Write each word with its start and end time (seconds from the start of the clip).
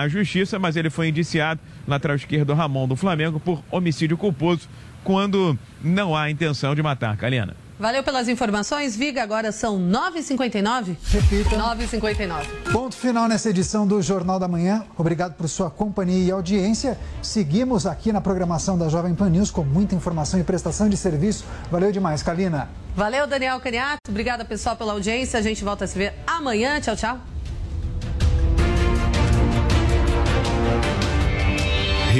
à 0.00 0.08
justiça, 0.08 0.58
mas 0.58 0.76
ele 0.76 0.90
foi 0.90 1.08
indiciado, 1.08 1.60
lateral 1.86 2.16
esquerdo 2.16 2.54
Ramon 2.54 2.88
do 2.88 2.96
Flamengo, 2.96 3.40
por 3.40 3.62
homicídio 3.70 4.16
culposo, 4.16 4.68
quando 5.04 5.58
não 5.82 6.16
há 6.16 6.30
intenção 6.30 6.74
de 6.74 6.82
matar. 6.82 7.16
Kalina. 7.16 7.56
Valeu 7.80 8.02
pelas 8.02 8.28
informações, 8.28 8.94
Viga. 8.94 9.22
Agora 9.22 9.50
são 9.52 9.78
9h59. 9.78 10.96
Repita. 11.02 11.56
9h59. 11.56 12.44
Ponto 12.70 12.94
final 12.94 13.26
nessa 13.26 13.48
edição 13.48 13.86
do 13.86 14.02
Jornal 14.02 14.38
da 14.38 14.46
Manhã. 14.46 14.84
Obrigado 14.98 15.32
por 15.32 15.48
sua 15.48 15.70
companhia 15.70 16.26
e 16.26 16.30
audiência. 16.30 16.98
Seguimos 17.22 17.86
aqui 17.86 18.12
na 18.12 18.20
programação 18.20 18.76
da 18.76 18.90
Jovem 18.90 19.14
Pan 19.14 19.30
News 19.30 19.50
com 19.50 19.64
muita 19.64 19.94
informação 19.94 20.38
e 20.38 20.44
prestação 20.44 20.90
de 20.90 20.96
serviço. 20.98 21.46
Valeu 21.70 21.90
demais, 21.90 22.22
Kalina. 22.22 22.68
Valeu, 22.94 23.26
Daniel 23.26 23.58
Caniato. 23.60 24.10
Obrigada, 24.10 24.44
pessoal, 24.44 24.76
pela 24.76 24.92
audiência. 24.92 25.38
A 25.38 25.42
gente 25.42 25.64
volta 25.64 25.86
a 25.86 25.88
se 25.88 25.96
ver 25.96 26.12
amanhã. 26.26 26.78
Tchau, 26.82 26.96
tchau. 26.96 27.29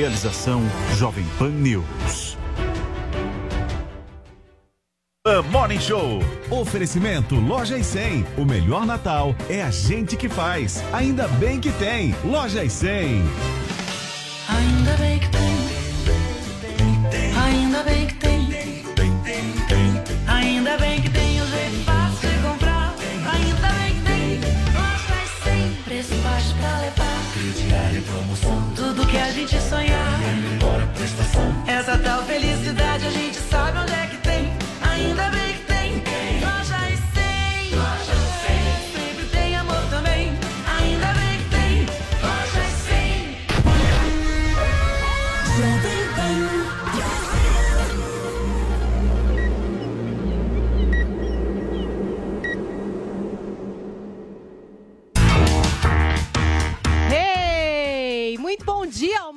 Realização 0.01 0.63
Jovem 0.97 1.27
Pan 1.39 1.51
News. 1.51 2.39
The 5.27 5.43
Morning 5.51 5.79
Show. 5.79 6.21
Oferecimento 6.51 7.35
Loja 7.35 7.77
e 7.77 7.85
100. 7.85 8.25
O 8.39 8.47
melhor 8.47 8.87
Natal 8.87 9.37
é 9.51 9.63
a 9.63 9.71
gente 9.71 10.17
que 10.17 10.27
faz. 10.27 10.83
Ainda 10.95 11.29
bem 11.29 11.61
que 11.61 11.71
tem. 11.73 12.15
Loja 12.25 12.65
e 12.65 12.71
100. 12.71 13.23
Ainda 14.49 14.93
bem 14.97 15.19
que 15.19 15.29
tem. 15.29 15.57
Ainda 17.45 17.83
bem 17.83 18.07
que 18.07 18.15
tem. 18.15 18.55
Ainda 20.27 20.79
bem 20.79 21.03
que 21.03 21.11
tem 21.11 21.43
o 21.43 21.47
jeito 21.47 21.85
fácil 21.85 22.27
de 22.27 22.39
comprar. 22.39 22.95
Ainda 23.35 23.69
bem 23.69 23.95
que 23.97 24.01
tem. 24.07 24.41
Loja 24.73 25.15
e 25.23 25.29
100. 25.45 25.83
Preço 25.85 26.15
baixo 26.23 26.55
pra 26.55 26.79
levar. 26.79 27.21
Crediário 27.35 28.03
promoção. 28.05 28.73
Tudo 28.75 29.07
que 29.07 29.19
a 29.19 29.31
gente 29.31 29.61
sonhar. 29.61 29.90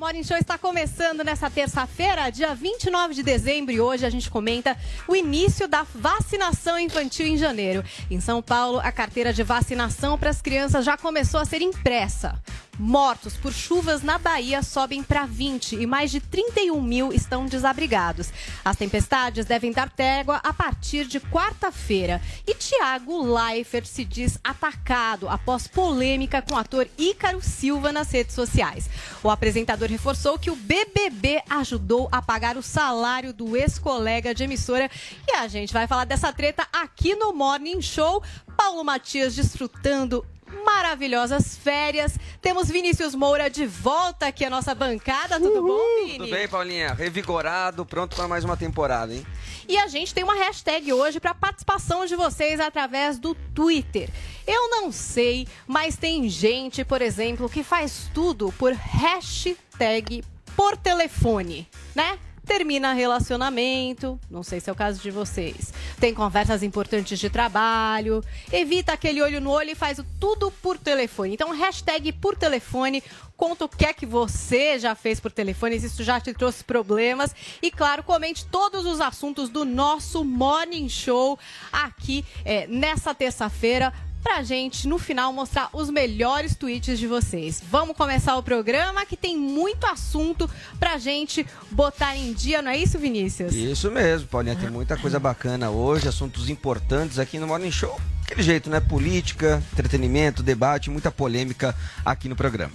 Morning 0.03 0.21
Show 0.21 0.35
está 0.35 0.57
começando 0.57 1.23
nessa 1.23 1.49
terça-feira, 1.49 2.29
dia 2.29 2.53
29 2.53 3.13
de 3.13 3.23
dezembro, 3.23 3.73
e 3.73 3.79
hoje 3.79 4.05
a 4.05 4.09
gente 4.09 4.29
comenta 4.29 4.75
o 5.07 5.15
início 5.15 5.65
da 5.65 5.83
vacinação 5.95 6.77
infantil 6.77 7.25
em 7.25 7.37
janeiro. 7.37 7.85
Em 8.11 8.19
São 8.19 8.41
Paulo, 8.41 8.81
a 8.83 8.91
carteira 8.91 9.31
de 9.31 9.43
vacinação 9.43 10.19
para 10.19 10.29
as 10.29 10.41
crianças 10.41 10.83
já 10.83 10.97
começou 10.97 11.39
a 11.39 11.45
ser 11.45 11.61
impressa. 11.61 12.37
Mortos 12.79 13.37
por 13.37 13.53
chuvas 13.53 14.01
na 14.01 14.17
Bahia 14.17 14.63
sobem 14.63 15.03
para 15.03 15.27
20 15.27 15.75
e 15.75 15.85
mais 15.85 16.09
de 16.09 16.19
31 16.19 16.81
mil 16.81 17.13
estão 17.13 17.45
desabrigados. 17.45 18.31
As 18.65 18.75
tempestades 18.75 19.45
devem 19.45 19.71
dar 19.71 19.91
trégua 19.91 20.37
a 20.43 20.51
partir 20.51 21.05
de 21.05 21.19
quarta-feira. 21.19 22.19
E 22.47 22.55
Tiago 22.55 23.21
Leifert 23.21 23.85
se 23.85 24.03
diz 24.03 24.39
atacado 24.43 25.29
após 25.29 25.67
polêmica 25.67 26.41
com 26.41 26.55
o 26.55 26.57
ator 26.57 26.87
Ícaro 26.97 27.41
Silva 27.41 27.91
nas 27.91 28.11
redes 28.11 28.33
sociais. 28.33 28.89
O 29.21 29.29
apresentador 29.29 29.87
reforçou 29.87 30.39
que 30.39 30.49
o 30.49 30.55
BBB 30.55 31.43
ajudou 31.47 32.09
a 32.11 32.23
pagar 32.23 32.57
o 32.57 32.63
salário 32.63 33.31
do 33.31 33.55
ex-colega 33.55 34.33
de 34.33 34.45
emissora. 34.45 34.89
E 35.27 35.35
a 35.35 35.47
gente 35.47 35.71
vai 35.71 35.85
falar 35.85 36.05
dessa 36.05 36.33
treta 36.33 36.67
aqui 36.73 37.13
no 37.13 37.33
Morning 37.33 37.83
Show. 37.83 38.23
Paulo 38.57 38.83
Matias 38.83 39.35
desfrutando 39.35 40.25
maravilhosas 40.63 41.55
férias. 41.55 42.17
Temos 42.41 42.69
Vinícius 42.69 43.15
Moura 43.15 43.49
de 43.49 43.65
volta 43.65 44.27
aqui 44.27 44.45
à 44.45 44.49
nossa 44.49 44.73
bancada. 44.73 45.39
Tudo 45.39 45.61
bom, 45.61 46.05
Vini? 46.05 46.17
Tudo 46.17 46.31
bem, 46.31 46.47
Paulinha? 46.47 46.93
Revigorado, 46.93 47.85
pronto 47.85 48.15
para 48.15 48.27
mais 48.27 48.43
uma 48.43 48.57
temporada, 48.57 49.13
hein? 49.13 49.25
E 49.67 49.77
a 49.77 49.87
gente 49.87 50.13
tem 50.13 50.23
uma 50.23 50.35
hashtag 50.35 50.91
hoje 50.91 51.19
para 51.19 51.33
participação 51.33 52.05
de 52.05 52.15
vocês 52.15 52.59
através 52.59 53.17
do 53.17 53.33
Twitter. 53.53 54.09
Eu 54.45 54.69
não 54.69 54.91
sei, 54.91 55.47
mas 55.65 55.95
tem 55.95 56.27
gente, 56.27 56.83
por 56.83 57.01
exemplo, 57.01 57.49
que 57.49 57.63
faz 57.63 58.09
tudo 58.13 58.51
por 58.57 58.73
hashtag 58.73 60.23
por 60.55 60.77
telefone, 60.77 61.67
né? 61.95 62.19
Termina 62.45 62.91
relacionamento, 62.91 64.19
não 64.29 64.43
sei 64.43 64.59
se 64.59 64.69
é 64.69 64.73
o 64.73 64.75
caso 64.75 65.01
de 65.01 65.09
vocês. 65.09 65.73
Tem 65.97 66.13
conversas 66.13 66.61
importantes 66.61 67.17
de 67.17 67.29
trabalho, 67.29 68.21
evita 68.51 68.91
aquele 68.91 69.21
olho 69.21 69.39
no 69.39 69.49
olho 69.49 69.71
e 69.71 69.75
faz 69.75 69.99
tudo 70.19 70.51
por 70.51 70.77
telefone. 70.77 71.33
Então, 71.33 71.51
hashtag 71.51 72.11
por 72.11 72.35
telefone, 72.35 73.01
conta 73.37 73.63
o 73.63 73.69
que 73.69 73.85
é 73.85 73.93
que 73.93 74.05
você 74.05 74.77
já 74.77 74.93
fez 74.93 75.21
por 75.21 75.31
telefone, 75.31 75.79
se 75.79 75.87
isso 75.87 76.03
já 76.03 76.19
te 76.19 76.33
trouxe 76.33 76.65
problemas. 76.65 77.33
E, 77.61 77.71
claro, 77.71 78.03
comente 78.03 78.45
todos 78.45 78.85
os 78.85 78.99
assuntos 78.99 79.47
do 79.47 79.63
nosso 79.63 80.25
Morning 80.25 80.89
Show 80.89 81.39
aqui 81.71 82.25
é, 82.43 82.67
nessa 82.67 83.15
terça-feira 83.15 83.93
pra 84.23 84.41
gente, 84.41 84.87
no 84.87 84.97
final, 84.97 85.33
mostrar 85.33 85.69
os 85.73 85.89
melhores 85.89 86.55
tweets 86.55 86.97
de 86.97 87.05
vocês. 87.05 87.61
Vamos 87.69 87.95
começar 87.95 88.37
o 88.37 88.41
programa 88.41 89.05
que 89.05 89.17
tem 89.17 89.37
muito 89.37 89.85
assunto 89.85 90.49
pra 90.79 90.97
gente 90.97 91.45
botar 91.69 92.15
em 92.15 92.33
dia, 92.33 92.61
não 92.61 92.71
é 92.71 92.77
isso, 92.77 92.97
Vinícius? 92.97 93.53
Isso 93.53 93.91
mesmo, 93.91 94.27
Paulinha. 94.27 94.55
Tem 94.55 94.69
muita 94.69 94.97
coisa 94.97 95.19
bacana 95.19 95.69
hoje, 95.69 96.07
assuntos 96.07 96.49
importantes 96.49 97.19
aqui 97.19 97.37
no 97.37 97.45
Morning 97.45 97.71
Show. 97.71 97.99
Aquele 98.23 98.41
jeito, 98.41 98.69
né? 98.69 98.79
Política, 98.79 99.61
entretenimento, 99.73 100.41
debate, 100.41 100.89
muita 100.89 101.11
polêmica 101.11 101.75
aqui 102.05 102.27
no 102.27 102.35
programa. 102.35 102.73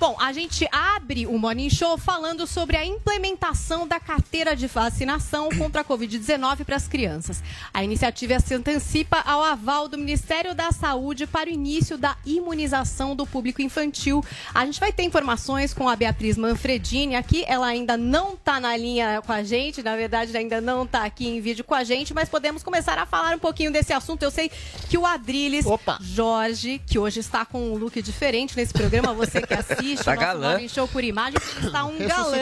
Bom, 0.00 0.16
a 0.18 0.32
gente 0.32 0.66
abre 0.72 1.26
o 1.26 1.38
Morning 1.38 1.68
Show 1.68 1.98
falando 1.98 2.46
sobre 2.46 2.74
a 2.74 2.86
implementação 2.86 3.86
da 3.86 4.00
carteira 4.00 4.56
de 4.56 4.66
vacinação 4.66 5.50
contra 5.50 5.82
a 5.82 5.84
Covid-19 5.84 6.64
para 6.64 6.76
as 6.76 6.88
crianças. 6.88 7.42
A 7.74 7.84
iniciativa 7.84 8.40
se 8.40 8.54
antecipa 8.54 9.18
ao 9.18 9.44
aval 9.44 9.88
do 9.88 9.98
Ministério 9.98 10.54
da 10.54 10.72
Saúde 10.72 11.26
para 11.26 11.50
o 11.50 11.52
início 11.52 11.98
da 11.98 12.16
imunização 12.24 13.14
do 13.14 13.26
público 13.26 13.60
infantil. 13.60 14.24
A 14.54 14.64
gente 14.64 14.80
vai 14.80 14.90
ter 14.90 15.02
informações 15.02 15.74
com 15.74 15.86
a 15.86 15.94
Beatriz 15.94 16.38
Manfredini 16.38 17.14
aqui. 17.14 17.44
Ela 17.46 17.66
ainda 17.66 17.98
não 17.98 18.32
está 18.32 18.58
na 18.58 18.74
linha 18.78 19.20
com 19.20 19.32
a 19.32 19.42
gente, 19.42 19.82
na 19.82 19.96
verdade, 19.96 20.34
ainda 20.34 20.62
não 20.62 20.84
está 20.84 21.04
aqui 21.04 21.28
em 21.28 21.42
vídeo 21.42 21.62
com 21.62 21.74
a 21.74 21.84
gente, 21.84 22.14
mas 22.14 22.26
podemos 22.26 22.62
começar 22.62 22.96
a 22.96 23.04
falar 23.04 23.36
um 23.36 23.38
pouquinho 23.38 23.70
desse 23.70 23.92
assunto. 23.92 24.22
Eu 24.22 24.30
sei 24.30 24.50
que 24.90 24.98
o 24.98 25.06
Adriles 25.06 25.64
Jorge, 26.00 26.80
que 26.84 26.98
hoje 26.98 27.20
está 27.20 27.44
com 27.46 27.70
um 27.72 27.74
look 27.76 28.02
diferente 28.02 28.56
nesse 28.56 28.72
programa, 28.72 29.14
você 29.14 29.40
que 29.40 29.54
assiste 29.54 30.02
Tá 30.04 30.16
galã. 30.16 30.58
Show 30.68 30.88
por 30.88 31.04
imagem, 31.04 31.38
está 31.62 31.84
um 31.84 31.96
galã. 31.96 32.36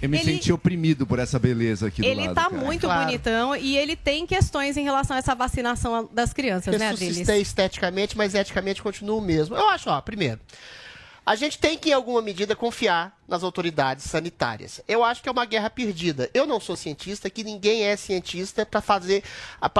Eu 0.00 0.08
me 0.08 0.16
Ele- 0.18 0.24
senti 0.32 0.50
oprimido 0.52 1.06
por 1.06 1.18
essa 1.18 1.38
beleza 1.38 1.88
aqui 1.88 2.00
do 2.00 2.08
Ele 2.08 2.22
lado. 2.22 2.34
tá 2.34 2.44
cara. 2.48 2.56
muito 2.64 2.86
Claro. 2.86 3.04
bonitão 3.04 3.54
e 3.54 3.76
ele 3.76 3.94
tem 3.96 4.26
questões 4.26 4.76
em 4.78 4.82
relação 4.82 5.14
a 5.14 5.18
essa 5.18 5.34
vacinação 5.34 6.08
das 6.12 6.32
crianças, 6.32 6.76
né, 6.78 6.88
Adriles? 6.88 7.18
Ressuscitei 7.18 7.42
esteticamente, 7.42 8.16
mas 8.16 8.34
eticamente 8.34 8.82
continuo 8.82 9.18
o 9.18 9.20
mesmo. 9.20 9.54
Eu 9.54 9.68
acho, 9.68 9.90
ó, 9.90 10.00
primeiro, 10.00 10.40
a 11.26 11.36
gente 11.36 11.58
tem 11.58 11.76
que, 11.76 11.90
em 11.90 11.92
alguma 11.92 12.22
medida, 12.22 12.56
confiar 12.56 13.14
nas 13.30 13.44
autoridades 13.44 14.04
sanitárias. 14.04 14.80
Eu 14.88 15.04
acho 15.04 15.22
que 15.22 15.28
é 15.28 15.32
uma 15.32 15.44
guerra 15.46 15.70
perdida. 15.70 16.28
Eu 16.34 16.46
não 16.46 16.58
sou 16.58 16.74
cientista, 16.76 17.30
que 17.30 17.44
ninguém 17.44 17.84
é 17.84 17.96
cientista 17.96 18.66
para 18.66 18.80
fazer, 18.80 19.22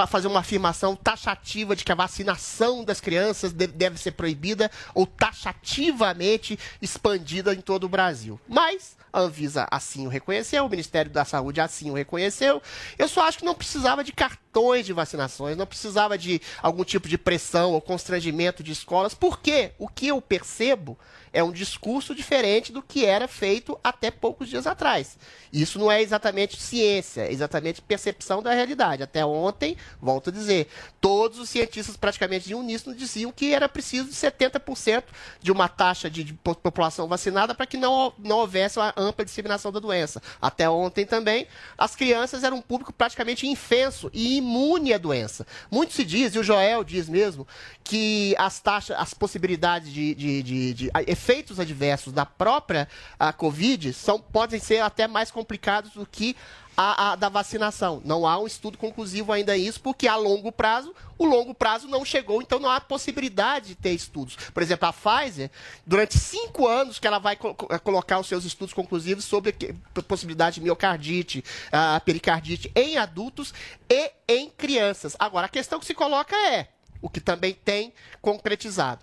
fazer 0.07 0.27
uma 0.27 0.39
afirmação 0.39 0.95
taxativa 0.95 1.75
de 1.75 1.83
que 1.83 1.91
a 1.91 1.95
vacinação 1.95 2.83
das 2.83 3.01
crianças 3.01 3.51
de- 3.51 3.67
deve 3.67 3.99
ser 3.99 4.11
proibida 4.11 4.71
ou 4.95 5.05
taxativamente 5.05 6.57
expandida 6.81 7.53
em 7.53 7.61
todo 7.61 7.83
o 7.83 7.89
Brasil. 7.89 8.39
Mas 8.47 8.95
a 9.11 9.19
Anvisa 9.19 9.67
assim 9.69 10.05
o 10.05 10.09
reconheceu, 10.09 10.65
o 10.65 10.69
Ministério 10.69 11.11
da 11.11 11.25
Saúde 11.25 11.59
assim 11.59 11.91
o 11.91 11.93
reconheceu. 11.93 12.61
Eu 12.97 13.09
só 13.09 13.27
acho 13.27 13.39
que 13.39 13.45
não 13.45 13.53
precisava 13.53 14.03
de 14.03 14.13
cartões 14.13 14.85
de 14.85 14.93
vacinações, 14.93 15.57
não 15.57 15.65
precisava 15.67 16.17
de 16.17 16.41
algum 16.61 16.85
tipo 16.85 17.09
de 17.09 17.17
pressão 17.17 17.73
ou 17.73 17.81
constrangimento 17.81 18.63
de 18.63 18.71
escolas, 18.71 19.13
porque 19.13 19.71
o 19.77 19.89
que 19.89 20.07
eu 20.07 20.21
percebo 20.21 20.97
é 21.33 21.43
um 21.43 21.51
discurso 21.51 22.13
diferente 22.15 22.71
do 22.71 22.81
que 22.81 23.05
era 23.05 23.27
feito 23.27 23.40
até 23.83 24.09
poucos 24.11 24.49
dias 24.49 24.67
atrás. 24.67 25.17
Isso 25.51 25.77
não 25.79 25.91
é 25.91 26.01
exatamente 26.01 26.61
ciência, 26.61 27.21
é 27.21 27.31
exatamente 27.31 27.81
percepção 27.81 28.41
da 28.41 28.53
realidade. 28.53 29.03
Até 29.03 29.25
ontem, 29.25 29.75
volto 30.01 30.29
a 30.29 30.33
dizer, 30.33 30.67
todos 30.99 31.39
os 31.39 31.49
cientistas 31.49 31.97
praticamente 31.97 32.47
de 32.47 32.55
uníssono 32.55 32.95
diziam 32.95 33.31
que 33.31 33.53
era 33.53 33.67
preciso 33.67 34.09
de 34.09 34.15
70% 34.15 35.03
de 35.41 35.51
uma 35.51 35.67
taxa 35.67 36.09
de, 36.09 36.23
de 36.23 36.33
po- 36.33 36.55
população 36.55 37.07
vacinada 37.07 37.53
para 37.55 37.65
que 37.65 37.77
não, 37.77 38.13
não 38.19 38.37
houvesse 38.37 38.79
uma 38.79 38.93
ampla 38.95 39.25
disseminação 39.25 39.71
da 39.71 39.79
doença. 39.79 40.21
Até 40.41 40.69
ontem 40.69 41.05
também, 41.05 41.47
as 41.77 41.95
crianças 41.95 42.43
eram 42.43 42.57
um 42.57 42.61
público 42.61 42.93
praticamente 42.93 43.47
infenso 43.47 44.09
e 44.13 44.37
imune 44.37 44.93
à 44.93 44.97
doença. 44.97 45.45
Muito 45.69 45.93
se 45.93 46.03
diz, 46.03 46.33
e 46.35 46.39
o 46.39 46.43
Joel 46.43 46.83
diz 46.83 47.09
mesmo, 47.09 47.47
que 47.83 48.35
as 48.37 48.59
taxas, 48.59 48.95
as 48.97 49.13
possibilidades 49.13 49.91
de, 49.91 50.15
de- 50.15 50.43
de- 50.43 50.73
de- 50.73 50.91
efeitos 51.07 51.59
adversos 51.59 52.13
da 52.13 52.25
própria 52.25 52.87
a 53.31 53.33
Covid 53.33 53.93
são, 53.93 54.19
podem 54.19 54.59
ser 54.59 54.81
até 54.81 55.07
mais 55.07 55.31
complicados 55.31 55.91
do 55.93 56.05
que 56.05 56.35
a, 56.75 57.11
a 57.11 57.15
da 57.15 57.29
vacinação. 57.29 58.01
Não 58.05 58.25
há 58.25 58.39
um 58.39 58.47
estudo 58.47 58.77
conclusivo 58.77 59.31
ainda 59.31 59.55
isso, 59.57 59.79
porque 59.81 60.07
a 60.07 60.15
longo 60.15 60.51
prazo, 60.51 60.93
o 61.17 61.25
longo 61.25 61.53
prazo 61.53 61.87
não 61.87 62.03
chegou, 62.05 62.41
então 62.41 62.59
não 62.59 62.69
há 62.69 62.79
possibilidade 62.79 63.69
de 63.69 63.75
ter 63.75 63.91
estudos. 63.91 64.35
Por 64.53 64.63
exemplo, 64.63 64.87
a 64.87 64.93
Pfizer, 64.93 65.49
durante 65.85 66.17
cinco 66.17 66.67
anos 66.67 66.97
que 66.99 67.07
ela 67.07 67.19
vai 67.19 67.35
co- 67.35 67.53
co- 67.53 67.67
colocar 67.79 68.19
os 68.19 68.27
seus 68.27 68.45
estudos 68.45 68.73
conclusivos 68.73 69.25
sobre 69.25 69.51
que- 69.51 69.73
possibilidade 70.07 70.55
de 70.55 70.61
miocardite, 70.61 71.43
a 71.71 71.99
pericardite 71.99 72.71
em 72.75 72.97
adultos 72.97 73.53
e 73.89 74.11
em 74.27 74.49
crianças. 74.49 75.15
Agora, 75.19 75.45
a 75.47 75.49
questão 75.49 75.79
que 75.79 75.85
se 75.85 75.93
coloca 75.93 76.35
é, 76.35 76.69
o 77.01 77.09
que 77.09 77.19
também 77.19 77.53
tem 77.53 77.93
concretizado. 78.21 79.01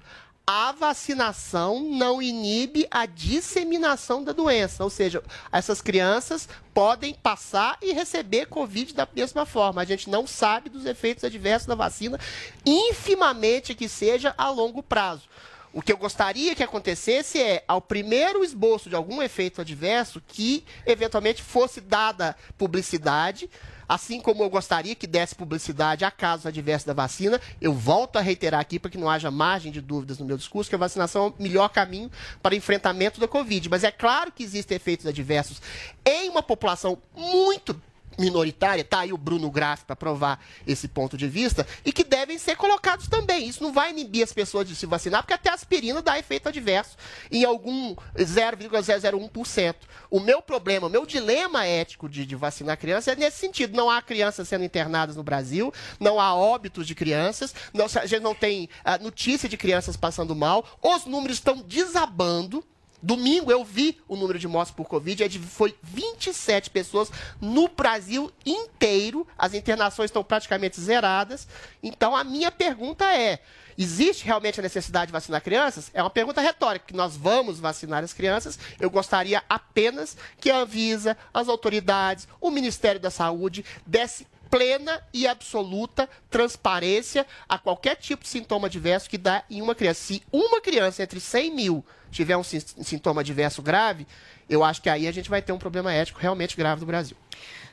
A 0.50 0.73
vacinação 0.73 1.79
não 1.79 2.23
inibe 2.23 2.89
a 2.91 3.05
disseminação 3.05 4.25
da 4.25 4.33
doença, 4.33 4.83
ou 4.83 4.89
seja, 4.89 5.23
essas 5.53 5.83
crianças 5.83 6.49
podem 6.73 7.12
passar 7.12 7.77
e 7.83 7.93
receber 7.93 8.47
Covid 8.47 8.95
da 8.95 9.06
mesma 9.15 9.45
forma. 9.45 9.83
A 9.83 9.85
gente 9.85 10.09
não 10.09 10.27
sabe 10.27 10.71
dos 10.71 10.87
efeitos 10.87 11.23
adversos 11.23 11.67
da 11.67 11.75
vacina, 11.75 12.19
infimamente 12.65 13.75
que 13.75 13.91
seja 13.91 14.35
a 14.39 14.49
longo 14.49 14.83
prazo. 14.83 15.29
O 15.71 15.83
que 15.83 15.93
eu 15.93 15.99
gostaria 15.99 16.55
que 16.55 16.62
acontecesse 16.62 17.39
é, 17.39 17.62
ao 17.69 17.83
primeiro 17.83 18.43
esboço 18.43 18.89
de 18.89 18.97
algum 18.97 19.21
efeito 19.21 19.61
adverso, 19.61 20.23
que 20.27 20.65
eventualmente 20.87 21.43
fosse 21.43 21.79
dada 21.79 22.35
publicidade, 22.56 23.51
assim 23.88 24.20
como 24.20 24.43
eu 24.43 24.50
gostaria 24.50 24.94
que 24.94 25.06
desse 25.06 25.35
publicidade 25.35 26.05
a 26.05 26.11
casos 26.11 26.46
adversos 26.46 26.87
da 26.87 26.93
vacina. 26.93 27.40
Eu 27.61 27.73
volto 27.73 28.17
a 28.17 28.20
reiterar 28.20 28.61
aqui 28.61 28.79
para 28.79 28.90
que 28.90 28.99
não 28.99 29.08
haja 29.08 29.31
margem 29.31 29.73
de 29.73 29.81
dúvidas 29.81 30.19
no 30.19 30.26
meu 30.26 30.37
discurso 30.37 30.69
que 30.69 30.76
a 30.76 30.79
vacinação 30.79 31.26
é 31.26 31.29
o 31.29 31.43
melhor 31.43 31.69
caminho 31.69 32.11
para 32.43 32.55
enfrentamento 32.55 33.19
da 33.19 33.26
Covid. 33.26 33.69
Mas 33.69 33.85
é 33.85 33.90
claro 33.90 34.31
que 34.31 34.43
existem 34.43 34.76
efeitos 34.76 35.06
adversos 35.06 35.62
em 36.05 36.29
uma 36.29 36.43
população 36.43 36.99
muito 37.17 37.81
minoritária, 38.19 38.85
tá 38.85 39.00
aí 39.00 39.12
o 39.12 39.17
Bruno 39.19 39.50
Graff 39.50 39.85
para 39.85 39.94
provar 39.97 40.44
esse 40.67 40.88
ponto 40.88 41.17
de 41.17 41.29
vista, 41.29 41.67
e 41.85 41.93
que 41.93 42.05
devem 42.05 42.38
ser 42.38 42.56
colocados 42.56 43.06
também. 43.09 43.47
Isso 43.49 43.62
não 43.62 43.73
vai 43.73 43.91
inibir 43.91 44.25
as 44.25 44.32
pessoas 44.32 44.67
de 44.67 44.75
se 44.75 44.87
vacinar, 44.87 45.23
porque 45.23 45.35
até 45.35 45.50
a 45.50 45.55
aspirina 45.55 46.03
dá 46.03 46.19
efeito 46.19 46.49
adverso 46.49 46.97
em 47.31 47.44
algum 47.44 47.94
0,001%. 48.17 49.75
O 50.11 50.20
meu 50.20 50.41
problema, 50.41 50.87
o 50.87 50.91
meu 50.91 51.05
dilema 51.06 51.65
ético 51.67 52.09
de, 52.09 52.25
de 52.26 52.35
vacinar 52.35 52.79
criança 52.79 53.12
é 53.12 53.17
nesse 53.17 53.38
sentido. 53.38 53.76
Não 53.76 53.91
há 53.91 54.00
crianças 54.03 54.49
sendo 54.49 54.65
internadas 54.65 55.17
no 55.17 55.23
Brasil, 55.23 55.73
não 56.00 56.19
há 56.20 56.35
óbitos 56.35 56.87
de 56.87 56.94
crianças, 56.94 57.55
não- 57.73 57.87
a 57.87 58.06
gente 58.06 58.23
não 58.23 58.35
tem 58.35 58.69
ah, 58.85 58.99
notícia 58.99 59.49
de 59.49 59.56
crianças 59.56 59.97
passando 59.97 60.35
mal, 60.35 60.65
os 60.82 61.05
números 61.05 61.37
estão 61.37 61.59
desabando. 61.59 62.65
Domingo 63.00 63.53
eu 63.53 63.65
vi 63.65 64.00
o 64.09 64.17
número 64.17 64.39
de 64.39 64.49
mortes 64.49 64.75
por 64.75 64.87
Covid, 64.87 65.23
é 65.23 65.31
foi 65.31 65.75
27 65.83 66.71
pessoas 66.71 67.11
no 67.41 67.69
Brasil 67.69 68.33
inteiro. 68.45 69.27
As 69.39 69.55
internações 69.55 70.09
estão 70.09 70.25
praticamente 70.25 70.81
zeradas. 70.81 71.47
Então 71.83 72.17
a 72.17 72.25
minha 72.25 72.50
pergunta 72.50 73.05
é: 73.05 73.39
existe 73.77 74.25
realmente 74.25 74.59
a 74.59 74.62
necessidade 74.62 75.06
de 75.06 75.12
vacinar 75.12 75.41
crianças? 75.41 75.91
É 75.95 76.03
uma 76.03 76.11
pergunta 76.11 76.41
retórica, 76.41 76.87
que 76.87 76.97
nós 76.97 77.17
vamos 77.17 77.61
vacinar 77.61 78.03
as 78.03 78.12
crianças. 78.12 78.59
Eu 78.81 78.91
gostaria 78.91 79.44
apenas 79.49 80.17
que 80.41 80.51
a 80.51 80.59
Anvisa, 80.59 81.17
as 81.33 81.49
autoridades, 81.49 82.27
o 82.41 82.51
Ministério 82.51 83.01
da 83.01 83.11
Saúde 83.11 83.65
desse 83.87 84.27
plena 84.50 85.03
e 85.12 85.27
absoluta 85.27 86.09
transparência 86.31 87.27
a 87.49 87.59
qualquer 87.59 87.97
tipo 87.97 88.23
de 88.23 88.29
sintoma 88.29 88.67
adverso 88.67 89.09
que 89.09 89.19
dá 89.19 89.43
em 89.50 89.61
uma 89.62 89.75
criança. 89.75 90.00
Se 90.03 90.23
uma 90.33 90.61
criança 90.61 91.03
entre 91.03 91.21
100 91.21 91.55
mil 91.55 91.85
tiver 92.11 92.37
um 92.37 92.43
sin- 92.43 92.61
sintoma 92.83 93.21
adverso 93.21 93.61
grave, 93.62 94.06
eu 94.49 94.65
acho 94.65 94.81
que 94.81 94.89
aí 94.89 95.06
a 95.06 95.12
gente 95.12 95.29
vai 95.29 95.43
ter 95.43 95.53
um 95.53 95.59
problema 95.59 95.93
ético 95.93 96.19
realmente 96.21 96.56
grave 96.56 96.81
no 96.81 96.87
Brasil. 96.87 97.17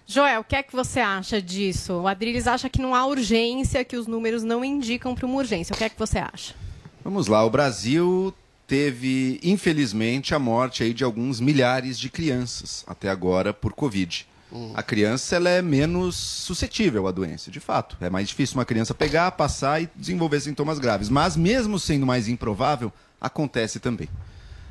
Joel, 0.07 0.42
o 0.42 0.44
que 0.44 0.56
é 0.56 0.62
que 0.62 0.75
você 0.75 1.00
acha 1.00 1.42
disso? 1.42 1.94
O 1.94 2.07
Adriles 2.07 2.45
acha 2.48 2.69
que 2.69 2.80
não 2.81 2.94
há 2.94 3.06
urgência, 3.07 3.83
que 3.83 3.95
os 3.98 4.06
números 4.06 4.44
não 4.44 4.63
indicam 4.63 5.16
para 5.16 5.25
uma 5.25 5.38
urgência. 5.38 5.74
O 5.74 5.78
que 5.78 5.83
é 5.83 5.89
que 5.89 5.98
você 5.98 6.19
acha? 6.19 6.54
Vamos 7.04 7.28
lá, 7.28 7.44
o 7.44 7.50
Brasil 7.50 8.33
teve, 8.68 9.39
infelizmente, 9.44 10.33
a 10.36 10.39
morte 10.39 10.83
aí 10.83 10.94
de 10.94 11.04
alguns 11.04 11.39
milhares 11.39 11.98
de 12.00 12.10
crianças 12.10 12.83
até 12.88 13.10
agora 13.10 13.54
por 13.54 13.74
Covid. 13.74 14.28
A 14.74 14.83
criança 14.83 15.36
ela 15.36 15.50
é 15.50 15.62
menos 15.62 16.15
suscetível 16.15 17.07
à 17.07 17.12
doença, 17.12 17.51
de 17.51 17.59
fato. 17.59 17.97
É 18.00 18.09
mais 18.09 18.27
difícil 18.27 18.57
uma 18.57 18.65
criança 18.65 18.94
pegar, 18.94 19.31
passar 19.31 19.81
e 19.81 19.89
desenvolver 19.95 20.39
sintomas 20.39 20.80
graves. 20.80 21.09
Mas 21.09 21.36
mesmo 21.36 21.80
sendo 21.80 22.06
mais 22.06 22.27
improvável, 22.27 22.92
acontece 23.19 23.80
também. 23.80 24.07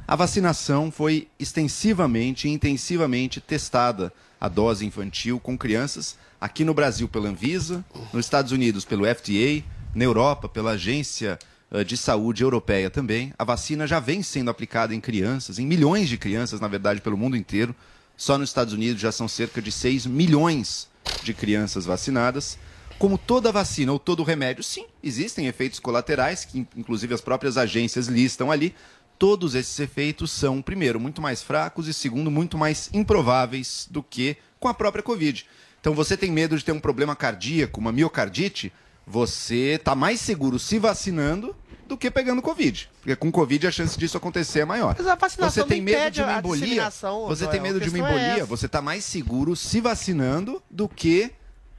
A 0.07 0.17
vacinação 0.17 0.91
foi 0.91 1.29
extensivamente 1.39 2.47
e 2.47 2.51
intensivamente 2.51 3.41
testada, 3.41 4.13
a 4.41 4.49
dose 4.49 4.85
infantil 4.85 5.41
com 5.41 5.57
crianças, 5.57 6.17
aqui 6.39 6.65
no 6.65 6.75
Brasil 6.75 7.09
pela 7.09 7.29
Anvisa, 7.29 7.83
nos 8.13 8.27
Estados 8.27 8.53
Unidos 8.53 8.85
pelo 8.85 9.07
FDA, 9.07 9.65
na 9.95 10.05
Europa 10.05 10.49
pela 10.49 10.73
Agência 10.73 11.39
eh, 11.71 11.85
de 11.85 11.97
Saúde 11.97 12.43
Europeia 12.43 12.91
também. 12.91 13.33
A 13.39 13.45
vacina 13.45 13.87
já 13.87 13.99
vem 13.99 14.23
sendo 14.23 14.51
aplicada 14.51 14.95
em 14.95 15.01
crianças, 15.01 15.59
em 15.59 15.67
milhões 15.67 16.09
de 16.09 16.19
crianças, 16.19 16.61
na 16.61 16.69
verdade, 16.69 17.01
pelo 17.01 17.17
mundo 17.17 17.37
inteiro. 17.37 17.75
Só 18.17 18.39
nos 18.39 18.49
Estados 18.51 18.73
Unidos 18.73 19.01
já 19.01 19.11
são 19.13 19.27
cerca 19.29 19.61
de 19.61 19.73
6 19.73 20.07
milhões 20.07 20.89
de 21.23 21.35
crianças 21.35 21.85
vacinadas. 21.85 22.59
Como 22.99 23.19
toda 23.19 23.51
vacina 23.51 23.93
ou 23.93 23.99
todo 23.99 24.23
remédio, 24.23 24.63
sim, 24.63 24.87
existem 25.03 25.47
efeitos 25.49 25.81
colaterais, 25.81 26.45
que 26.45 26.61
in- 26.61 26.67
inclusive 26.77 27.13
as 27.13 27.21
próprias 27.21 27.57
agências 27.57 28.07
listam 28.07 28.51
ali. 28.53 28.75
Todos 29.19 29.55
esses 29.55 29.79
efeitos 29.81 30.31
são, 30.31 30.63
primeiro, 30.63 31.01
muito 31.01 31.21
mais 31.21 31.43
fracos 31.43 31.89
e, 31.89 31.95
segundo, 31.95 32.31
muito 32.31 32.57
mais 32.57 32.89
improváveis 32.93 33.89
do 33.91 34.03
que 34.03 34.37
com 34.61 34.69
a 34.69 34.75
própria 34.75 35.03
Covid. 35.03 35.45
Então, 35.81 35.93
você 35.93 36.17
tem 36.17 36.31
medo 36.31 36.57
de 36.57 36.65
ter 36.65 36.73
um 36.73 36.81
problema 36.81 37.15
cardíaco, 37.17 37.81
uma 37.81 37.93
miocardite, 37.93 38.73
você 39.07 39.75
está 39.75 39.95
mais 39.95 40.21
seguro 40.21 40.59
se 40.59 40.79
vacinando 40.79 41.55
do 41.87 41.97
que 41.97 42.11
pegando 42.11 42.43
Covid. 42.43 42.91
Porque 43.01 43.17
com 43.17 43.31
Covid 43.31 43.67
a 43.67 43.71
chance 43.71 43.99
disso 43.99 44.17
acontecer 44.17 44.61
é 44.61 44.65
maior. 44.65 44.95
Mas 44.97 45.07
a 45.07 45.15
vacinação 45.15 45.65
Você 45.65 45.69
tem 45.69 45.81
medo 45.81 46.11
de 46.11 46.23
uma 46.23 46.39
embolia? 46.39 46.91
Você 47.29 47.47
tem 47.47 47.61
medo 47.61 47.81
de 47.81 47.89
uma 47.89 47.99
é 47.99 48.01
embolia? 48.01 48.35
essa. 48.37 48.47
Você 48.47 48.67
está 48.67 48.83
mais 48.83 49.05
seguro 49.05 49.55
se 49.55 49.81
vacinando 49.81 50.63
do 50.71 50.89
que 50.89 51.31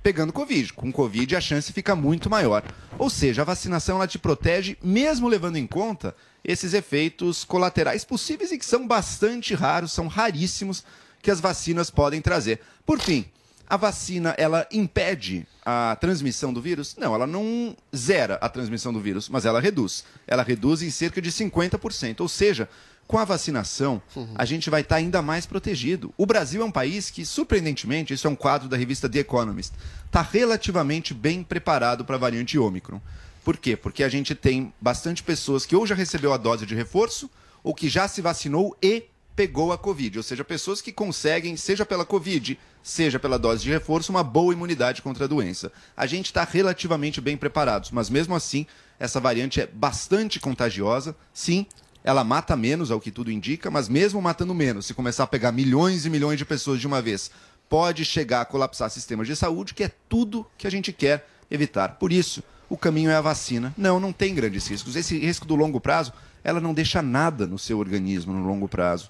pegando 0.04 0.32
Covid. 0.32 0.74
Com 0.74 0.92
Covid 0.92 1.36
a 1.36 1.42
chance 1.42 1.74
fica 1.74 1.96
muito 1.96 2.30
maior. 2.30 2.64
Ou 2.98 3.10
seja, 3.10 3.42
a 3.42 3.46
vacinação 3.46 3.96
ela 3.98 4.08
te 4.08 4.20
protege, 4.20 4.78
mesmo 4.84 5.28
levando 5.28 5.56
em 5.56 5.66
conta 5.66 6.16
esses 6.44 6.76
efeitos 6.76 7.44
colaterais 7.44 8.06
possíveis 8.06 8.52
e 8.52 8.58
que 8.60 8.66
são 8.66 8.88
bastante 8.88 9.56
raros, 9.56 9.92
são 9.92 10.08
raríssimos 10.08 10.84
que 11.22 11.32
as 11.32 11.40
vacinas 11.40 11.90
podem 11.90 12.22
trazer. 12.22 12.62
Por 12.86 13.00
fim, 13.00 13.26
a 13.68 13.78
vacina 13.78 14.36
ela 14.38 14.68
impede 14.72 15.48
a 15.66 15.98
transmissão 16.00 16.54
do 16.54 16.62
vírus? 16.62 16.96
Não, 16.98 17.14
ela 17.16 17.26
não 17.26 17.76
zera 17.96 18.36
a 18.36 18.48
transmissão 18.50 18.94
do 18.94 19.00
vírus, 19.00 19.28
mas 19.30 19.46
ela 19.46 19.60
reduz. 19.60 20.04
Ela 20.28 20.44
reduz 20.44 20.82
em 20.82 20.90
cerca 20.90 21.22
de 21.22 21.32
50%. 21.32 22.22
Ou 22.22 22.28
seja, 22.28 22.70
com 23.08 23.18
a 23.18 23.26
vacinação, 23.26 24.02
a 24.36 24.46
gente 24.46 24.70
vai 24.70 24.82
estar 24.82 24.96
ainda 24.96 25.22
mais 25.22 25.46
protegido. 25.46 26.14
O 26.18 26.26
Brasil 26.26 26.62
é 26.62 26.66
um 26.66 26.72
país 26.72 27.10
que, 27.10 27.26
surpreendentemente, 27.26 28.14
isso 28.14 28.28
é 28.28 28.30
um 28.30 28.36
quadro 28.36 28.68
da 28.68 28.78
revista 28.78 29.08
The 29.08 29.20
Economist, 29.20 29.74
está 30.06 30.22
relativamente 30.22 31.14
bem 31.14 31.44
preparado 31.44 32.04
para 32.04 32.16
a 32.16 32.20
variante 32.20 32.58
Ômicron. 32.58 33.00
Por 33.44 33.58
quê? 33.58 33.78
Porque 33.78 34.04
a 34.04 34.10
gente 34.10 34.34
tem 34.34 34.74
bastante 34.82 35.22
pessoas 35.22 35.68
que 35.68 35.76
ou 35.76 35.86
já 35.86 35.94
recebeu 35.94 36.34
a 36.34 36.38
dose 36.38 36.66
de 36.66 36.74
reforço, 36.74 37.30
ou 37.64 37.76
que 37.76 37.90
já 37.90 38.08
se 38.08 38.22
vacinou 38.22 38.76
e 38.82 39.06
pegou 39.36 39.72
a 39.74 39.78
Covid. 39.78 40.18
Ou 40.18 40.24
seja, 40.24 40.44
pessoas 40.44 40.82
que 40.82 40.92
conseguem, 40.92 41.58
seja 41.58 41.86
pela 41.86 42.06
Covid, 42.06 42.58
seja 42.82 43.20
pela 43.20 43.38
dose 43.38 43.64
de 43.64 43.70
reforço, 43.70 44.12
uma 44.12 44.24
boa 44.24 44.54
imunidade 44.54 45.02
contra 45.02 45.26
a 45.26 45.28
doença. 45.28 45.72
A 45.96 46.06
gente 46.06 46.28
está 46.28 46.44
relativamente 46.44 47.20
bem 47.20 47.36
preparados, 47.36 47.92
mas 47.92 48.10
mesmo 48.10 48.36
assim, 48.36 48.66
essa 49.00 49.20
variante 49.20 49.60
é 49.60 49.68
bastante 49.68 50.40
contagiosa. 50.40 51.16
Sim, 51.34 51.66
ela 52.04 52.24
mata 52.24 52.56
menos, 52.56 52.92
ao 52.92 53.02
que 53.02 53.12
tudo 53.12 53.32
indica, 53.32 53.70
mas 53.70 53.90
mesmo 53.90 54.22
matando 54.22 54.54
menos, 54.54 54.86
se 54.86 54.94
começar 54.94 55.24
a 55.24 55.28
pegar 55.28 55.52
milhões 55.52 56.06
e 56.06 56.10
milhões 56.10 56.38
de 56.38 56.46
pessoas 56.46 56.80
de 56.80 56.88
uma 56.88 57.02
vez, 57.02 57.32
pode 57.68 58.06
chegar 58.06 58.42
a 58.42 58.46
colapsar 58.46 58.90
sistemas 58.90 59.28
de 59.28 59.36
saúde, 59.36 59.74
que 59.74 59.84
é 59.84 59.92
tudo 60.08 60.46
que 60.58 60.68
a 60.68 60.70
gente 60.70 60.94
quer 60.94 61.28
evitar. 61.50 61.96
Por 61.96 62.14
isso, 62.14 62.44
o 62.70 62.78
caminho 62.78 63.10
é 63.10 63.16
a 63.16 63.22
vacina. 63.22 63.74
Não, 63.76 64.00
não 64.00 64.14
tem 64.14 64.34
grandes 64.34 64.68
riscos. 64.68 64.96
Esse 64.96 65.18
risco 65.18 65.46
do 65.46 65.56
longo 65.56 65.80
prazo 65.80 66.14
ela 66.46 66.62
não 66.62 66.76
deixa 66.76 67.02
nada 67.02 67.48
no 67.48 67.58
seu 67.58 67.80
organismo 67.80 68.32
no 68.32 68.46
longo 68.46 68.68
prazo. 68.68 69.10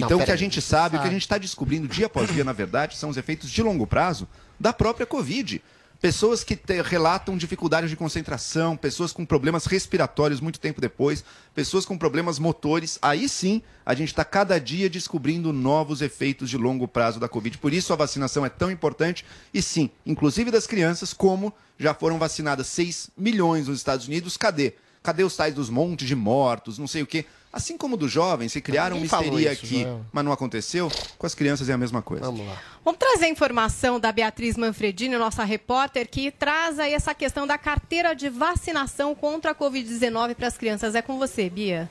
Não, 0.00 0.06
Então, 0.06 0.18
o 0.18 0.24
que 0.24 0.30
a 0.30 0.36
gente 0.36 0.60
sabe, 0.60 0.96
o 0.96 1.00
que 1.00 1.08
a 1.08 1.10
gente 1.10 1.22
está 1.22 1.38
descobrindo 1.38 1.88
dia 1.88 2.06
após 2.06 2.30
dia, 2.30 2.44
na 2.44 2.52
verdade, 2.52 2.96
são 2.96 3.08
os 3.10 3.16
efeitos 3.16 3.50
de 3.50 3.62
longo 3.62 3.86
prazo 3.86 4.28
da 4.60 4.72
própria 4.72 5.06
Covid. 5.06 5.62
Pessoas 5.98 6.44
que 6.44 6.54
te- 6.54 6.82
relatam 6.82 7.38
dificuldades 7.38 7.88
de 7.88 7.96
concentração, 7.96 8.76
pessoas 8.76 9.12
com 9.12 9.24
problemas 9.24 9.64
respiratórios 9.64 10.40
muito 10.42 10.60
tempo 10.60 10.78
depois, 10.78 11.24
pessoas 11.54 11.86
com 11.86 11.96
problemas 11.96 12.38
motores. 12.38 12.98
Aí 13.00 13.26
sim, 13.30 13.62
a 13.84 13.94
gente 13.94 14.08
está 14.08 14.22
cada 14.22 14.60
dia 14.60 14.90
descobrindo 14.90 15.54
novos 15.54 16.02
efeitos 16.02 16.50
de 16.50 16.58
longo 16.58 16.86
prazo 16.86 17.18
da 17.18 17.28
Covid. 17.30 17.56
Por 17.56 17.72
isso 17.72 17.94
a 17.94 17.96
vacinação 17.96 18.44
é 18.44 18.50
tão 18.50 18.70
importante. 18.70 19.24
E 19.54 19.62
sim, 19.62 19.88
inclusive 20.04 20.50
das 20.50 20.66
crianças, 20.66 21.14
como 21.14 21.50
já 21.78 21.94
foram 21.94 22.18
vacinadas 22.18 22.66
6 22.66 23.10
milhões 23.16 23.66
nos 23.66 23.78
Estados 23.78 24.06
Unidos, 24.06 24.36
cadê? 24.36 24.74
Cadê 25.02 25.24
os 25.24 25.34
tais 25.34 25.54
dos 25.54 25.70
montes 25.70 26.06
de 26.06 26.14
mortos, 26.14 26.76
não 26.78 26.86
sei 26.86 27.00
o 27.02 27.06
quê? 27.06 27.24
Assim 27.52 27.78
como 27.78 27.96
dos 27.96 28.12
jovens, 28.12 28.52
se 28.52 28.60
criaram 28.60 28.96
uma 28.96 29.06
histeria 29.06 29.52
isso, 29.52 29.64
aqui, 29.64 29.82
Joel. 29.82 30.04
mas 30.12 30.24
não 30.24 30.32
aconteceu, 30.32 30.90
com 31.16 31.26
as 31.26 31.34
crianças 31.34 31.68
é 31.68 31.72
a 31.72 31.78
mesma 31.78 32.02
coisa. 32.02 32.24
Vamos 32.26 32.46
lá. 32.46 32.60
Vamos 32.84 32.98
trazer 32.98 33.24
a 33.24 33.28
informação 33.28 33.98
da 33.98 34.12
Beatriz 34.12 34.56
Manfredini, 34.56 35.16
nossa 35.16 35.42
repórter, 35.42 36.08
que 36.08 36.30
traz 36.30 36.78
aí 36.78 36.92
essa 36.92 37.14
questão 37.14 37.46
da 37.46 37.56
carteira 37.56 38.14
de 38.14 38.28
vacinação 38.28 39.14
contra 39.14 39.52
a 39.52 39.54
Covid-19 39.54 40.34
para 40.34 40.46
as 40.46 40.58
crianças. 40.58 40.94
É 40.94 41.00
com 41.00 41.18
você, 41.18 41.48
Bia. 41.48 41.90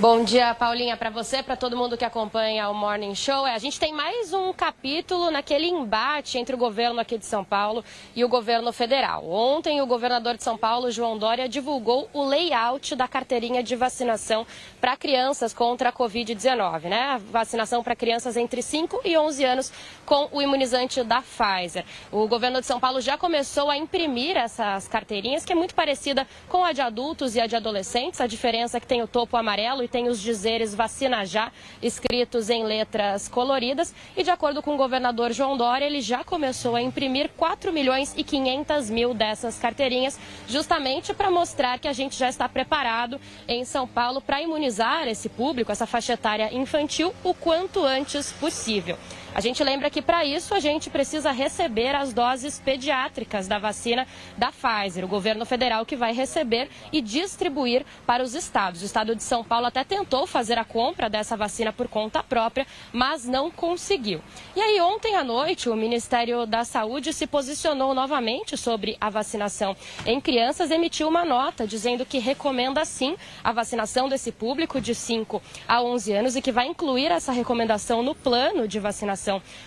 Bom 0.00 0.22
dia, 0.22 0.54
Paulinha, 0.54 0.96
para 0.96 1.10
você, 1.10 1.42
para 1.42 1.56
todo 1.56 1.76
mundo 1.76 1.96
que 1.96 2.04
acompanha 2.04 2.70
o 2.70 2.74
Morning 2.74 3.16
Show. 3.16 3.44
É, 3.44 3.54
a 3.56 3.58
gente 3.58 3.80
tem 3.80 3.92
mais 3.92 4.32
um 4.32 4.52
capítulo 4.52 5.28
naquele 5.28 5.66
embate 5.66 6.38
entre 6.38 6.54
o 6.54 6.58
governo 6.58 7.00
aqui 7.00 7.18
de 7.18 7.26
São 7.26 7.42
Paulo 7.42 7.84
e 8.14 8.24
o 8.24 8.28
governo 8.28 8.72
federal. 8.72 9.28
Ontem, 9.28 9.82
o 9.82 9.86
governador 9.86 10.36
de 10.36 10.44
São 10.44 10.56
Paulo, 10.56 10.88
João 10.92 11.18
Dória, 11.18 11.48
divulgou 11.48 12.08
o 12.12 12.22
layout 12.22 12.94
da 12.94 13.08
carteirinha 13.08 13.60
de 13.60 13.74
vacinação 13.74 14.46
para 14.80 14.96
crianças 14.96 15.52
contra 15.52 15.88
a 15.88 15.92
Covid-19, 15.92 16.82
né? 16.82 17.20
Vacinação 17.32 17.82
para 17.82 17.96
crianças 17.96 18.36
entre 18.36 18.62
5 18.62 19.00
e 19.04 19.16
11 19.18 19.44
anos 19.44 19.72
com 20.06 20.28
o 20.30 20.40
imunizante 20.40 21.02
da 21.02 21.20
Pfizer. 21.20 21.84
O 22.12 22.28
governo 22.28 22.60
de 22.60 22.66
São 22.68 22.78
Paulo 22.78 23.00
já 23.00 23.18
começou 23.18 23.68
a 23.68 23.76
imprimir 23.76 24.36
essas 24.36 24.86
carteirinhas, 24.86 25.44
que 25.44 25.50
é 25.50 25.56
muito 25.56 25.74
parecida 25.74 26.24
com 26.48 26.64
a 26.64 26.70
de 26.70 26.80
adultos 26.80 27.34
e 27.34 27.40
a 27.40 27.48
de 27.48 27.56
adolescentes. 27.56 28.20
A 28.20 28.28
diferença 28.28 28.76
é 28.76 28.80
que 28.80 28.86
tem 28.86 29.02
o 29.02 29.08
topo 29.08 29.36
amarelo 29.36 29.87
tem 29.88 30.08
os 30.08 30.20
dizeres 30.20 30.74
vacina 30.74 31.24
já 31.24 31.50
escritos 31.82 32.50
em 32.50 32.64
letras 32.64 33.28
coloridas. 33.28 33.94
E 34.16 34.22
de 34.22 34.30
acordo 34.30 34.62
com 34.62 34.74
o 34.74 34.76
governador 34.76 35.32
João 35.32 35.56
Dória, 35.56 35.84
ele 35.84 36.00
já 36.00 36.22
começou 36.22 36.76
a 36.76 36.82
imprimir 36.82 37.30
4 37.36 37.72
milhões 37.72 38.14
e 38.16 38.22
500 38.22 38.90
mil 38.90 39.14
dessas 39.14 39.58
carteirinhas, 39.58 40.18
justamente 40.46 41.12
para 41.12 41.30
mostrar 41.30 41.78
que 41.78 41.88
a 41.88 41.92
gente 41.92 42.16
já 42.16 42.28
está 42.28 42.48
preparado 42.48 43.20
em 43.46 43.64
São 43.64 43.86
Paulo 43.86 44.20
para 44.20 44.42
imunizar 44.42 45.08
esse 45.08 45.28
público, 45.28 45.72
essa 45.72 45.86
faixa 45.86 46.12
etária 46.12 46.54
infantil, 46.54 47.14
o 47.24 47.34
quanto 47.34 47.84
antes 47.84 48.32
possível. 48.32 48.96
A 49.34 49.40
gente 49.40 49.62
lembra 49.62 49.90
que 49.90 50.00
para 50.00 50.24
isso 50.24 50.54
a 50.54 50.60
gente 50.60 50.90
precisa 50.90 51.30
receber 51.30 51.94
as 51.94 52.12
doses 52.12 52.58
pediátricas 52.58 53.46
da 53.46 53.58
vacina 53.58 54.06
da 54.36 54.50
Pfizer, 54.50 55.04
o 55.04 55.08
governo 55.08 55.44
federal 55.44 55.84
que 55.84 55.94
vai 55.94 56.12
receber 56.12 56.68
e 56.90 57.00
distribuir 57.00 57.84
para 58.06 58.22
os 58.22 58.34
estados. 58.34 58.82
O 58.82 58.84
estado 58.84 59.14
de 59.14 59.22
São 59.22 59.44
Paulo 59.44 59.66
até 59.66 59.84
tentou 59.84 60.26
fazer 60.26 60.58
a 60.58 60.64
compra 60.64 61.08
dessa 61.10 61.36
vacina 61.36 61.72
por 61.72 61.88
conta 61.88 62.22
própria, 62.22 62.66
mas 62.92 63.26
não 63.26 63.50
conseguiu. 63.50 64.20
E 64.56 64.60
aí 64.60 64.80
ontem 64.80 65.14
à 65.14 65.22
noite 65.22 65.68
o 65.68 65.76
Ministério 65.76 66.46
da 66.46 66.64
Saúde 66.64 67.12
se 67.12 67.26
posicionou 67.26 67.94
novamente 67.94 68.56
sobre 68.56 68.96
a 69.00 69.10
vacinação 69.10 69.76
em 70.06 70.20
crianças, 70.20 70.70
emitiu 70.70 71.06
uma 71.06 71.24
nota 71.24 71.66
dizendo 71.66 72.04
que 72.04 72.18
recomenda 72.18 72.84
sim 72.84 73.16
a 73.44 73.52
vacinação 73.52 74.08
desse 74.08 74.32
público 74.32 74.80
de 74.80 74.94
5 74.94 75.40
a 75.68 75.82
11 75.82 76.12
anos 76.12 76.36
e 76.36 76.42
que 76.42 76.50
vai 76.50 76.66
incluir 76.66 77.12
essa 77.12 77.30
recomendação 77.30 78.02
no 78.02 78.14
plano 78.14 78.66
de 78.66 78.80
vacinação 78.80 79.17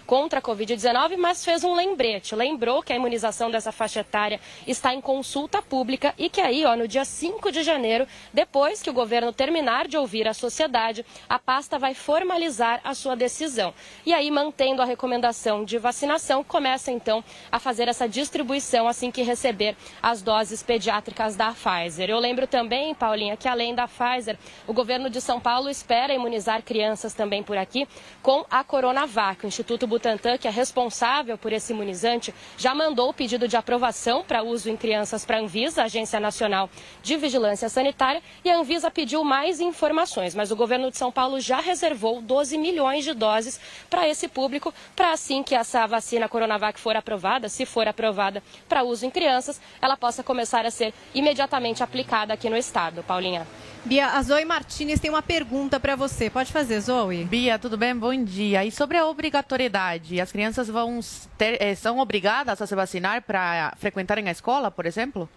contra 0.05 0.39
a 0.39 0.41
Covid-19, 0.41 1.17
mas 1.17 1.43
fez 1.43 1.63
um 1.63 1.73
lembrete. 1.73 2.35
Lembrou 2.35 2.81
que 2.81 2.93
a 2.93 2.95
imunização 2.95 3.51
dessa 3.51 3.71
faixa 3.71 3.99
etária 4.01 4.39
está 4.65 4.93
em 4.93 5.01
consulta 5.01 5.61
pública 5.61 6.13
e 6.17 6.29
que 6.29 6.41
aí, 6.41 6.65
ó, 6.65 6.75
no 6.75 6.87
dia 6.87 7.05
5 7.05 7.51
de 7.51 7.63
janeiro, 7.63 8.07
depois 8.33 8.81
que 8.81 8.89
o 8.89 8.93
governo 8.93 9.33
terminar 9.33 9.87
de 9.87 9.97
ouvir 9.97 10.27
a 10.27 10.33
sociedade, 10.33 11.05
a 11.27 11.37
pasta 11.37 11.77
vai 11.77 11.93
formalizar 11.93 12.81
a 12.83 12.93
sua 12.93 13.15
decisão. 13.15 13.73
E 14.05 14.13
aí, 14.13 14.29
mantendo 14.31 14.81
a 14.81 14.85
recomendação 14.85 15.63
de 15.63 15.77
vacinação, 15.77 16.43
começa 16.43 16.91
então 16.91 17.23
a 17.51 17.59
fazer 17.59 17.87
essa 17.87 18.07
distribuição 18.07 18.87
assim 18.87 19.11
que 19.11 19.21
receber 19.21 19.75
as 20.01 20.21
doses 20.21 20.63
pediátricas 20.63 21.35
da 21.35 21.53
Pfizer. 21.53 22.09
Eu 22.09 22.19
lembro 22.19 22.47
também, 22.47 22.93
Paulinha, 22.93 23.37
que 23.37 23.47
além 23.47 23.75
da 23.75 23.87
Pfizer, 23.87 24.37
o 24.67 24.73
governo 24.73 25.09
de 25.09 25.19
São 25.19 25.39
Paulo 25.39 25.69
espera 25.69 26.13
imunizar 26.13 26.61
crianças 26.63 27.13
também 27.13 27.43
por 27.43 27.57
aqui 27.57 27.87
com 28.21 28.45
a 28.49 28.63
Coronavac. 28.63 29.40
O 29.43 29.47
Instituto 29.47 29.87
Butantan, 29.87 30.37
que 30.37 30.47
é 30.47 30.51
responsável 30.51 31.37
por 31.37 31.51
esse 31.51 31.73
imunizante, 31.73 32.33
já 32.57 32.75
mandou 32.75 33.09
o 33.09 33.13
pedido 33.13 33.47
de 33.47 33.57
aprovação 33.57 34.23
para 34.23 34.43
uso 34.43 34.69
em 34.69 34.77
crianças 34.77 35.25
para 35.25 35.37
a 35.37 35.41
Anvisa, 35.41 35.83
Agência 35.83 36.19
Nacional 36.19 36.69
de 37.01 37.17
Vigilância 37.17 37.67
Sanitária, 37.67 38.21
e 38.45 38.49
a 38.49 38.57
Anvisa 38.57 38.91
pediu 38.91 39.23
mais 39.23 39.59
informações, 39.59 40.35
mas 40.35 40.51
o 40.51 40.55
governo 40.55 40.91
de 40.91 40.97
São 40.97 41.11
Paulo 41.11 41.39
já 41.39 41.59
reservou 41.59 42.21
12 42.21 42.57
milhões 42.57 43.03
de 43.03 43.13
doses 43.13 43.59
para 43.89 44.07
esse 44.07 44.27
público, 44.27 44.73
para 44.95 45.11
assim 45.11 45.41
que 45.41 45.55
essa 45.55 45.87
vacina 45.87 46.29
Coronavac 46.29 46.79
for 46.79 46.95
aprovada, 46.95 47.49
se 47.49 47.65
for 47.65 47.87
aprovada 47.87 48.43
para 48.69 48.83
uso 48.83 49.05
em 49.05 49.09
crianças, 49.09 49.59
ela 49.81 49.97
possa 49.97 50.23
começar 50.23 50.65
a 50.65 50.71
ser 50.71 50.93
imediatamente 51.13 51.83
aplicada 51.83 52.33
aqui 52.33 52.49
no 52.49 52.57
estado. 52.57 53.03
Paulinha. 53.03 53.47
Bia, 53.83 54.07
a 54.11 54.21
Zoe 54.21 54.45
Martinez 54.45 54.99
tem 54.99 55.09
uma 55.09 55.23
pergunta 55.23 55.79
para 55.79 55.95
você. 55.95 56.29
Pode 56.29 56.51
fazer, 56.51 56.79
Zoe. 56.79 57.23
Bia, 57.25 57.57
tudo 57.57 57.77
bem? 57.77 57.95
Bom 57.95 58.23
dia. 58.23 58.63
E 58.63 58.71
sobre 58.71 58.95
a 58.97 59.07
obrigatoriedade, 59.07 60.21
as 60.21 60.31
crianças 60.31 60.67
vão 60.67 60.99
ter, 61.37 61.59
eh, 61.61 61.73
são 61.73 61.97
obrigadas 61.97 62.61
a 62.61 62.67
se 62.67 62.75
vacinar 62.75 63.23
para 63.23 63.73
frequentarem 63.77 64.27
a 64.27 64.31
escola, 64.31 64.69
por 64.69 64.85
exemplo? 64.85 65.27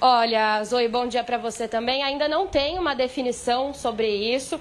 Olha, 0.00 0.62
Zoe, 0.64 0.86
bom 0.86 1.06
dia 1.08 1.24
para 1.24 1.36
você 1.38 1.66
também. 1.66 2.02
Ainda 2.04 2.28
não 2.28 2.46
tem 2.46 2.78
uma 2.78 2.94
definição 2.94 3.74
sobre 3.74 4.06
isso. 4.08 4.60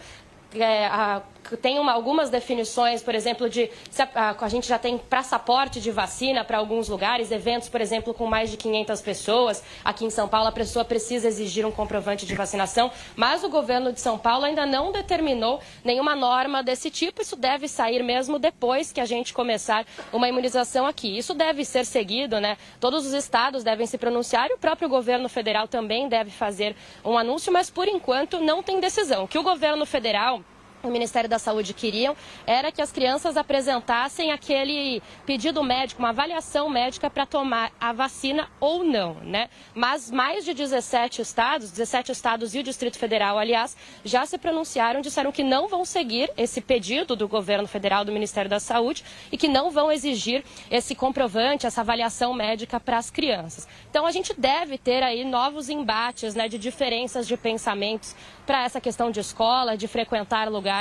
É, 0.55 0.88
a- 0.88 1.22
tem 1.57 1.79
uma- 1.79 1.91
algumas 1.93 2.29
definições, 2.29 3.01
por 3.03 3.15
exemplo, 3.15 3.50
de 3.50 3.69
a, 4.15 4.36
a- 4.45 4.50
gente 4.50 4.67
já 4.67 4.77
tem 4.77 4.98
passaporte 4.98 5.79
de 5.79 5.91
vacina 5.91 6.43
para 6.43 6.57
alguns 6.57 6.89
lugares, 6.89 7.31
eventos, 7.31 7.69
por 7.69 7.81
exemplo, 7.81 8.13
com 8.13 8.25
mais 8.25 8.50
de 8.51 8.57
500 8.57 9.01
pessoas. 9.01 9.63
Aqui 9.83 10.05
em 10.05 10.10
São 10.10 10.27
Paulo, 10.27 10.48
a 10.48 10.51
pessoa 10.51 10.86
precisa 10.86 11.27
exigir 11.27 11.65
um 11.65 11.72
comprovante 11.72 12.25
de 12.25 12.36
vacinação, 12.36 12.91
mas 13.15 13.43
o 13.43 13.50
governo 13.50 13.91
de 13.93 14.00
São 14.00 14.17
Paulo 14.17 14.45
ainda 14.45 14.65
não 14.65 14.91
determinou 14.91 15.60
nenhuma 15.83 16.15
norma 16.15 16.62
desse 16.63 16.89
tipo. 16.89 17.22
Isso 17.22 17.36
deve 17.36 17.67
sair 17.67 18.03
mesmo 18.03 18.38
depois 18.39 18.91
que 18.91 19.01
a 19.01 19.05
gente 19.05 19.33
começar 19.33 19.86
uma 20.12 20.27
imunização 20.29 20.86
aqui. 20.86 21.17
Isso 21.17 21.33
deve 21.33 21.63
ser 21.65 21.86
seguido, 21.86 22.39
né? 22.39 22.57
Todos 22.79 23.05
os 23.05 23.13
estados 23.13 23.63
devem 23.63 23.86
se 23.88 23.98
pronunciar 23.98 24.50
e 24.50 24.53
o 24.53 24.57
próprio 24.57 24.88
governo 24.89 25.27
federal 25.29 25.67
também 25.67 26.07
deve 26.07 26.29
fazer 26.31 26.75
um 27.03 27.17
anúncio, 27.17 27.51
mas 27.51 27.69
por 27.69 27.88
enquanto 27.88 28.39
não 28.39 28.62
tem 28.62 28.79
decisão. 28.79 29.25
Que 29.27 29.38
o 29.39 29.43
governo 29.43 29.86
federal 29.86 30.41
o 30.84 30.92
Ministério 30.92 31.30
da 31.30 31.40
Saúde 31.40 31.74
queriam 31.74 32.16
era 32.46 32.72
que 32.72 32.82
as 32.82 32.92
crianças 32.92 33.38
apresentassem 33.38 34.32
aquele 34.32 35.02
pedido 35.25 35.63
médico, 35.63 36.02
uma 36.02 36.10
avaliação 36.10 36.70
médica 36.70 37.10
para 37.10 37.25
tomar 37.25 37.72
a 37.80 37.94
vacina 37.94 38.50
ou 38.60 38.84
não, 38.84 39.16
né? 39.16 39.50
Mas 39.74 40.12
mais 40.12 40.44
de 40.44 40.54
17 40.54 41.22
estados, 41.22 41.72
17 41.72 42.12
estados 42.12 42.54
e 42.54 42.60
o 42.60 42.63
Distrito 42.63 42.98
Federal, 42.98 43.40
aliás, 43.40 43.78
já 44.04 44.25
se 44.25 44.38
pronunciaram, 44.38 45.00
disseram 45.00 45.32
que 45.32 45.44
não 45.44 45.70
vão 45.70 45.86
seguir 45.86 46.30
esse 46.36 46.60
pedido 46.60 47.16
do 47.16 47.28
governo 47.28 47.68
federal, 47.68 48.04
do 48.04 48.12
Ministério 48.12 48.50
da 48.50 48.60
Saúde, 48.60 49.06
e 49.32 49.38
que 49.38 49.48
não 49.48 49.72
vão 49.72 49.90
exigir 49.90 50.44
esse 50.70 50.94
comprovante, 50.96 51.66
essa 51.66 51.80
avaliação 51.80 52.34
médica 52.34 52.80
para 52.80 52.98
as 52.98 53.10
crianças. 53.10 53.68
Então 53.90 54.06
a 54.06 54.12
gente 54.12 54.34
deve 54.38 54.78
ter 54.78 55.02
aí 55.02 55.24
novos 55.24 55.70
embates, 55.70 56.36
né, 56.36 56.50
de 56.50 56.58
diferenças 56.58 57.25
de 57.25 57.38
pensamentos 57.38 58.13
para 58.46 58.66
essa 58.66 58.82
questão 58.82 59.10
de 59.10 59.22
escola, 59.22 59.78
de 59.78 59.88
frequentar 59.88 60.50
lugares 60.50 60.73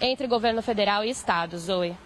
entre 0.00 0.26
governo 0.26 0.62
federal 0.62 1.04
e 1.04 1.10
estado, 1.10 1.58
Zoe. 1.58 1.96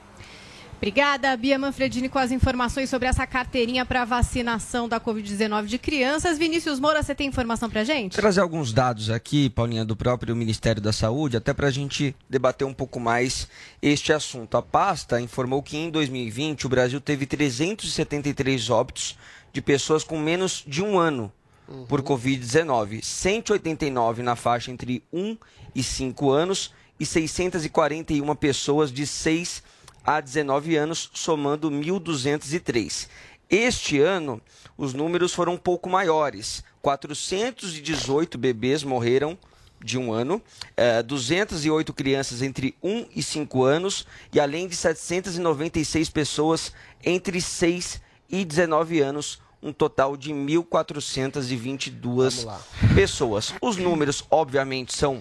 Obrigada, 0.82 1.36
Bia 1.36 1.56
Manfredini, 1.60 2.08
com 2.08 2.18
as 2.18 2.32
informações 2.32 2.90
sobre 2.90 3.06
essa 3.06 3.24
carteirinha 3.24 3.86
para 3.86 4.04
vacinação 4.04 4.88
da 4.88 4.98
Covid-19 4.98 5.66
de 5.66 5.78
crianças. 5.78 6.36
Vinícius 6.36 6.80
Moura, 6.80 7.00
você 7.00 7.14
tem 7.14 7.28
informação 7.28 7.70
para 7.70 7.84
gente? 7.84 8.16
trazer 8.16 8.40
alguns 8.40 8.72
dados 8.72 9.08
aqui, 9.08 9.48
Paulinha, 9.48 9.84
do 9.84 9.94
próprio 9.94 10.34
Ministério 10.34 10.82
da 10.82 10.92
Saúde, 10.92 11.36
até 11.36 11.54
para 11.54 11.68
a 11.68 11.70
gente 11.70 12.16
debater 12.28 12.66
um 12.66 12.74
pouco 12.74 12.98
mais 12.98 13.46
este 13.80 14.12
assunto. 14.12 14.56
A 14.56 14.62
pasta 14.62 15.20
informou 15.20 15.62
que 15.62 15.76
em 15.76 15.88
2020 15.88 16.66
o 16.66 16.68
Brasil 16.68 17.00
teve 17.00 17.26
373 17.26 18.68
óbitos 18.68 19.16
de 19.52 19.62
pessoas 19.62 20.02
com 20.02 20.18
menos 20.18 20.64
de 20.66 20.82
um 20.82 20.98
ano 20.98 21.32
por 21.88 22.02
Covid-19, 22.02 23.04
189 23.04 24.24
na 24.24 24.34
faixa 24.34 24.72
entre 24.72 25.00
1 25.12 25.36
e 25.76 25.80
5 25.80 26.28
anos 26.28 26.72
e 27.02 27.04
641 27.04 28.34
pessoas 28.36 28.92
de 28.92 29.04
6 29.04 29.64
a 30.04 30.20
19 30.20 30.76
anos, 30.76 31.10
somando 31.12 31.68
1.203. 31.68 33.08
Este 33.50 33.98
ano, 33.98 34.40
os 34.78 34.94
números 34.94 35.34
foram 35.34 35.54
um 35.54 35.58
pouco 35.58 35.90
maiores. 35.90 36.62
418 36.80 38.38
bebês 38.38 38.84
morreram 38.84 39.36
de 39.84 39.98
um 39.98 40.12
ano, 40.12 40.40
eh, 40.76 41.02
208 41.02 41.92
crianças 41.92 42.40
entre 42.40 42.76
1 42.80 43.06
e 43.16 43.20
5 43.20 43.64
anos 43.64 44.06
e 44.32 44.38
além 44.38 44.68
de 44.68 44.76
796 44.76 46.08
pessoas 46.08 46.72
entre 47.04 47.40
6 47.40 48.00
e 48.30 48.44
19 48.44 49.00
anos, 49.00 49.42
um 49.60 49.72
total 49.72 50.16
de 50.16 50.32
1.422 50.32 52.46
pessoas. 52.94 53.52
Os 53.60 53.76
números, 53.76 54.24
obviamente, 54.30 54.94
são 54.94 55.20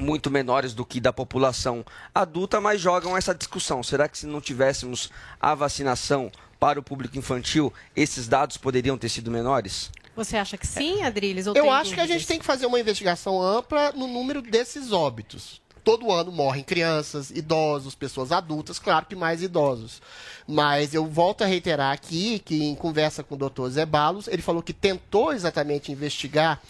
muito 0.00 0.30
menores 0.30 0.74
do 0.74 0.84
que 0.84 1.00
da 1.00 1.12
população 1.12 1.84
adulta, 2.14 2.60
mas 2.60 2.80
jogam 2.80 3.16
essa 3.16 3.34
discussão. 3.34 3.82
Será 3.82 4.08
que 4.08 4.18
se 4.18 4.26
não 4.26 4.40
tivéssemos 4.40 5.10
a 5.40 5.54
vacinação 5.54 6.30
para 6.58 6.78
o 6.78 6.82
público 6.82 7.18
infantil, 7.18 7.72
esses 7.94 8.28
dados 8.28 8.56
poderiam 8.56 8.96
ter 8.96 9.08
sido 9.08 9.30
menores? 9.30 9.90
Você 10.14 10.36
acha 10.36 10.58
que 10.58 10.66
sim, 10.66 11.02
Adriles? 11.02 11.46
ou 11.46 11.56
Eu 11.56 11.70
acho 11.70 11.94
que 11.94 12.00
a 12.00 12.02
dúvidas? 12.02 12.20
gente 12.20 12.28
tem 12.28 12.38
que 12.38 12.44
fazer 12.44 12.66
uma 12.66 12.78
investigação 12.78 13.40
ampla 13.42 13.92
no 13.92 14.06
número 14.06 14.42
desses 14.42 14.92
óbitos. 14.92 15.60
Todo 15.82 16.12
ano 16.12 16.30
morrem 16.30 16.62
crianças, 16.62 17.30
idosos, 17.30 17.96
pessoas 17.96 18.30
adultas, 18.30 18.78
claro 18.78 19.04
que 19.06 19.16
mais 19.16 19.42
idosos. 19.42 20.00
Mas 20.46 20.94
eu 20.94 21.06
volto 21.06 21.42
a 21.42 21.46
reiterar 21.46 21.92
aqui 21.92 22.38
que, 22.38 22.62
em 22.62 22.74
conversa 22.76 23.24
com 23.24 23.34
o 23.34 23.38
doutor 23.38 23.68
Zé 23.70 23.84
Balos, 23.84 24.28
ele 24.28 24.42
falou 24.42 24.62
que 24.62 24.72
tentou 24.72 25.32
exatamente 25.32 25.90
investigar 25.90 26.60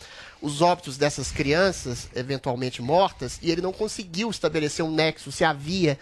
os 0.43 0.61
óbitos 0.61 0.99
dessas 0.99 1.31
crianças, 1.31 2.09
eventualmente 2.15 2.83
mortas, 2.83 3.39
e 3.41 3.51
ele 3.51 3.63
não 3.63 3.73
conseguiu 3.73 4.29
estabelecer 4.29 4.85
um 4.85 4.91
nexo 4.91 5.31
se 5.31 5.45
havia 5.45 5.97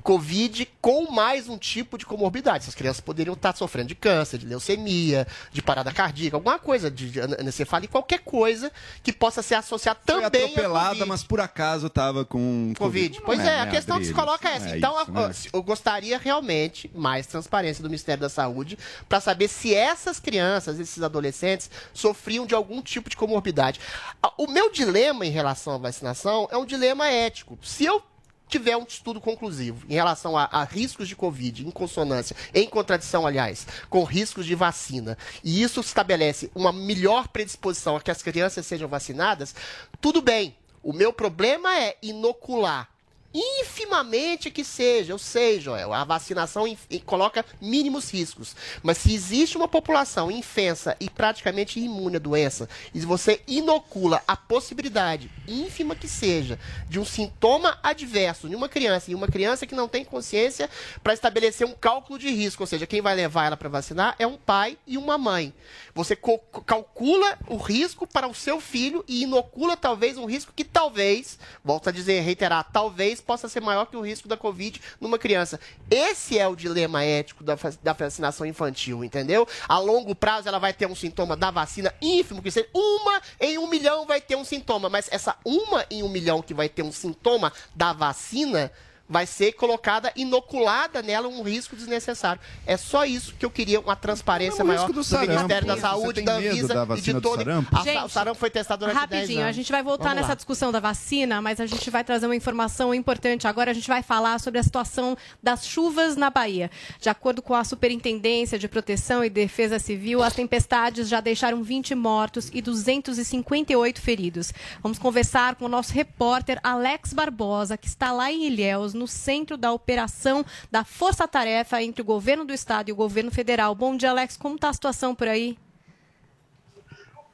Covid 0.00 0.66
com 0.80 1.10
mais 1.10 1.48
um 1.48 1.58
tipo 1.58 1.96
de 1.98 2.06
comorbidade. 2.06 2.64
Essas 2.64 2.74
crianças 2.74 3.00
poderiam 3.00 3.34
estar 3.34 3.54
sofrendo 3.56 3.88
de 3.88 3.94
câncer, 3.94 4.38
de 4.38 4.46
leucemia, 4.46 5.26
de 5.52 5.60
parada 5.62 5.92
cardíaca, 5.92 6.36
alguma 6.36 6.58
coisa 6.58 6.90
de, 6.90 7.10
de 7.10 7.20
anencefalite, 7.20 7.90
qualquer 7.90 8.20
coisa 8.20 8.70
que 9.02 9.12
possa 9.12 9.42
ser 9.42 9.54
associada 9.56 9.98
Foi 10.06 10.20
também 10.22 10.42
a 10.42 10.46
atropelada, 10.46 10.88
Covid. 10.90 11.08
mas 11.08 11.22
por 11.22 11.40
acaso 11.40 11.88
tava 11.90 12.24
com 12.24 12.72
Covid. 12.78 13.18
Não 13.18 13.24
Pois 13.26 13.40
é, 13.40 13.60
a 13.60 13.64
né, 13.66 13.70
questão 13.70 13.98
que 13.98 14.04
se 14.06 14.14
coloca 14.14 14.48
é 14.48 14.54
essa. 14.56 14.68
É 14.70 14.78
então, 14.78 15.00
isso, 15.02 15.10
a- 15.10 15.28
né? 15.28 15.34
eu 15.52 15.62
gostaria 15.62 16.18
realmente 16.18 16.90
mais 16.94 17.26
transparência 17.26 17.82
do 17.82 17.88
Ministério 17.88 18.20
da 18.20 18.28
Saúde 18.28 18.78
para 19.08 19.20
saber 19.20 19.48
se 19.48 19.74
essas 19.74 20.18
crianças, 20.20 20.78
esses 20.78 21.02
adolescentes, 21.02 21.70
sofriam 21.92 22.46
de 22.46 22.54
algum 22.54 22.80
tipo 22.82 23.08
de 23.10 23.16
comorbidade. 23.16 23.80
A- 24.22 24.32
O 24.38 24.46
meu 24.46 24.70
dilema 24.70 25.26
em 25.26 25.30
relação 25.30 25.74
à 25.74 25.78
vacinação 25.78 26.48
é 26.50 26.56
um 26.56 26.64
dilema 26.64 27.08
ético. 27.08 27.58
Se 27.62 27.84
eu 27.84 28.02
tiver 28.48 28.76
um 28.76 28.84
estudo 28.84 29.20
conclusivo 29.20 29.86
em 29.88 29.94
relação 29.94 30.36
a, 30.36 30.48
a 30.50 30.64
riscos 30.64 31.06
de 31.06 31.14
Covid, 31.14 31.66
em 31.66 31.70
consonância, 31.70 32.34
em 32.54 32.68
contradição, 32.68 33.26
aliás, 33.26 33.66
com 33.88 34.02
riscos 34.04 34.46
de 34.46 34.54
vacina, 34.54 35.16
e 35.44 35.62
isso 35.62 35.80
estabelece 35.80 36.50
uma 36.54 36.72
melhor 36.72 37.28
predisposição 37.28 37.96
a 37.96 38.00
que 38.00 38.10
as 38.10 38.22
crianças 38.22 38.66
sejam 38.66 38.88
vacinadas, 38.88 39.54
tudo 40.00 40.20
bem. 40.20 40.56
O 40.82 40.92
meu 40.92 41.12
problema 41.12 41.78
é 41.78 41.96
inocular 42.02 42.88
infimamente 43.32 44.50
que 44.50 44.64
seja, 44.64 45.12
eu 45.12 45.18
sei, 45.18 45.60
Joel, 45.60 45.92
a 45.92 46.02
vacinação 46.04 46.64
coloca 47.04 47.44
mínimos 47.60 48.10
riscos. 48.10 48.56
Mas 48.82 48.98
se 48.98 49.14
existe 49.14 49.56
uma 49.56 49.68
população 49.68 50.30
infensa 50.30 50.96
e 50.98 51.10
praticamente 51.10 51.78
imune 51.78 52.16
à 52.16 52.18
doença, 52.18 52.68
e 52.94 53.00
você 53.00 53.42
inocula 53.46 54.22
a 54.26 54.36
possibilidade, 54.36 55.30
ínfima 55.46 55.94
que 55.94 56.08
seja, 56.08 56.58
de 56.88 56.98
um 56.98 57.04
sintoma 57.04 57.78
adverso 57.82 58.48
em 58.48 58.54
uma 58.54 58.68
criança, 58.68 59.10
e 59.10 59.14
uma 59.14 59.28
criança 59.28 59.66
que 59.66 59.74
não 59.74 59.88
tem 59.88 60.04
consciência 60.04 60.70
para 61.02 61.12
estabelecer 61.12 61.66
um 61.66 61.74
cálculo 61.74 62.18
de 62.18 62.30
risco, 62.30 62.62
ou 62.62 62.66
seja, 62.66 62.86
quem 62.86 63.02
vai 63.02 63.14
levar 63.14 63.46
ela 63.46 63.56
para 63.56 63.68
vacinar 63.68 64.16
é 64.18 64.26
um 64.26 64.36
pai 64.36 64.78
e 64.86 64.96
uma 64.96 65.18
mãe. 65.18 65.52
Você 65.94 66.16
calcula 66.16 67.38
o 67.48 67.56
risco 67.56 68.06
para 68.06 68.28
o 68.28 68.34
seu 68.34 68.60
filho 68.60 69.04
e 69.06 69.22
inocula 69.22 69.76
talvez 69.76 70.16
um 70.16 70.26
risco 70.26 70.52
que 70.54 70.64
talvez, 70.64 71.38
volto 71.64 71.88
a 71.88 71.92
dizer, 71.92 72.20
reiterar, 72.20 72.70
talvez 72.72 73.17
possa 73.20 73.48
ser 73.48 73.60
maior 73.60 73.86
que 73.86 73.96
o 73.96 74.00
risco 74.00 74.28
da 74.28 74.36
Covid 74.36 74.80
numa 75.00 75.18
criança. 75.18 75.60
Esse 75.90 76.38
é 76.38 76.46
o 76.46 76.56
dilema 76.56 77.04
ético 77.04 77.44
da, 77.44 77.56
da 77.82 77.92
vacinação 77.92 78.46
infantil, 78.46 79.04
entendeu? 79.04 79.46
A 79.68 79.78
longo 79.78 80.14
prazo 80.14 80.48
ela 80.48 80.58
vai 80.58 80.72
ter 80.72 80.86
um 80.86 80.94
sintoma 80.94 81.36
da 81.36 81.50
vacina 81.50 81.94
ínfimo, 82.00 82.42
que 82.42 82.50
seja 82.50 82.68
uma 82.74 83.20
em 83.40 83.58
um 83.58 83.66
milhão 83.66 84.06
vai 84.06 84.20
ter 84.20 84.36
um 84.36 84.44
sintoma, 84.44 84.88
mas 84.88 85.08
essa 85.10 85.36
uma 85.44 85.84
em 85.90 86.02
um 86.02 86.08
milhão 86.08 86.42
que 86.42 86.54
vai 86.54 86.68
ter 86.68 86.82
um 86.82 86.92
sintoma 86.92 87.52
da 87.74 87.92
vacina 87.92 88.70
vai 89.08 89.24
ser 89.26 89.52
colocada, 89.52 90.12
inoculada 90.14 91.00
nela 91.02 91.28
um 91.28 91.42
risco 91.42 91.74
desnecessário. 91.74 92.40
É 92.66 92.76
só 92.76 93.04
isso 93.04 93.34
que 93.38 93.44
eu 93.46 93.50
queria, 93.50 93.80
uma 93.80 93.96
transparência 93.96 94.60
É 94.62 94.64
maior 94.64 94.86
do, 94.88 94.92
do 94.92 95.04
sarampo. 95.04 95.32
Ministério 95.32 95.66
da 95.66 95.76
Saúde, 95.78 96.20
da 96.22 96.34
Anvisa 96.34 96.86
da 96.86 96.96
e 96.96 97.00
de 97.00 97.14
todo... 97.20 97.38
sarampo? 97.42 97.76
A- 97.76 97.82
Gente, 97.82 98.04
o 98.04 98.08
sarampo 98.08 98.38
foi 98.38 98.50
testado 98.50 98.80
durante 98.80 98.94
10 98.94 99.10
Rapidinho, 99.10 99.40
anos. 99.40 99.48
a 99.48 99.52
gente 99.52 99.72
vai 99.72 99.82
voltar 99.82 100.04
Vamos 100.04 100.16
nessa 100.16 100.28
lá. 100.30 100.34
discussão 100.34 100.70
da 100.70 100.80
vacina, 100.80 101.40
mas 101.40 101.60
a 101.60 101.66
gente 101.66 101.88
vai 101.90 102.04
trazer 102.04 102.26
uma 102.26 102.36
informação 102.36 102.92
importante. 102.94 103.46
Agora 103.48 103.70
a 103.70 103.74
gente 103.74 103.88
vai 103.88 104.02
falar 104.02 104.38
sobre 104.40 104.60
a 104.60 104.62
situação 104.62 105.16
das 105.42 105.66
chuvas 105.66 106.14
na 106.16 106.28
Bahia. 106.30 106.70
De 107.00 107.08
acordo 107.08 107.40
com 107.40 107.54
a 107.54 107.64
Superintendência 107.64 108.58
de 108.58 108.68
Proteção 108.68 109.24
e 109.24 109.30
Defesa 109.30 109.78
Civil, 109.78 110.22
as 110.22 110.34
tempestades 110.34 111.08
já 111.08 111.20
deixaram 111.20 111.62
20 111.62 111.94
mortos 111.94 112.50
e 112.52 112.60
258 112.60 114.00
feridos. 114.00 114.52
Vamos 114.82 114.98
conversar 114.98 115.54
com 115.56 115.64
o 115.64 115.68
nosso 115.68 115.92
repórter 115.92 116.58
Alex 116.62 117.12
Barbosa, 117.12 117.76
que 117.76 117.86
está 117.88 118.12
lá 118.12 118.30
em 118.30 118.44
Ilhéus, 118.46 118.94
no 118.98 119.06
centro 119.06 119.56
da 119.56 119.72
operação 119.72 120.44
da 120.70 120.84
Força 120.84 121.26
Tarefa 121.26 121.82
entre 121.82 122.02
o 122.02 122.04
governo 122.04 122.44
do 122.44 122.52
estado 122.52 122.88
e 122.88 122.92
o 122.92 122.96
governo 122.96 123.30
federal. 123.30 123.74
Bom 123.74 123.96
dia, 123.96 124.10
Alex. 124.10 124.36
Como 124.36 124.56
está 124.56 124.68
a 124.68 124.72
situação 124.72 125.14
por 125.14 125.28
aí? 125.28 125.56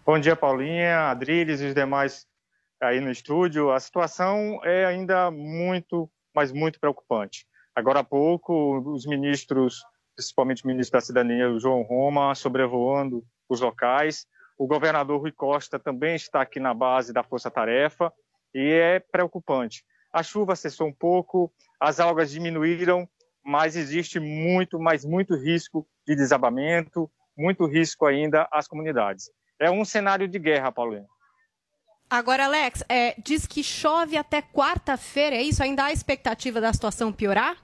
Bom 0.07 0.19
dia, 0.19 0.37
Paulinha, 0.37 1.11
Adriles 1.11 1.63
e 1.63 1.67
os 1.67 1.75
demais 1.75 2.27
aí 2.81 3.01
no 3.01 3.11
estúdio. 3.11 3.73
A 3.73 3.81
situação 3.81 4.61
é 4.63 4.85
ainda 4.85 5.31
muito, 5.31 6.11
mas 6.35 6.53
muito 6.53 6.79
preocupante. 6.79 7.47
Agora 7.75 8.01
há 8.01 8.05
pouco, 8.05 8.79
os 8.93 9.07
ministros, 9.07 9.83
principalmente 10.15 10.63
o 10.63 10.69
ministro 10.69 10.99
da 10.99 11.05
Cidadania, 11.05 11.51
o 11.51 11.59
João 11.59 11.83
Roma, 11.83 12.35
sobrevoando 12.35 13.25
os 13.49 13.61
locais. 13.61 14.27
O 14.59 14.67
governador 14.67 15.21
Rui 15.21 15.33
Costa 15.33 15.79
também 15.79 16.15
está 16.15 16.43
aqui 16.43 16.61
na 16.61 16.73
base 16.73 17.13
da 17.13 17.25
Força 17.25 17.51
Tarefa 17.51 18.13
e 18.55 18.61
é 18.61 19.01
preocupante. 19.01 19.85
A 20.15 20.23
chuva 20.23 20.55
cessou 20.55 20.87
um 20.87 20.93
pouco, 20.93 21.53
as 21.81 21.99
algas 21.99 22.31
diminuíram, 22.31 23.09
mas 23.45 23.75
existe 23.75 24.21
muito, 24.21 24.79
mas 24.79 25.05
muito 25.05 25.35
risco 25.35 25.85
de 26.07 26.15
desabamento, 26.15 27.11
muito 27.37 27.67
risco 27.67 28.07
ainda 28.07 28.47
às 28.53 28.69
comunidades. 28.69 29.29
É 29.59 29.69
um 29.69 29.85
cenário 29.85 30.29
de 30.29 30.39
guerra, 30.39 30.71
Paulinho. 30.71 31.09
Agora, 32.09 32.45
Alex, 32.45 32.85
é, 32.89 33.17
diz 33.19 33.45
que 33.45 33.65
chove 33.65 34.17
até 34.17 34.41
quarta-feira, 34.41 35.35
é 35.35 35.43
isso? 35.43 35.65
Ainda 35.65 35.87
há 35.87 35.93
expectativa 35.93 36.61
da 36.61 36.73
situação 36.73 37.13
piorar? 37.13 37.57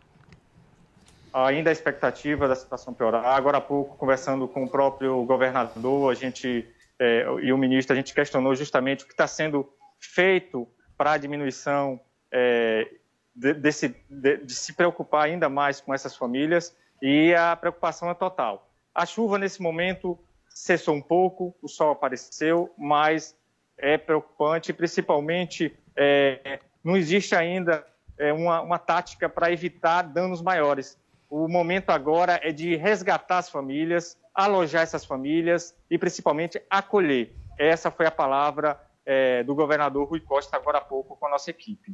Ainda 1.33 1.71
a 1.71 1.73
expectativa 1.73 2.49
da 2.49 2.57
situação 2.57 2.93
piorar. 2.93 3.25
Agora 3.27 3.59
há 3.59 3.61
pouco, 3.61 3.97
conversando 3.97 4.49
com 4.49 4.65
o 4.65 4.69
próprio 4.69 5.23
governador, 5.25 6.11
a 6.11 6.15
gente 6.17 6.67
eh, 6.99 7.25
e 7.45 7.53
o 7.53 7.59
ministro, 7.59 7.93
a 7.93 7.97
gente 7.97 8.13
questionou 8.13 8.57
justamente 8.57 9.05
o 9.05 9.07
que 9.07 9.13
está 9.13 9.29
sendo 9.29 9.73
feito 10.01 10.67
para 10.99 11.13
a 11.13 11.17
diminuição 11.17 12.01
eh, 12.33 12.89
de, 13.35 13.55
de, 13.55 14.37
de 14.45 14.55
se 14.55 14.73
preocupar 14.73 15.25
ainda 15.25 15.49
mais 15.49 15.81
com 15.81 15.95
essas 15.95 16.17
famílias 16.17 16.77
e 17.01 17.35
a 17.35 17.57
preocupação 17.57 18.11
é 18.11 18.15
total. 18.15 18.69
A 18.95 19.07
chuva 19.07 19.39
nesse 19.39 19.63
momento 19.63 20.19
cessou 20.49 20.95
um 20.95 21.01
pouco, 21.01 21.55
o 21.63 21.69
sol 21.69 21.93
apareceu, 21.93 22.73
mas 22.77 23.37
é 23.79 23.97
preocupante, 23.97 24.73
principalmente 24.73 25.75
eh, 25.97 26.61
não 26.85 26.97
existe 26.97 27.35
ainda 27.35 27.87
eh, 28.19 28.33
uma, 28.33 28.61
uma 28.61 28.79
tática 28.79 29.29
para 29.29 29.51
evitar 29.51 30.03
danos 30.03 30.43
maiores. 30.43 30.99
O 31.31 31.49
momento 31.49 31.91
agora 31.91 32.41
é 32.43 32.53
de 32.53 32.77
resgatar 32.77 33.39
as 33.39 33.49
famílias, 33.49 34.19
alojar 34.35 34.83
essas 34.83 35.05
famílias 35.05 35.75
e 35.91 35.97
principalmente 35.97 36.61
acolher. 36.69 37.33
Essa 37.59 37.91
foi 37.91 38.07
a 38.07 38.11
palavra 38.11 38.79
eh, 39.11 39.43
do 39.43 39.57
governador 39.57 40.09
Rui 40.09 40.21
Costa 40.21 40.57
agora 40.57 40.79
há 40.79 40.81
pouco 40.81 41.17
com 41.17 41.27
a 41.27 41.31
nossa 41.31 41.51
equipe. 41.51 41.93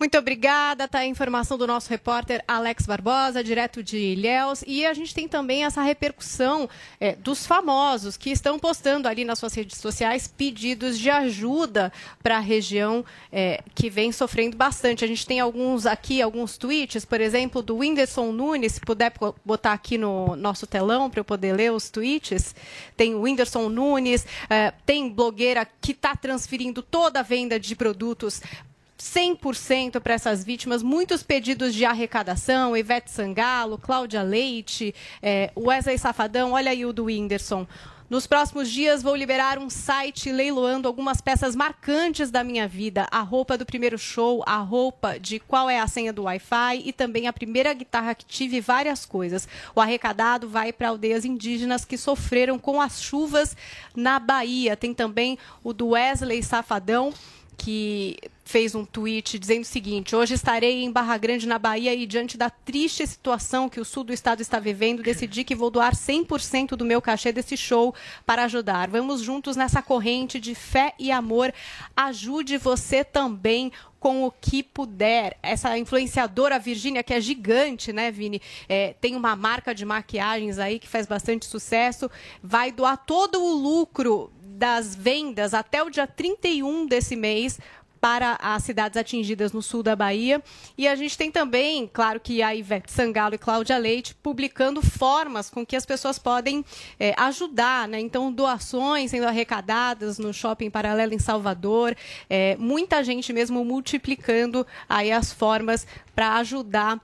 Muito 0.00 0.16
obrigada, 0.16 0.88
tá 0.88 1.00
a 1.00 1.06
informação 1.06 1.58
do 1.58 1.66
nosso 1.66 1.90
repórter 1.90 2.42
Alex 2.48 2.86
Barbosa, 2.86 3.44
direto 3.44 3.82
de 3.82 3.98
Ilhéus. 3.98 4.64
E 4.66 4.86
a 4.86 4.94
gente 4.94 5.14
tem 5.14 5.28
também 5.28 5.66
essa 5.66 5.82
repercussão 5.82 6.70
é, 6.98 7.14
dos 7.14 7.46
famosos 7.46 8.16
que 8.16 8.30
estão 8.30 8.58
postando 8.58 9.06
ali 9.06 9.26
nas 9.26 9.38
suas 9.38 9.52
redes 9.52 9.76
sociais 9.76 10.26
pedidos 10.26 10.98
de 10.98 11.10
ajuda 11.10 11.92
para 12.22 12.38
a 12.38 12.40
região 12.40 13.04
é, 13.30 13.62
que 13.74 13.90
vem 13.90 14.10
sofrendo 14.10 14.56
bastante. 14.56 15.04
A 15.04 15.06
gente 15.06 15.26
tem 15.26 15.38
alguns 15.38 15.84
aqui, 15.84 16.22
alguns 16.22 16.56
tweets, 16.56 17.04
por 17.04 17.20
exemplo, 17.20 17.60
do 17.60 17.76
Whindersson 17.76 18.32
Nunes, 18.32 18.72
se 18.72 18.80
puder 18.80 19.12
botar 19.44 19.74
aqui 19.74 19.98
no 19.98 20.34
nosso 20.34 20.66
telão 20.66 21.10
para 21.10 21.20
eu 21.20 21.24
poder 21.26 21.52
ler 21.52 21.72
os 21.72 21.90
tweets. 21.90 22.54
Tem 22.96 23.14
o 23.14 23.20
Whindersson 23.20 23.68
Nunes, 23.68 24.26
é, 24.48 24.72
tem 24.86 25.10
blogueira 25.10 25.68
que 25.78 25.92
está 25.92 26.16
transferindo 26.16 26.80
toda 26.80 27.20
a 27.20 27.22
venda 27.22 27.60
de 27.60 27.76
produtos 27.76 28.40
100% 29.00 29.98
para 29.98 30.14
essas 30.14 30.44
vítimas, 30.44 30.82
muitos 30.82 31.22
pedidos 31.22 31.74
de 31.74 31.84
arrecadação, 31.84 32.76
Ivete 32.76 33.10
Sangalo, 33.10 33.78
Cláudia 33.78 34.22
Leite, 34.22 34.94
eh, 35.22 35.50
Wesley 35.56 35.98
Safadão, 35.98 36.52
olha 36.52 36.70
aí 36.70 36.84
o 36.84 36.92
do 36.92 37.04
Whindersson. 37.04 37.66
Nos 38.10 38.26
próximos 38.26 38.68
dias 38.68 39.04
vou 39.04 39.14
liberar 39.14 39.56
um 39.56 39.70
site 39.70 40.32
leiloando 40.32 40.88
algumas 40.88 41.20
peças 41.20 41.54
marcantes 41.54 42.28
da 42.28 42.42
minha 42.42 42.66
vida. 42.66 43.06
A 43.08 43.20
roupa 43.20 43.56
do 43.56 43.64
primeiro 43.64 43.96
show, 43.96 44.42
a 44.44 44.56
roupa 44.56 45.18
de 45.18 45.38
qual 45.38 45.70
é 45.70 45.78
a 45.78 45.86
senha 45.86 46.12
do 46.12 46.24
Wi-Fi 46.24 46.82
e 46.84 46.92
também 46.92 47.28
a 47.28 47.32
primeira 47.32 47.72
guitarra 47.72 48.14
que 48.14 48.24
tive 48.24 48.60
várias 48.60 49.06
coisas. 49.06 49.46
O 49.76 49.80
arrecadado 49.80 50.48
vai 50.48 50.72
para 50.72 50.88
aldeias 50.88 51.24
indígenas 51.24 51.84
que 51.84 51.96
sofreram 51.96 52.58
com 52.58 52.80
as 52.80 53.00
chuvas 53.00 53.56
na 53.94 54.18
Bahia. 54.18 54.76
Tem 54.76 54.92
também 54.92 55.38
o 55.62 55.72
do 55.72 55.90
Wesley 55.90 56.42
Safadão 56.42 57.14
que 57.56 58.16
fez 58.50 58.74
um 58.74 58.84
tweet 58.84 59.38
dizendo 59.38 59.62
o 59.62 59.66
seguinte: 59.66 60.16
Hoje 60.16 60.34
estarei 60.34 60.82
em 60.82 60.90
Barra 60.90 61.16
Grande, 61.16 61.46
na 61.46 61.58
Bahia, 61.58 61.94
e 61.94 62.04
diante 62.04 62.36
da 62.36 62.50
triste 62.50 63.06
situação 63.06 63.68
que 63.68 63.80
o 63.80 63.84
sul 63.84 64.02
do 64.02 64.12
estado 64.12 64.42
está 64.42 64.58
vivendo, 64.58 65.02
decidi 65.02 65.44
que 65.44 65.54
vou 65.54 65.70
doar 65.70 65.94
100% 65.94 66.70
do 66.70 66.84
meu 66.84 67.00
cachê 67.00 67.32
desse 67.32 67.56
show 67.56 67.94
para 68.26 68.44
ajudar. 68.44 68.90
Vamos 68.90 69.22
juntos 69.22 69.56
nessa 69.56 69.80
corrente 69.80 70.40
de 70.40 70.54
fé 70.54 70.92
e 70.98 71.12
amor. 71.12 71.54
Ajude 71.96 72.58
você 72.58 73.04
também 73.04 73.70
com 74.00 74.24
o 74.24 74.32
que 74.32 74.62
puder. 74.62 75.36
Essa 75.42 75.78
influenciadora 75.78 76.58
Virgínia, 76.58 77.02
que 77.02 77.14
é 77.14 77.20
gigante, 77.20 77.92
né, 77.92 78.10
Vini? 78.10 78.42
É, 78.68 78.94
tem 79.00 79.14
uma 79.14 79.36
marca 79.36 79.74
de 79.74 79.84
maquiagens 79.84 80.58
aí 80.58 80.78
que 80.78 80.88
faz 80.88 81.06
bastante 81.06 81.46
sucesso. 81.46 82.10
Vai 82.42 82.72
doar 82.72 82.96
todo 82.96 83.40
o 83.40 83.54
lucro 83.54 84.32
das 84.60 84.94
vendas 84.94 85.54
até 85.54 85.82
o 85.82 85.88
dia 85.88 86.06
31 86.06 86.86
desse 86.86 87.16
mês 87.16 87.58
para 88.00 88.38
as 88.40 88.62
cidades 88.62 88.96
atingidas 88.96 89.52
no 89.52 89.60
sul 89.60 89.82
da 89.82 89.94
Bahia. 89.94 90.42
E 90.76 90.88
a 90.88 90.94
gente 90.94 91.16
tem 91.16 91.30
também, 91.30 91.88
claro 91.92 92.18
que 92.18 92.42
a 92.42 92.54
Ivete 92.54 92.90
Sangalo 92.90 93.34
e 93.34 93.38
Cláudia 93.38 93.76
Leite 93.76 94.14
publicando 94.14 94.80
formas 94.80 95.50
com 95.50 95.66
que 95.66 95.76
as 95.76 95.84
pessoas 95.84 96.18
podem 96.18 96.64
é, 96.98 97.14
ajudar, 97.18 97.86
né? 97.86 98.00
Então, 98.00 98.32
doações 98.32 99.10
sendo 99.10 99.26
arrecadadas 99.26 100.18
no 100.18 100.32
Shopping 100.32 100.70
Paralelo 100.70 101.12
em 101.12 101.18
Salvador, 101.18 101.96
é, 102.28 102.56
muita 102.56 103.04
gente 103.04 103.32
mesmo 103.32 103.64
multiplicando 103.64 104.66
aí 104.88 105.12
as 105.12 105.32
formas 105.32 105.86
para 106.14 106.36
ajudar 106.36 107.00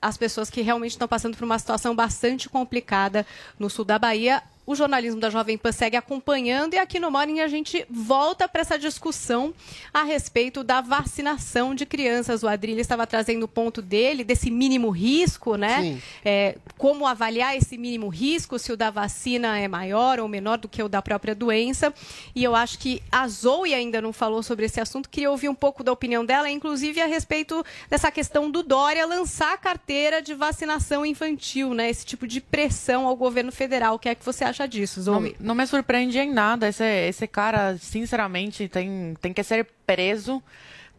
as 0.00 0.16
pessoas 0.16 0.48
que 0.48 0.62
realmente 0.62 0.92
estão 0.92 1.06
passando 1.06 1.36
por 1.36 1.44
uma 1.44 1.58
situação 1.58 1.94
bastante 1.94 2.48
complicada 2.48 3.26
no 3.58 3.68
sul 3.68 3.84
da 3.84 3.98
Bahia. 3.98 4.42
O 4.66 4.74
jornalismo 4.74 5.20
da 5.20 5.30
Jovem 5.30 5.58
Pan 5.58 5.72
segue 5.72 5.96
acompanhando 5.96 6.74
e 6.74 6.78
aqui 6.78 7.00
no 7.00 7.10
Morning 7.10 7.40
a 7.40 7.48
gente 7.48 7.84
volta 7.90 8.46
para 8.46 8.60
essa 8.60 8.78
discussão 8.78 9.52
a 9.92 10.02
respeito 10.04 10.62
da 10.62 10.80
vacinação 10.80 11.74
de 11.74 11.84
crianças. 11.86 12.42
O 12.42 12.48
Adrilho 12.48 12.80
estava 12.80 13.06
trazendo 13.06 13.44
o 13.44 13.48
ponto 13.48 13.82
dele, 13.82 14.22
desse 14.22 14.50
mínimo 14.50 14.90
risco, 14.90 15.56
né? 15.56 16.00
É, 16.24 16.56
como 16.78 17.06
avaliar 17.06 17.56
esse 17.56 17.76
mínimo 17.76 18.08
risco, 18.08 18.58
se 18.58 18.70
o 18.70 18.76
da 18.76 18.90
vacina 18.90 19.58
é 19.58 19.66
maior 19.66 20.20
ou 20.20 20.28
menor 20.28 20.58
do 20.58 20.68
que 20.68 20.82
o 20.82 20.88
da 20.88 21.02
própria 21.02 21.34
doença. 21.34 21.92
E 22.34 22.44
eu 22.44 22.54
acho 22.54 22.78
que 22.78 23.02
a 23.10 23.26
Zoe 23.26 23.74
ainda 23.74 24.00
não 24.00 24.12
falou 24.12 24.42
sobre 24.42 24.66
esse 24.66 24.80
assunto, 24.80 25.08
queria 25.08 25.30
ouvir 25.30 25.48
um 25.48 25.54
pouco 25.54 25.82
da 25.82 25.90
opinião 25.90 26.24
dela, 26.24 26.50
inclusive 26.50 27.00
a 27.00 27.06
respeito 27.06 27.64
dessa 27.88 28.10
questão 28.12 28.50
do 28.50 28.62
Dória 28.62 29.06
lançar 29.06 29.54
a 29.54 29.58
carteira 29.58 30.22
de 30.22 30.34
vacinação 30.34 31.04
infantil, 31.04 31.74
né? 31.74 31.90
Esse 31.90 32.04
tipo 32.06 32.26
de 32.26 32.40
pressão 32.40 33.06
ao 33.06 33.16
governo 33.16 33.50
federal. 33.50 33.94
O 33.94 33.98
que 33.98 34.08
é 34.08 34.14
que 34.14 34.24
você 34.24 34.44
acha 34.50 34.68
disso, 34.68 35.00
Não, 35.10 35.32
não 35.40 35.54
me 35.54 35.66
surpreende 35.66 36.18
em 36.18 36.32
nada. 36.32 36.68
Esse, 36.68 36.84
esse 36.84 37.26
cara, 37.26 37.76
sinceramente, 37.78 38.68
tem, 38.68 39.14
tem 39.20 39.32
que 39.32 39.42
ser 39.42 39.66
preso. 39.86 40.42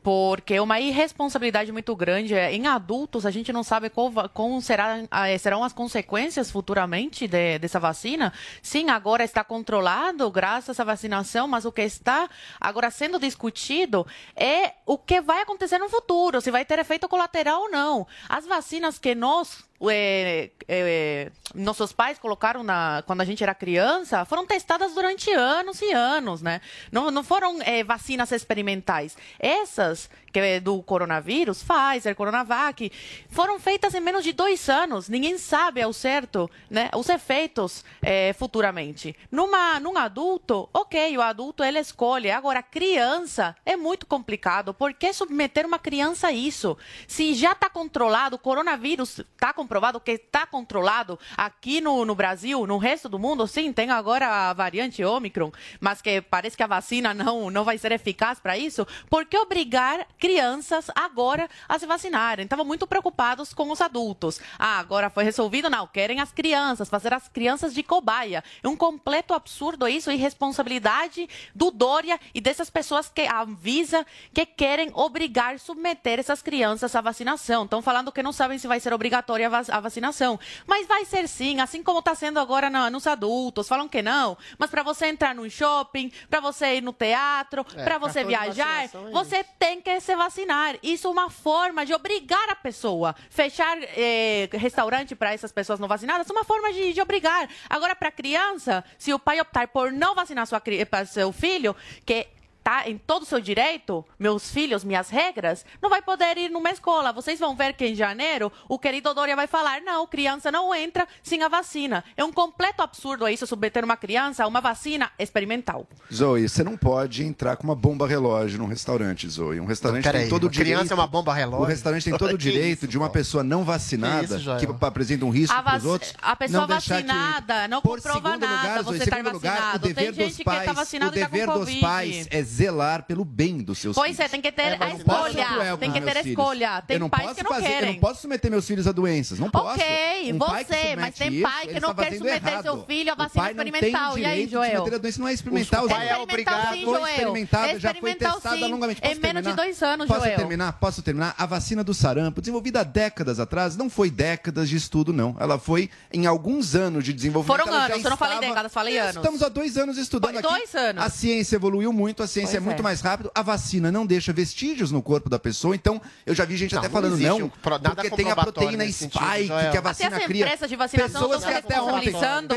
Porque 0.04 0.56
é 0.56 0.62
uma 0.62 0.80
irresponsabilidade 0.80 1.72
muito 1.72 1.96
grande. 1.96 2.34
É, 2.34 2.52
Em 2.52 2.66
adultos, 2.66 3.24
a 3.24 3.30
gente 3.30 3.54
não 3.54 3.62
sabe 3.64 3.88
qual, 3.88 4.12
como 4.34 4.60
será, 4.60 5.04
ah, 5.12 5.26
serão 5.38 5.64
as 5.64 5.74
consequências 5.74 6.50
futuramente 6.50 7.28
de- 7.28 7.60
dessa 7.60 7.80
vacina. 7.80 8.34
Sim, 8.64 8.90
agora 8.90 9.24
está 9.24 9.44
controlado 9.44 10.28
graças 10.32 10.80
à 10.80 10.84
vacinação, 10.84 11.48
mas 11.48 11.66
o 11.66 11.72
que 11.72 11.84
está 11.84 12.28
agora 12.60 12.90
sendo 12.90 13.20
discutido 13.20 14.08
é 14.36 14.74
o 14.88 14.98
que 14.98 15.22
vai 15.22 15.44
acontecer 15.44 15.78
no 15.78 15.88
futuro, 15.88 16.42
se 16.42 16.50
vai 16.50 16.66
ter 16.66 16.80
efeito 16.80 17.08
colateral 17.08 17.62
ou 17.62 17.70
não. 17.70 18.08
As 18.28 18.48
vacinas 18.48 18.98
que 18.98 19.14
nós 19.14 19.64
é, 19.90 20.52
é, 20.68 21.32
nossos 21.56 21.92
pais 21.92 22.20
colocaram 22.20 22.64
na, 22.64 23.04
quando 23.06 23.22
a 23.22 23.26
gente 23.26 23.44
era 23.44 23.54
criança 23.56 24.24
foram 24.26 24.46
testadas 24.46 24.94
durante 24.94 25.32
anos 25.32 25.82
e 25.82 25.92
anos, 25.92 26.42
né? 26.42 26.62
Não, 26.92 27.10
não 27.10 27.24
foram 27.24 27.62
é, 27.62 27.84
vacinas 27.84 28.32
experimentais. 28.32 29.18
Essas 29.40 30.10
que 30.32 30.40
é 30.40 30.60
do 30.60 30.82
coronavírus, 30.82 31.64
Pfizer, 31.64 32.16
Coronavac, 32.16 32.92
foram 33.30 33.60
feitas 33.60 33.94
em 33.94 34.00
menos 34.00 34.24
de 34.24 34.32
dois 34.32 34.70
anos. 34.70 35.10
Ninguém 35.10 35.38
sabe 35.38 35.82
ao 35.82 35.92
certo, 35.92 36.50
né? 36.70 36.90
Os 36.96 37.10
efeitos 37.10 37.84
é, 38.02 38.34
futuramente. 38.34 39.16
Numa, 39.30 39.80
num 39.80 39.98
adulto, 39.98 40.70
ok, 40.74 41.18
o 41.18 41.22
adulto 41.22 41.64
ele 41.64 41.80
escolhe. 41.80 42.32
Agora, 42.32 42.64
criança 42.64 43.56
é 43.66 43.76
muito 43.76 44.06
complicado. 44.06 44.74
Por 44.74 44.94
que 44.94 45.12
submeter 45.14 45.66
uma 45.66 45.80
criança 45.80 46.28
a 46.28 46.32
isso? 46.32 46.78
Se 47.08 47.34
já 47.34 47.52
está 47.52 47.70
controlado, 47.70 48.38
o 48.38 48.40
coronavírus 48.40 49.20
está 49.20 49.54
comprovado 49.72 50.02
que 50.02 50.12
está 50.12 50.46
controlado 50.46 51.18
aqui 51.38 51.80
no, 51.80 52.04
no 52.04 52.14
Brasil, 52.14 52.68
no 52.68 52.78
resto 52.78 53.08
do 53.08 53.18
mundo, 53.18 53.48
sim, 53.48 53.72
tem 53.72 53.90
agora 53.90 54.28
a 54.28 54.54
variante 54.54 55.02
Omicron, 55.02 55.50
mas 55.80 56.02
que 56.02 56.20
parece 56.22 56.58
que 56.58 56.64
a 56.64 56.68
vacina 56.68 57.14
não, 57.14 57.50
não 57.50 57.64
vai 57.64 57.78
ser 57.78 57.94
eficaz 57.94 58.38
para 58.38 58.58
isso. 58.58 58.86
Por 59.10 59.26
que 59.26 59.38
obrigar 59.38 60.06
crianças 60.20 60.92
agora 60.94 61.50
a 61.70 61.80
se 61.80 61.86
vacinarem? 61.86 62.44
Estavam 62.44 62.66
muito 62.66 62.86
preocupados 62.86 63.54
com 63.54 63.72
os 63.72 63.80
adultos. 63.80 64.42
Ah, 64.60 64.78
agora 64.78 65.10
foi 65.10 65.24
resolvido? 65.24 65.70
Não, 65.70 65.88
querem 65.88 66.20
as 66.20 66.34
crianças, 66.34 66.90
fazer 66.90 67.14
as 67.14 67.30
crianças 67.30 67.74
de 67.74 67.82
cobaia. 67.82 68.44
É 68.62 68.68
um 68.68 68.76
completo 68.76 69.34
absurdo 69.34 69.88
isso, 69.88 70.12
irresponsabilidade 70.12 71.30
do 71.56 71.72
Dória 71.72 72.20
e 72.34 72.42
dessas 72.42 72.70
pessoas 72.70 73.08
que 73.08 73.22
avisa 73.22 74.06
que 74.34 74.46
querem 74.46 74.92
obrigar, 74.94 75.58
submeter 75.60 76.20
essas 76.20 76.42
crianças 76.42 76.94
à 76.94 77.00
vacinação. 77.00 77.64
Estão 77.64 77.82
falando 77.82 78.12
que 78.12 78.22
não 78.22 78.34
sabem 78.34 78.58
se 78.58 78.68
vai 78.68 78.78
ser 78.82 78.92
obrigatória 78.92 79.48
a 79.48 79.50
va- 79.50 79.61
a 79.70 79.80
vacinação. 79.80 80.40
Mas 80.66 80.88
vai 80.88 81.06
ser 81.06 81.28
sim, 81.28 81.60
assim 81.60 81.84
como 81.84 82.00
está 82.00 82.16
sendo 82.16 82.40
agora 82.40 82.70
na- 82.70 82.90
nos 82.90 83.06
adultos. 83.08 83.68
Falam 83.68 83.88
que 83.88 84.02
não. 84.02 84.38
Mas 84.58 84.70
para 84.70 84.84
você 84.84 85.08
entrar 85.08 85.36
no 85.36 85.50
shopping, 85.50 86.12
para 86.30 86.40
você 86.40 86.76
ir 86.78 86.82
no 86.82 86.94
teatro, 86.94 87.66
É, 87.76 87.84
para 87.84 87.98
você 87.98 88.24
viajar, 88.24 88.86
é 88.86 88.88
você 89.12 89.44
tem 89.60 89.82
que 89.82 90.00
se 90.00 90.16
vacinar. 90.16 90.76
Isso 90.82 91.08
é 91.08 91.12
uma 91.12 91.30
forma 91.30 91.86
de 91.86 91.94
obrigar 91.94 92.50
a 92.50 92.56
pessoa. 92.56 93.16
Fechar 93.30 93.78
eh, 93.82 94.50
restaurante 94.54 95.16
para 95.16 95.34
essas 95.34 95.52
pessoas 95.52 95.80
não 95.80 95.88
vacinadas 95.88 96.30
é 96.30 96.34
uma 96.34 96.44
forma 96.44 96.72
de, 96.74 96.94
de 96.94 97.02
obrigar. 97.02 97.50
Agora, 97.70 97.96
para 97.96 98.12
criança, 98.12 98.84
se 98.98 99.14
o 99.14 99.20
pai 99.20 99.40
optar 99.40 99.68
por 99.68 99.92
não 99.92 100.16
vacinar 100.16 100.46
sua, 100.48 100.62
seu 101.06 101.32
filho, 101.32 101.76
que 102.06 102.28
tá 102.64 102.88
em 102.90 102.98
todo 102.98 103.24
o 103.24 103.26
seu 103.26 103.40
direito, 103.40 104.06
meus 104.20 104.52
filhos, 104.52 104.84
minhas 104.84 105.10
regras, 105.10 105.66
não 105.82 105.90
vai 105.90 106.02
poder 106.02 106.38
ir 106.38 106.50
numa 106.50 106.70
escola. 106.72 107.12
Vocês 107.12 107.40
vão 107.40 107.56
ver 107.56 107.74
que 107.74 107.86
em 107.86 107.96
janeiro 107.96 108.52
o 108.70 108.78
querido 108.78 109.14
Dória 109.14 109.36
vai 109.36 109.48
falar: 109.48 109.82
não, 109.82 110.06
criança 110.08 110.52
não 110.52 110.74
entra 110.74 111.08
sem 111.24 111.42
a 111.44 111.48
vacina. 111.48 112.04
É 112.16 112.24
um 112.24 112.32
completo 112.32 112.82
absurdo 112.82 113.28
isso 113.28 113.48
submeter 113.48 113.84
uma 113.84 113.98
criança 113.98 114.44
a 114.44 114.48
uma 114.48 114.62
vacina 114.62 115.12
experimental. 115.18 115.88
Zoe, 116.14 116.48
você 116.48 116.64
não 116.64 116.78
pode 116.78 117.24
entrar 117.24 117.56
com 117.56 117.64
uma 117.64 117.76
bomba 117.76 118.08
relógio 118.08 118.60
num 118.60 118.68
restaurante, 118.68 119.28
Zoe. 119.28 119.60
Um 119.60 119.66
restaurante 119.66 120.06
Não, 120.06 120.12
tem 120.12 120.30
todo 120.30 120.44
o 120.44 120.48
uma 120.48 120.52
criança 120.54 120.64
direito. 120.84 120.92
é 120.92 120.96
uma 120.96 121.08
bomba 121.08 121.34
relógio? 121.34 121.64
O 121.66 121.68
restaurante 121.68 122.04
tem 122.04 122.18
todo 122.18 122.34
o 122.34 122.38
Que 122.42 122.44
direito 122.52 122.80
isso, 122.80 122.88
de 122.88 122.98
uma 122.98 123.10
pessoa 123.10 123.44
não 123.44 123.64
vacinada, 123.64 124.40
Que 124.60 124.68
que 124.68 124.86
apresenta 124.86 125.26
um 125.26 125.30
risco 125.30 125.56
para 125.64 125.78
os 125.78 125.86
outros. 125.86 126.14
a 126.22 126.36
pessoa 126.36 126.62
não 126.62 126.68
que 126.68 126.74
vacinada 126.74 127.68
não 127.68 127.82
Por 127.82 127.98
comprova 128.02 128.30
segundo 128.32 128.42
nada. 128.46 128.56
lugar, 128.62 128.84
Zoe, 128.84 128.98
você 128.98 129.04
está 129.04 129.16
segundo 129.18 129.34
lugar, 129.34 129.56
vacinado. 129.56 129.78
o 129.78 129.80
dever 129.88 129.96
Tem 129.96 130.06
dos 130.12 130.18
gente 130.18 130.38
que 130.38 130.44
pais, 130.44 130.60
está 130.62 130.74
vacinado 130.74 131.12
o 131.12 131.16
e 131.16 131.22
está 131.22 131.30
dever 131.30 131.46
com 131.48 131.54
dos 131.54 131.60
Covid. 131.66 131.82
pais 131.82 132.28
é 132.30 132.44
zelar 132.62 133.04
pelo 133.04 133.26
bem 133.26 133.58
dos 133.64 133.80
seus 133.80 133.96
Pois 133.96 134.12
filhos. 134.16 134.20
é, 134.26 134.28
tem 134.30 134.42
que 134.42 134.52
ter 134.52 134.62
É, 134.62 134.74
a 134.76 134.78
posso 134.78 134.98
escolha. 134.98 135.46
cruel 135.46 135.78
Tem 135.78 135.92
que 135.92 136.02
ter 136.02 136.12
filhos. 136.18 136.28
escolha. 136.28 136.82
Tem 136.86 136.96
eu 136.96 137.00
não 137.00 137.10
pais 137.10 137.24
posso 137.24 137.36
que 137.36 137.44
não 137.44 137.50
fazer, 137.52 137.66
Eu 137.66 137.70
querem. 137.72 137.94
não 137.94 138.00
posso 138.00 138.22
submeter 138.22 138.52
meus 138.52 138.68
filhos 138.68 138.88
a 138.88 138.92
doenças. 138.92 139.40
Não 139.40 139.50
posso. 139.50 139.80
Ok, 139.80 140.34
Um 140.34 140.38
você, 140.38 140.96
mas 140.96 141.16
tem 141.16 141.34
isso, 141.34 141.42
pai 141.44 141.68
que 141.68 141.80
não 141.80 141.94
quer 141.96 142.14
submeter 142.14 142.48
errado. 142.48 142.64
seu 142.64 142.86
filho 142.86 143.12
à 143.12 143.14
O 143.14 143.18
vacina 143.18 143.44
pai 143.44 143.54
não 143.54 143.64
tem 143.64 143.74
experimental. 143.74 144.18
E 144.20 144.26
aí, 144.26 144.48
Joel? 144.48 144.72
submeter 144.72 144.94
a 144.94 145.02
doença, 145.02 145.20
não 145.22 145.28
é 145.28 145.34
experimental, 145.34 145.86
O 145.86 145.90
pai 145.90 146.08
Joel. 146.08 146.16
é 146.20 146.22
obrigado. 146.22 146.74
sim, 146.74 146.82
Joel. 146.82 147.06
experimentada, 147.08 147.68
É 147.68 147.80
já 147.80 147.90
foi 147.94 148.10
experimental, 148.12 148.42
testada 148.42 148.68
longamente. 148.68 149.02
Em 149.04 149.08
Posso 149.10 149.22
menos 149.22 149.44
de 149.44 149.54
dois 149.54 149.84
anos, 149.84 150.08
Posso 150.08 150.20
Joel. 150.20 150.38
terminar? 150.38 150.74
Posso 150.74 151.02
terminar? 151.02 151.36
A 151.38 151.46
vacina 151.46 151.84
do 151.84 151.94
sarampo, 151.94 152.42
desenvolvida 152.42 152.82
há 152.82 152.84
décadas 152.84 153.40
atrás, 153.40 153.76
não 153.76 153.90
foi 153.90 154.10
décadas 154.12 154.70
de 154.70 154.76
estudo, 154.76 155.12
não. 155.12 155.36
Ela 155.40 155.58
foi 155.58 155.90
em 156.14 156.26
alguns 156.26 156.76
anos 156.76 157.04
de 157.04 157.14
desenvolvimento. 157.14 157.58
Foram 157.66 157.74
anos, 157.74 158.04
eu 158.04 158.10
não 158.10 158.18
falei 158.18 158.40
décadas, 158.40 158.72
falei 158.72 158.98
anos. 158.98 159.16
Estamos 159.16 159.42
há 159.42 159.50
dois 159.50 159.78
anos 159.78 159.98
estudando 159.98 160.38
aqui. 160.38 160.48
dois 160.48 160.76
anos. 160.76 161.04
A 161.04 161.10
ciência 161.10 161.56
evoluiu 161.56 161.92
muito, 161.94 162.22
a 162.22 162.28
ciência 162.28 162.41
é 162.50 162.52
Pois 162.54 162.64
muito 162.66 162.80
é. 162.80 162.84
mais 162.84 163.02
rápido. 163.02 163.32
A 163.34 163.42
vacina 163.42 163.92
não 163.92 164.06
deixa 164.06 164.34
vestígios 164.34 164.92
no 164.92 165.02
corpo 165.02 165.30
da 165.30 165.40
pessoa. 165.40 165.76
Então, 165.76 166.02
eu 166.26 166.34
já 166.36 166.46
vi 166.46 166.58
gente 166.58 166.74
Não, 166.74 166.80
até 166.80 166.88
não 166.88 166.94
falando, 166.94 167.18
não, 167.18 167.38
um 167.38 167.52
nada 167.70 167.96
porque 167.96 168.10
tem 168.12 168.30
a 168.32 168.36
proteína 168.36 168.86
sentido, 168.92 169.12
spike 169.24 169.48
Joel. 169.48 169.60
que 169.72 169.78
a 169.78 169.80
Até 169.80 169.82
vacina 169.82 170.18
as 170.18 170.24
cria. 170.26 170.46
empresas 170.46 170.70
de 170.70 170.76
vacinação 170.76 171.22
pessoas 171.22 171.38
estão 171.38 171.52
que 171.52 171.58
até 171.58 171.82
ontem, 171.82 172.12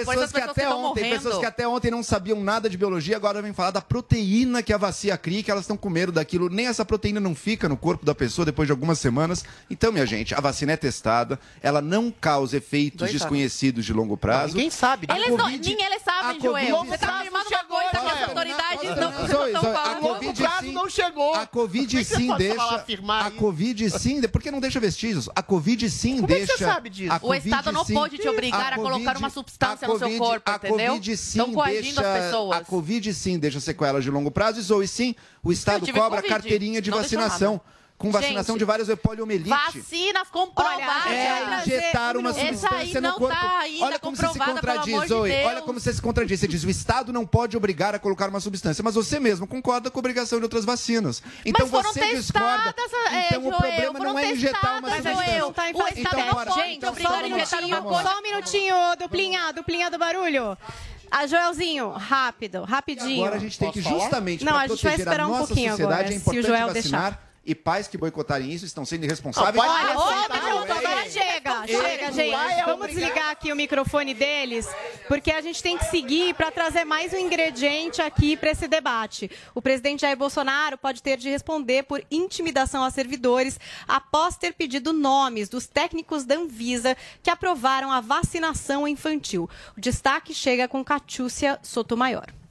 pessoas 0.04 0.32
que 0.32 0.40
até 0.40 0.68
ontem, 0.68 1.10
pessoas 1.10 1.38
que 1.38 1.46
até 1.46 1.68
ontem 1.68 1.90
não 1.90 2.02
sabiam 2.02 2.40
nada 2.40 2.68
de 2.68 2.76
biologia, 2.76 3.16
agora 3.16 3.40
vêm 3.42 3.52
falar 3.52 3.70
da 3.70 3.80
proteína 3.80 4.62
que 4.62 4.72
a 4.72 4.78
vacina 4.78 5.16
cria, 5.18 5.42
que 5.42 5.50
elas 5.50 5.64
estão 5.64 5.76
com 5.76 5.90
medo 5.90 6.12
daquilo. 6.12 6.48
Nem 6.48 6.66
essa 6.66 6.84
proteína 6.84 7.20
não 7.20 7.34
fica 7.34 7.68
no 7.68 7.76
corpo 7.76 8.04
da 8.04 8.14
pessoa 8.14 8.44
depois 8.46 8.66
de 8.66 8.72
algumas 8.72 8.98
semanas. 8.98 9.44
Então, 9.70 9.92
minha 9.92 10.06
gente, 10.06 10.34
a 10.34 10.40
vacina 10.40 10.72
é 10.72 10.76
testada, 10.76 11.38
ela 11.62 11.80
não 11.80 12.10
causa 12.10 12.56
efeitos 12.56 12.98
Dois 12.98 13.10
anos. 13.10 13.22
desconhecidos 13.22 13.84
de 13.84 13.92
longo 13.92 14.16
prazo. 14.16 14.54
ninguém 14.54 14.70
sabe. 14.70 15.06
Eles 15.10 15.30
não, 15.30 15.36
Covid- 15.38 15.74
nem 15.74 15.86
eles 15.86 16.02
sabem, 16.02 16.40
Joel. 16.40 16.84
Você 16.84 16.98
tá 16.98 17.20
afirmando 17.20 17.48
uma 17.48 17.64
coisa 17.64 17.90
que 17.90 17.96
as 17.96 18.28
autoridades 18.28 18.96
não 18.96 19.26
Zoe, 19.26 19.52
a. 19.76 19.94
Covid 20.00 20.42
prazo 20.42 20.66
sim, 20.66 20.72
não 20.72 20.88
chegou. 20.88 21.34
a 21.34 21.46
Covid 21.46 21.98
é 21.98 22.04
sim 22.04 22.26
falar, 22.26 22.38
deixa, 22.38 22.74
afirmar 22.74 23.26
a? 23.26 23.30
Covid 23.30 23.90
sim, 23.90 24.22
porque 24.28 24.50
não 24.50 24.60
deixa 24.60 24.78
vestígios. 24.80 25.28
A 25.34 25.42
Covid 25.42 25.90
sim 25.90 26.20
Como 26.20 26.32
é 26.32 26.36
deixa. 26.36 26.56
você 26.58 26.64
sabe 26.64 26.90
disso? 26.90 27.12
a 27.12 27.16
O 27.16 27.20
Covid, 27.20 27.48
Estado 27.48 27.72
não 27.72 27.84
sim- 27.84 27.94
pode 27.94 28.18
te 28.18 28.28
obrigar 28.28 28.72
a 28.72 28.76
colocar 28.76 29.16
uma 29.16 29.30
substância 29.30 29.86
no 29.88 29.98
seu 29.98 30.18
corpo, 30.18 30.50
a 30.50 30.56
entendeu? 30.56 30.92
Covid 30.92 31.16
sim 31.16 31.38
Estão 31.38 31.52
coagindo 31.52 31.82
deixa, 31.82 32.00
as 32.14 32.24
pessoas. 32.24 32.56
A 32.58 32.64
Covid 32.64 33.14
sim 33.14 33.38
deixa 33.38 33.60
sequelas 33.60 34.04
de 34.04 34.10
longo 34.10 34.30
prazo 34.30 34.58
e 34.60 34.62
Zoe 34.62 34.88
sim, 34.88 35.14
o 35.42 35.52
Estado 35.52 35.86
cobra 35.92 36.20
Covid, 36.22 36.28
carteirinha 36.28 36.80
de 36.82 36.90
vacinação. 36.90 37.60
Com 38.04 38.10
vacinação 38.10 38.54
Gente, 38.54 38.58
de 38.58 38.64
várias 38.66 38.88
poliomielite. 38.98 39.48
Vacinas 39.48 40.28
comprovadas. 40.28 41.06
É 41.06 41.62
injetar 41.62 42.16
uma 42.18 42.34
substância 42.34 43.00
no 43.00 43.08
não 43.08 43.18
corpo. 43.18 43.34
tá 43.34 43.58
ainda 43.60 43.84
Olha 43.86 43.98
como 43.98 44.14
você 44.14 44.28
se 44.28 44.38
contradiz, 44.38 44.94
amor 44.94 45.06
de. 45.06 45.32
Olha 45.46 45.62
como 45.62 45.80
você 45.80 45.92
se 45.94 46.02
contradiz. 46.02 46.40
Você 46.40 46.46
diz 46.48 46.64
o 46.64 46.70
Estado 46.70 47.14
não 47.14 47.24
pode 47.24 47.56
obrigar 47.56 47.94
a 47.94 47.98
colocar 47.98 48.28
uma 48.28 48.40
substância, 48.40 48.84
mas 48.84 48.94
você 48.94 49.18
mesmo 49.18 49.46
concorda 49.46 49.90
com 49.90 49.98
a 49.98 50.00
obrigação 50.00 50.38
de 50.38 50.44
outras 50.44 50.66
vacinas. 50.66 51.22
Então 51.46 51.66
você 51.66 52.14
discorda. 52.14 52.74
é, 53.10 53.28
Então 53.28 53.48
o 53.48 53.50
problema 53.50 53.98
não 53.98 54.18
é 54.18 54.32
injetar 54.32 54.80
uma 54.80 54.90
substância. 54.90 55.24
Joel. 55.24 55.52
Tá 55.54 55.70
em 55.70 55.74
O 55.74 55.88
Estado 55.88 55.94
teste. 55.94 56.14
não 56.14 56.34
pode 56.34 56.86
obrigar 56.86 57.12
a 57.12 57.22
um 57.22 57.26
injetar 57.26 57.62
minutinho, 57.62 57.78
uma 57.80 57.82
coisa. 57.82 58.08
só 58.10 58.18
um 58.18 58.22
minutinho, 58.22 58.76
duplinha, 58.98 59.52
duplinha 59.52 59.90
do 59.90 59.98
barulho. 59.98 60.58
A 61.10 61.26
Joelzinho, 61.26 61.90
rápido, 61.90 62.64
rapidinho. 62.64 63.22
Agora 63.22 63.36
a 63.36 63.38
gente 63.38 63.58
tem 63.58 63.70
que 63.70 63.80
justamente 63.80 64.44
Não, 64.44 64.56
a 64.56 64.66
gente 64.66 64.82
vai 64.82 64.94
esperar 64.96 65.26
um 65.26 65.38
pouquinho 65.38 65.70
sociedade 65.70 66.02
agora, 66.02 66.14
é 66.14 66.18
se 66.18 66.38
o 66.38 66.42
Joel 66.42 66.68
vacinar. 66.68 67.33
E 67.46 67.54
pais 67.54 67.86
que 67.86 67.98
boicotarem 67.98 68.50
isso 68.50 68.64
estão 68.64 68.86
sendo 68.86 69.04
irresponsáveis. 69.04 69.54
Minuto, 69.54 70.66
Joel. 70.66 70.78
agora 70.78 71.10
chega, 71.10 71.66
chega, 71.66 72.12
gente. 72.12 72.34
é 72.34 72.64
Vamos 72.64 72.86
desligar 72.86 73.30
aqui 73.30 73.52
o 73.52 73.56
microfone 73.56 74.14
deles, 74.14 74.66
porque 75.08 75.30
a 75.30 75.42
gente 75.42 75.62
tem 75.62 75.76
que 75.76 75.84
seguir 75.84 76.34
para 76.34 76.50
trazer 76.50 76.84
mais 76.84 77.12
um 77.12 77.18
ingrediente 77.18 78.00
aqui 78.00 78.34
para 78.34 78.50
esse 78.50 78.66
debate. 78.66 79.30
O 79.54 79.60
presidente 79.60 80.00
Jair 80.00 80.16
Bolsonaro 80.16 80.78
pode 80.78 81.02
ter 81.02 81.18
de 81.18 81.28
responder 81.28 81.82
por 81.82 82.02
intimidação 82.10 82.82
a 82.82 82.90
servidores 82.90 83.60
após 83.86 84.38
ter 84.38 84.54
pedido 84.54 84.94
nomes 84.94 85.48
dos 85.50 85.66
técnicos 85.66 86.24
da 86.24 86.36
Anvisa 86.36 86.96
que 87.22 87.28
aprovaram 87.28 87.92
a 87.92 88.00
vacinação 88.00 88.88
infantil. 88.88 89.50
O 89.76 89.80
destaque 89.80 90.32
chega 90.32 90.66
com 90.66 90.82
Catiúcia 90.82 91.58
Sotomayor. 91.62 92.43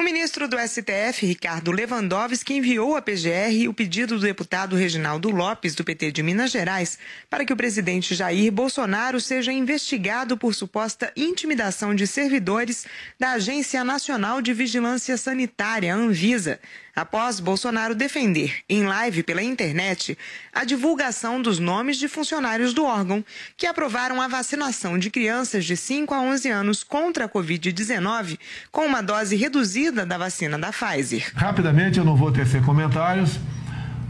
O 0.00 0.04
ministro 0.04 0.46
do 0.46 0.56
STF, 0.56 1.26
Ricardo 1.26 1.72
Lewandowski, 1.72 2.54
enviou 2.54 2.94
à 2.94 3.02
PGR 3.02 3.68
o 3.68 3.74
pedido 3.74 4.14
do 4.14 4.20
deputado 4.20 4.76
Reginaldo 4.76 5.28
Lopes, 5.28 5.74
do 5.74 5.82
PT 5.82 6.12
de 6.12 6.22
Minas 6.22 6.52
Gerais, 6.52 7.00
para 7.28 7.44
que 7.44 7.52
o 7.52 7.56
presidente 7.56 8.14
Jair 8.14 8.52
Bolsonaro 8.52 9.20
seja 9.20 9.50
investigado 9.50 10.38
por 10.38 10.54
suposta 10.54 11.12
intimidação 11.16 11.96
de 11.96 12.06
servidores 12.06 12.86
da 13.18 13.32
Agência 13.32 13.82
Nacional 13.82 14.40
de 14.40 14.54
Vigilância 14.54 15.16
Sanitária, 15.16 15.92
Anvisa, 15.96 16.60
após 16.98 17.38
Bolsonaro 17.38 17.94
defender, 17.94 18.56
em 18.68 18.82
live 18.82 19.22
pela 19.22 19.40
internet, 19.40 20.18
a 20.52 20.64
divulgação 20.64 21.40
dos 21.40 21.60
nomes 21.60 21.96
de 21.96 22.08
funcionários 22.08 22.74
do 22.74 22.84
órgão 22.84 23.24
que 23.56 23.66
aprovaram 23.66 24.20
a 24.20 24.26
vacinação 24.26 24.98
de 24.98 25.08
crianças 25.08 25.64
de 25.64 25.76
5 25.76 26.12
a 26.12 26.20
11 26.20 26.48
anos 26.48 26.82
contra 26.82 27.26
a 27.26 27.28
Covid-19 27.28 28.36
com 28.72 28.84
uma 28.84 29.00
dose 29.00 29.36
reduzida 29.36 30.04
da 30.04 30.18
vacina 30.18 30.58
da 30.58 30.72
Pfizer. 30.72 31.30
Rapidamente, 31.36 31.98
eu 31.98 32.04
não 32.04 32.16
vou 32.16 32.32
tecer 32.32 32.64
comentários, 32.64 33.38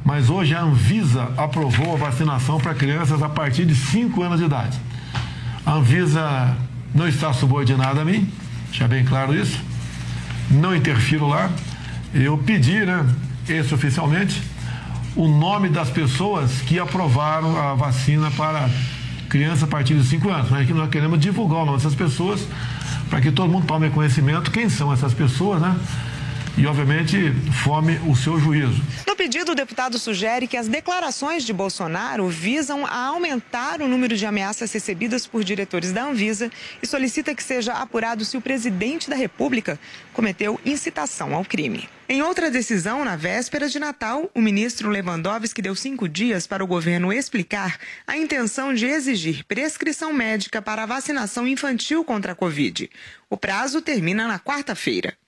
mas 0.03 0.31
hoje 0.31 0.55
a 0.55 0.62
Anvisa 0.62 1.24
aprovou 1.37 1.92
a 1.92 1.96
vacinação 1.98 2.59
para 2.59 2.74
crianças 2.74 3.22
a 3.22 3.29
partir 3.29 3.66
de 3.66 3.74
5 3.74 4.22
anos 4.22 4.38
de 4.38 4.46
idade. 4.46 4.81
A 5.66 5.74
Anvisa 5.74 6.57
não 6.94 7.07
está 7.07 7.35
subordinada 7.35 8.01
a 8.01 8.05
mim, 8.05 8.33
deixa 8.70 8.88
bem 8.88 9.05
claro 9.05 9.35
isso, 9.35 9.62
não 10.51 10.74
interfiro 10.74 11.29
lá. 11.29 11.51
Eu 12.20 12.37
pedi, 12.37 12.85
né, 12.85 13.07
extraoficialmente, 13.48 14.42
o 15.14 15.28
nome 15.28 15.68
das 15.68 15.88
pessoas 15.88 16.50
que 16.62 16.76
aprovaram 16.76 17.57
a 17.57 17.74
vacina 17.74 18.28
para 18.33 18.68
criança 19.28 19.66
a 19.66 19.68
partir 19.68 19.94
de 19.94 20.04
5 20.04 20.28
anos. 20.28 20.50
Mas 20.50 20.66
que 20.66 20.72
nós 20.72 20.90
queremos 20.90 21.20
divulgar 21.20 21.62
o 21.62 21.64
nome 21.64 21.78
dessas 21.78 21.94
pessoas 21.94 22.44
para 23.09 23.20
que 23.20 23.31
todo 23.31 23.48
mundo 23.48 23.68
tome 23.68 23.88
conhecimento 23.90 24.50
quem 24.50 24.68
são 24.68 24.92
essas 24.92 25.14
pessoas, 25.14 25.62
né? 25.62 25.78
E, 26.57 26.66
obviamente, 26.66 27.33
forme 27.62 28.00
o 28.04 28.16
seu 28.16 28.40
juízo. 28.40 28.83
No 29.07 29.14
pedido, 29.14 29.52
o 29.52 29.54
deputado 29.54 29.96
sugere 29.96 30.48
que 30.48 30.57
as 30.57 30.66
declarações 30.66 31.44
de 31.44 31.52
Bolsonaro 31.52 32.28
visam 32.28 32.85
a 32.85 33.07
aumentar 33.07 33.81
o 33.81 33.87
número 33.87 34.16
de 34.16 34.26
ameaças 34.26 34.72
recebidas 34.72 35.24
por 35.24 35.44
diretores 35.44 35.92
da 35.92 36.02
Anvisa 36.02 36.50
e 36.83 36.87
solicita 36.87 37.33
que 37.33 37.44
seja 37.44 37.74
apurado 37.74 38.24
se 38.24 38.37
o 38.37 38.40
presidente 38.40 39.09
da 39.09 39.14
República 39.14 39.78
cometeu 40.12 40.61
incitação 40.66 41.33
ao 41.33 41.44
crime. 41.44 41.88
Em 42.10 42.22
outra 42.22 42.50
decisão, 42.50 43.04
na 43.04 43.16
véspera 43.16 43.68
de 43.68 43.78
Natal, 43.78 44.30
o 44.34 44.40
ministro 44.40 44.88
Lewandowski 44.88 45.60
deu 45.60 45.74
cinco 45.74 46.08
dias 46.08 46.46
para 46.46 46.64
o 46.64 46.66
governo 46.66 47.12
explicar 47.12 47.78
a 48.06 48.16
intenção 48.16 48.72
de 48.72 48.86
exigir 48.86 49.44
prescrição 49.44 50.10
médica 50.10 50.62
para 50.62 50.84
a 50.84 50.86
vacinação 50.86 51.46
infantil 51.46 52.02
contra 52.02 52.32
a 52.32 52.34
Covid. 52.34 52.90
O 53.28 53.36
prazo 53.36 53.82
termina 53.82 54.26
na 54.26 54.38
quarta-feira. 54.40 55.18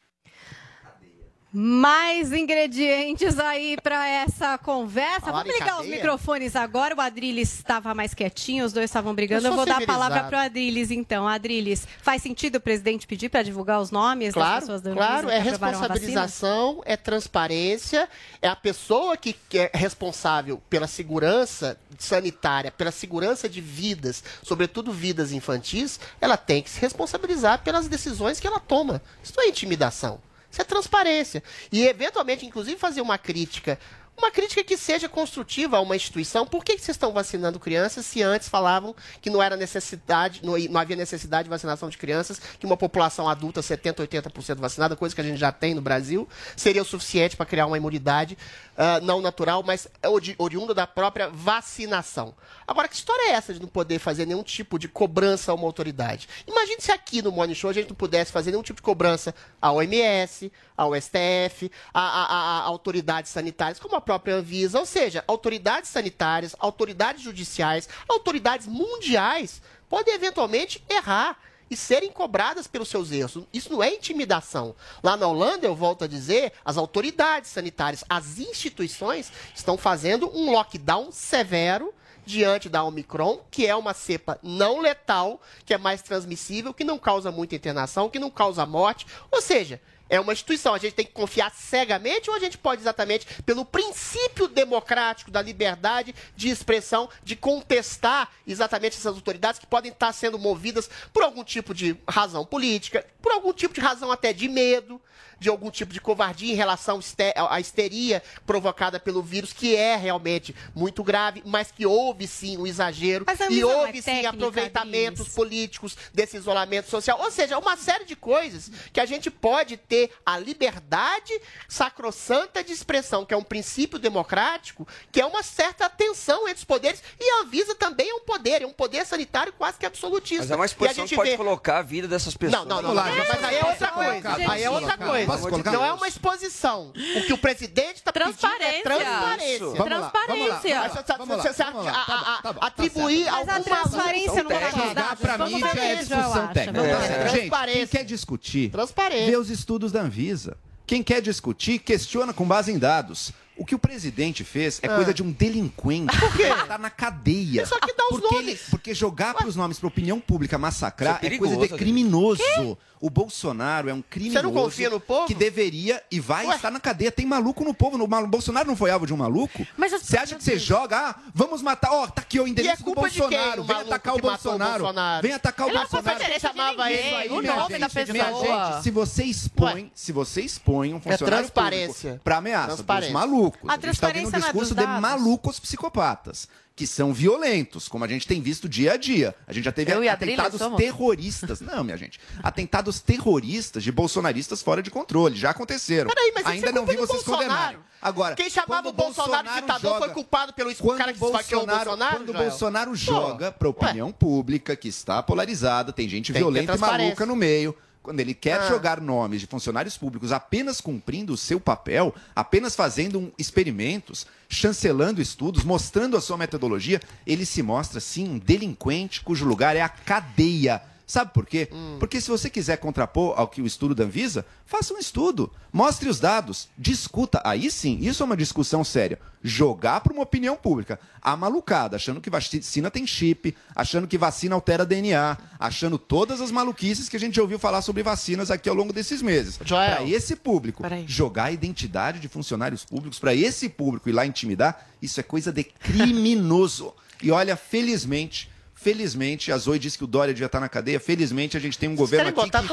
Mais 1.52 2.32
ingredientes 2.32 3.38
aí 3.38 3.76
para 3.82 4.06
essa 4.06 4.56
conversa. 4.58 5.32
Vamos 5.32 5.52
ligar 5.52 5.80
os 5.80 5.86
microfones 5.86 6.54
agora. 6.54 6.94
O 6.94 7.00
Adriles 7.00 7.52
estava 7.54 7.92
mais 7.92 8.14
quietinho, 8.14 8.64
os 8.64 8.72
dois 8.72 8.84
estavam 8.88 9.14
brigando. 9.14 9.46
Eu 9.46 9.50
Eu, 9.50 9.56
vou 9.56 9.66
dar 9.66 9.82
a 9.82 9.86
palavra 9.86 10.18
civilizado. 10.18 10.28
para 10.30 10.38
o 10.38 10.40
Adriles, 10.40 10.90
então. 10.92 11.26
Adriles, 11.26 11.88
faz 12.02 12.22
sentido 12.22 12.56
o 12.56 12.60
presidente 12.60 13.06
pedir 13.06 13.28
para 13.28 13.42
divulgar 13.42 13.80
os 13.80 13.90
nomes 13.90 14.32
das 14.32 14.34
Claro, 14.34 14.60
pessoas 14.60 14.80
da 14.80 14.92
claro, 14.92 15.28
é 15.28 15.38
responsabilização, 15.40 16.82
é 16.84 16.96
transparência, 16.96 18.08
é 18.40 18.48
a 18.48 18.56
pessoa 18.56 19.16
que 19.16 19.32
que 19.48 19.58
é 19.58 19.70
responsável 19.74 20.62
pela 20.70 20.86
segurança 20.86 21.76
sanitária, 21.98 22.70
pela 22.70 22.90
segurança 22.92 23.48
de 23.48 23.60
vidas, 23.60 24.22
sobretudo 24.42 24.92
vidas 24.92 25.32
infantis, 25.32 25.98
ela 26.20 26.36
tem 26.36 26.62
que 26.62 26.70
se 26.70 26.80
responsabilizar 26.80 27.62
pelas 27.64 27.88
decisões 27.88 28.38
que 28.38 28.46
ela 28.46 28.60
toma. 28.60 29.02
Isso 29.22 29.32
não 29.36 29.44
é 29.44 29.48
intimidação, 29.48 30.20
isso 30.50 30.60
é 30.60 30.64
transparência. 30.64 31.42
E, 31.70 31.86
eventualmente, 31.86 32.44
inclusive, 32.44 32.76
fazer 32.78 33.00
uma 33.00 33.16
crítica. 33.16 33.78
Uma 34.20 34.30
crítica 34.30 34.62
que 34.62 34.76
seja 34.76 35.08
construtiva 35.08 35.78
a 35.78 35.80
uma 35.80 35.96
instituição. 35.96 36.46
Por 36.46 36.62
que 36.62 36.72
vocês 36.76 36.90
estão 36.90 37.10
vacinando 37.10 37.58
crianças 37.58 38.04
se 38.04 38.22
antes 38.22 38.50
falavam 38.50 38.94
que 39.22 39.30
não 39.30 39.42
era 39.42 39.56
necessidade, 39.56 40.40
não, 40.44 40.58
não 40.58 40.78
havia 40.78 40.94
necessidade 40.94 41.44
de 41.44 41.48
vacinação 41.50 41.88
de 41.88 41.96
crianças, 41.96 42.38
que 42.38 42.66
uma 42.66 42.76
população 42.76 43.26
adulta 43.26 43.62
70, 43.62 44.06
80% 44.06 44.56
vacinada, 44.56 44.94
coisa 44.94 45.14
que 45.14 45.22
a 45.22 45.24
gente 45.24 45.38
já 45.38 45.50
tem 45.50 45.72
no 45.72 45.80
Brasil, 45.80 46.28
seria 46.54 46.82
o 46.82 46.84
suficiente 46.84 47.34
para 47.34 47.46
criar 47.46 47.64
uma 47.66 47.78
imunidade 47.78 48.36
ah, 48.76 49.00
não 49.00 49.22
natural, 49.22 49.62
mas 49.62 49.88
ori- 50.06 50.34
oriunda 50.38 50.74
da 50.74 50.86
própria 50.86 51.30
vacinação. 51.30 52.34
Agora, 52.66 52.88
que 52.88 52.94
história 52.96 53.30
é 53.30 53.32
essa 53.32 53.54
de 53.54 53.60
não 53.60 53.68
poder 53.68 53.98
fazer 53.98 54.26
nenhum 54.26 54.42
tipo 54.42 54.78
de 54.78 54.86
cobrança 54.86 55.50
a 55.50 55.54
uma 55.54 55.64
autoridade? 55.66 56.28
Imagine 56.46 56.76
se 56.80 56.92
aqui 56.92 57.22
no 57.22 57.32
Morning 57.32 57.54
Show 57.54 57.70
a 57.70 57.72
gente 57.72 57.88
não 57.88 57.96
pudesse 57.96 58.30
fazer 58.30 58.50
nenhum 58.50 58.62
tipo 58.62 58.76
de 58.76 58.82
cobrança 58.82 59.34
à 59.62 59.72
OMS, 59.72 60.52
ao 60.76 60.94
STF, 60.94 61.70
a, 61.92 62.00
a- 62.00 62.26
a- 62.26 62.58
a 62.60 62.62
autoridades 62.64 63.30
sanitárias, 63.30 63.78
como 63.78 63.96
a 63.96 64.00
própria 64.10 64.34
Anvisa, 64.34 64.76
ou 64.76 64.84
seja, 64.84 65.22
autoridades 65.28 65.88
sanitárias, 65.88 66.56
autoridades 66.58 67.22
judiciais, 67.22 67.88
autoridades 68.08 68.66
mundiais 68.66 69.62
podem 69.88 70.12
eventualmente 70.12 70.82
errar 70.90 71.38
e 71.70 71.76
serem 71.76 72.10
cobradas 72.10 72.66
pelos 72.66 72.88
seus 72.88 73.12
erros. 73.12 73.44
Isso 73.52 73.72
não 73.72 73.80
é 73.80 73.94
intimidação. 73.94 74.74
Lá 75.00 75.16
na 75.16 75.28
Holanda, 75.28 75.64
eu 75.64 75.76
volto 75.76 76.02
a 76.02 76.08
dizer, 76.08 76.52
as 76.64 76.76
autoridades 76.76 77.50
sanitárias, 77.50 78.02
as 78.08 78.40
instituições 78.40 79.30
estão 79.54 79.78
fazendo 79.78 80.28
um 80.36 80.50
lockdown 80.50 81.12
severo 81.12 81.94
diante 82.26 82.68
da 82.68 82.82
Omicron, 82.82 83.40
que 83.48 83.64
é 83.64 83.76
uma 83.76 83.94
cepa 83.94 84.40
não 84.42 84.80
letal, 84.80 85.40
que 85.64 85.72
é 85.72 85.78
mais 85.78 86.02
transmissível, 86.02 86.74
que 86.74 86.82
não 86.82 86.98
causa 86.98 87.30
muita 87.30 87.54
internação, 87.54 88.10
que 88.10 88.18
não 88.18 88.28
causa 88.28 88.66
morte. 88.66 89.06
Ou 89.30 89.40
seja, 89.40 89.80
é 90.10 90.20
uma 90.20 90.32
instituição. 90.32 90.74
A 90.74 90.78
gente 90.78 90.94
tem 90.94 91.06
que 91.06 91.12
confiar 91.12 91.50
cegamente 91.52 92.28
ou 92.28 92.36
a 92.36 92.40
gente 92.40 92.58
pode 92.58 92.82
exatamente, 92.82 93.26
pelo 93.44 93.64
princípio 93.64 94.48
democrático 94.48 95.30
da 95.30 95.40
liberdade 95.40 96.14
de 96.36 96.50
expressão, 96.50 97.08
de 97.22 97.36
contestar 97.36 98.28
exatamente 98.46 98.98
essas 98.98 99.14
autoridades 99.14 99.60
que 99.60 99.66
podem 99.66 99.92
estar 99.92 100.12
sendo 100.12 100.38
movidas 100.38 100.90
por 101.12 101.22
algum 101.22 101.44
tipo 101.44 101.72
de 101.72 101.96
razão 102.08 102.44
política, 102.44 103.06
por 103.22 103.32
algum 103.32 103.52
tipo 103.52 103.72
de 103.72 103.80
razão 103.80 104.10
até 104.10 104.32
de 104.32 104.48
medo, 104.48 105.00
de 105.40 105.48
algum 105.48 105.70
tipo 105.70 105.92
de 105.92 106.00
covardia 106.00 106.52
em 106.52 106.56
relação 106.56 107.00
à 107.48 107.58
histeria 107.58 108.22
provocada 108.46 109.00
pelo 109.00 109.22
vírus, 109.22 109.52
que 109.52 109.74
é 109.74 109.96
realmente 109.96 110.54
muito 110.74 111.02
grave, 111.02 111.42
mas 111.46 111.72
que 111.72 111.84
houve 111.86 112.26
sim 112.28 112.58
o 112.58 112.66
exagero 112.66 113.24
Mas 113.26 113.40
a 113.40 113.46
e 113.50 113.60
não 113.60 113.70
é 113.70 113.76
houve 113.86 114.02
sim 114.02 114.26
aproveitamentos 114.26 115.28
políticos 115.30 115.96
desse 116.14 116.36
isolamento 116.36 116.88
social. 116.90 117.18
Ou 117.20 117.30
seja, 117.30 117.58
uma 117.58 117.76
série 117.76 118.04
de 118.04 118.14
coisas 118.14 118.70
que 118.92 119.00
a 119.00 119.06
gente 119.06 119.30
pode 119.30 119.76
ter 119.78 120.12
a 120.24 120.38
liberdade 120.38 121.32
sacrossanta 121.68 122.62
de 122.62 122.72
expressão, 122.72 123.24
que 123.24 123.32
é 123.32 123.36
um 123.36 123.42
princípio 123.42 123.98
democrático, 123.98 124.86
que 125.10 125.20
é 125.20 125.24
uma 125.26 125.42
certa 125.42 125.88
tensão 125.88 126.42
entre 126.46 126.58
os 126.58 126.64
poderes, 126.64 127.02
e 127.18 127.30
a 127.30 127.42
Anvisa 127.42 127.74
também 127.74 128.10
é 128.10 128.14
um 128.14 128.20
poder, 128.20 128.62
é 128.62 128.66
um 128.66 128.72
poder 128.72 129.06
sanitário 129.06 129.52
quase 129.54 129.78
que 129.78 129.86
absolutista. 129.86 130.42
Mas 130.44 130.50
é 130.50 130.54
uma 130.56 130.64
E 130.64 130.64
a 130.64 130.66
exposição 130.66 131.02
gente 131.06 131.10
que 131.10 131.16
pode 131.16 131.30
vê- 131.30 131.36
colocar 131.36 131.78
a 131.78 131.82
vida 131.82 132.06
dessas 132.06 132.36
pessoas. 132.36 132.66
não, 132.66 132.82
não, 132.82 132.94
não, 132.94 132.94
não, 132.94 133.16
mas 133.16 133.44
aí 133.44 133.56
é 133.56 133.64
outra 133.64 133.88
coisa. 133.88 134.50
Aí 134.52 134.62
é 134.62 134.70
outra 134.70 134.98
coisa. 134.98 135.26
Não 135.72 135.84
é 135.84 135.92
uma 135.92 136.08
exposição. 136.08 136.92
O 137.16 137.22
que 137.26 137.32
o 137.32 137.38
presidente 137.38 137.96
está 137.96 138.12
pedindo 138.12 138.30
é 138.60 138.82
transparência. 138.82 139.54
Isso. 139.56 139.74
Vamos 139.74 139.90
lá, 140.00 140.12
vamos 140.28 140.48
lá. 140.48 140.54
Mas 140.54 140.62
você- 140.62 140.74
Vamos 141.18 141.36
lá, 141.36 141.42
você- 141.42 141.52
você- 141.52 141.64
vamos 141.64 141.84
lá. 141.84 141.92
a- 141.92 142.04
Tá 142.04 142.16
bom, 142.16 142.30
a- 142.30 142.42
tá 142.42 142.52
bom, 142.52 142.60
tá 142.60 142.66
Atribuir 142.66 143.24
certo. 143.24 143.34
alguma 143.36 143.54
Mas 143.54 143.66
a 143.66 143.74
transparência 143.80 144.42
não 144.42 144.50
é 144.50 144.70
Jogar 144.70 145.16
pra 145.16 145.36
Vamos 145.36 145.52
mim 145.54 145.60
já 145.60 145.68
é 145.84 145.94
discussão 145.96 146.48
técnica. 146.52 146.72
Tá 146.82 146.82
ver. 146.82 147.00
Gente, 147.00 147.20
quem 147.30 147.30
Transparência. 147.40 147.86
quer 147.98 148.04
discutir, 148.04 148.70
Transparência. 148.70 149.26
vê 149.26 149.36
os 149.36 149.50
estudos 149.50 149.92
da 149.92 150.00
Anvisa. 150.00 150.56
Quem 150.86 151.02
quer 151.02 151.20
discutir, 151.22 151.78
questiona 151.78 152.32
com 152.32 152.44
base 152.44 152.72
em 152.72 152.78
dados. 152.78 153.32
O 153.60 153.64
que 153.66 153.74
o 153.74 153.78
presidente 153.78 154.42
fez 154.42 154.80
é 154.82 154.86
Ah. 154.88 154.96
coisa 154.96 155.12
de 155.12 155.22
um 155.22 155.30
delinquente. 155.30 156.16
Por 156.18 156.34
quê? 156.34 156.44
Ele 156.44 156.62
tá 156.66 156.78
na 156.78 156.88
cadeia. 156.88 157.66
Só 157.66 157.78
que 157.78 157.92
dá 157.94 158.04
os 158.04 158.18
porque, 158.20 158.34
nomes. 158.34 158.48
ele- 158.48 158.60
porque 158.70 158.94
jogar 158.94 159.34
pros 159.34 159.54
nomes 159.54 159.78
pra 159.78 159.86
opinião 159.88 160.18
pública 160.18 160.56
massacrar 160.56 161.16
Isso 161.22 161.26
é 161.26 161.34
é, 161.34 161.38
coisa 161.38 161.54
de 161.54 161.60
perigoso, 161.60 161.78
criminoso. 161.78 162.78
O 163.02 163.08
Bolsonaro 163.08 163.88
é 163.88 163.94
um 163.94 164.02
criminoso. 164.02 164.38
Você 164.38 164.42
não 164.42 164.52
confia 164.52 164.90
no 164.90 165.00
povo? 165.00 165.26
Que 165.26 165.34
deveria 165.34 166.02
e 166.10 166.20
vai 166.20 166.46
estar 166.54 166.70
na 166.70 166.78
cadeia. 166.80 167.10
Tem 167.10 167.24
maluco 167.24 167.64
no 167.64 167.72
povo. 167.72 167.96
No, 167.96 168.04
o 168.04 168.26
Bolsonaro 168.26 168.66
não 168.68 168.76
foi 168.76 168.90
alvo 168.90 169.06
de 169.06 169.14
um 169.14 169.16
maluco? 169.16 169.66
Mas 169.76 169.92
as 169.94 170.02
Você 170.02 170.18
acha 170.18 170.34
que 170.36 170.42
você 170.44 170.58
joga, 170.58 170.98
ah, 170.98 171.14
vamos 171.34 171.62
matar, 171.62 171.92
ó, 171.92 172.06
tá 172.06 172.20
aqui 172.22 172.38
o 172.40 172.46
endereço 172.46 172.74
E 172.74 172.74
é 172.74 172.76
do 172.76 172.84
culpa 172.84 173.08
de 173.08 173.18
Bolsonaro. 173.18 173.64
Vem 173.64 173.76
atacar 173.76 174.14
o 174.14 174.18
Bolsonaro. 174.18 174.84
Bolsonaro? 174.84 175.22
Vem 175.22 175.32
atacar 175.32 175.66
o 175.66 175.70
Ele 175.70 175.78
não 175.78 175.86
foi 175.88 176.02
Bolsonaro. 176.02 176.40
chamava 176.40 176.90
ele 176.92 177.14
aí, 177.14 177.28
o 177.30 177.40
minha 177.40 177.56
nome 177.56 177.78
da 177.78 177.78
minha 177.78 177.90
pessoa. 177.90 178.72
gente, 178.72 178.82
se 178.82 178.90
você 178.90 179.24
expõe, 179.24 179.90
se 179.94 180.12
você 180.12 180.40
expõe 180.42 180.92
um 180.92 181.00
funcionário 181.00 181.44
transparência. 181.46 182.02
público 182.10 182.24
pra 182.24 182.36
ameaça 182.38 182.66
dos 182.68 182.76
Transparência. 182.76 183.12
Malucos, 183.50 183.68
A 183.68 183.72
a 183.72 183.76
gente 183.76 183.82
tá 184.00 184.08
um 184.08 184.10
transparência 184.10 184.38
não 184.38 184.38
é 184.38 184.50
discurso 184.50 184.74
dos 184.74 184.84
de 184.84 185.00
malucos 185.00 185.60
psicopatas, 185.60 186.48
que 186.76 186.86
são 186.86 187.12
violentos, 187.12 187.88
como 187.88 188.04
a 188.04 188.08
gente 188.08 188.26
tem 188.26 188.40
visto 188.40 188.68
dia 188.68 188.92
a 188.92 188.96
dia. 188.96 189.34
A 189.46 189.52
gente 189.52 189.64
já 189.64 189.72
teve 189.72 189.92
atentados 190.08 190.60
terroristas. 190.76 191.60
Não, 191.60 191.84
minha 191.84 191.96
gente. 191.96 192.18
Atentados 192.42 193.00
terroristas 193.00 193.82
de 193.82 193.92
bolsonaristas 193.92 194.62
fora 194.62 194.82
de 194.82 194.90
controle. 194.90 195.36
Já 195.36 195.50
aconteceram. 195.50 196.08
Peraí, 196.08 196.32
mas 196.34 196.46
Ainda 196.46 196.68
é 196.68 196.72
não 196.72 196.86
culpa 196.86 196.92
vi 196.92 197.06
vocês 197.06 197.22
condenarem. 197.22 197.78
Agora, 198.02 198.34
Quem 198.34 198.48
chamava 198.48 198.88
o 198.88 198.92
Bolsonaro 198.92 199.46
de 199.46 199.54
ditador 199.56 199.98
foi 199.98 200.08
culpado 200.08 200.54
pelo 200.54 200.74
quando 200.76 200.98
cara 200.98 201.12
que 201.12 201.18
Bolsonaro, 201.18 201.66
Bolsonaro, 201.68 202.16
quando 202.16 202.30
o? 202.30 202.32
Bolsonaro 202.32 202.94
joga 202.94 203.52
para 203.52 203.68
opinião 203.68 204.10
pública 204.10 204.74
que 204.74 204.88
está 204.88 205.22
polarizada, 205.22 205.92
tem 205.92 206.08
gente 206.08 206.32
Tem 206.32 206.40
violenta 206.40 206.64
e 206.64 206.66
transparência. 206.68 207.04
maluca 207.04 207.26
no 207.26 207.36
meio. 207.36 207.76
Quando 208.02 208.20
ele 208.20 208.32
quer 208.32 208.60
Ah. 208.60 208.68
jogar 208.68 208.98
nomes 209.00 209.40
de 209.42 209.46
funcionários 209.46 209.98
públicos 209.98 210.32
apenas 210.32 210.80
cumprindo 210.80 211.34
o 211.34 211.36
seu 211.36 211.60
papel, 211.60 212.14
apenas 212.34 212.74
fazendo 212.74 213.18
um- 213.18 213.32
experimentos, 213.38 214.26
chancelando 214.48 215.20
estudos, 215.20 215.64
mostrando 215.64 216.16
a 216.16 216.20
sua 216.20 216.38
metodologia, 216.38 217.00
ele 217.26 217.44
se 217.44 217.62
mostra, 217.62 218.00
sim, 218.00 218.26
um 218.28 218.38
delinquente 218.38 219.20
cujo 219.20 219.44
lugar 219.44 219.76
é 219.76 219.82
a 219.82 219.88
cadeia. 219.88 220.82
Sabe 221.10 221.32
por 221.34 221.44
quê? 221.44 221.68
Hum. 221.72 221.96
Porque 221.98 222.20
se 222.20 222.30
você 222.30 222.48
quiser 222.48 222.76
contrapor 222.76 223.34
ao 223.36 223.48
que 223.48 223.60
o 223.60 223.66
estudo 223.66 223.96
da 223.96 224.04
Anvisa, 224.04 224.46
faça 224.64 224.94
um 224.94 224.98
estudo, 224.98 225.52
mostre 225.72 226.08
os 226.08 226.20
dados, 226.20 226.68
discuta. 226.78 227.42
Aí 227.44 227.68
sim, 227.68 227.98
isso 228.00 228.22
é 228.22 228.26
uma 228.26 228.36
discussão 228.36 228.84
séria. 228.84 229.18
Jogar 229.42 230.02
para 230.02 230.12
uma 230.12 230.22
opinião 230.22 230.54
pública. 230.54 231.00
A 231.20 231.36
malucada, 231.36 231.96
achando 231.96 232.20
que 232.20 232.30
vacina 232.30 232.92
tem 232.92 233.08
chip, 233.08 233.56
achando 233.74 234.06
que 234.06 234.16
vacina 234.16 234.54
altera 234.54 234.86
DNA, 234.86 235.36
achando 235.58 235.98
todas 235.98 236.40
as 236.40 236.52
maluquices 236.52 237.08
que 237.08 237.16
a 237.16 237.20
gente 237.20 237.34
já 237.34 237.42
ouviu 237.42 237.58
falar 237.58 237.82
sobre 237.82 238.04
vacinas 238.04 238.48
aqui 238.48 238.68
ao 238.68 238.74
longo 238.76 238.92
desses 238.92 239.20
meses. 239.20 239.58
Para 239.58 240.04
esse 240.04 240.36
público, 240.36 240.80
Peraí. 240.80 241.06
jogar 241.08 241.46
a 241.46 241.50
identidade 241.50 242.20
de 242.20 242.28
funcionários 242.28 242.84
públicos, 242.84 243.18
para 243.18 243.34
esse 243.34 243.68
público 243.68 244.08
ir 244.08 244.12
lá 244.12 244.24
intimidar, 244.24 244.86
isso 245.02 245.18
é 245.18 245.24
coisa 245.24 245.50
de 245.50 245.64
criminoso. 245.64 246.94
E 247.20 247.32
olha, 247.32 247.56
felizmente. 247.56 248.48
Felizmente, 248.82 249.52
a 249.52 249.58
Zoe 249.58 249.78
disse 249.78 249.98
que 249.98 250.04
o 250.04 250.06
Dória 250.06 250.32
devia 250.32 250.46
estar 250.46 250.58
na 250.58 250.68
cadeia. 250.68 250.98
Felizmente, 250.98 251.54
a 251.54 251.60
gente 251.60 251.76
tem 251.78 251.86
um 251.86 251.94
governo 251.94 252.30
aqui 252.30 252.44
que, 252.44 252.48
graças, 252.48 252.70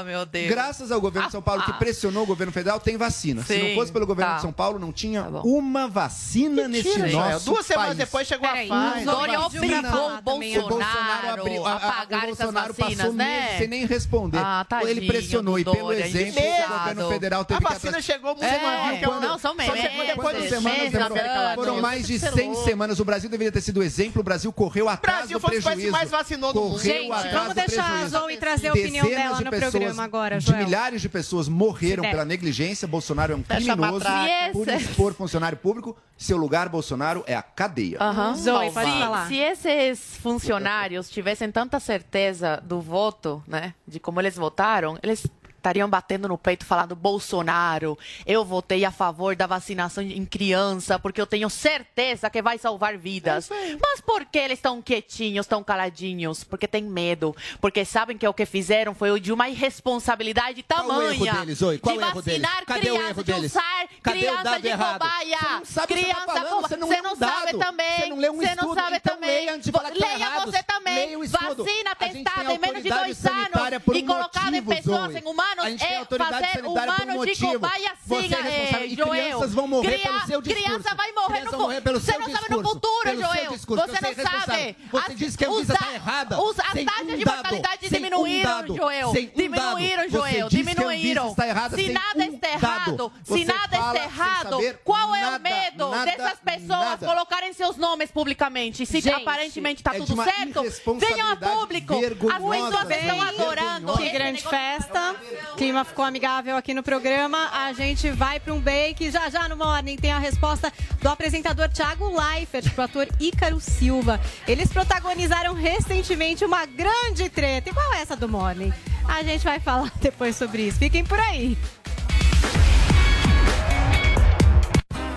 Oh, 0.00 0.04
meu 0.04 0.26
Deus. 0.26 0.48
graças 0.48 0.90
ao 0.92 1.00
governo 1.00 1.28
de 1.28 1.32
São 1.32 1.42
Paulo, 1.42 1.62
que 1.62 1.72
pressionou 1.74 2.22
o 2.24 2.26
governo 2.26 2.52
federal, 2.52 2.78
tem 2.80 2.96
vacina. 2.96 3.42
Se 3.42 3.56
não 3.58 3.66
Sim, 3.68 3.74
fosse 3.74 3.92
pelo 3.92 4.06
governo 4.06 4.30
tá. 4.32 4.36
de 4.36 4.42
São 4.42 4.52
Paulo, 4.52 4.78
não 4.78 4.92
tinha 4.92 5.22
Tá 5.22 5.40
uma 5.44 5.88
vacina 5.88 6.68
nesse 6.68 6.92
Joel. 6.98 7.12
nosso 7.12 7.44
Duas 7.46 7.66
semanas 7.66 7.88
país. 7.90 7.98
depois 7.98 8.26
chegou 8.28 8.48
Peraí, 8.48 8.70
a 8.70 8.90
Pfizer. 8.92 9.04
Dória 9.04 9.38
Vacina. 9.40 9.64
obrigou 9.64 10.00
o 10.08 10.12
ó. 10.12 10.18
O 10.18 10.22
Bolsonaro 10.22 10.68
Bolsonaro 10.68 11.40
abriu, 11.40 11.66
a, 11.66 11.72
a 11.72 11.76
a, 11.76 11.80
pagar 11.92 12.16
o 12.18 12.24
essas 12.30 12.36
Bolsonaro 12.38 12.74
vacinas, 12.74 12.96
passou 12.98 13.12
né? 13.14 13.40
meses 13.40 13.58
sem 13.58 13.68
nem 13.68 13.86
responder. 13.86 14.38
Ah, 14.38 14.66
ele 14.82 14.94
tadinho 14.94 15.06
pressionou 15.12 15.54
do 15.54 15.60
e 15.60 15.64
pelo 15.64 15.76
Dória, 15.76 16.06
exemplo, 16.06 16.42
o 16.42 16.78
governo 16.78 17.08
federal 17.08 17.40
A 17.40 17.44
teve 17.44 17.58
que 17.60 17.64
vacina 17.64 17.88
atrás- 17.90 18.04
chegou 18.04 18.30
muito 18.36 18.44
É, 18.44 18.62
mais 18.62 19.04
quando- 19.04 19.22
não, 19.22 19.38
são 19.38 19.54
Só 19.54 19.62
chegou 19.62 19.80
meses, 19.98 20.06
depois 20.06 20.36
dos 20.36 20.48
semanas 20.48 20.78
meses. 20.92 21.54
Foram 21.54 21.80
mais 21.80 22.06
de 22.06 22.14
Isso 22.16 22.26
é 22.26 22.32
100 22.32 22.48
louco. 22.50 22.64
semanas. 22.64 23.00
O 23.00 23.04
Brasil 23.04 23.30
deveria 23.30 23.52
ter 23.52 23.60
sido 23.60 23.82
exemplo. 23.82 24.20
O 24.20 24.24
Brasil 24.24 24.52
correu 24.52 24.88
atrás 24.88 25.18
Brasil 25.20 25.38
do 25.38 25.40
foi 25.40 25.48
o 25.48 25.52
país 25.52 25.64
que 25.64 25.70
prejuízo. 25.70 25.92
mais 25.92 26.10
vacinou 26.10 26.52
no 26.54 26.60
mundo. 26.62 26.78
Gente, 26.78 27.08
vamos 27.08 27.48
do 27.48 27.54
deixar 27.54 27.82
a 27.82 27.88
prejuízo. 27.90 28.18
Zoe 28.18 28.36
trazer 28.36 28.68
a 28.68 28.72
opinião 28.72 29.06
dela 29.08 29.36
de 29.38 29.44
no 29.44 29.50
pessoas, 29.88 29.98
agora, 30.04 30.38
De 30.38 30.52
milhares 30.54 31.00
de 31.02 31.08
pessoas 31.08 31.48
morreram 31.48 32.04
É. 32.04 32.10
pela 32.10 32.24
negligência. 32.24 32.86
Bolsonaro 32.88 33.32
é 33.32 33.36
um 33.36 33.42
criminoso 33.42 34.04
por 34.52 34.68
expor 34.68 35.14
funcionário 35.14 35.58
público. 35.58 35.96
Seu 36.16 36.36
lugar, 36.36 36.68
Bolsonaro, 36.68 37.22
é 37.26 37.34
a 37.34 37.42
cadeia. 37.42 37.98
Aham. 38.00 38.34
Zoe, 38.36 38.70
pode 38.70 38.90
Se- 38.90 38.98
falar. 38.98 39.28
Se 39.28 39.36
esses 39.36 40.16
funcionários 40.16 41.10
tivessem 41.10 41.50
tanta 41.50 41.78
certeza 41.78 42.60
do 42.64 42.80
voto, 42.80 43.42
né, 43.46 43.74
de 43.86 44.00
como 44.00 44.20
eles 44.20 44.36
votaram, 44.36 44.98
eles 45.02 45.26
estariam 45.66 45.90
batendo 45.90 46.28
no 46.28 46.38
peito 46.38 46.64
falando 46.64 46.94
Bolsonaro, 46.94 47.98
eu 48.24 48.44
votei 48.44 48.84
a 48.84 48.92
favor 48.92 49.34
da 49.34 49.48
vacinação 49.48 50.04
em 50.04 50.24
criança 50.24 50.96
porque 50.96 51.20
eu 51.20 51.26
tenho 51.26 51.50
certeza 51.50 52.30
que 52.30 52.40
vai 52.40 52.56
salvar 52.56 52.96
vidas. 52.96 53.50
Mas 53.80 54.00
por 54.00 54.24
que 54.24 54.38
eles 54.38 54.58
estão 54.58 54.80
quietinhos, 54.80 55.44
estão 55.44 55.64
caladinhos? 55.64 56.44
Porque 56.44 56.68
tem 56.68 56.84
medo, 56.84 57.34
porque 57.60 57.84
sabem 57.84 58.16
que 58.16 58.26
o 58.28 58.32
que 58.32 58.46
fizeram 58.46 58.94
foi 58.94 59.18
de 59.18 59.32
uma 59.32 59.48
irresponsabilidade 59.48 60.62
Qual 60.62 60.84
o 60.84 60.88
tamanha 60.88 61.12
erro 61.14 61.40
deles, 61.40 61.58
Zoe? 61.58 61.78
Qual 61.78 61.96
de 61.96 62.04
o 62.04 62.06
erro 62.06 62.22
deles? 62.22 62.48
Cadê 62.64 62.90
o 62.92 63.02
erro 63.02 63.24
de 63.24 63.32
deles? 63.32 63.50
usar 63.50 63.88
Cadê 64.02 64.18
o 64.18 64.20
criança 64.22 64.42
dado 64.44 64.62
de 64.62 64.68
errado? 64.68 65.00
cobaia. 65.00 65.38
Você 65.38 65.48
não 65.48 65.64
sabe 65.64 65.92
o 65.92 65.96
que 65.96 66.00
você 66.00 66.06
tá 66.06 66.14
criança 66.14 66.26
falando, 66.26 66.62
você 66.62 66.76
não 66.76 66.86
você 66.86 67.02
não 67.02 67.12
um 67.12 67.16
dado. 67.16 67.32
sabe 67.40 67.58
também. 67.58 68.00
Você 68.00 68.06
não 68.06 68.16
leu 68.18 68.32
um 68.32 68.36
Você 68.36 68.46
não 68.46 68.52
estudo, 68.54 68.74
sabe 68.74 68.96
então 68.96 69.14
também. 69.14 69.30
leia 69.30 69.54
antes 69.54 69.64
de 69.64 69.72
falar 69.72 69.90
que 69.90 69.98
tá 69.98 70.06
Leia 70.06 70.40
você 70.46 70.62
também. 70.62 70.94
Leia 70.94 71.18
o 71.18 71.24
estudo. 71.24 71.64
Vacina 71.64 71.94
testada 71.96 72.52
em 72.52 72.58
menos 72.58 72.82
de 72.82 72.88
dois 72.88 73.26
anos 73.26 73.56
e 73.96 74.02
um 74.02 74.06
colocada 74.06 74.56
em 74.56 74.62
pessoas, 74.62 75.12
Zoe. 75.12 75.18
em 75.20 75.26
humanos, 75.26 75.55
A 75.62 75.70
gente 75.70 75.84
é 75.84 75.96
autoridade 75.98 76.46
fazer 76.46 76.62
por 76.62 76.68
um 76.68 76.72
humanos 76.72 77.06
de 77.06 77.14
motivo. 77.16 77.52
cobaia 77.52 77.86
é 77.86 77.88
responsável. 77.88 78.52
é, 78.52 78.86
E 78.86 78.94
Joel. 78.96 79.10
crianças 79.10 79.54
vão 79.54 79.66
morrer 79.68 79.88
Cria- 79.88 79.98
pelo 80.10 80.26
seu 80.26 80.42
discurso. 80.42 80.64
Criança 80.68 80.94
vai 80.94 81.12
morrer 81.12 81.26
Crianças 81.26 81.44
no 81.52 81.58
vão 81.58 81.60
morrer 81.66 81.80
pelo 81.80 82.00
Você 82.00 82.12
seu 82.12 82.20
não 82.20 82.30
sabe 82.30 82.48
no 82.50 82.62
futuro, 82.62 83.20
Joel. 83.20 83.50
Você 83.50 83.66
você 83.66 83.80
é 83.96 84.14
não 84.14 84.30
sabe. 84.30 84.76
Você 84.90 85.12
As- 85.12 85.16
disse 85.18 85.38
que 85.38 85.44
a 85.44 85.48
Anvisa 85.48 85.74
tá 85.76 85.92
errada. 85.94 86.40
os- 86.42 86.58
As 86.60 86.66
taxas 86.66 87.02
um 87.02 87.16
de 87.16 87.24
dado. 87.24 87.34
mortalidade 87.36 87.86
um 87.86 87.88
diminuíram, 87.88 88.50
dado. 88.50 88.76
Joel. 88.76 89.08
Um 89.10 89.12
Diminuíram. 89.12 90.08
Joel. 90.08 90.48
Diminuíram. 90.48 91.28
está 91.30 91.46
errada 91.46 91.76
Se 91.76 91.88
nada 91.92 92.18
um 92.18 92.34
está 92.34 92.48
errado, 92.48 93.12
se 93.24 93.44
nada 93.44 93.76
está 93.76 93.94
errado, 94.04 94.58
qual 94.84 95.14
é 95.14 95.36
o 95.36 95.40
medo 95.40 95.90
dessas 96.04 96.38
pessoas 96.40 96.98
colocarem 97.00 97.52
seus 97.52 97.76
nomes 97.76 98.10
publicamente? 98.10 98.84
Se 98.86 99.10
aparentemente 99.10 99.80
está 99.80 99.94
é 99.94 99.98
tudo 99.98 100.14
certo, 100.22 100.62
venham 100.98 101.30
a 101.30 101.36
público. 101.36 101.94
As 101.94 102.42
pessoas 102.42 102.90
estão 102.90 103.22
adorando. 103.22 103.96
Que 103.96 104.08
grande 104.10 104.42
festa. 104.42 105.16
Clima 105.56 105.84
ficou 105.84 106.04
amigável 106.04 106.56
aqui 106.56 106.74
no 106.74 106.82
programa. 106.82 107.50
A 107.52 107.72
gente 107.72 108.10
vai 108.10 108.38
para 108.38 108.52
um 108.52 108.60
bake. 108.60 109.10
Já 109.10 109.28
já 109.30 109.48
no 109.48 109.56
Morning 109.56 109.96
tem 109.96 110.12
a 110.12 110.18
resposta 110.18 110.72
do 111.00 111.08
apresentador 111.08 111.68
Thiago 111.68 112.08
Leifert 112.08 112.70
pro 112.72 112.84
ator 112.84 113.08
Ícaro 113.18 113.60
Silva. 113.60 114.20
Eles 114.46 114.72
protagonizaram 114.72 115.54
recentemente 115.54 116.44
uma 116.44 116.66
grande 116.66 117.28
treta. 117.28 117.70
E 117.70 117.72
qual 117.72 117.94
é 117.94 118.02
essa 118.02 118.16
do 118.16 118.28
Morning? 118.28 118.72
A 119.08 119.22
gente 119.22 119.44
vai 119.44 119.60
falar 119.60 119.92
depois 120.00 120.36
sobre 120.36 120.62
isso. 120.62 120.78
Fiquem 120.78 121.04
por 121.04 121.18
aí. 121.18 121.56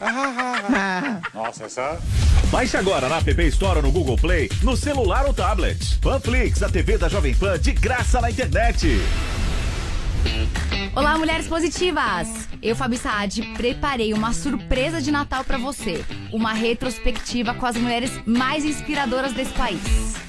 Nossa, 1.34 1.64
essa. 1.64 1.98
Baixe 2.50 2.76
agora 2.76 3.08
na 3.08 3.18
App 3.18 3.42
Store 3.48 3.78
ou 3.78 3.82
no 3.82 3.92
Google 3.92 4.16
Play, 4.16 4.50
no 4.62 4.76
celular 4.76 5.26
ou 5.26 5.34
tablet. 5.34 5.98
Panflix, 6.00 6.62
a 6.62 6.68
TV 6.68 6.96
da 6.96 7.08
Jovem 7.08 7.34
Pan 7.34 7.58
de 7.58 7.72
graça 7.72 8.20
na 8.20 8.30
internet. 8.30 9.00
Olá, 10.94 11.18
mulheres 11.18 11.46
positivas! 11.46 12.47
Eu, 12.60 12.74
Fabi 12.74 12.96
Saad, 12.98 13.40
preparei 13.56 14.12
uma 14.12 14.32
surpresa 14.32 15.00
de 15.00 15.10
Natal 15.12 15.44
pra 15.44 15.56
você. 15.58 16.04
Uma 16.32 16.52
retrospectiva 16.52 17.54
com 17.54 17.64
as 17.64 17.76
mulheres 17.76 18.10
mais 18.26 18.64
inspiradoras 18.64 19.32
desse 19.32 19.52
país. 19.52 19.78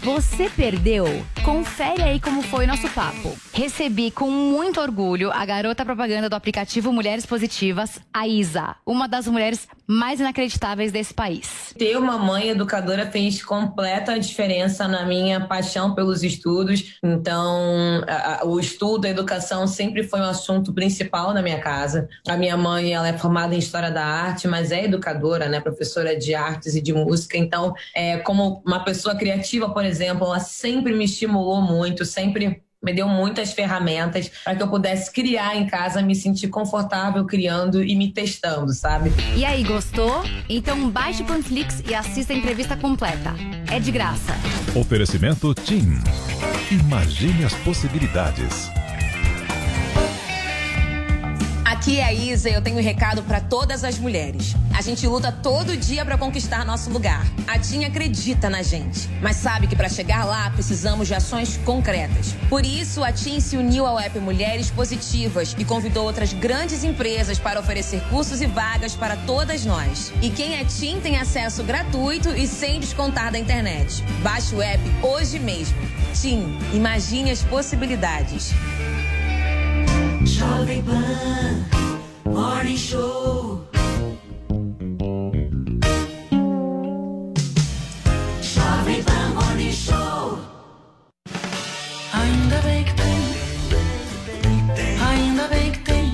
Você 0.03 0.49
perdeu? 0.49 1.05
Confere 1.43 2.01
aí 2.03 2.19
como 2.21 2.41
foi 2.41 2.65
nosso 2.65 2.88
papo. 2.89 3.36
Recebi 3.51 4.11
com 4.11 4.30
muito 4.30 4.80
orgulho 4.80 5.30
a 5.32 5.43
garota 5.45 5.84
propaganda 5.84 6.30
do 6.30 6.36
aplicativo 6.36 6.93
Mulheres 6.93 7.25
Positivas, 7.25 7.99
a 8.13 8.25
Isa, 8.27 8.75
uma 8.86 9.07
das 9.09 9.27
mulheres 9.27 9.67
mais 9.86 10.19
inacreditáveis 10.21 10.91
desse 10.91 11.13
país. 11.13 11.73
Ter 11.77 11.97
uma 11.97 12.17
mãe 12.17 12.49
educadora 12.49 13.09
fez 13.11 13.43
completa 13.43 14.17
diferença 14.19 14.88
na 14.88 15.05
minha 15.05 15.41
paixão 15.47 15.93
pelos 15.95 16.23
estudos. 16.23 16.97
Então, 17.03 18.01
a- 18.07 18.41
a- 18.41 18.45
o 18.45 18.57
estudo, 18.59 19.05
a 19.05 19.09
educação 19.09 19.67
sempre 19.67 20.03
foi 20.03 20.19
um 20.21 20.30
assunto 20.30 20.71
principal 20.71 21.34
na 21.34 21.41
minha 21.41 21.59
casa. 21.59 22.07
A 22.28 22.38
minha 22.38 22.57
mãe, 22.57 22.93
ela 22.93 23.07
é 23.07 23.17
formada 23.17 23.55
em 23.55 23.59
História 23.59 23.91
da 23.91 24.05
Arte, 24.05 24.47
mas 24.47 24.72
é 24.72 24.86
educadora, 24.86 25.47
né? 25.47 25.59
Professora 25.59 26.17
de 26.17 26.34
artes 26.36 26.76
e 26.76 26.82
de 26.82 26.93
música. 26.93 27.38
Então, 27.38 27.74
é, 27.95 28.17
como 28.17 28.61
uma 28.65 28.84
pessoa 28.84 29.15
criativa, 29.15 29.70
por 29.70 29.86
exemplo, 29.86 30.26
ela 30.26 30.39
sempre 30.39 30.93
me 30.93 31.05
estimulou 31.05 31.61
muito, 31.61 32.05
sempre 32.05 32.61
me 32.82 32.93
deu 32.93 33.07
muitas 33.07 33.51
ferramentas 33.51 34.32
para 34.43 34.55
que 34.55 34.63
eu 34.63 34.67
pudesse 34.67 35.11
criar 35.11 35.55
em 35.55 35.67
casa, 35.67 36.01
me 36.01 36.15
sentir 36.15 36.47
confortável 36.47 37.26
criando 37.26 37.84
e 37.84 37.95
me 37.95 38.11
testando, 38.11 38.74
sabe? 38.74 39.11
E 39.36 39.43
aí, 39.43 39.63
gostou? 39.63 40.24
Então 40.47 40.89
baixe 40.89 41.22
o 41.24 41.26
Panflix 41.26 41.84
e 41.88 41.93
assista 41.93 42.34
a 42.34 42.36
entrevista 42.36 42.78
completa. 42.78 43.34
É 43.70 43.80
de 43.80 43.91
graça. 43.91 44.34
Oferecimento 44.76 45.53
TIM. 45.53 45.99
Imagine 46.72 47.45
as 47.45 47.53
possibilidades. 47.55 48.70
Aqui 51.80 51.97
é 51.97 52.03
a 52.03 52.13
Isa 52.13 52.49
e 52.49 52.53
eu 52.53 52.61
tenho 52.61 52.77
um 52.77 52.84
recado 52.84 53.23
para 53.23 53.39
todas 53.39 53.86
as 53.86 53.97
mulheres. 53.97 54.53
A 54.77 54.82
gente 54.82 55.07
luta 55.07 55.32
todo 55.32 55.77
dia 55.77 56.03
para 56.03 56.17
conquistar 56.17 56.65
nosso 56.65 56.89
lugar. 56.89 57.25
A 57.47 57.57
TIM 57.57 57.86
acredita 57.86 58.49
na 58.49 58.61
gente, 58.61 59.09
mas 59.21 59.38
sabe 59.38 59.65
que 59.65 59.77
para 59.77 59.88
chegar 59.88 60.25
lá 60.25 60.49
precisamos 60.49 61.07
de 61.07 61.13
ações 61.13 61.55
concretas. 61.63 62.36
Por 62.49 62.65
isso, 62.65 63.01
a 63.01 63.13
TIM 63.13 63.39
se 63.39 63.55
uniu 63.55 63.86
ao 63.86 63.97
app 63.97 64.19
Mulheres 64.19 64.69
Positivas 64.69 65.55
e 65.57 65.63
convidou 65.63 66.03
outras 66.03 66.34
grandes 66.34 66.84
empresas 66.84 67.39
para 67.39 67.61
oferecer 67.61 68.01
cursos 68.09 68.41
e 68.41 68.45
vagas 68.45 68.93
para 68.93 69.15
todas 69.15 69.63
nós. 69.63 70.11
E 70.21 70.30
quem 70.30 70.59
é 70.59 70.65
TIM 70.65 70.99
tem 70.99 71.17
acesso 71.17 71.63
gratuito 71.63 72.36
e 72.36 72.45
sem 72.45 72.82
descontar 72.82 73.32
da 73.32 73.39
internet. 73.39 74.03
Baixe 74.21 74.53
o 74.53 74.61
app 74.61 74.84
hoje 75.01 75.39
mesmo. 75.39 75.77
TIM, 76.13 76.59
imagine 76.73 77.32
as 77.32 77.41
possibilidades. 77.43 78.53
Jovem 80.26 80.84
Pan, 80.84 81.65
Morning 82.26 82.78
Show. 82.78 83.61
Jovem 88.41 89.03
Pan 89.03 89.30
Morning 89.36 89.72
Show. 89.72 90.39
Ainda 92.13 92.61
bem 92.63 92.84
que 92.84 92.93
tem. 92.93 93.20
Ainda 95.09 95.47
bem 95.47 95.72
que 95.72 95.80
tem. 95.80 96.13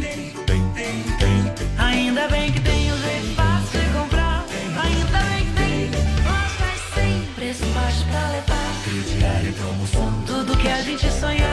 Ainda 1.78 2.28
bem 2.28 2.52
que 2.52 2.62
tem 2.62 2.92
o 2.92 2.98
jeito 2.98 3.36
fácil 3.36 3.80
de 3.80 3.90
comprar. 3.90 4.46
Ainda 4.84 5.20
bem 5.30 5.46
que 5.46 5.54
tem. 5.54 5.92
Lojas 6.24 6.82
sem 6.94 7.26
preço 7.36 7.66
baixo 7.74 8.06
pra 8.10 8.28
levar. 8.30 8.72
Crediário 8.84 9.54
promoção. 9.54 10.24
Tudo 10.26 10.58
que 10.58 10.68
a 10.68 10.82
gente 10.82 11.12
sonhar. 11.12 11.45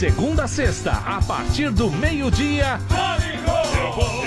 Segunda 0.00 0.44
a 0.44 0.48
sexta, 0.48 0.92
a 0.92 1.20
partir 1.20 1.70
do 1.70 1.90
meio-dia. 1.90 2.80
Eu 3.78 3.92
vou 3.92 4.24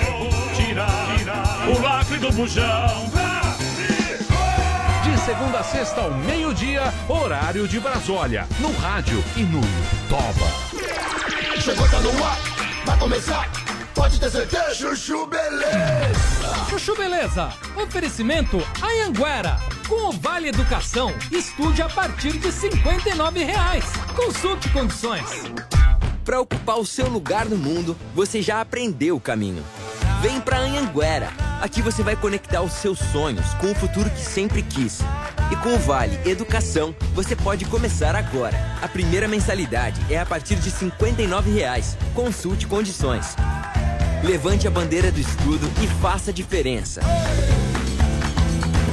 tirar 0.54 1.16
o 1.68 1.82
lacre 1.82 2.16
do 2.18 2.30
bujão. 2.30 3.10
De 5.02 5.20
segunda 5.24 5.58
a 5.58 5.64
sexta 5.64 6.00
ao 6.00 6.12
meio-dia, 6.12 6.94
horário 7.08 7.66
de 7.66 7.80
Brasólia, 7.80 8.46
no 8.60 8.70
rádio 8.78 9.24
e 9.36 9.42
no 9.42 9.60
Toba. 10.08 10.46
Chegou, 11.60 11.88
tá 11.88 11.98
no 11.98 12.24
ar, 12.24 12.38
vai 12.86 12.96
começar. 12.96 13.50
Pode 13.96 14.20
ter 14.20 14.30
certeza. 14.30 14.74
Chuchu 14.76 15.26
Beleza. 15.26 16.66
Chuchu 16.70 16.94
Beleza. 16.96 17.52
Oferecimento 17.76 18.64
Anhanguera. 18.80 19.58
Com 19.88 20.08
o 20.08 20.12
Vale 20.12 20.48
Educação, 20.48 21.12
estude 21.30 21.82
a 21.82 21.88
partir 21.88 22.38
de 22.38 22.50
59 22.50 23.44
reais. 23.44 23.84
Consulte 24.16 24.70
condições. 24.70 25.44
Para 26.24 26.40
ocupar 26.40 26.78
o 26.78 26.86
seu 26.86 27.06
lugar 27.06 27.44
no 27.44 27.56
mundo, 27.56 27.94
você 28.14 28.40
já 28.40 28.62
aprendeu 28.62 29.16
o 29.16 29.20
caminho. 29.20 29.62
Vem 30.22 30.40
pra 30.40 30.58
Anhanguera. 30.58 31.28
Aqui 31.60 31.82
você 31.82 32.02
vai 32.02 32.16
conectar 32.16 32.62
os 32.62 32.72
seus 32.72 32.98
sonhos 32.98 33.52
com 33.54 33.72
o 33.72 33.74
futuro 33.74 34.08
que 34.08 34.20
sempre 34.20 34.62
quis. 34.62 35.00
E 35.52 35.56
com 35.56 35.74
o 35.74 35.78
Vale 35.78 36.18
Educação, 36.24 36.94
você 37.14 37.36
pode 37.36 37.66
começar 37.66 38.16
agora. 38.16 38.56
A 38.80 38.88
primeira 38.88 39.28
mensalidade 39.28 40.00
é 40.08 40.18
a 40.18 40.24
partir 40.24 40.56
de 40.56 40.70
59 40.70 41.50
reais. 41.50 41.98
Consulte 42.14 42.66
condições. 42.66 43.36
Levante 44.22 44.66
a 44.66 44.70
bandeira 44.70 45.12
do 45.12 45.20
estudo 45.20 45.70
e 45.82 45.86
faça 46.00 46.30
a 46.30 46.34
diferença. 46.34 47.02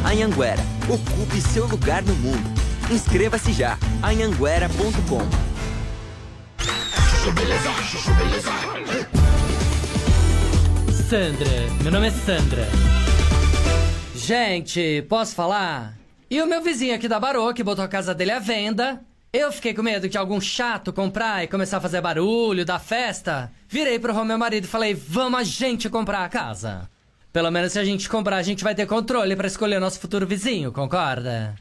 Anhanguera, 0.03 0.61
ocupe 0.89 1.39
seu 1.41 1.67
lugar 1.67 2.01
no 2.03 2.15
mundo. 2.15 2.49
Inscreva-se 2.89 3.53
já. 3.53 3.77
anhanguera.com. 4.01 5.21
Sandra, 11.07 11.49
meu 11.83 11.91
nome 11.91 12.07
é 12.07 12.11
Sandra. 12.11 12.67
Gente, 14.15 15.05
posso 15.07 15.35
falar? 15.35 15.97
E 16.29 16.41
o 16.41 16.47
meu 16.47 16.61
vizinho 16.61 16.95
aqui 16.95 17.07
da 17.07 17.19
Barô, 17.19 17.53
que 17.53 17.63
botou 17.63 17.83
a 17.85 17.87
casa 17.87 18.15
dele 18.15 18.31
à 18.31 18.39
venda. 18.39 19.01
Eu 19.31 19.51
fiquei 19.51 19.73
com 19.73 19.81
medo 19.81 20.09
que 20.09 20.17
algum 20.17 20.41
chato 20.41 20.91
comprar 20.91 21.43
e 21.43 21.47
começar 21.47 21.77
a 21.77 21.81
fazer 21.81 22.01
barulho, 22.01 22.65
dar 22.65 22.79
festa. 22.79 23.51
Virei 23.69 23.97
pro 23.97 24.25
meu 24.25 24.37
marido 24.37 24.65
e 24.65 24.67
falei: 24.67 24.93
vamos 24.93 25.39
a 25.39 25.43
gente 25.43 25.89
comprar 25.89 26.25
a 26.25 26.29
casa. 26.29 26.89
Pelo 27.31 27.49
menos 27.49 27.71
se 27.71 27.79
a 27.79 27.85
gente 27.85 28.09
comprar, 28.09 28.37
a 28.37 28.43
gente 28.43 28.63
vai 28.63 28.75
ter 28.75 28.85
controle 28.85 29.35
pra 29.35 29.47
escolher 29.47 29.79
nosso 29.79 29.99
futuro 29.99 30.27
vizinho, 30.27 30.71
concorda? 30.71 31.55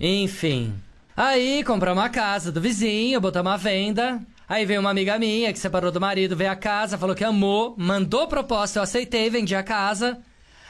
Enfim. 0.00 0.74
Aí 1.14 1.62
compramos 1.64 2.02
a 2.02 2.08
casa 2.08 2.50
do 2.50 2.60
vizinho, 2.60 3.20
botamos 3.20 3.52
à 3.52 3.56
venda. 3.56 4.20
Aí 4.48 4.64
veio 4.64 4.80
uma 4.80 4.90
amiga 4.90 5.18
minha 5.18 5.52
que 5.52 5.58
separou 5.58 5.90
do 5.90 6.00
marido, 6.00 6.36
veio 6.36 6.50
a 6.50 6.56
casa, 6.56 6.96
falou 6.96 7.14
que 7.14 7.24
amou, 7.24 7.74
mandou 7.78 8.26
proposta, 8.26 8.78
eu 8.78 8.82
aceitei, 8.82 9.28
vendi 9.28 9.54
a 9.54 9.62
casa. 9.62 10.18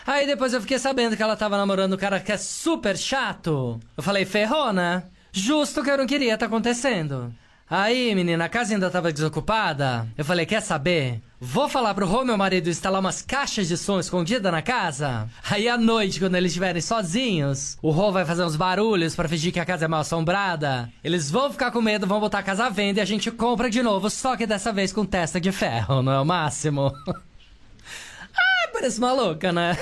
Aí 0.04 0.26
depois 0.26 0.52
eu 0.52 0.60
fiquei 0.60 0.78
sabendo 0.78 1.16
que 1.16 1.22
ela 1.22 1.36
tava 1.36 1.56
namorando 1.56 1.94
um 1.94 1.96
cara 1.96 2.18
que 2.18 2.32
é 2.32 2.36
super 2.36 2.96
chato. 2.96 3.78
Eu 3.96 4.02
falei, 4.02 4.24
ferrou, 4.24 4.72
né? 4.72 5.04
Justo 5.32 5.82
que 5.82 5.90
eu 5.90 5.98
não 5.98 6.06
queria 6.06 6.36
tá 6.36 6.46
acontecendo. 6.46 7.32
Aí, 7.74 8.14
menina, 8.14 8.44
a 8.44 8.48
casa 8.50 8.74
ainda 8.74 8.90
tava 8.90 9.10
desocupada. 9.10 10.06
Eu 10.14 10.26
falei, 10.26 10.44
quer 10.44 10.60
saber? 10.60 11.22
Vou 11.40 11.70
falar 11.70 11.94
pro 11.94 12.06
Rô, 12.06 12.22
meu 12.22 12.36
marido, 12.36 12.68
instalar 12.68 13.00
umas 13.00 13.22
caixas 13.22 13.66
de 13.66 13.78
som 13.78 13.98
escondidas 13.98 14.52
na 14.52 14.60
casa. 14.60 15.26
Aí 15.50 15.66
à 15.66 15.78
noite, 15.78 16.20
quando 16.20 16.34
eles 16.34 16.50
estiverem 16.50 16.82
sozinhos, 16.82 17.78
o 17.80 17.90
Rô 17.90 18.12
vai 18.12 18.26
fazer 18.26 18.44
uns 18.44 18.56
barulhos 18.56 19.16
pra 19.16 19.26
fingir 19.26 19.54
que 19.54 19.58
a 19.58 19.64
casa 19.64 19.86
é 19.86 19.88
mal 19.88 20.00
assombrada. 20.00 20.92
Eles 21.02 21.30
vão 21.30 21.50
ficar 21.50 21.70
com 21.70 21.80
medo, 21.80 22.06
vão 22.06 22.20
botar 22.20 22.40
a 22.40 22.42
casa 22.42 22.66
à 22.66 22.68
venda 22.68 23.00
e 23.00 23.02
a 23.02 23.06
gente 23.06 23.30
compra 23.30 23.70
de 23.70 23.82
novo, 23.82 24.10
só 24.10 24.36
que 24.36 24.46
dessa 24.46 24.70
vez 24.70 24.92
com 24.92 25.06
testa 25.06 25.40
de 25.40 25.50
ferro, 25.50 26.02
não 26.02 26.12
é 26.12 26.20
o 26.20 26.26
máximo? 26.26 26.92
ah, 27.08 28.68
parece 28.70 29.00
maluca, 29.00 29.50
né? 29.50 29.78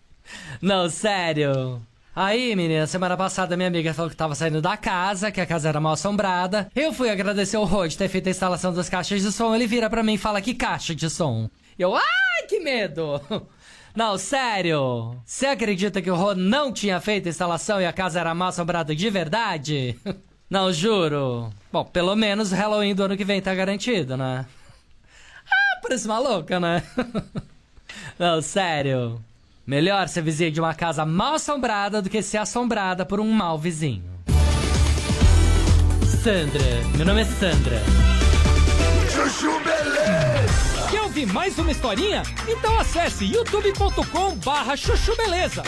não, 0.60 0.86
sério. 0.90 1.80
Aí, 2.14 2.54
menina, 2.54 2.86
semana 2.86 3.16
passada 3.16 3.56
minha 3.56 3.68
amiga 3.68 3.94
falou 3.94 4.10
que 4.10 4.16
tava 4.16 4.34
saindo 4.34 4.60
da 4.60 4.76
casa, 4.76 5.32
que 5.32 5.40
a 5.40 5.46
casa 5.46 5.70
era 5.70 5.80
mal 5.80 5.94
assombrada. 5.94 6.68
Eu 6.76 6.92
fui 6.92 7.08
agradecer 7.08 7.56
o 7.56 7.64
Rô 7.64 7.86
de 7.86 7.96
ter 7.96 8.06
feito 8.06 8.26
a 8.26 8.30
instalação 8.30 8.72
das 8.74 8.90
caixas 8.90 9.22
de 9.22 9.32
som. 9.32 9.54
Ele 9.54 9.66
vira 9.66 9.88
pra 9.88 10.02
mim 10.02 10.14
e 10.14 10.18
fala 10.18 10.42
que 10.42 10.52
caixa 10.52 10.94
de 10.94 11.08
som. 11.08 11.48
Eu, 11.78 11.96
ai, 11.96 12.46
que 12.46 12.60
medo! 12.60 13.18
Não, 13.96 14.18
sério? 14.18 15.16
Você 15.24 15.46
acredita 15.46 16.02
que 16.02 16.10
o 16.10 16.14
Rô 16.14 16.34
não 16.34 16.70
tinha 16.70 17.00
feito 17.00 17.26
a 17.26 17.30
instalação 17.30 17.80
e 17.80 17.86
a 17.86 17.92
casa 17.92 18.20
era 18.20 18.34
mal 18.34 18.48
assombrada 18.48 18.94
de 18.94 19.08
verdade? 19.08 19.98
Não, 20.50 20.70
juro. 20.70 21.50
Bom, 21.72 21.82
pelo 21.82 22.14
menos 22.14 22.52
o 22.52 22.54
Halloween 22.54 22.94
do 22.94 23.04
ano 23.04 23.16
que 23.16 23.24
vem 23.24 23.40
tá 23.40 23.54
garantido, 23.54 24.18
né? 24.18 24.44
Ah, 25.50 25.80
parece 25.82 26.06
maluca, 26.06 26.60
né? 26.60 26.82
Não, 28.18 28.40
sério. 28.40 29.20
Melhor 29.66 30.08
ser 30.08 30.22
vizinho 30.22 30.50
de 30.50 30.60
uma 30.60 30.74
casa 30.74 31.06
mal 31.06 31.34
assombrada 31.34 32.02
do 32.02 32.10
que 32.10 32.20
ser 32.20 32.38
assombrada 32.38 33.06
por 33.06 33.20
um 33.20 33.30
mau 33.30 33.56
vizinho. 33.56 34.02
Sandra, 36.22 36.64
meu 36.96 37.06
nome 37.06 37.22
é 37.22 37.24
Sandra. 37.24 37.80
Chuchu 39.08 39.60
Beleza. 39.60 40.90
Quer 40.90 41.02
ouvir 41.02 41.26
mais 41.26 41.56
uma 41.58 41.70
historinha? 41.70 42.22
Então 42.48 42.78
acesse 42.78 43.24
youtube.com 43.24 44.34
barra 44.44 44.76
chuchu 44.76 45.16
beleza. 45.16 45.62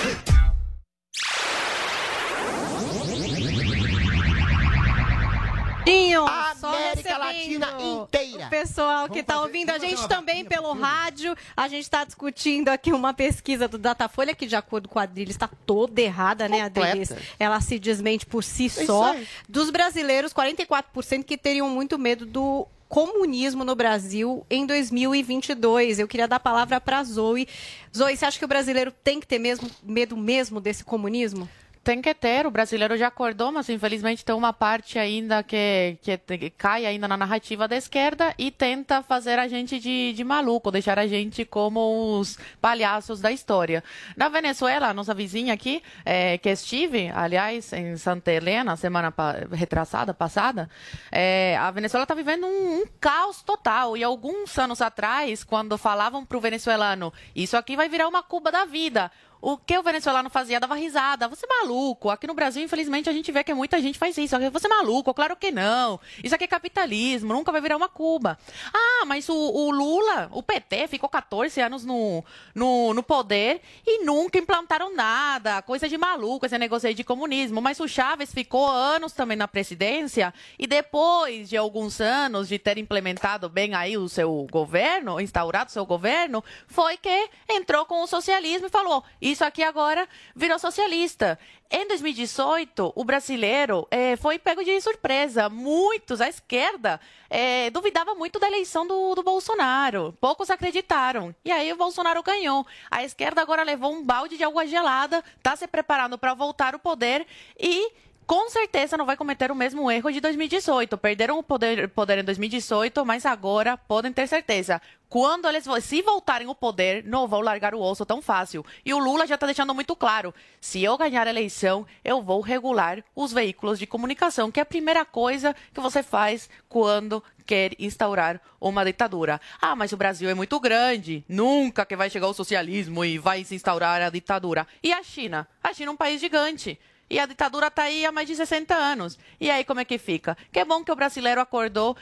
Dinho, 5.85 6.25
A 6.27 6.55
só 6.55 6.69
América 6.69 7.19
Latina 7.19 7.69
inteira. 7.81 8.47
O 8.47 8.51
pessoal 8.51 9.09
que 9.09 9.21
está 9.21 9.41
ouvindo 9.41 9.71
a 9.71 9.79
gente 9.79 10.07
também 10.09 10.45
pelo 10.45 10.73
rádio. 10.73 11.37
A 11.57 11.69
gente 11.69 11.83
está 11.83 12.05
discutindo 12.05 12.69
aqui 12.69 12.93
uma 12.93 13.13
pesquisa 13.13 13.69
do 13.69 13.79
Datafolha, 13.79 14.35
que 14.35 14.47
de 14.47 14.57
acordo 14.57 14.89
com 14.89 14.99
a 14.99 15.03
Adriles 15.03 15.35
está 15.35 15.49
toda 15.67 16.01
errada, 16.01 16.49
né, 16.49 16.63
Adriles? 16.63 17.13
Ela 17.39 17.61
se 17.61 17.79
desmente 17.79 18.27
por 18.27 18.43
si 18.43 18.69
só. 18.69 19.15
Dos 19.49 19.71
brasileiros, 19.71 20.33
44% 20.33 21.25
que 21.25 21.37
teriam 21.37 21.69
muito 21.69 21.99
medo 21.99 22.25
do 22.25 22.67
comunismo 22.89 23.65
no 23.65 23.75
Brasil 23.75 24.47
em 24.49 24.65
2022. 24.67 25.99
Eu 25.99 26.07
queria 26.07 26.29
dar 26.29 26.37
a 26.37 26.41
palavra 26.41 26.81
para 26.81 27.01
a 27.01 27.05
Zoe. 27.05 27.49
Zoe, 27.97 28.17
você 28.17 28.25
acha 28.25 28.39
que 28.39 28.45
o 28.45 28.49
brasileiro 28.49 28.93
tem 28.93 29.19
que 29.19 29.27
ter 29.27 29.39
mesmo, 29.39 29.69
medo 29.83 30.17
mesmo 30.17 30.61
desse 30.61 30.85
comunismo? 30.85 31.49
Tem 31.85 32.01
que 32.01 32.15
ter, 32.15 32.47
o 32.47 32.51
brasileiro 32.51 32.97
já 32.97 33.09
acordou, 33.09 33.53
mas 33.53 33.69
infelizmente 33.69 34.25
tem 34.25 34.35
uma 34.35 34.55
parte 34.55 34.99
ainda 34.99 35.43
que, 35.43 35.99
que, 36.01 36.49
cai 36.49 36.87
ainda 36.87 37.07
na 37.07 37.15
narrativa 37.15 37.69
da 37.69 37.77
esquerda 37.77 38.35
e 38.39 38.51
tenta 38.51 39.03
fazer 39.03 39.39
a 39.39 39.47
gente 39.47 39.79
de, 39.79 40.15
de 40.15 40.25
maluco, 40.25 40.71
deixar 40.71 40.99
a 40.99 41.07
gente 41.07 41.45
como 41.45 42.19
os 42.19 42.39
palhaços 42.59 43.21
da 43.21 43.31
história. 43.31 43.85
Na 44.17 44.31
Venezuela, 44.31 44.95
nossa 44.95 45.13
vizinha 45.13 45.53
aqui, 45.53 45.83
eh, 46.07 46.39
que 46.39 46.49
estive, 46.49 47.11
aliás, 47.15 47.71
em 47.75 47.99
Santa 47.99 48.33
Helena, 48.33 48.77
semana 48.77 49.13
pa- 49.13 49.37
retrasada, 49.53 50.15
passada, 50.15 50.71
eh, 51.13 51.55
a 51.61 51.71
Venezuela 51.71 52.05
está 52.05 52.15
vivendo 52.15 52.47
um, 52.47 52.81
um 52.81 52.85
caos 52.99 53.43
total. 53.43 53.95
E 53.95 54.03
alguns 54.03 54.59
anos 54.59 54.81
atrás, 54.81 55.45
quando 55.45 55.77
falavam 55.77 56.25
para 56.25 56.39
o 56.39 56.41
venezuelano, 56.41 57.13
isso 57.37 57.59
aqui 57.59 57.77
vai 57.77 57.91
virar 57.91 58.09
uma 58.09 58.23
Cuba 58.23 58.51
da 58.51 58.65
vida. 58.65 59.13
O 59.47 59.59
que 59.59 59.77
o 59.77 59.83
venezuelano 59.83 60.31
fazia 60.31 60.59
dava 60.59 60.75
risada. 60.75 61.29
Você 61.29 61.45
é 61.45 61.49
maluco. 61.61 62.09
Aqui 62.09 62.27
no 62.27 62.33
Brasil, 62.33 62.65
infelizmente, 62.65 63.11
a 63.11 63.13
gente 63.13 63.31
vê 63.31 63.45
que 63.45 63.53
muita 63.53 63.79
gente 63.79 63.99
faz 63.99 64.17
isso. 64.17 64.35
Você 64.51 64.67
é 64.67 64.71
maluco, 64.71 65.13
claro 65.13 65.37
que 65.37 65.51
não. 65.51 66.01
Isso 66.23 66.35
aqui 66.35 66.45
é 66.45 66.47
capitalismo, 66.47 67.35
nunca 67.35 67.53
vai 67.53 67.61
virar 67.61 67.77
uma 67.77 67.87
Cuba. 67.87 68.39
Ah, 68.73 69.05
mas 69.05 69.29
o, 69.29 69.35
o 69.35 69.71
Lula, 69.71 70.31
o 70.33 70.43
PT, 70.43 70.89
ficou 70.89 71.11
14 71.11 71.61
anos 71.61 71.85
no, 71.85 72.25
no, 72.55 72.95
no 72.95 73.03
poder 73.03 73.61
e 73.87 74.03
nunca 74.03 74.39
implantaram 74.39 74.95
nada. 74.97 75.61
Coisa 75.61 75.91
de 75.91 75.99
maluco, 75.99 76.47
esse 76.47 76.57
negócio 76.57 76.89
aí 76.89 76.95
de 76.95 77.05
comunismo. 77.05 77.61
Mas 77.61 77.79
o 77.81 77.87
Chaves 77.87 78.33
ficou 78.33 78.67
anos 78.67 79.13
também 79.13 79.37
na 79.37 79.47
presidência 79.47 80.33
e 80.59 80.67
depois 80.67 81.51
de 81.51 81.57
alguns 81.59 82.01
anos 82.01 82.49
de 82.49 82.59
ter 82.59 82.79
implementado 82.79 83.51
bem 83.51 83.75
aí 83.75 83.99
o 83.99 84.09
seu 84.09 84.47
governo, 84.51 85.21
instaurado 85.21 85.69
o 85.69 85.73
seu 85.73 85.85
governo, 85.85 86.43
foi 86.67 86.97
que 86.97 87.29
entrou 87.47 87.85
com 87.85 88.03
o 88.03 88.07
socialismo 88.07 88.69
e 88.69 88.71
falou: 88.71 89.05
isso 89.35 89.45
aqui 89.45 89.63
agora 89.63 90.09
virou 90.35 90.59
socialista. 90.59 91.39
Em 91.69 91.89
2018, 91.89 92.93
o 92.95 93.05
brasileiro 93.05 93.87
eh, 93.91 94.15
foi 94.17 94.39
pego 94.39 94.65
de 94.65 94.81
surpresa. 94.81 95.49
Muitos, 95.49 96.21
a 96.21 96.29
esquerda, 96.29 97.01
eh, 97.29 97.69
duvidava 97.71 98.15
muito 98.15 98.39
da 98.39 98.47
eleição 98.47 98.87
do, 98.87 99.15
do 99.17 99.25
Bolsonaro. 99.25 100.17
Poucos 100.21 100.51
acreditaram. 100.51 101.35
E 101.45 101.51
aí 101.51 101.73
o 101.73 101.77
Bolsonaro 101.77 102.23
ganhou. 102.23 102.65
A 102.89 103.03
esquerda 103.03 103.43
agora 103.43 103.65
levou 103.65 103.93
um 103.93 104.05
balde 104.05 104.37
de 104.37 104.45
água 104.45 104.67
gelada, 104.67 105.23
está 105.37 105.57
se 105.57 105.67
preparando 105.67 106.17
para 106.17 106.33
voltar 106.33 106.75
ao 106.75 106.81
poder 106.81 107.27
e 107.59 107.91
com 108.27 108.49
certeza 108.49 108.97
não 108.97 109.07
vai 109.07 109.17
cometer 109.17 109.51
o 109.51 109.55
mesmo 109.55 109.91
erro 109.91 110.11
de 110.11 110.21
2018. 110.21 110.97
Perderam 110.99 111.39
o 111.39 111.43
poder, 111.43 111.89
poder 111.89 112.19
em 112.19 112.25
2018, 112.25 113.05
mas 113.05 113.27
agora 113.27 113.77
podem 113.77 114.13
ter 114.13 114.27
certeza. 114.27 114.81
Quando 115.09 115.47
eles 115.47 115.65
se 115.83 116.03
voltarem 116.03 116.49
ao 116.49 116.55
poder, 116.55 117.05
não 117.05 117.29
vão 117.29 117.41
largar 117.41 117.75
o 117.75 117.81
osso 117.81 118.05
tão 118.05 118.21
fácil. 118.21 118.65
E 118.85 118.93
o 118.93 118.99
Lula 118.99 119.27
já 119.27 119.37
está 119.37 119.47
deixando 119.47 119.75
muito 119.75 119.95
claro: 119.95 120.35
se 120.61 120.83
eu 120.83 120.99
ganhar 120.99 121.27
a 121.27 121.31
eleição, 121.31 121.87
eu 122.05 122.21
vou 122.23 122.41
regular 122.41 123.05
os 123.15 123.33
veículos 123.33 123.79
de 123.79 123.87
comunicação, 123.87 124.51
que 124.51 124.59
é 124.59 124.63
a 124.63 124.67
primeira 124.67 125.05
coisa 125.05 125.55
que 125.73 125.81
você 125.81 126.03
faz 126.03 126.51
quando 126.69 127.23
quer 127.47 127.73
instaurar 127.79 128.41
uma 128.61 128.85
ditadura. 128.85 129.41
Ah, 129.61 129.77
mas 129.77 129.93
o 129.93 129.97
Brasil 129.97 130.29
é 130.29 130.35
muito 130.35 130.59
grande, 130.59 131.25
nunca 131.29 131.85
que 131.87 131.95
vai 131.95 132.11
chegar 132.11 132.27
o 132.27 132.35
socialismo 132.35 133.05
e 133.05 133.19
vai 133.19 133.45
se 133.45 133.55
instaurar 133.55 134.03
a 134.03 134.11
ditadura. 134.11 134.67
E 134.83 134.93
a 134.93 135.03
China? 135.03 135.47
A 135.63 135.73
China 135.73 135.91
é 135.91 135.95
um 135.95 135.97
país 135.97 136.21
gigante. 136.21 136.79
E 137.11 137.19
a 137.19 137.27
ditadura 137.27 137.67
está 137.69 137.83
aí 137.85 138.05
há 138.07 138.11
mais 138.13 138.27
de 138.27 138.35
60 138.35 138.75
anos. 138.75 139.19
E 139.41 139.51
aí 139.51 139.65
como 139.65 139.81
é 139.81 139.85
que 139.85 139.99
fica? 139.99 140.37
Que 140.53 140.65
bom 140.65 140.83
que 140.83 140.91
o 140.93 140.97
brasileiro 140.97 141.41
acordou. 141.41 141.97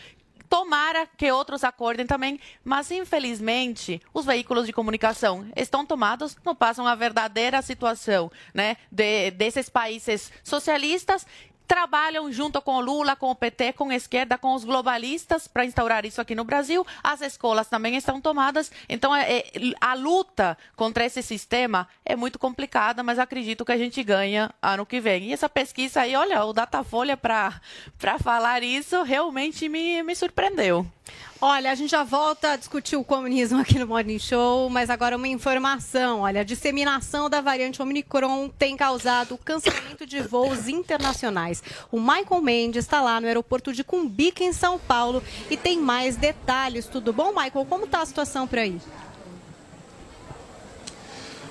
Tomara 0.49 1.07
que 1.17 1.33
outros 1.33 1.65
acordem 1.65 2.07
também, 2.07 2.39
mas 2.63 2.91
infelizmente 2.91 4.03
os 4.13 4.27
veículos 4.27 4.67
de 4.67 4.73
comunicação 4.73 5.47
estão 5.57 5.87
tomados, 5.87 6.37
não 6.45 6.55
passam 6.55 6.87
a 6.87 6.95
verdadeira 6.95 7.63
situação 7.63 8.31
né, 8.53 8.77
de- 8.91 9.31
desses 9.31 9.71
países 9.71 10.31
socialistas 10.45 11.27
trabalham 11.73 12.31
junto 12.31 12.61
com 12.61 12.81
Lula, 12.81 13.17
com 13.17 13.31
o 13.31 13.35
PT, 13.35 13.73
com 13.73 13.89
a 13.89 13.95
esquerda, 13.95 14.37
com 14.37 14.53
os 14.53 14.63
globalistas 14.63 15.49
para 15.49 15.65
instaurar 15.65 16.05
isso 16.05 16.21
aqui 16.21 16.35
no 16.35 16.45
Brasil. 16.45 16.87
As 17.03 17.23
escolas 17.23 17.67
também 17.67 17.97
estão 17.97 18.21
tomadas. 18.21 18.71
Então, 18.91 19.17
é- 19.17 19.39
é- 19.39 19.53
a 19.81 19.95
luta 19.95 20.59
contra 20.77 21.07
esse 21.07 21.23
sistema 21.23 21.89
é 22.05 22.15
muito 22.15 22.39
complicada, 22.39 23.03
mas 23.03 23.19
acredito 23.19 23.65
que 23.65 23.73
a 23.73 23.79
gente 23.79 24.03
ganha 24.03 24.51
ano 24.61 24.85
que 24.85 25.01
vem. 25.01 25.31
E 25.31 25.33
essa 25.33 25.49
pesquisa 25.49 26.03
aí, 26.03 26.15
olha, 26.15 26.45
o 26.45 26.53
Datafolha 26.53 27.17
para 27.17 27.59
falar 28.23 28.63
isso 28.63 29.03
realmente 29.03 29.67
me, 29.67 30.03
me 30.03 30.15
surpreendeu. 30.15 30.87
Olha, 31.45 31.73
a 31.73 31.75
gente 31.75 31.91
já 31.91 32.05
volta 32.05 32.53
a 32.53 32.57
discutir 32.57 32.95
o 32.95 33.03
comunismo 33.03 33.59
aqui 33.59 33.77
no 33.77 33.85
Morning 33.85 34.17
Show, 34.17 34.71
mas 34.71 34.89
agora 34.89 35.17
uma 35.17 35.27
informação. 35.27 36.21
Olha, 36.21 36.43
a 36.43 36.45
disseminação 36.45 37.29
da 37.29 37.41
variante 37.41 37.83
Omicron 37.83 38.49
tem 38.49 38.77
causado 38.77 39.37
cancelamento 39.39 40.07
de 40.07 40.21
voos 40.21 40.69
internacionais. 40.69 41.61
O 41.91 41.99
Michael 41.99 42.41
Mendes 42.41 42.85
está 42.85 43.01
lá 43.01 43.21
no 43.21 43.27
aeroporto 43.27 43.73
de 43.73 43.83
Cumbica, 43.83 44.45
em 44.45 44.53
São 44.53 44.79
Paulo, 44.79 45.21
e 45.51 45.57
tem 45.57 45.81
mais 45.81 46.15
detalhes. 46.15 46.87
Tudo 46.87 47.13
bom, 47.13 47.31
Michael? 47.31 47.67
Como 47.69 47.87
está 47.87 48.03
a 48.03 48.07
situação 48.07 48.47
por 48.47 48.61
aí? 48.61 48.81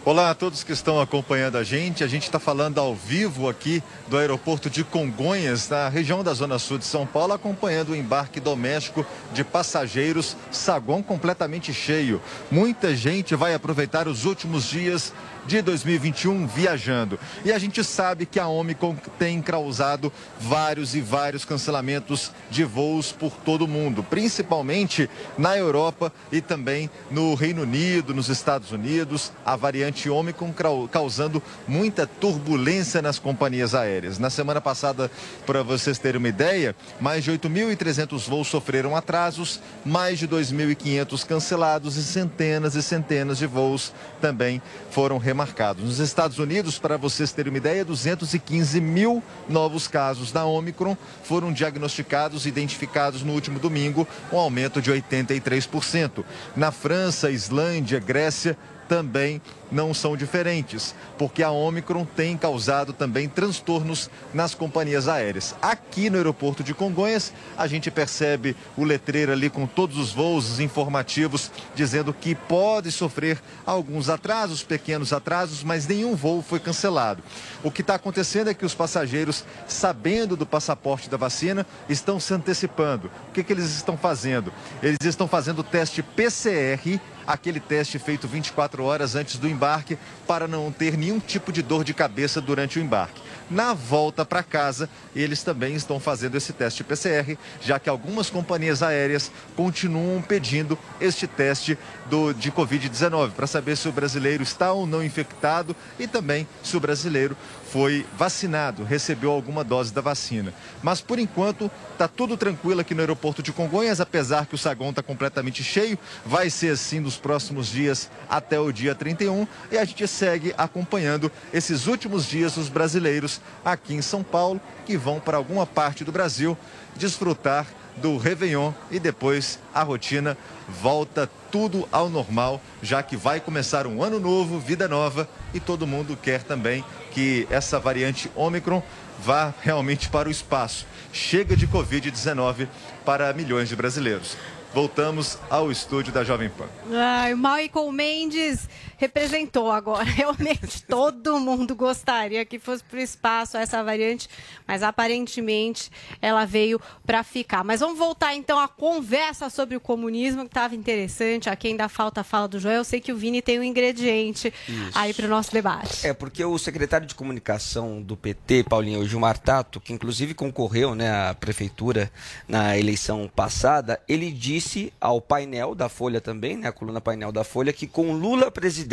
Olá 0.04 0.32
a 0.32 0.34
todos 0.34 0.64
que 0.64 0.72
estão 0.72 1.00
acompanhando 1.00 1.60
a 1.60 1.64
gente. 1.64 2.04
A 2.04 2.08
gente 2.08 2.24
está 2.24 2.40
falando 2.40 2.80
ao 2.80 2.96
vivo 2.96 3.48
aqui 3.48 3.84
do 4.08 4.18
aeroporto 4.18 4.68
de 4.68 4.84
Congonhas, 4.84 5.70
na 5.70 5.88
região 5.90 6.24
da 6.24 6.34
Zona 6.34 6.58
Sul 6.58 6.80
de 6.80 6.86
São 6.86 7.06
Paulo, 7.06 7.34
acompanhando 7.34 7.90
o 7.90 7.96
embarque 7.96 8.40
doméstico 8.40 9.06
de 9.32 9.44
passageiros, 9.44 10.36
saguão 10.50 11.04
completamente 11.04 11.72
cheio. 11.72 12.20
Muita 12.50 12.96
gente 12.96 13.36
vai 13.36 13.54
aproveitar 13.54 14.08
os 14.08 14.26
últimos 14.26 14.68
dias 14.68 15.14
de 15.46 15.62
2021 15.62 16.48
viajando. 16.48 17.20
E 17.44 17.52
a 17.52 17.60
gente 17.60 17.84
sabe 17.84 18.26
que 18.26 18.40
a 18.40 18.48
Omicron 18.48 18.96
tem 19.18 19.42
causado 19.42 20.12
vários 20.40 20.96
e 20.96 21.02
vários 21.02 21.46
cancelamentos 21.46 22.32
de 22.50 22.64
voos 22.64 23.12
por 23.12 23.32
todo 23.32 23.66
o 23.66 23.68
mundo, 23.68 24.04
principalmente 24.04 25.10
na 25.38 25.58
Europa 25.58 26.12
e 26.32 26.42
também 26.42 26.90
no 27.10 27.34
Reino 27.34 27.64
Unido, 27.64 28.14
nos 28.14 28.30
Estados 28.30 28.72
Unidos, 28.72 29.32
a 29.46 29.56
variante 29.56 30.10
Omicron 30.10 30.54
causando 30.92 31.42
muita 31.68 32.06
turbulência 32.06 33.02
nas 33.02 33.20
companhias 33.20 33.74
aéreas. 33.74 34.20
Na 34.20 34.30
semana 34.30 34.62
passada, 34.62 35.10
para 35.46 35.64
vocês 35.64 35.98
terem 35.98 36.20
uma 36.20 36.30
ideia, 36.30 36.76
mais 37.00 37.24
de 37.24 37.32
8.300 37.32 38.28
voos 38.28 38.48
sofreram 38.48 38.96
atrasos, 38.96 39.60
mais 39.86 40.20
de 40.20 40.28
2.500 40.28 41.26
cancelados 41.26 41.98
e 41.98 42.04
centenas 42.04 42.76
e 42.76 42.84
centenas 42.84 43.38
de 43.38 43.48
voos 43.48 43.94
também 44.20 44.62
foram 44.90 45.18
remarcados. 45.32 45.84
Nos 45.84 46.00
Estados 46.00 46.40
Unidos, 46.40 46.78
para 46.78 46.98
vocês 46.98 47.32
terem 47.32 47.52
uma 47.52 47.58
ideia, 47.58 47.86
215 47.86 48.82
mil 48.82 49.24
novos 49.48 49.88
casos 49.88 50.32
da 50.32 50.46
Omicron 50.46 50.96
foram 51.24 51.54
diagnosticados 51.54 52.46
e 52.46 52.50
identificados 52.50 53.24
no 53.24 53.32
último 53.32 53.58
domingo, 53.58 54.06
um 54.32 54.38
aumento 54.38 54.82
de 54.82 54.92
83%. 54.92 56.26
Na 56.56 56.72
França, 56.72 57.32
Islândia, 57.32 58.00
Grécia, 58.00 58.58
também 58.92 59.42
não 59.72 59.94
são 59.94 60.18
diferentes, 60.18 60.94
porque 61.18 61.42
a 61.42 61.50
Omicron 61.50 62.04
tem 62.04 62.36
causado 62.36 62.92
também 62.92 63.30
transtornos 63.30 64.10
nas 64.34 64.54
companhias 64.54 65.08
aéreas. 65.08 65.56
Aqui 65.62 66.10
no 66.10 66.18
aeroporto 66.18 66.62
de 66.62 66.74
Congonhas, 66.74 67.32
a 67.58 67.68
gente 67.68 67.90
percebe 67.90 68.54
o 68.76 68.84
letreiro 68.84 69.32
ali 69.32 69.50
com 69.50 69.66
todos 69.66 69.98
os 69.98 70.12
voos 70.12 70.60
informativos 70.60 71.50
dizendo 71.74 72.14
que 72.14 72.36
pode 72.36 72.92
sofrer 72.92 73.42
alguns 73.66 74.10
atrasos, 74.10 74.62
pequenos 74.62 75.14
atrasos, 75.14 75.64
mas 75.64 75.88
nenhum 75.88 76.14
voo 76.14 76.42
foi 76.42 76.60
cancelado. 76.60 77.24
O 77.64 77.72
que 77.72 77.80
está 77.80 77.96
acontecendo 77.96 78.50
é 78.50 78.54
que 78.54 78.66
os 78.66 78.76
passageiros, 78.76 79.46
sabendo 79.70 80.36
do 80.36 80.46
passaporte 80.46 81.10
da 81.10 81.16
vacina, 81.16 81.66
estão 81.88 82.20
se 82.20 82.34
antecipando. 82.34 83.10
O 83.30 83.32
que, 83.32 83.42
que 83.42 83.54
eles 83.54 83.74
estão 83.74 83.96
fazendo? 83.96 84.52
Eles 84.84 84.98
estão 85.02 85.30
fazendo 85.30 85.60
o 85.60 85.64
teste 85.64 86.04
PCR 86.04 87.00
aquele 87.26 87.60
teste 87.60 88.00
feito 88.00 88.28
24 88.28 88.84
horas 88.84 89.16
antes 89.16 89.38
do 89.38 89.48
embarque 89.48 89.98
para 90.28 90.48
não 90.48 90.72
ter 90.72 90.98
nenhum 90.98 91.20
tipo 91.20 91.52
de 91.52 91.62
dor 91.62 91.84
de 91.84 91.94
cabeça 91.94 92.42
durante 92.42 92.80
o 92.80 92.82
embarque. 92.82 93.22
Na 93.50 93.74
volta 93.74 94.24
para 94.24 94.42
casa, 94.42 94.90
eles 95.14 95.44
também 95.44 95.76
estão 95.76 96.00
fazendo 96.00 96.38
esse 96.38 96.54
teste 96.54 96.86
PCR, 96.86 97.38
já 97.60 97.78
que 97.78 97.90
algumas 97.90 98.30
companhias 98.30 98.82
aéreas 98.82 99.30
continuam 99.58 100.22
pedindo 100.22 100.80
este 101.02 101.28
teste 101.28 101.78
do, 102.10 102.34
de 102.34 102.50
Covid-19 102.50 103.32
para 103.32 103.48
saber 103.48 103.76
se 103.76 103.90
o 103.90 103.92
brasileiro 103.92 104.42
está 104.42 104.72
ou 104.72 104.88
não 104.88 105.04
infectado 105.04 105.76
e 106.00 106.08
também 106.08 106.48
se 106.64 106.78
o 106.78 106.80
brasileiro 106.80 107.36
foi 107.72 108.06
vacinado, 108.18 108.84
recebeu 108.84 109.32
alguma 109.32 109.64
dose 109.64 109.94
da 109.94 110.02
vacina. 110.02 110.54
Mas 110.84 111.00
por 111.00 111.18
enquanto 111.18 111.72
está 111.94 112.06
tudo 112.06 112.36
tranquilo 112.36 112.82
aqui 112.82 112.94
no 112.94 113.00
aeroporto 113.00 113.42
de 113.42 113.54
Congonhas, 113.54 114.02
apesar 114.02 114.46
que 114.46 114.56
o 114.56 114.58
saguão 114.58 114.90
está 114.90 115.02
completamente 115.02 115.64
cheio. 115.64 115.98
Vai 116.26 116.50
ser 116.50 116.74
assim 116.74 117.00
nos 117.00 117.18
próximos 117.18 117.68
dias 117.68 118.10
até 118.30 118.60
o 118.60 118.72
dia 118.74 118.94
31 118.94 119.48
e 119.72 119.78
a 119.78 119.86
gente 119.86 120.06
segue 120.08 120.54
acompanhando 120.58 121.32
esses 121.54 121.88
últimos 121.88 122.26
dias 122.26 122.56
dos 122.56 122.68
brasileiros 122.68 123.40
aqui 123.64 123.94
em 123.94 124.02
São 124.02 124.22
Paulo 124.22 124.60
que 124.86 124.98
vão 124.98 125.20
para 125.20 125.38
alguma 125.38 125.66
parte 125.66 126.04
do 126.04 126.12
Brasil 126.12 126.58
desfrutar 126.98 127.66
do 127.98 128.18
Réveillon 128.18 128.72
e 128.90 129.00
depois 129.00 129.60
a 129.74 129.84
rotina 129.84 130.38
volta 130.68 131.30
tudo 131.52 131.88
ao 131.92 132.10
normal, 132.10 132.62
já 132.82 133.04
que 133.04 133.18
vai 133.18 133.40
começar 133.40 133.86
um 133.86 134.02
ano 134.02 134.20
novo, 134.20 134.60
vida 134.60 134.88
nova 134.88 135.28
e 135.54 135.60
todo 135.60 135.88
mundo 135.88 136.18
quer 136.22 136.44
também 136.44 136.84
que 137.12 137.48
essa 137.50 137.80
variante 137.80 138.32
Ômicron 138.36 138.82
vá 139.20 139.54
realmente 139.62 140.10
para 140.10 140.28
o 140.28 140.32
espaço. 140.32 140.88
Chega 141.14 141.56
de 141.56 141.68
Covid-19 141.68 142.68
para 143.06 143.32
milhões 143.34 143.70
de 143.70 143.76
brasileiros. 143.76 144.38
Voltamos 144.74 145.38
ao 145.50 145.70
estúdio 145.70 146.14
da 146.14 146.24
Jovem 146.24 146.50
Pan. 146.50 146.68
Ai, 146.94 147.36
Michael 147.36 147.92
Mendes 147.92 148.70
representou 149.02 149.72
agora. 149.72 150.04
Realmente 150.06 150.84
todo 150.84 151.40
mundo 151.40 151.76
gostaria 151.76 152.46
que 152.46 152.60
fosse 152.60 152.84
para 152.84 153.00
o 153.00 153.02
espaço 153.02 153.58
essa 153.58 153.84
variante, 153.84 154.30
mas 154.68 154.84
aparentemente 154.84 155.90
ela 156.22 156.46
veio 156.46 156.80
para 157.04 157.24
ficar. 157.24 157.64
Mas 157.64 157.80
vamos 157.80 157.98
voltar 157.98 158.36
então 158.36 158.60
à 158.60 158.68
conversa 158.68 159.50
sobre 159.50 159.76
o 159.76 159.80
comunismo, 159.80 160.44
que 160.44 160.50
estava 160.50 160.76
interessante. 160.76 161.50
Aqui 161.50 161.70
ainda 161.70 161.90
falta 161.90 162.22
a 162.22 162.24
fala 162.24 162.48
do 162.48 162.60
Joel. 162.60 162.78
Eu 162.78 162.84
sei 162.84 163.02
que 163.02 163.12
o 163.12 163.18
Vini 163.18 163.42
tem 163.42 163.60
um 163.60 163.64
ingrediente 163.64 164.54
Isso. 164.68 164.92
aí 164.94 165.14
para 165.14 165.26
o 165.26 165.30
nosso 165.30 165.52
debate. 165.52 166.06
É, 166.06 166.14
porque 166.14 166.46
o 166.46 166.58
secretário 166.60 167.08
de 167.08 167.16
comunicação 167.16 168.02
do 168.02 168.16
PT, 168.16 168.66
Paulinho 168.70 169.08
Gilmar 169.08 169.40
Tato, 169.40 169.80
que 169.80 169.94
inclusive 169.94 170.36
concorreu 170.36 170.94
né, 170.94 171.30
à 171.30 171.34
prefeitura 171.34 172.12
na 172.48 172.78
eleição 172.78 173.30
passada, 173.36 174.00
ele 174.08 174.32
disse 174.32 174.94
ao 175.02 175.20
painel 175.20 175.74
da 175.74 175.90
Folha 175.90 176.22
também, 176.22 176.56
né, 176.56 176.68
a 176.68 176.72
coluna 176.72 177.02
painel 177.02 177.32
da 177.32 177.44
Folha, 177.44 177.74
que 177.74 177.88
com 177.88 178.14
Lula 178.14 178.52
presidente 178.52 178.91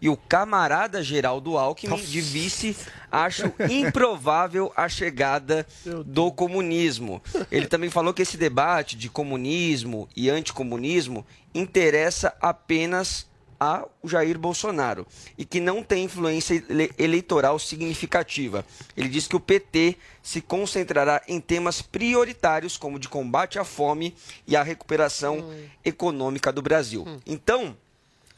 e 0.00 0.08
o 0.08 0.16
camarada 0.16 1.02
Geraldo 1.02 1.56
Alckmin 1.58 1.96
de 1.96 2.20
vice, 2.20 2.76
acho 3.10 3.52
improvável 3.70 4.72
a 4.76 4.88
chegada 4.88 5.66
do 6.06 6.30
comunismo. 6.32 7.22
Ele 7.50 7.66
também 7.66 7.90
falou 7.90 8.14
que 8.14 8.22
esse 8.22 8.36
debate 8.36 8.96
de 8.96 9.08
comunismo 9.08 10.08
e 10.16 10.30
anticomunismo 10.30 11.24
interessa 11.54 12.34
apenas 12.40 13.26
ao 13.60 13.90
Jair 14.04 14.38
Bolsonaro 14.38 15.04
e 15.36 15.44
que 15.44 15.58
não 15.58 15.82
tem 15.82 16.04
influência 16.04 16.54
ele- 16.68 16.92
eleitoral 16.96 17.58
significativa. 17.58 18.64
Ele 18.96 19.08
diz 19.08 19.26
que 19.26 19.34
o 19.34 19.40
PT 19.40 19.96
se 20.22 20.40
concentrará 20.40 21.20
em 21.26 21.40
temas 21.40 21.82
prioritários 21.82 22.76
como 22.76 23.00
de 23.00 23.08
combate 23.08 23.58
à 23.58 23.64
fome 23.64 24.14
e 24.46 24.54
a 24.54 24.62
recuperação 24.62 25.44
econômica 25.84 26.52
do 26.52 26.62
Brasil. 26.62 27.04
Então, 27.26 27.76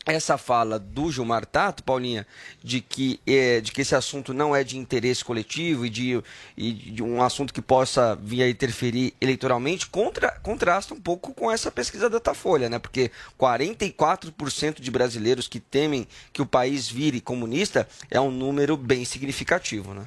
essa 0.07 0.39
fala 0.39 0.79
do 0.79 1.11
Gilmar 1.13 1.45
Tato, 1.45 1.83
Paulinha, 1.83 2.27
de 2.63 2.81
que, 2.81 3.21
eh, 3.27 3.61
de 3.61 3.71
que 3.71 3.83
esse 3.83 3.95
assunto 3.95 4.33
não 4.33 4.57
é 4.57 4.65
de 4.65 4.79
interesse 4.79 5.25
coletivo 5.25 5.85
e 5.85 5.91
de, 5.91 6.23
e 6.57 6.73
de 6.73 7.03
um 7.03 7.23
assunto 7.23 7.53
que 7.53 7.61
possa 7.61 8.17
vir 8.17 8.43
a 8.43 8.49
interferir 8.49 9.13
eleitoralmente, 9.21 9.87
contra, 9.87 10.31
contrasta 10.43 10.95
um 10.95 11.01
pouco 11.01 11.35
com 11.35 11.51
essa 11.51 11.71
pesquisa 11.71 12.09
da 12.09 12.17
Datafolha, 12.17 12.69
né? 12.69 12.79
Porque 12.79 13.11
44% 13.39 14.81
de 14.81 14.91
brasileiros 14.91 15.49
que 15.49 15.61
temem 15.61 16.07
que 16.33 16.43
o 16.43 16.47
país 16.47 16.89
vire 16.89 17.21
comunista 17.21 17.89
é 18.11 18.21
um 18.21 18.31
número 18.31 18.77
bem 18.77 19.05
significativo, 19.05 19.95
né? 19.95 20.07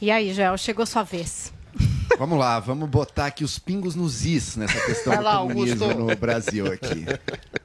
E 0.00 0.10
aí, 0.10 0.32
Joel, 0.32 0.56
chegou 0.56 0.86
sua 0.86 1.02
vez. 1.02 1.52
Vamos 2.16 2.38
lá, 2.38 2.58
vamos 2.58 2.88
botar 2.88 3.26
aqui 3.26 3.44
os 3.44 3.58
pingos 3.58 3.94
nos 3.94 4.24
is 4.24 4.56
nessa 4.56 4.80
questão 4.80 5.12
Vai 5.12 5.18
do 5.18 5.24
lá, 5.24 5.38
comunismo 5.38 5.84
Augusto. 5.84 6.04
no 6.04 6.16
Brasil 6.16 6.72
aqui. 6.72 7.04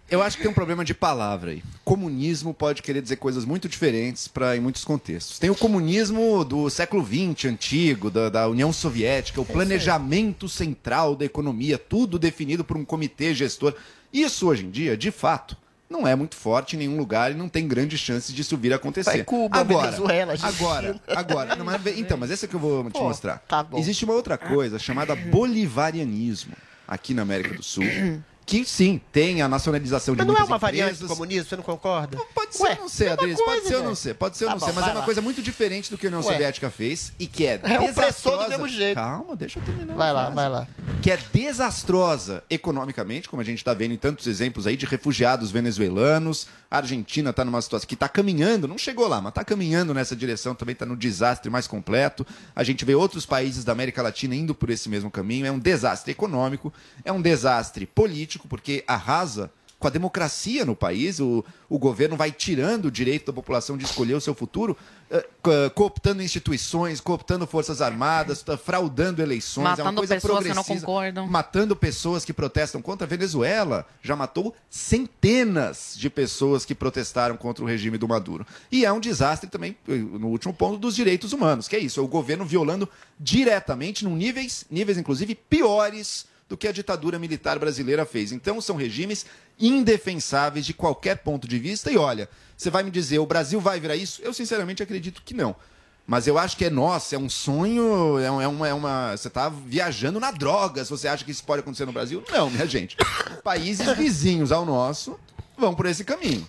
Eu 0.09 0.21
acho 0.21 0.37
que 0.37 0.43
tem 0.43 0.51
um 0.51 0.53
problema 0.53 0.83
de 0.83 0.93
palavra 0.93 1.51
aí. 1.51 1.63
Comunismo 1.83 2.53
pode 2.53 2.83
querer 2.83 3.01
dizer 3.01 3.15
coisas 3.15 3.45
muito 3.45 3.67
diferentes 3.67 4.27
para 4.27 4.55
em 4.55 4.59
muitos 4.59 4.83
contextos. 4.85 5.39
Tem 5.39 5.49
o 5.49 5.55
comunismo 5.55 6.43
do 6.45 6.69
século 6.69 7.03
XX, 7.03 7.45
antigo, 7.45 8.11
da, 8.11 8.29
da 8.29 8.47
União 8.47 8.71
Soviética, 8.71 9.41
o 9.41 9.45
planejamento 9.45 10.47
central 10.47 11.15
da 11.15 11.25
economia, 11.25 11.77
tudo 11.77 12.19
definido 12.19 12.63
por 12.63 12.77
um 12.77 12.85
comitê 12.85 13.33
gestor. 13.33 13.73
Isso 14.11 14.47
hoje 14.47 14.65
em 14.65 14.69
dia, 14.69 14.95
de 14.95 15.09
fato, 15.09 15.57
não 15.93 16.07
é 16.07 16.15
muito 16.15 16.35
forte 16.35 16.75
em 16.75 16.79
nenhum 16.79 16.97
lugar 16.97 17.31
e 17.31 17.35
não 17.35 17.47
tem 17.47 17.67
grandes 17.67 17.99
chances 17.99 18.33
disso 18.33 18.57
vir 18.57 18.73
a 18.73 18.77
acontecer. 18.77 19.11
Vai 19.11 19.23
Cuba, 19.23 19.59
agora, 19.59 19.91
Venezuela, 19.91 20.31
Argentina. 20.33 20.57
agora, 20.57 21.01
agora. 21.07 21.55
Não, 21.55 21.63
mas, 21.63 21.85
então, 21.97 22.17
mas 22.17 22.31
essa 22.31 22.47
que 22.47 22.55
eu 22.55 22.59
vou 22.59 22.83
te 22.85 22.93
Pô, 22.93 23.03
mostrar. 23.03 23.37
tá 23.47 23.63
bom. 23.63 23.77
Existe 23.77 24.03
uma 24.03 24.15
outra 24.15 24.37
coisa 24.37 24.79
chamada 24.79 25.15
bolivarianismo 25.15 26.53
aqui 26.87 27.13
na 27.13 27.21
América 27.21 27.53
do 27.55 27.63
Sul, 27.63 27.83
que 28.45 28.65
sim, 28.65 28.99
tem 29.11 29.41
a 29.41 29.47
nacionalização 29.47 30.13
de 30.15 30.17
Mas 30.19 30.27
não 30.27 30.33
é 30.35 30.37
muitas 30.39 30.51
uma 30.51 30.57
variante 30.57 30.83
empresas. 30.95 31.07
do 31.07 31.07
comunismo, 31.07 31.49
você 31.49 31.55
não 31.55 31.63
concorda? 31.63 32.17
Pode 32.33 32.55
ser, 32.55 32.77
não 32.79 32.89
sei, 32.89 33.09
Adriles, 33.09 33.39
pode 33.41 33.67
ser 33.67 33.75
ou 33.75 33.83
não 33.83 33.95
ser, 33.95 34.13
pode 34.15 34.37
ser 34.37 34.45
ou 34.45 34.49
Tá 34.49 34.55
não 34.55 34.59
bom, 34.59 34.65
ser, 34.67 34.73
mas 34.73 34.87
é 34.87 34.91
uma 34.91 34.99
lá. 34.99 35.05
coisa 35.05 35.21
muito 35.21 35.41
diferente 35.41 35.89
do 35.89 35.97
que 35.97 36.05
a 36.05 36.09
União 36.09 36.21
Ué. 36.21 36.31
Soviética 36.31 36.69
fez 36.69 37.13
e 37.19 37.25
que 37.27 37.45
é 37.45 37.59
É 37.63 37.79
opressor 37.79 37.83
do 37.83 38.01
desastrosa. 38.01 38.49
mesmo 38.49 38.67
jeito. 38.67 38.95
Calma, 38.95 39.35
deixa 39.35 39.59
eu 39.59 39.63
terminar. 39.63 39.95
Vai 39.95 40.13
lá, 40.13 40.29
vai 40.29 40.49
lá. 40.49 40.67
Que 41.01 41.11
é 41.11 41.17
desastrosa 41.67 42.43
economicamente, 42.49 43.29
como 43.29 43.41
a 43.41 43.45
gente 43.45 43.59
está 43.59 43.73
vendo 43.73 43.93
em 43.93 43.97
tantos 43.97 44.27
exemplos 44.27 44.67
aí 44.67 44.75
de 44.75 44.85
refugiados 44.85 45.51
venezuelanos. 45.51 46.47
A 46.69 46.77
Argentina 46.77 47.29
está 47.29 47.45
numa 47.45 47.61
situação 47.61 47.87
que 47.87 47.93
está 47.93 48.09
caminhando, 48.09 48.67
não 48.67 48.77
chegou 48.77 49.07
lá, 49.07 49.21
mas 49.21 49.29
está 49.29 49.43
caminhando 49.43 49.93
nessa 49.93 50.15
direção, 50.15 50.55
também 50.55 50.73
está 50.73 50.85
no 50.85 50.95
desastre 50.97 51.49
mais 51.49 51.67
completo. 51.67 52.25
A 52.55 52.63
gente 52.63 52.83
vê 52.83 52.95
outros 52.95 53.25
países 53.25 53.63
da 53.63 53.71
América 53.71 54.01
Latina 54.01 54.35
indo 54.35 54.55
por 54.55 54.69
esse 54.71 54.89
mesmo 54.89 55.11
caminho. 55.11 55.45
É 55.45 55.51
um 55.51 55.59
desastre 55.59 56.11
econômico, 56.11 56.73
é 57.05 57.11
um 57.11 57.21
desastre 57.21 57.85
político, 57.85 58.32
porque 58.47 58.83
arrasa 58.87 59.51
com 59.79 59.87
a 59.87 59.91
democracia 59.91 60.63
no 60.63 60.77
país, 60.77 61.19
o, 61.19 61.43
o 61.67 61.77
governo 61.77 62.15
vai 62.15 62.31
tirando 62.31 62.85
o 62.85 62.91
direito 62.91 63.25
da 63.25 63.33
população 63.33 63.77
de 63.77 63.83
escolher 63.83 64.13
o 64.13 64.21
seu 64.21 64.33
futuro, 64.33 64.77
eh, 65.11 65.27
co- 65.41 65.51
cooptando 65.75 66.23
instituições, 66.23 67.01
cooptando 67.01 67.45
forças 67.45 67.81
armadas, 67.81 68.41
tá 68.41 68.55
fraudando 68.57 69.21
eleições. 69.21 69.65
é 69.65 69.83
uma 69.83 69.91
Matando 69.91 69.97
coisa 69.97 70.15
pessoas 70.15 70.43
que 70.47 70.53
não 70.53 70.63
concordam. 70.63 71.27
Matando 71.27 71.75
pessoas 71.75 72.23
que 72.23 72.31
protestam 72.31 72.81
contra 72.81 73.05
a 73.05 73.09
Venezuela. 73.09 73.85
Já 74.01 74.15
matou 74.15 74.55
centenas 74.69 75.95
de 75.97 76.09
pessoas 76.09 76.63
que 76.63 76.73
protestaram 76.73 77.35
contra 77.35 77.61
o 77.61 77.67
regime 77.67 77.97
do 77.97 78.07
Maduro. 78.07 78.47
E 78.71 78.85
é 78.85 78.91
um 78.93 79.01
desastre 79.01 79.49
também, 79.49 79.75
eh, 79.87 79.95
no 79.95 80.27
último 80.27 80.53
ponto, 80.53 80.77
dos 80.77 80.95
direitos 80.95 81.33
humanos, 81.33 81.67
que 81.67 81.75
é 81.75 81.79
isso, 81.79 81.99
é 81.99 82.03
o 82.03 82.07
governo 82.07 82.45
violando 82.45 82.87
diretamente, 83.19 84.05
num 84.05 84.15
níveis, 84.15 84.63
níveis 84.71 84.97
inclusive 84.97 85.35
piores 85.35 86.25
do 86.53 86.57
que 86.57 86.67
a 86.67 86.71
ditadura 86.71 87.17
militar 87.17 87.57
brasileira 87.57 88.05
fez. 88.05 88.31
Então 88.31 88.61
são 88.61 88.75
regimes 88.75 89.25
indefensáveis 89.59 90.63
de 90.63 90.71
qualquer 90.71 91.17
ponto 91.17 91.47
de 91.47 91.57
vista. 91.57 91.91
E 91.91 91.97
olha, 91.97 92.29
você 92.55 92.69
vai 92.69 92.83
me 92.83 92.91
dizer, 92.91 93.17
o 93.17 93.25
Brasil 93.25 93.59
vai 93.59 93.79
virar 93.79 93.95
isso? 93.95 94.21
Eu 94.21 94.31
sinceramente 94.35 94.83
acredito 94.83 95.23
que 95.25 95.33
não. 95.33 95.55
Mas 96.05 96.27
eu 96.27 96.37
acho 96.37 96.55
que 96.55 96.65
é 96.65 96.69
nossa, 96.69 97.15
é 97.15 97.17
um 97.17 97.27
sonho, 97.29 98.19
é, 98.19 98.25
é 98.25 98.47
uma, 98.47 98.67
é 98.67 98.73
uma- 98.73 99.17
Você 99.17 99.29
está 99.29 99.49
viajando 99.49 100.19
na 100.19 100.29
droga 100.29 100.85
se 100.85 100.91
você 100.91 101.07
acha 101.07 101.25
que 101.25 101.31
isso 101.31 101.43
pode 101.43 101.61
acontecer 101.61 101.85
no 101.87 101.91
Brasil. 101.93 102.23
Não, 102.31 102.51
minha 102.51 102.67
gente. 102.67 102.95
Países 103.43 103.89
vizinhos 103.97 104.51
ao 104.51 104.63
nosso 104.63 105.19
vão 105.57 105.73
por 105.73 105.87
esse 105.87 106.03
caminho. 106.03 106.47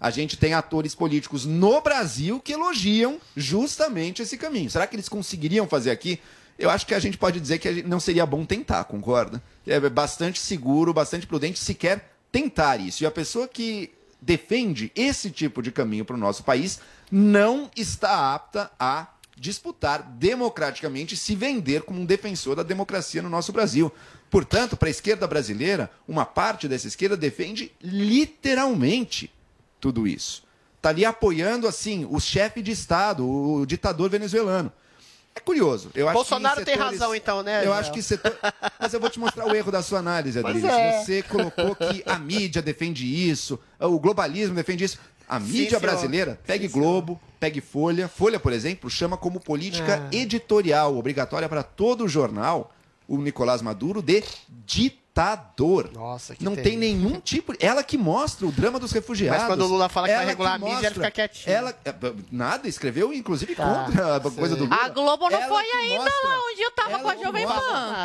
A 0.00 0.10
gente 0.10 0.38
tem 0.38 0.54
atores 0.54 0.94
políticos 0.94 1.44
no 1.44 1.78
Brasil 1.82 2.40
que 2.40 2.54
elogiam 2.54 3.20
justamente 3.36 4.22
esse 4.22 4.38
caminho. 4.38 4.70
Será 4.70 4.86
que 4.86 4.96
eles 4.96 5.10
conseguiriam 5.10 5.68
fazer 5.68 5.90
aqui? 5.90 6.18
Eu 6.58 6.70
acho 6.70 6.86
que 6.86 6.94
a 6.94 6.98
gente 6.98 7.18
pode 7.18 7.40
dizer 7.40 7.58
que 7.58 7.82
não 7.82 7.98
seria 7.98 8.26
bom 8.26 8.44
tentar, 8.44 8.84
concorda? 8.84 9.42
É 9.66 9.80
bastante 9.88 10.38
seguro, 10.38 10.92
bastante 10.92 11.26
prudente 11.26 11.58
sequer 11.58 12.12
tentar 12.30 12.80
isso. 12.80 13.02
E 13.02 13.06
a 13.06 13.10
pessoa 13.10 13.48
que 13.48 13.92
defende 14.20 14.92
esse 14.94 15.30
tipo 15.30 15.60
de 15.60 15.72
caminho 15.72 16.04
para 16.04 16.14
o 16.14 16.18
nosso 16.18 16.44
país 16.44 16.80
não 17.10 17.70
está 17.76 18.34
apta 18.34 18.70
a 18.78 19.08
disputar 19.36 20.02
democraticamente 20.02 21.16
se 21.16 21.34
vender 21.34 21.82
como 21.82 22.00
um 22.00 22.04
defensor 22.04 22.54
da 22.54 22.62
democracia 22.62 23.20
no 23.20 23.28
nosso 23.28 23.52
Brasil. 23.52 23.92
Portanto, 24.30 24.76
para 24.76 24.88
a 24.88 24.90
esquerda 24.90 25.26
brasileira, 25.26 25.90
uma 26.06 26.24
parte 26.24 26.68
dessa 26.68 26.86
esquerda 26.86 27.16
defende 27.16 27.72
literalmente 27.82 29.32
tudo 29.80 30.06
isso. 30.06 30.44
Está 30.76 30.90
ali 30.90 31.04
apoiando 31.04 31.66
assim 31.66 32.06
o 32.08 32.20
chefe 32.20 32.62
de 32.62 32.70
Estado, 32.70 33.28
o 33.28 33.66
ditador 33.66 34.08
venezuelano. 34.08 34.72
É 35.34 35.40
curioso. 35.40 35.90
Eu 35.94 36.08
acho 36.08 36.14
Bolsonaro 36.14 36.56
que 36.56 36.62
em 36.62 36.64
tem 36.66 36.74
setores- 36.74 36.98
razão, 37.00 37.14
então, 37.14 37.42
né, 37.42 37.66
Eu 37.66 37.72
acho 37.72 37.90
que 37.92 38.02
setor... 38.02 38.36
Mas 38.78 38.92
eu 38.92 39.00
vou 39.00 39.08
te 39.08 39.18
mostrar 39.18 39.46
o 39.46 39.54
erro 39.54 39.72
da 39.72 39.82
sua 39.82 39.98
análise, 39.98 40.38
Adriles. 40.38 40.64
é. 40.64 41.02
Você 41.04 41.22
colocou 41.22 41.74
que 41.74 42.02
a 42.06 42.18
mídia 42.18 42.60
defende 42.60 43.04
isso, 43.30 43.58
o 43.80 43.98
globalismo 43.98 44.54
defende 44.54 44.84
isso. 44.84 44.98
A 45.28 45.40
mídia 45.40 45.68
senhor. 45.70 45.80
brasileira, 45.80 46.38
pegue 46.46 46.68
Globo, 46.68 47.18
pegue 47.40 47.60
Folha. 47.62 48.06
Folha, 48.08 48.38
por 48.38 48.52
exemplo, 48.52 48.90
chama 48.90 49.16
como 49.16 49.40
política 49.40 50.06
É. 50.12 50.16
editorial 50.16 50.94
obrigatória 50.96 51.48
para 51.48 51.62
todo 51.62 52.06
jornal 52.06 52.70
o 53.08 53.16
Nicolás 53.16 53.62
Maduro 53.62 54.02
de 54.66 54.92
ditador. 55.14 55.90
Nossa, 55.92 56.34
que 56.34 56.42
Não 56.42 56.54
terrível. 56.54 56.70
tem 56.70 56.78
nenhum 56.78 57.20
tipo. 57.20 57.52
Ela 57.60 57.82
que 57.82 57.98
mostra 57.98 58.46
o 58.46 58.50
drama 58.52 58.78
dos 58.78 58.92
refugiados. 58.92 59.40
Mas 59.42 59.46
quando 59.50 59.60
o 59.62 59.66
Lula 59.66 59.88
fala 59.90 60.08
que 60.08 60.14
vai 60.14 60.22
Ela 60.22 60.30
regular 60.30 60.54
a 60.54 60.58
mídia, 60.58 60.70
ele 60.70 60.74
mostra. 60.84 60.94
fica 60.94 61.10
quietinho. 61.10 61.54
Ela 61.54 61.74
é, 61.84 61.94
nada, 62.30 62.66
escreveu 62.66 63.12
inclusive 63.12 63.54
Tá, 63.54 63.84
contra 63.86 64.16
a 64.16 64.20
coisa 64.20 64.56
do 64.56 64.64
Lula. 64.64 64.76
A 64.82 64.88
Globo 64.88 65.28
não 65.28 65.38
Ela 65.38 65.48
foi 65.48 65.64
que 65.64 65.70
ainda 65.76 66.04
mostra. 66.04 66.28
lá 66.28 66.38
onde 66.50 66.62
eu 66.62 66.70
tava 66.72 66.98
com 66.98 67.08
a 67.10 67.16
Jovem. 67.16 67.46
Pan. 67.46 67.52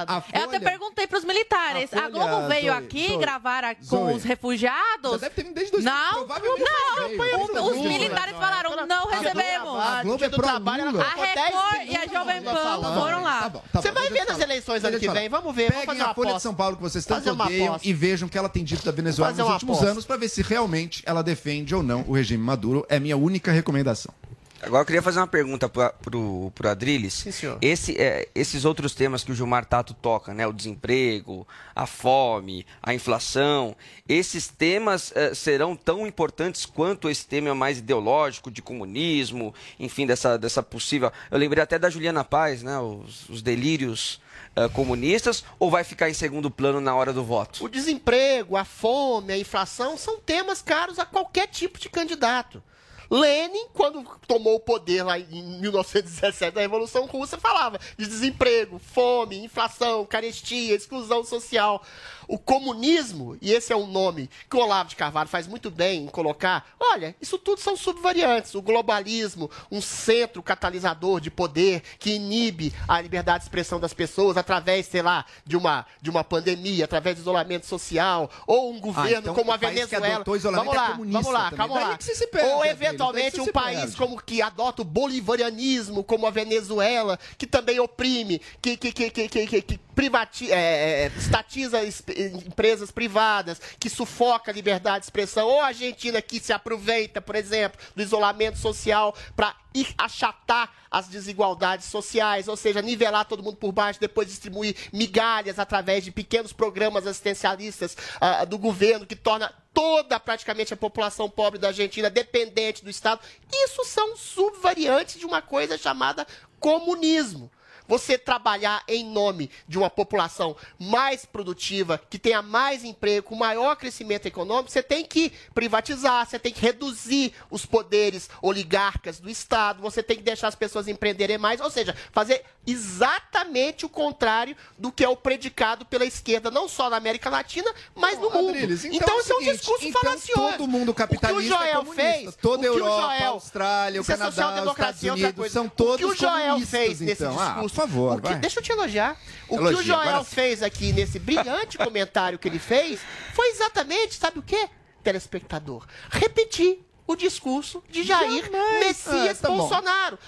A 0.07 0.13
Eu 0.13 0.17
até 0.17 0.45
Folha- 0.45 0.59
perguntei 0.59 1.07
pros 1.07 1.23
militares. 1.23 1.93
A 1.93 1.97
A, 1.97 2.01
Folha, 2.01 2.11
Globo 2.11 2.47
veio 2.49 2.73
Zoe, 2.73 2.83
aqui 2.83 3.07
Zoe, 3.07 3.17
gravar 3.17 3.63
a- 3.63 3.75
com 3.75 3.83
Zoe. 3.83 4.13
os 4.13 4.23
refugiados? 4.23 5.11
Já 5.11 5.17
deve 5.17 5.29
ter 5.35 5.43
vindo 5.43 5.53
desde 5.53 5.71
dois- 5.71 5.83
Não, 5.85 6.13
provavelmente 6.25 6.63
não. 6.69 7.07
veio. 7.07 7.17
O- 7.17 7.21
Desde 7.37 7.41
os 7.43 7.53
2000. 7.53 7.83
militares 7.91 8.35
falaram, 8.35 8.85
não 8.85 9.07
recebemos. 9.07 9.79
A 9.79 10.03
Globo 10.03 10.23
é 10.23 10.29
do 10.29 10.35
pro 10.37 10.45
trabalho, 10.45 10.81
ela 10.81 10.91
Lula. 10.91 11.03
A 11.05 11.15
Record 11.15 11.87
e 11.89 11.95
a 11.97 12.05
Jovem 12.07 12.41
Pan 12.41 12.81
foram 12.99 13.23
lá. 13.23 13.49
Tá 13.49 13.49
tá 13.71 13.81
Você 13.81 13.91
vai 13.91 14.09
ver 14.09 14.25
nas 14.25 14.39
eleições 14.39 14.83
ano 14.83 14.99
que 14.99 15.09
vem. 15.09 15.29
Vamos 15.29 15.55
ver, 15.55 15.71
Peguem 15.73 16.01
a 16.01 16.13
Folha 16.13 16.33
de. 16.33 16.41
São 16.41 16.53
Paulo 16.53 16.75
que 16.75 16.83
vocês 17.01 17.23
tanto 17.23 17.29
odeiam 17.31 17.79
e 17.83 17.93
vejam 17.93 18.27
o 18.27 18.31
que 18.31 18.37
ela 18.37 18.49
tem 18.49 18.63
dito 18.63 18.83
da 18.83 18.91
Venezuela 18.91 19.31
nos 19.31 19.39
últimos 19.39 19.77
aposta. 19.77 19.91
anos 19.91 20.05
para 20.05 20.17
ver 20.17 20.29
se 20.29 20.41
realmente 20.41 21.03
ela 21.05 21.21
defende 21.21 21.75
ou 21.75 21.83
não 21.83 22.03
o 22.07 22.13
regime 22.13 22.43
Maduro. 22.43 22.85
É 22.89 22.99
minha 22.99 23.17
única 23.17 23.51
recomendação. 23.51 24.13
Agora 24.61 24.81
eu 24.81 24.85
queria 24.85 25.01
fazer 25.01 25.19
uma 25.19 25.27
pergunta 25.27 25.69
para 25.69 25.91
pro, 25.91 26.51
pro 26.55 26.69
Adriles. 26.69 27.13
Sim, 27.13 27.31
senhor. 27.31 27.57
Esse, 27.61 27.95
é, 27.97 28.27
esses 28.33 28.65
outros 28.65 28.95
temas 28.95 29.23
que 29.23 29.31
o 29.31 29.35
Gilmar 29.35 29.65
Tato 29.65 29.93
toca, 29.93 30.33
né? 30.33 30.47
O 30.47 30.53
desemprego, 30.53 31.47
a 31.75 31.85
fome, 31.85 32.65
a 32.81 32.93
inflação, 32.93 33.75
esses 34.09 34.47
temas 34.47 35.13
eh, 35.15 35.33
serão 35.35 35.75
tão 35.75 36.07
importantes 36.07 36.65
quanto 36.65 37.09
esse 37.09 37.25
tema 37.27 37.53
mais 37.53 37.77
ideológico, 37.77 38.49
de 38.49 38.61
comunismo, 38.61 39.53
enfim, 39.79 40.07
dessa, 40.07 40.37
dessa 40.37 40.63
possível. 40.63 41.11
Eu 41.29 41.37
lembrei 41.37 41.61
até 41.61 41.77
da 41.77 41.89
Juliana 41.89 42.23
Paz, 42.23 42.63
né? 42.63 42.79
Os, 42.79 43.29
os 43.29 43.41
delírios 43.43 44.19
eh, 44.57 44.67
comunistas, 44.69 45.43
ou 45.59 45.69
vai 45.69 45.83
ficar 45.83 46.09
em 46.09 46.15
segundo 46.15 46.49
plano 46.49 46.81
na 46.81 46.95
hora 46.95 47.13
do 47.13 47.23
voto? 47.23 47.63
O 47.63 47.69
desemprego, 47.69 48.57
a 48.57 48.65
fome, 48.65 49.31
a 49.31 49.37
inflação 49.37 49.95
são 49.95 50.17
temas 50.19 50.63
caros 50.63 50.97
a 50.97 51.05
qualquer 51.05 51.45
tipo 51.45 51.79
de 51.79 51.87
candidato. 51.87 52.63
Lenin, 53.07 53.67
quando 53.71 54.03
tomou 54.27 54.55
o 54.55 54.59
poder 54.59 55.03
lá 55.03 55.19
em 55.19 55.59
1917 55.61 56.55
da 56.55 56.61
Revolução 56.61 57.05
Russa, 57.05 57.37
falava 57.37 57.79
de 57.95 58.07
desemprego, 58.07 58.79
fome, 58.79 59.37
inflação, 59.37 60.03
carestia, 60.07 60.73
exclusão 60.73 61.23
social. 61.23 61.83
O 62.27 62.37
comunismo, 62.37 63.37
e 63.41 63.53
esse 63.53 63.71
é 63.71 63.75
um 63.75 63.87
nome 63.87 64.29
que 64.49 64.55
o 64.57 64.59
Olavo 64.59 64.89
de 64.89 64.95
Carvalho 64.95 65.29
faz 65.29 65.47
muito 65.47 65.71
bem 65.71 66.03
em 66.03 66.07
colocar, 66.07 66.67
olha, 66.79 67.15
isso 67.21 67.37
tudo 67.37 67.61
são 67.61 67.77
subvariantes. 67.77 68.53
O 68.53 68.61
globalismo, 68.61 69.49
um 69.71 69.79
centro 69.79 70.43
catalisador 70.43 71.21
de 71.21 71.31
poder 71.31 71.81
que 71.97 72.11
inibe 72.11 72.73
a 72.87 72.99
liberdade 72.99 73.39
de 73.39 73.45
expressão 73.45 73.79
das 73.79 73.93
pessoas 73.93 74.35
através, 74.35 74.87
sei 74.87 75.01
lá, 75.01 75.25
de 75.45 75.55
uma, 75.55 75.85
de 76.01 76.09
uma 76.09 76.23
pandemia, 76.23 76.85
através 76.85 77.15
de 77.15 77.21
isolamento 77.21 77.65
social, 77.65 78.29
ou 78.45 78.71
um 78.71 78.79
governo 78.79 79.19
então 79.19 79.33
como 79.33 79.51
a 79.51 79.57
Venezuela. 79.57 80.23
isolamento 80.35 80.65
Vamos 80.65 80.73
é 80.73 80.77
lá, 80.77 80.91
comunista 80.91 81.21
vamos 81.21 81.33
lá, 81.33 81.49
também. 81.49 81.57
calma 81.57 81.79
lá. 81.79 81.97
perde, 82.31 82.49
ou 82.49 82.65
eventualmente 82.65 83.39
um 83.39 83.47
país 83.47 83.79
perde. 83.79 83.95
como 83.95 84.21
que 84.21 84.41
adota 84.41 84.81
o 84.81 84.85
bolivarianismo, 84.85 86.03
como 86.03 86.27
a 86.27 86.31
Venezuela, 86.31 87.17
que 87.37 87.47
também 87.47 87.79
oprime, 87.79 88.41
que, 88.61 88.75
que, 88.75 88.91
que, 88.91 89.09
que, 89.09 89.29
que, 89.29 89.47
que, 89.47 89.61
que 89.61 89.86
privati- 89.97 90.51
é, 90.51 91.05
é, 91.05 91.11
estatiza 91.17 91.83
es- 91.83 92.03
empresas 92.45 92.91
privadas, 92.91 93.59
que 93.79 93.89
sufoca 93.89 94.51
a 94.51 94.53
liberdade 94.53 94.99
de 94.99 95.05
expressão, 95.07 95.47
ou 95.47 95.59
a 95.59 95.67
Argentina 95.67 96.21
que 96.21 96.39
se 96.39 96.53
aproveita, 96.53 97.19
por 97.19 97.35
exemplo, 97.35 97.81
do 97.95 98.01
isolamento 98.03 98.59
social 98.59 99.15
para 99.35 99.55
achatar 99.97 100.71
as 100.89 101.07
desigualdades 101.07 101.87
sociais, 101.87 102.47
ou 102.47 102.55
seja, 102.55 102.81
nivelar 102.81 103.25
todo 103.25 103.41
mundo 103.43 103.57
por 103.57 103.71
baixo, 103.71 103.99
depois 103.99 104.27
distribuir 104.27 104.75
migalhas 104.93 105.57
através 105.57 106.03
de 106.03 106.11
pequenos 106.11 106.53
programas 106.53 107.05
assistencialistas 107.07 107.97
ah, 108.21 108.45
do 108.45 108.57
governo 108.57 109.05
que 109.05 109.15
torna 109.15 109.51
toda 109.73 110.19
praticamente 110.19 110.73
a 110.73 110.77
população 110.77 111.27
pobre 111.29 111.59
da 111.59 111.67
Argentina 111.69 112.09
dependente 112.09 112.83
do 112.83 112.89
Estado. 112.89 113.19
Isso 113.51 113.83
são 113.85 114.15
subvariantes 114.15 115.19
de 115.19 115.25
uma 115.25 115.41
coisa 115.41 115.75
chamada 115.77 116.25
comunismo. 116.59 117.51
Você 117.87 118.17
trabalhar 118.17 118.83
em 118.87 119.05
nome 119.05 119.49
de 119.67 119.77
uma 119.77 119.89
população 119.89 120.55
mais 120.79 121.25
produtiva, 121.25 122.01
que 122.09 122.19
tenha 122.19 122.41
mais 122.41 122.83
emprego, 122.83 123.27
com 123.27 123.35
maior 123.35 123.75
crescimento 123.75 124.25
econômico, 124.25 124.71
você 124.71 124.83
tem 124.83 125.05
que 125.05 125.31
privatizar, 125.53 126.25
você 126.25 126.37
tem 126.39 126.51
que 126.51 126.61
reduzir 126.61 127.33
os 127.49 127.65
poderes 127.65 128.29
oligarcas 128.41 129.19
do 129.19 129.29
Estado, 129.29 129.81
você 129.81 130.03
tem 130.03 130.17
que 130.17 130.23
deixar 130.23 130.47
as 130.47 130.55
pessoas 130.55 130.87
empreenderem 130.87 131.37
mais, 131.37 131.61
ou 131.61 131.69
seja, 131.69 131.95
fazer 132.11 132.43
exatamente 132.65 133.85
o 133.85 133.89
contrário 133.89 134.55
do 134.77 134.91
que 134.91 135.03
é 135.03 135.09
o 135.09 135.15
predicado 135.15 135.85
pela 135.85 136.05
esquerda, 136.05 136.51
não 136.51 136.67
só 136.67 136.89
na 136.89 136.97
América 136.97 137.29
Latina, 137.29 137.71
mas 137.95 138.19
no 138.19 138.29
mundo. 138.29 138.49
Adriles, 138.49 138.83
então, 138.83 138.97
então 138.97 139.17
é 139.17 139.21
isso 139.21 139.33
é 139.33 139.35
um 139.35 139.39
discurso 139.39 139.87
então 139.87 140.01
falacioso. 140.01 140.51
todo 140.51 140.67
mundo 140.67 140.93
capitalista 140.93 141.55
o 141.55 141.57
que 141.57 141.63
o 141.63 141.65
é 141.65 141.71
Joel 141.71 141.79
comunista. 141.79 142.03
fez, 142.03 142.35
Toda 142.35 142.63
a 142.63 142.67
Europa, 142.67 143.01
Joel, 143.01 143.23
a 143.23 143.27
Austrália, 143.27 144.01
o 144.01 144.03
é 144.03 144.07
Canadá, 144.07 144.27
os 144.27 144.71
Estados 144.71 145.03
outra 145.03 145.11
Unidos, 145.13 145.51
são 145.51 145.65
o 145.65 145.69
que 145.69 145.75
todos 145.77 146.11
o 146.11 146.15
Joel 146.15 146.59
fez 146.59 146.99
nesse 146.99 147.23
então. 147.23 147.39
Ah, 147.39 147.53
discurso, 147.53 147.76
favor, 147.77 148.21
que- 148.21 148.27
vai. 148.29 148.39
deixa 148.39 148.59
eu 148.59 148.63
te 148.63 148.71
elogiar. 148.71 149.17
O 149.47 149.55
que 149.57 149.61
Elogia, 149.63 149.79
o 149.79 149.83
Joel 149.83 149.99
agora 149.99 150.23
fez 150.23 150.61
aqui 150.63 150.91
nesse 150.93 151.19
brilhante 151.19 151.77
comentário 151.79 152.37
que 152.39 152.47
ele 152.47 152.59
fez 152.59 152.99
foi 153.33 153.49
exatamente, 153.49 154.15
sabe 154.15 154.39
o 154.39 154.43
quê, 154.43 154.67
telespectador? 155.03 155.85
Repetir 156.09 156.79
o 157.07 157.15
discurso 157.15 157.81
de 157.89 158.03
Jair 158.03 158.43
Jamais. 158.45 158.79
Messias 158.85 159.37
Ah, 159.39 159.41
tá 159.41 159.47
bom. 159.47 159.57
Bolsonaro, 159.57 160.19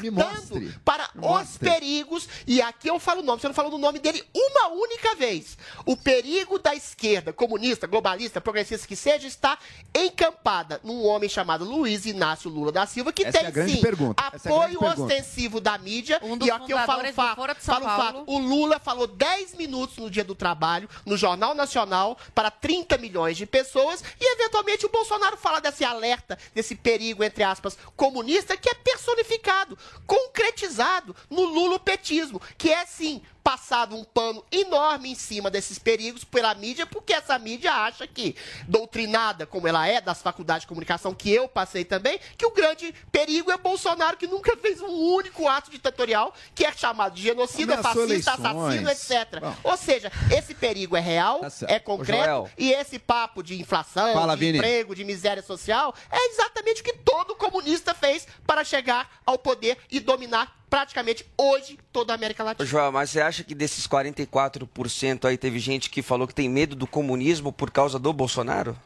Me 0.00 0.08
alertando 0.08 0.74
para 0.84 1.10
os 1.16 1.56
perigos, 1.56 2.28
e 2.46 2.60
aqui 2.60 2.88
eu 2.88 2.98
falo 3.00 3.20
o 3.20 3.24
nome, 3.24 3.40
você 3.40 3.48
não 3.48 3.54
falou 3.54 3.70
do 3.70 3.78
nome 3.78 3.98
dele 3.98 4.22
uma 4.34 4.68
única 4.68 5.14
vez. 5.14 5.56
O 5.84 5.96
perigo 5.96 6.58
da 6.58 6.74
esquerda, 6.74 7.32
comunista, 7.32 7.86
globalista, 7.86 8.40
progressista 8.40 8.86
que 8.86 8.96
seja, 8.96 9.26
está 9.26 9.58
encampada 9.94 10.80
num 10.84 11.04
homem 11.04 11.28
chamado 11.28 11.64
Luiz 11.64 12.06
Inácio 12.06 12.50
Lula 12.50 12.70
da 12.72 12.86
Silva, 12.86 13.12
que 13.12 13.24
Essa 13.24 13.38
é 13.38 13.40
tem 13.40 13.48
a 13.48 13.50
grande 13.50 13.72
sim 13.74 13.80
pergunta. 13.80 14.22
É 14.22 14.26
a 14.26 14.28
apoio 14.28 14.78
pergunta. 14.80 15.02
ostensivo 15.02 15.60
da 15.60 15.78
mídia. 15.78 16.18
Um 16.22 16.36
dos 16.36 16.48
e 16.48 16.50
aqui 16.50 16.72
eu 16.72 16.78
falo 16.80 17.02
um 17.02 17.06
do 17.06 17.12
fato, 17.12 17.56
falo 17.60 17.84
um 17.86 17.88
fato. 17.88 18.24
O 18.26 18.38
Lula 18.38 18.78
falou 18.78 19.06
10 19.06 19.54
minutos 19.54 19.96
no 19.98 20.10
dia 20.10 20.24
do 20.24 20.34
trabalho, 20.34 20.88
no 21.04 21.16
Jornal 21.16 21.54
Nacional, 21.54 22.18
para 22.34 22.50
30 22.50 22.98
milhões 22.98 23.36
de 23.36 23.46
pessoas, 23.46 24.02
e 24.20 24.32
eventualmente 24.34 24.84
o 24.86 24.88
Bolsonaro 24.88 25.36
fala 25.36 25.60
desse 25.60 25.84
alerta, 25.84 26.25
desse 26.54 26.74
perigo, 26.74 27.22
entre 27.22 27.44
aspas, 27.44 27.76
comunista, 27.94 28.56
que 28.56 28.68
é 28.68 28.74
personificado, 28.74 29.78
concretizado 30.06 31.14
no 31.28 31.44
lulopetismo, 31.44 32.40
que 32.56 32.72
é 32.72 32.84
sim 32.86 33.22
passado 33.46 33.94
um 33.94 34.02
pano 34.02 34.44
enorme 34.50 35.08
em 35.12 35.14
cima 35.14 35.48
desses 35.48 35.78
perigos 35.78 36.24
pela 36.24 36.52
mídia, 36.56 36.84
porque 36.84 37.12
essa 37.12 37.38
mídia 37.38 37.72
acha 37.72 38.04
que, 38.04 38.34
doutrinada 38.66 39.46
como 39.46 39.68
ela 39.68 39.86
é, 39.86 40.00
das 40.00 40.20
faculdades 40.20 40.62
de 40.62 40.66
comunicação, 40.66 41.14
que 41.14 41.30
eu 41.30 41.46
passei 41.48 41.84
também, 41.84 42.18
que 42.36 42.44
o 42.44 42.50
grande 42.50 42.92
perigo 43.12 43.52
é 43.52 43.56
Bolsonaro, 43.56 44.16
que 44.16 44.26
nunca 44.26 44.56
fez 44.56 44.80
um 44.80 44.90
único 44.90 45.46
ato 45.46 45.70
ditatorial, 45.70 46.34
que 46.56 46.64
é 46.64 46.72
chamado 46.72 47.14
de 47.14 47.22
genocida, 47.22 47.74
Ameaçou 47.74 48.08
fascista, 48.08 48.32
eleições. 48.32 48.82
assassino, 48.84 48.90
etc. 48.90 49.40
Bom. 49.40 49.56
Ou 49.62 49.76
seja, 49.76 50.10
esse 50.36 50.52
perigo 50.52 50.96
é 50.96 51.00
real, 51.00 51.38
Tá 51.38 51.48
é 51.68 51.78
concreto, 51.78 52.50
e 52.58 52.72
esse 52.72 52.98
papo 52.98 53.44
de 53.44 53.60
inflação, 53.60 54.12
Fala, 54.12 54.34
de 54.34 54.40
Vini. 54.40 54.58
emprego, 54.58 54.92
de 54.92 55.04
miséria 55.04 55.42
social, 55.44 55.94
é 56.10 56.30
exatamente 56.30 56.80
o 56.80 56.84
que 56.84 56.94
todo 56.94 57.36
comunista 57.36 57.94
fez 57.94 58.26
para 58.44 58.64
chegar 58.64 59.08
ao 59.24 59.38
poder 59.38 59.78
e 59.88 60.00
dominar 60.00 60.65
praticamente 60.68 61.24
hoje 61.36 61.78
toda 61.92 62.12
a 62.12 62.16
América 62.16 62.42
Latina. 62.42 62.68
Joel, 62.68 62.92
mas 62.92 63.10
você 63.10 63.20
acha 63.20 63.44
que 63.44 63.54
desses 63.54 63.86
44% 63.86 65.24
aí 65.24 65.36
teve 65.36 65.58
gente 65.58 65.90
que 65.90 66.02
falou 66.02 66.26
que 66.26 66.34
tem 66.34 66.48
medo 66.48 66.76
do 66.76 66.86
comunismo 66.86 67.52
por 67.52 67.70
causa 67.70 67.98
do 67.98 68.12
Bolsonaro? 68.12 68.76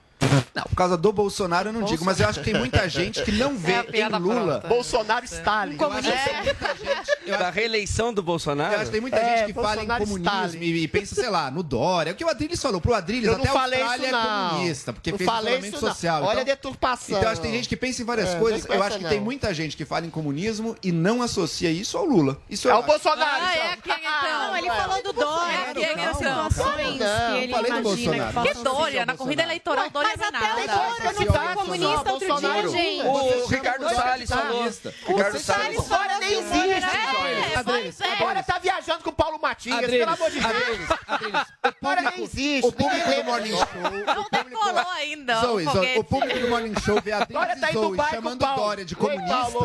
Não, 0.54 0.62
por 0.64 0.74
causa 0.76 0.96
do 0.96 1.12
Bolsonaro 1.12 1.68
eu 1.68 1.72
não 1.72 1.82
digo, 1.82 2.04
mas 2.04 2.20
eu 2.20 2.28
acho 2.28 2.40
que 2.40 2.44
tem 2.50 2.54
muita 2.58 2.88
gente 2.88 3.22
que 3.22 3.32
não 3.32 3.56
vê 3.56 3.72
É 3.92 4.02
a 4.02 4.08
em 4.08 4.12
Lula. 4.20 4.58
pronta. 4.60 4.68
Bolsonaro 4.68 5.24
Stalin. 5.24 5.76
Eu 5.80 5.90
que 5.90 6.02
tem 6.02 6.42
muita 6.44 6.74
gente. 6.76 7.10
Eu 7.26 7.38
Da 7.38 7.50
reeleição 7.50 8.12
do 8.12 8.22
Bolsonaro? 8.22 8.72
eu 8.74 8.76
acho 8.80 8.86
que 8.86 8.92
tem 8.92 9.00
muita 9.00 9.16
É, 9.16 9.38
gente 9.38 9.46
que 9.46 9.52
fala 9.54 9.82
em 9.82 9.86
Bolsonaro 9.86 10.04
comunismo 10.04 10.62
e, 10.62 10.82
e 10.82 10.88
pensa, 10.88 11.14
sei 11.14 11.28
lá, 11.30 11.50
no 11.50 11.62
Dória. 11.62 12.10
É 12.10 12.12
o 12.12 12.16
que 12.16 12.24
o 12.24 12.28
Adriles 12.28 12.60
falou. 12.60 12.80
Pro 12.80 12.92
Adriles, 12.94 13.26
Eu 13.26 13.32
não 13.34 13.40
até 13.40 13.48
a 13.48 13.52
falei 13.52 13.80
Austrália 13.82 14.06
isso, 14.08 14.16
é 14.16 14.48
comunista, 14.50 14.92
porque 14.92 15.10
Não 15.12 15.18
fez 15.18 15.30
falei 15.30 15.52
isolamento 15.54 15.78
social. 15.80 16.22
Olha 16.24 16.28
a 16.30 16.32
então, 16.42 16.44
deturpação. 16.44 17.18
então 17.18 17.30
acho 17.30 17.40
que 17.40 17.46
tem 17.46 17.56
gente 17.56 17.68
que 17.68 17.76
pensa 17.76 18.02
em 18.02 18.04
várias 18.04 18.30
É, 18.30 18.38
coisas. 18.38 18.64
Eu 18.68 18.82
acho 18.82 18.96
que 18.98 19.02
não. 19.04 19.10
tem 19.10 19.20
muita 19.20 19.54
gente 19.54 19.76
que 19.76 19.84
fala 19.84 20.04
em 20.06 20.10
comunismo 20.10 20.76
e 20.82 20.90
não 20.92 21.22
associa 21.22 21.70
isso 21.70 21.96
ao 21.96 22.04
Lula. 22.04 22.36
Isso 22.48 22.68
É 22.68 22.72
eu 22.72 22.76
o 22.76 22.78
acho. 22.80 22.88
Bolsonaro. 22.88 23.30
Ah, 23.44 23.52
então. 23.54 23.64
é 23.66 23.76
quem 23.76 23.94
então? 23.94 24.48
Não, 24.48 24.56
ele 24.56 24.70
falou 24.70 25.02
do 25.02 25.12
dólar, 25.12 25.52
É, 25.52 25.74
de 25.74 25.84
algumas 25.84 26.20
não. 26.20 26.42
Não, 26.42 26.48
que 26.50 27.38
ele 27.38 27.52
falei 27.52 27.70
do 27.72 27.78
imagina 27.78 27.82
Bolsonaro. 27.82 28.42
Que 28.42 28.54
Dória? 28.64 29.06
Na 29.06 29.14
corrida 29.16 29.42
eleitoral, 29.42 29.90
Dória 29.90 30.09
não 30.09 30.09
é 30.10 30.26
até 30.26 30.52
o. 30.52 30.66
Dória 30.66 31.12
não 31.12 31.32
foi 31.32 31.54
comunista 31.54 32.12
outro 32.12 32.36
dia, 32.40 32.68
gente. 32.68 33.06
O 33.06 33.46
Ricardo 33.46 33.88
Salles 33.94 34.28
falou. 34.28 34.70
Ricardo 35.06 35.38
Salles. 35.38 35.88
Dória 35.88 36.18
nem 36.18 36.38
existe. 36.38 36.90
É, 36.90 38.06
é. 38.06 38.12
Agora 38.12 38.42
tá 38.42 38.58
viajando 38.58 39.04
com 39.04 39.10
o 39.10 39.12
Paulo 39.12 39.38
Matias, 39.40 39.80
pelo 39.80 40.10
amor 40.10 40.30
de 40.30 40.40
Deus. 40.40 41.74
Dória 41.80 42.10
nem 42.10 42.24
existe. 42.24 42.66
o 42.66 42.72
público 42.72 43.10
do 43.12 43.24
Morning 43.24 43.50
Show. 43.50 43.66
Não 44.14 44.28
decolou 44.30 44.88
ainda. 44.96 45.40
Zoe, 45.40 45.66
o 45.66 45.70
Zoe, 45.70 45.72
foguete. 45.72 45.98
o 45.98 46.04
público 46.04 46.38
do 46.38 46.48
Morning 46.48 46.74
Show 46.80 47.00
vê 47.02 47.12
a 47.12 47.26
tá 47.26 47.46
e 47.50 47.70
em 47.70 47.72
Zoe 47.72 47.98
chamando. 48.10 48.40
Dória 48.40 48.84
de 48.84 48.96
comunista. 48.96 49.58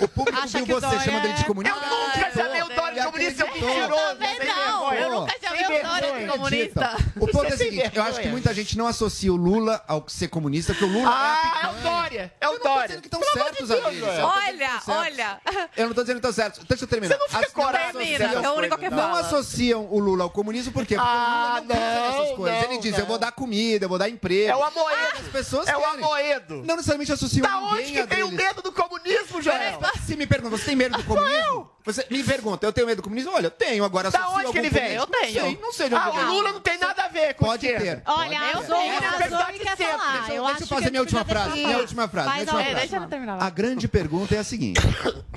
O 0.00 0.08
público 0.08 0.38
Acha 0.38 0.58
viu 0.58 0.66
que 0.66 0.72
você 0.74 0.86
Dória 0.86 1.00
chamando 1.00 1.24
ele 1.24 1.34
de 1.34 1.42
é- 1.42 1.46
comunista. 1.46 1.76
Eu 1.76 1.90
nunca 1.90 2.30
chamei 2.32 2.62
o 2.62 2.68
Dória 2.68 3.00
de 3.00 3.06
comunista, 3.06 3.44
seu 3.44 3.54
mentiroso. 3.54 4.06
Também 4.06 4.36
sem 4.36 4.46
não. 4.46 4.94
Eu 4.94 5.10
nunca 5.10 5.34
chamei 5.40 5.64
o 5.64 5.82
Dória 5.82 6.12
de 6.12 6.26
comunista. 6.26 6.96
O 7.16 7.26
ponto 7.26 7.44
é 7.44 7.48
o 7.48 7.54
é 7.54 7.56
seguinte, 7.56 7.96
eu 7.96 8.02
acho 8.02 8.20
que 8.20 8.28
muita 8.28 8.54
gente 8.54 8.78
não 8.78 8.86
associa 8.86 9.32
o 9.32 9.36
Lula 9.36 9.75
ao 9.86 10.04
ser 10.08 10.28
comunista, 10.28 10.72
porque 10.72 10.84
o 10.84 10.92
Lula 10.92 11.10
Ah, 11.10 11.60
é 11.62 11.66
a 11.66 11.68
é 11.68 11.72
o. 11.72 11.82
Dória. 11.82 12.32
É 12.40 12.48
o 12.48 12.50
Eu 12.50 12.52
não 12.54 12.58
tô 12.62 12.68
Dória. 12.68 12.86
dizendo 12.88 13.00
que 13.02 13.06
estão 13.08 13.22
certos, 13.22 13.68
que 13.68 14.20
Olha, 14.22 14.82
olha. 14.88 15.40
Eu 15.76 15.86
não 15.86 15.94
tô 15.94 16.00
dizendo 16.02 16.20
que 16.20 16.26
estão 16.28 16.32
certos. 16.32 16.64
Deixa 16.64 16.84
eu 16.84 16.88
terminar. 16.88 17.14
Você 17.14 17.20
não 17.20 17.28
fica 17.28 17.46
As- 17.46 17.52
coragem. 17.52 18.14
É 18.16 18.26
o 18.26 18.38
as 18.38 18.56
único 18.56 18.78
que 18.78 18.88
coisas, 18.88 18.96
Não 18.98 19.14
associam 19.14 19.86
o 19.90 19.98
Lula 19.98 20.24
ao 20.24 20.30
comunismo, 20.30 20.72
por 20.72 20.84
quê? 20.86 20.96
Porque 20.96 21.08
Ah, 21.08 21.58
o 21.58 21.60
Lula 21.60 21.60
não 21.60 21.66
pensa 21.66 21.80
não, 21.94 22.20
nessas 22.20 22.36
coisas. 22.36 22.62
não, 22.62 22.70
Ele 22.72 22.78
diz, 22.80 22.92
não. 22.92 22.98
eu 23.00 23.06
vou 23.06 23.18
dar 23.18 23.32
comida, 23.32 23.84
eu 23.84 23.88
vou 23.88 23.98
dar 23.98 24.08
emprego. 24.08 24.50
É 24.50 24.56
o 24.56 24.62
Amoedo. 24.64 25.16
As 25.20 25.28
pessoas 25.28 25.66
É 25.68 25.76
o. 25.76 25.84
Amoedo. 25.84 26.56
Não 26.64 26.76
necessariamente 26.76 27.12
associam 27.12 27.42
Da 27.42 27.60
ninguém 27.60 27.78
onde 27.78 27.92
que 27.92 28.06
tem 28.06 28.22
o 28.22 28.30
medo 28.30 28.62
do 28.62 28.72
comunismo, 28.72 29.40
Joel? 29.42 29.78
Se 30.06 30.16
me 30.16 30.26
pergunta, 30.26 30.56
você 30.56 30.64
tem 30.66 30.76
medo 30.76 30.96
do 30.96 31.04
comunismo? 31.04 31.70
Você 31.86 32.04
me 32.10 32.22
pergunta, 32.24 32.66
eu 32.66 32.72
tenho 32.72 32.86
medo 32.86 32.96
do 32.96 33.02
comunismo? 33.04 33.30
Olha, 33.32 33.46
eu 33.46 33.50
tenho. 33.50 33.84
Agora, 33.84 34.10
Da 34.10 34.28
onde 34.30 34.50
que 34.52 34.58
ele 34.58 34.70
vem? 34.70 34.92
Eu 34.94 35.06
tenho. 35.06 35.58
Não 35.60 35.72
sei, 35.72 35.88
não 35.88 35.98
sei 35.98 35.98
Ah, 35.98 36.10
o 36.10 36.12
vem. 36.12 36.24
Lula 36.24 36.52
não 36.52 36.60
tem 36.60 36.76
nada 36.78 37.04
a 37.04 37.08
ver 37.08 37.34
com 37.34 37.44
Pode 37.46 37.66
ter. 37.66 38.02
Olha, 38.04 38.38
Eu 38.52 38.62
Zoe, 38.62 38.76
tenho. 38.76 38.96
a 38.96 39.10
Verdade 39.16 39.30
Zoe 39.56 39.58
quer 39.64 39.76
sempre. 39.76 39.92
falar. 39.96 40.12
Deixa 40.18 40.32
eu- 40.32 40.36
Eu 40.36 40.44
deixa 40.46 40.62
eu 40.62 40.66
que 40.66 40.74
fazer 40.74 40.86
a 40.86 40.90
minha 40.90 41.00
última 41.02 41.24
frase, 41.24 41.50
minha 41.64 41.78
última 41.78 42.08
frase, 42.08 42.28
minha 42.28 42.36
a 42.38 42.40
última 42.42 42.60
É, 42.60 42.64
última. 42.64 42.80
deixa 42.80 42.96
ele 42.96 43.06
terminar. 43.06 43.42
A 43.42 43.50
grande 43.50 43.86
pergunta 43.88 44.34
é 44.34 44.38
a 44.38 44.44
seguinte: 44.44 44.80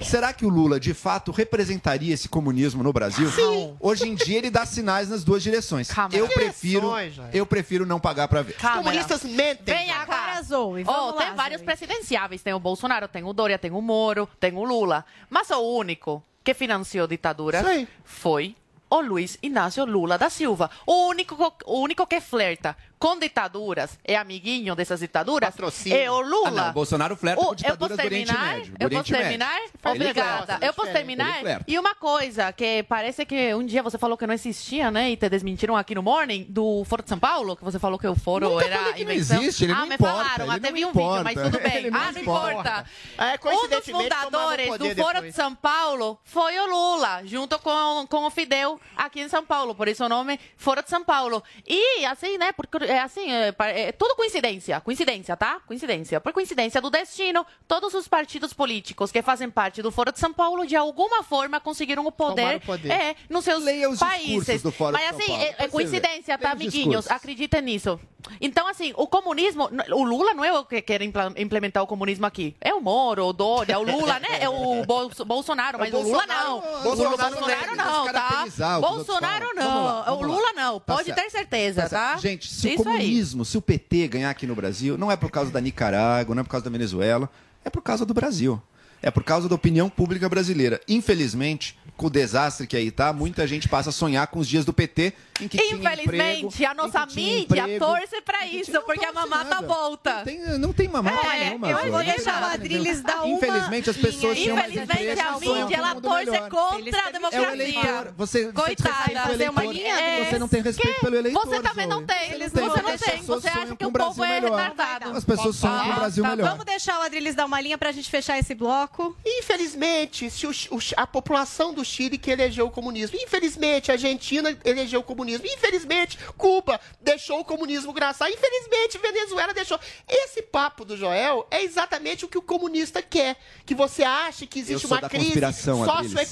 será 0.01 0.33
que 0.33 0.45
o 0.45 0.49
Lula 0.49 0.79
de 0.79 0.93
fato 0.93 1.31
representaria 1.31 2.13
esse 2.13 2.27
comunismo 2.27 2.81
no 2.83 2.91
Brasil? 2.91 3.29
Sim. 3.31 3.75
Hoje 3.79 4.07
em 4.07 4.15
dia 4.15 4.37
ele 4.39 4.49
dá 4.49 4.65
sinais 4.65 5.09
nas 5.09 5.23
duas 5.23 5.43
direções. 5.43 5.89
Eu 6.11 6.27
prefiro, 6.27 6.91
eu 7.31 7.45
prefiro 7.45 7.85
não 7.85 7.99
pagar 7.99 8.27
pra 8.27 8.41
ver. 8.41 8.55
Comunistas 8.57 9.23
mentem. 9.23 9.75
Venha 9.75 10.05
cá. 10.05 10.19
Agora, 10.29 10.41
Zoe, 10.43 10.83
Oh, 10.87 11.13
tem 11.13 11.33
vários 11.35 11.61
presidenciáveis. 11.61 12.41
Tem 12.41 12.53
o 12.53 12.59
Bolsonaro, 12.59 13.07
tem 13.07 13.23
o 13.23 13.33
Dória, 13.33 13.57
tem 13.59 13.69
o 13.71 13.81
Moro, 13.81 14.27
tem 14.39 14.53
o 14.55 14.63
Lula. 14.63 15.05
Mas 15.29 15.49
o 15.51 15.59
único 15.59 16.23
que 16.49 16.53
financiou 16.55 17.05
ditadura 17.05 17.63
Sim. 17.63 17.87
foi 18.03 18.55
o 18.89 19.01
Luiz 19.01 19.37
Inácio 19.43 19.85
Lula 19.85 20.17
da 20.17 20.31
Silva. 20.31 20.71
O 20.83 21.07
único, 21.07 21.35
o 21.65 21.79
único 21.79 22.07
que 22.07 22.19
flerta 22.19 22.75
com 22.99 23.17
ditaduras, 23.17 23.97
é 24.03 24.17
amiguinho 24.17 24.75
dessas 24.75 24.99
ditaduras, 24.99 25.49
Patrocínio. 25.51 25.97
é 25.97 26.11
o 26.11 26.19
Lula. 26.19 26.49
Ah, 26.49 26.65
não, 26.65 26.73
Bolsonaro 26.73 27.15
flerta 27.15 27.41
O- 27.41 27.45
com 27.45 27.51
eu 27.51 27.55
ditaduras 27.55 27.79
posso 27.79 28.01
do 28.01 28.05
Oriente 28.05 28.27
terminar? 28.27 28.55
Médio, 28.57 28.71
do 28.73 28.77
Eu 28.81 28.85
Oriente 28.87 28.99
posso 28.99 29.11
Médio. 29.11 29.27
terminar? 29.39 29.61
Obrigada. 29.85 30.59
Eu 30.61 30.73
posso 30.73 30.91
terminar? 30.91 31.63
E 31.67 31.79
uma 31.79 31.95
coisa 31.95 32.51
que 32.51 32.83
parece 32.83 33.25
que 33.25 33.53
um 33.55 33.65
dia 33.65 33.81
você 33.81 33.97
falou 33.97 34.17
que 34.17 34.27
não 34.27 34.33
existia, 34.33 34.91
né? 34.91 35.11
E 35.11 35.17
te 35.17 35.29
desmentiram 35.29 35.75
aqui 35.77 35.95
no 35.95 36.03
Morning, 36.03 36.45
do 36.49 36.83
Foro 36.85 37.01
de 37.01 37.09
São 37.09 37.17
Paulo, 37.19 37.55
que 37.55 37.63
você 37.63 37.79
falou 37.79 37.97
que 37.97 38.07
o 38.07 38.15
Foro 38.15 38.49
Nunca 38.49 38.65
era 38.65 38.93
que 38.93 39.05
não 39.05 39.11
invenção. 39.13 39.41
existe, 39.41 39.63
ele 39.63 39.73
ah, 39.73 39.75
não 39.77 39.87
me 39.87 39.95
importa, 39.95 40.15
falaram, 40.15 40.51
até 40.51 40.67
não 40.67 40.75
vi 40.75 40.85
um 40.85 40.89
importa. 40.89 41.23
vídeo, 41.23 41.41
mas 41.41 41.51
tudo 41.51 41.63
bem. 41.63 41.69
Ele 41.79 41.91
não 41.91 41.99
ah, 42.01 42.11
não 42.11 42.21
importa. 42.21 42.85
É, 43.17 43.39
um 43.47 43.67
dos 43.69 43.85
fundadores 43.85 44.77
do 44.77 44.85
Foro 44.95 44.95
depois. 45.13 45.23
de 45.23 45.31
São 45.31 45.55
Paulo 45.55 46.19
foi 46.23 46.59
o 46.59 46.65
Lula, 46.65 47.21
junto 47.25 47.57
com, 47.59 48.05
com 48.09 48.25
o 48.25 48.29
Fidel, 48.29 48.79
aqui 48.97 49.21
em 49.21 49.29
São 49.29 49.45
Paulo. 49.45 49.73
Por 49.73 49.87
isso 49.87 50.03
o 50.03 50.09
nome 50.09 50.37
Foro 50.57 50.83
de 50.83 50.89
São 50.89 51.03
Paulo. 51.03 51.41
E 51.65 52.03
assim, 52.05 52.37
né? 52.37 52.51
Porque 52.51 52.77
é 52.89 52.99
assim, 52.99 53.31
é, 53.31 53.53
é 53.59 53.91
tudo 53.91 54.15
coincidência. 54.15 54.79
Coincidência, 54.81 55.37
tá? 55.37 55.59
Coincidência. 55.67 56.19
Por 56.19 56.33
coincidência 56.33 56.81
do 56.81 56.89
destino, 56.89 57.45
todos 57.67 57.93
os 57.93 58.07
partidos 58.07 58.51
políticos 58.51 59.11
que 59.11 59.21
fazem 59.21 59.49
parte 59.49 59.81
do 59.81 59.91
Foro 59.91 60.11
de 60.11 60.19
São 60.19 60.33
Paulo, 60.33 60.65
de 60.65 60.75
alguma 60.75 61.23
forma, 61.23 61.59
conseguiram 61.59 62.05
o 62.05 62.11
poder, 62.11 62.57
o 62.57 62.61
poder. 62.61 62.91
É, 62.91 63.15
nos 63.29 63.45
seus 63.45 63.63
Leia 63.63 63.89
os 63.89 63.99
países. 63.99 64.25
discursos 64.27 64.61
do 64.63 64.71
Foro 64.71 64.97
de 64.97 65.03
Mas 65.03 65.09
São 65.09 65.19
assim, 65.19 65.27
Paulo, 65.27 65.43
é, 65.43 65.47
é 65.49 65.55
você 65.55 65.69
coincidência, 65.69 66.37
tá, 66.37 66.51
amiguinhos? 66.51 67.09
Acreditem 67.11 67.61
nisso. 67.61 67.99
Então, 68.41 68.67
assim, 68.67 68.93
o 68.97 69.07
comunismo, 69.07 69.69
o 69.93 70.03
Lula 70.03 70.33
não 70.33 70.43
é 70.43 70.51
o 70.57 70.65
que 70.65 70.81
quer 70.81 71.01
implementar 71.01 71.81
o 71.81 71.87
comunismo 71.87 72.25
aqui. 72.25 72.55
É 72.59 72.73
o 72.73 72.81
Moro, 72.81 73.25
o 73.25 73.33
Dória, 73.33 73.79
o 73.79 73.83
Lula, 73.83 74.19
né? 74.19 74.27
É 74.41 74.49
o 74.49 74.83
Bolso- 74.85 75.23
Bolsonaro, 75.25 75.79
mas 75.79 75.93
o 75.93 76.01
Lula 76.01 76.25
não. 76.27 76.59
Bolsonaro 76.83 77.15
o 77.15 77.17
Bolsonaro 77.17 77.75
não, 77.75 78.05
não, 78.05 78.11
tá? 78.13 78.77
o 78.77 78.81
Bolsonaro. 78.81 79.45
Vamos 79.55 79.65
lá, 79.65 79.73
não. 79.73 80.03
vamos 80.03 80.19
O 80.19 80.21
lá. 80.21 80.27
Lula 80.27 80.53
não. 80.53 80.79
Tá 80.79 80.93
Pode 80.95 81.05
certo. 81.05 81.21
ter 81.23 81.29
certeza, 81.29 81.83
Tá 81.83 81.89
tá? 81.89 82.17
Gente, 82.17 82.47
se 82.51 82.67
o 82.67 82.71
Isso 82.71 82.79
aí. 82.81 82.85
comunismo, 82.85 83.45
se 83.45 83.57
o 83.57 83.61
PT 83.61 84.07
ganhar 84.09 84.29
aqui 84.29 84.45
no 84.45 84.55
Brasil, 84.55 84.97
não 84.97 85.11
é 85.11 85.15
por 85.15 85.31
causa 85.31 85.49
da 85.51 85.61
Nicarágua, 85.61 86.35
não 86.35 86.41
é 86.41 86.43
por 86.43 86.49
causa 86.51 86.65
da 86.65 86.69
Venezuela, 86.71 87.29
é 87.63 87.69
por 87.69 87.81
causa 87.81 88.05
do 88.05 88.13
Brasil. 88.13 88.61
É 89.01 89.09
por 89.09 89.23
causa 89.23 89.47
da 89.47 89.55
opinião 89.55 89.89
pública 89.89 90.27
brasileira. 90.27 90.81
Infelizmente, 90.87 91.77
com 91.95 92.07
o 92.07 92.09
desastre 92.09 92.65
que 92.67 92.77
aí 92.77 92.91
tá, 92.91 93.11
muita 93.11 93.45
gente 93.47 93.67
passa 93.67 93.89
a 93.89 93.93
sonhar 93.93 94.27
com 94.27 94.39
os 94.39 94.47
dias 94.47 94.63
do 94.65 94.71
PT 94.73 95.13
em 95.41 95.47
que 95.47 95.57
tinha 95.57 95.75
emprego, 95.75 96.01
Infelizmente, 96.01 96.65
a 96.65 96.73
nossa 96.73 97.07
que 97.07 97.15
mídia 97.15 97.63
emprego, 97.63 97.85
torce 97.85 98.21
pra 98.21 98.45
isso, 98.45 98.81
porque 98.83 99.05
a 99.05 99.11
mamata 99.13 99.55
nada. 99.55 99.67
volta. 99.67 100.15
Não 100.17 100.23
tem, 100.25 100.39
não 100.59 100.73
tem 100.73 100.87
mamata 100.87 101.27
É, 101.27 101.45
nenhuma. 101.45 101.69
eu 101.71 101.91
vou 101.91 102.03
deixar 102.03 102.51
o 102.51 102.55
entendeu? 102.55 103.03
dar 103.03 103.23
uma 103.23 103.27
Infelizmente, 103.35 103.89
as 103.89 103.97
pessoas 103.97 104.37
tinham 104.37 104.57
Infelizmente, 104.57 105.19
a 105.19 105.39
mídia, 105.39 105.53
um 105.65 105.71
ela 105.71 105.95
torce 106.01 106.31
melhor. 106.31 106.49
contra 106.49 106.99
a 106.99 107.05
É 107.05 107.09
o 107.09 107.11
democracia. 107.11 107.51
eleitor. 107.51 108.13
Você, 108.17 108.45
você 108.45 108.53
Coitada. 108.53 108.99
o 109.11 109.51
uma 109.51 109.63
eleitor. 109.65 109.73
linha. 109.73 110.25
Você 110.29 110.39
não 110.39 110.47
tem 110.47 110.61
respeito 110.61 110.99
pelo 111.01 111.15
eleitor. 111.15 111.45
Você 111.45 111.61
também 111.61 111.87
não 111.87 112.05
tem. 112.05 112.17
Você 112.29 112.33
Eles 112.35 112.53
não 112.53 112.67
não, 112.67 112.73
tem. 112.75 112.83
você 112.83 112.89
não 112.89 112.97
tem. 113.13 113.23
Você 113.23 113.47
acha 113.49 113.75
que 113.75 113.85
o 113.85 113.91
povo 113.91 114.23
é 114.23 114.39
retardado. 114.39 115.11
As 115.17 115.23
pessoas 115.23 115.55
sonham 115.55 115.83
com 115.85 115.91
um 115.91 115.95
Brasil 115.95 116.23
melhor. 116.23 116.49
Vamos 116.49 116.65
deixar 116.65 116.99
o 116.99 117.01
Adriles 117.03 117.35
dar 117.35 117.45
uma 117.45 117.59
linha 117.59 117.77
pra 117.77 117.91
gente 117.91 118.09
fechar 118.09 118.37
esse 118.39 118.55
bloco. 118.55 118.88
Infelizmente, 119.25 120.29
se 120.29 120.45
o 120.45 120.51
o 120.71 120.79
a 120.97 121.07
população 121.07 121.73
do 121.73 121.83
Chile 121.85 122.17
que 122.17 122.31
elegeu 122.31 122.67
o 122.67 122.71
comunismo. 122.71 123.17
Infelizmente, 123.21 123.91
a 123.91 123.93
Argentina 123.93 124.57
elegeu 124.63 124.99
o 124.99 125.03
comunismo. 125.03 125.45
Infelizmente, 125.45 126.17
Cuba 126.37 126.79
deixou 127.01 127.39
o 127.39 127.45
comunismo 127.45 127.93
graçar. 127.93 128.29
Infelizmente, 128.29 128.97
Venezuela 128.97 129.53
deixou. 129.53 129.79
Esse 130.07 130.41
papo 130.41 130.83
do 130.85 130.97
Joel 130.97 131.47
é 131.51 131.63
exatamente 131.63 132.25
o 132.25 132.27
que 132.27 132.37
o 132.37 132.41
comunista 132.41 133.01
quer. 133.01 133.37
Que 133.65 133.75
você 133.75 134.03
ache 134.03 134.45
que 134.47 134.59
existe 134.59 134.85
uma 134.85 135.01
crise 135.01 135.39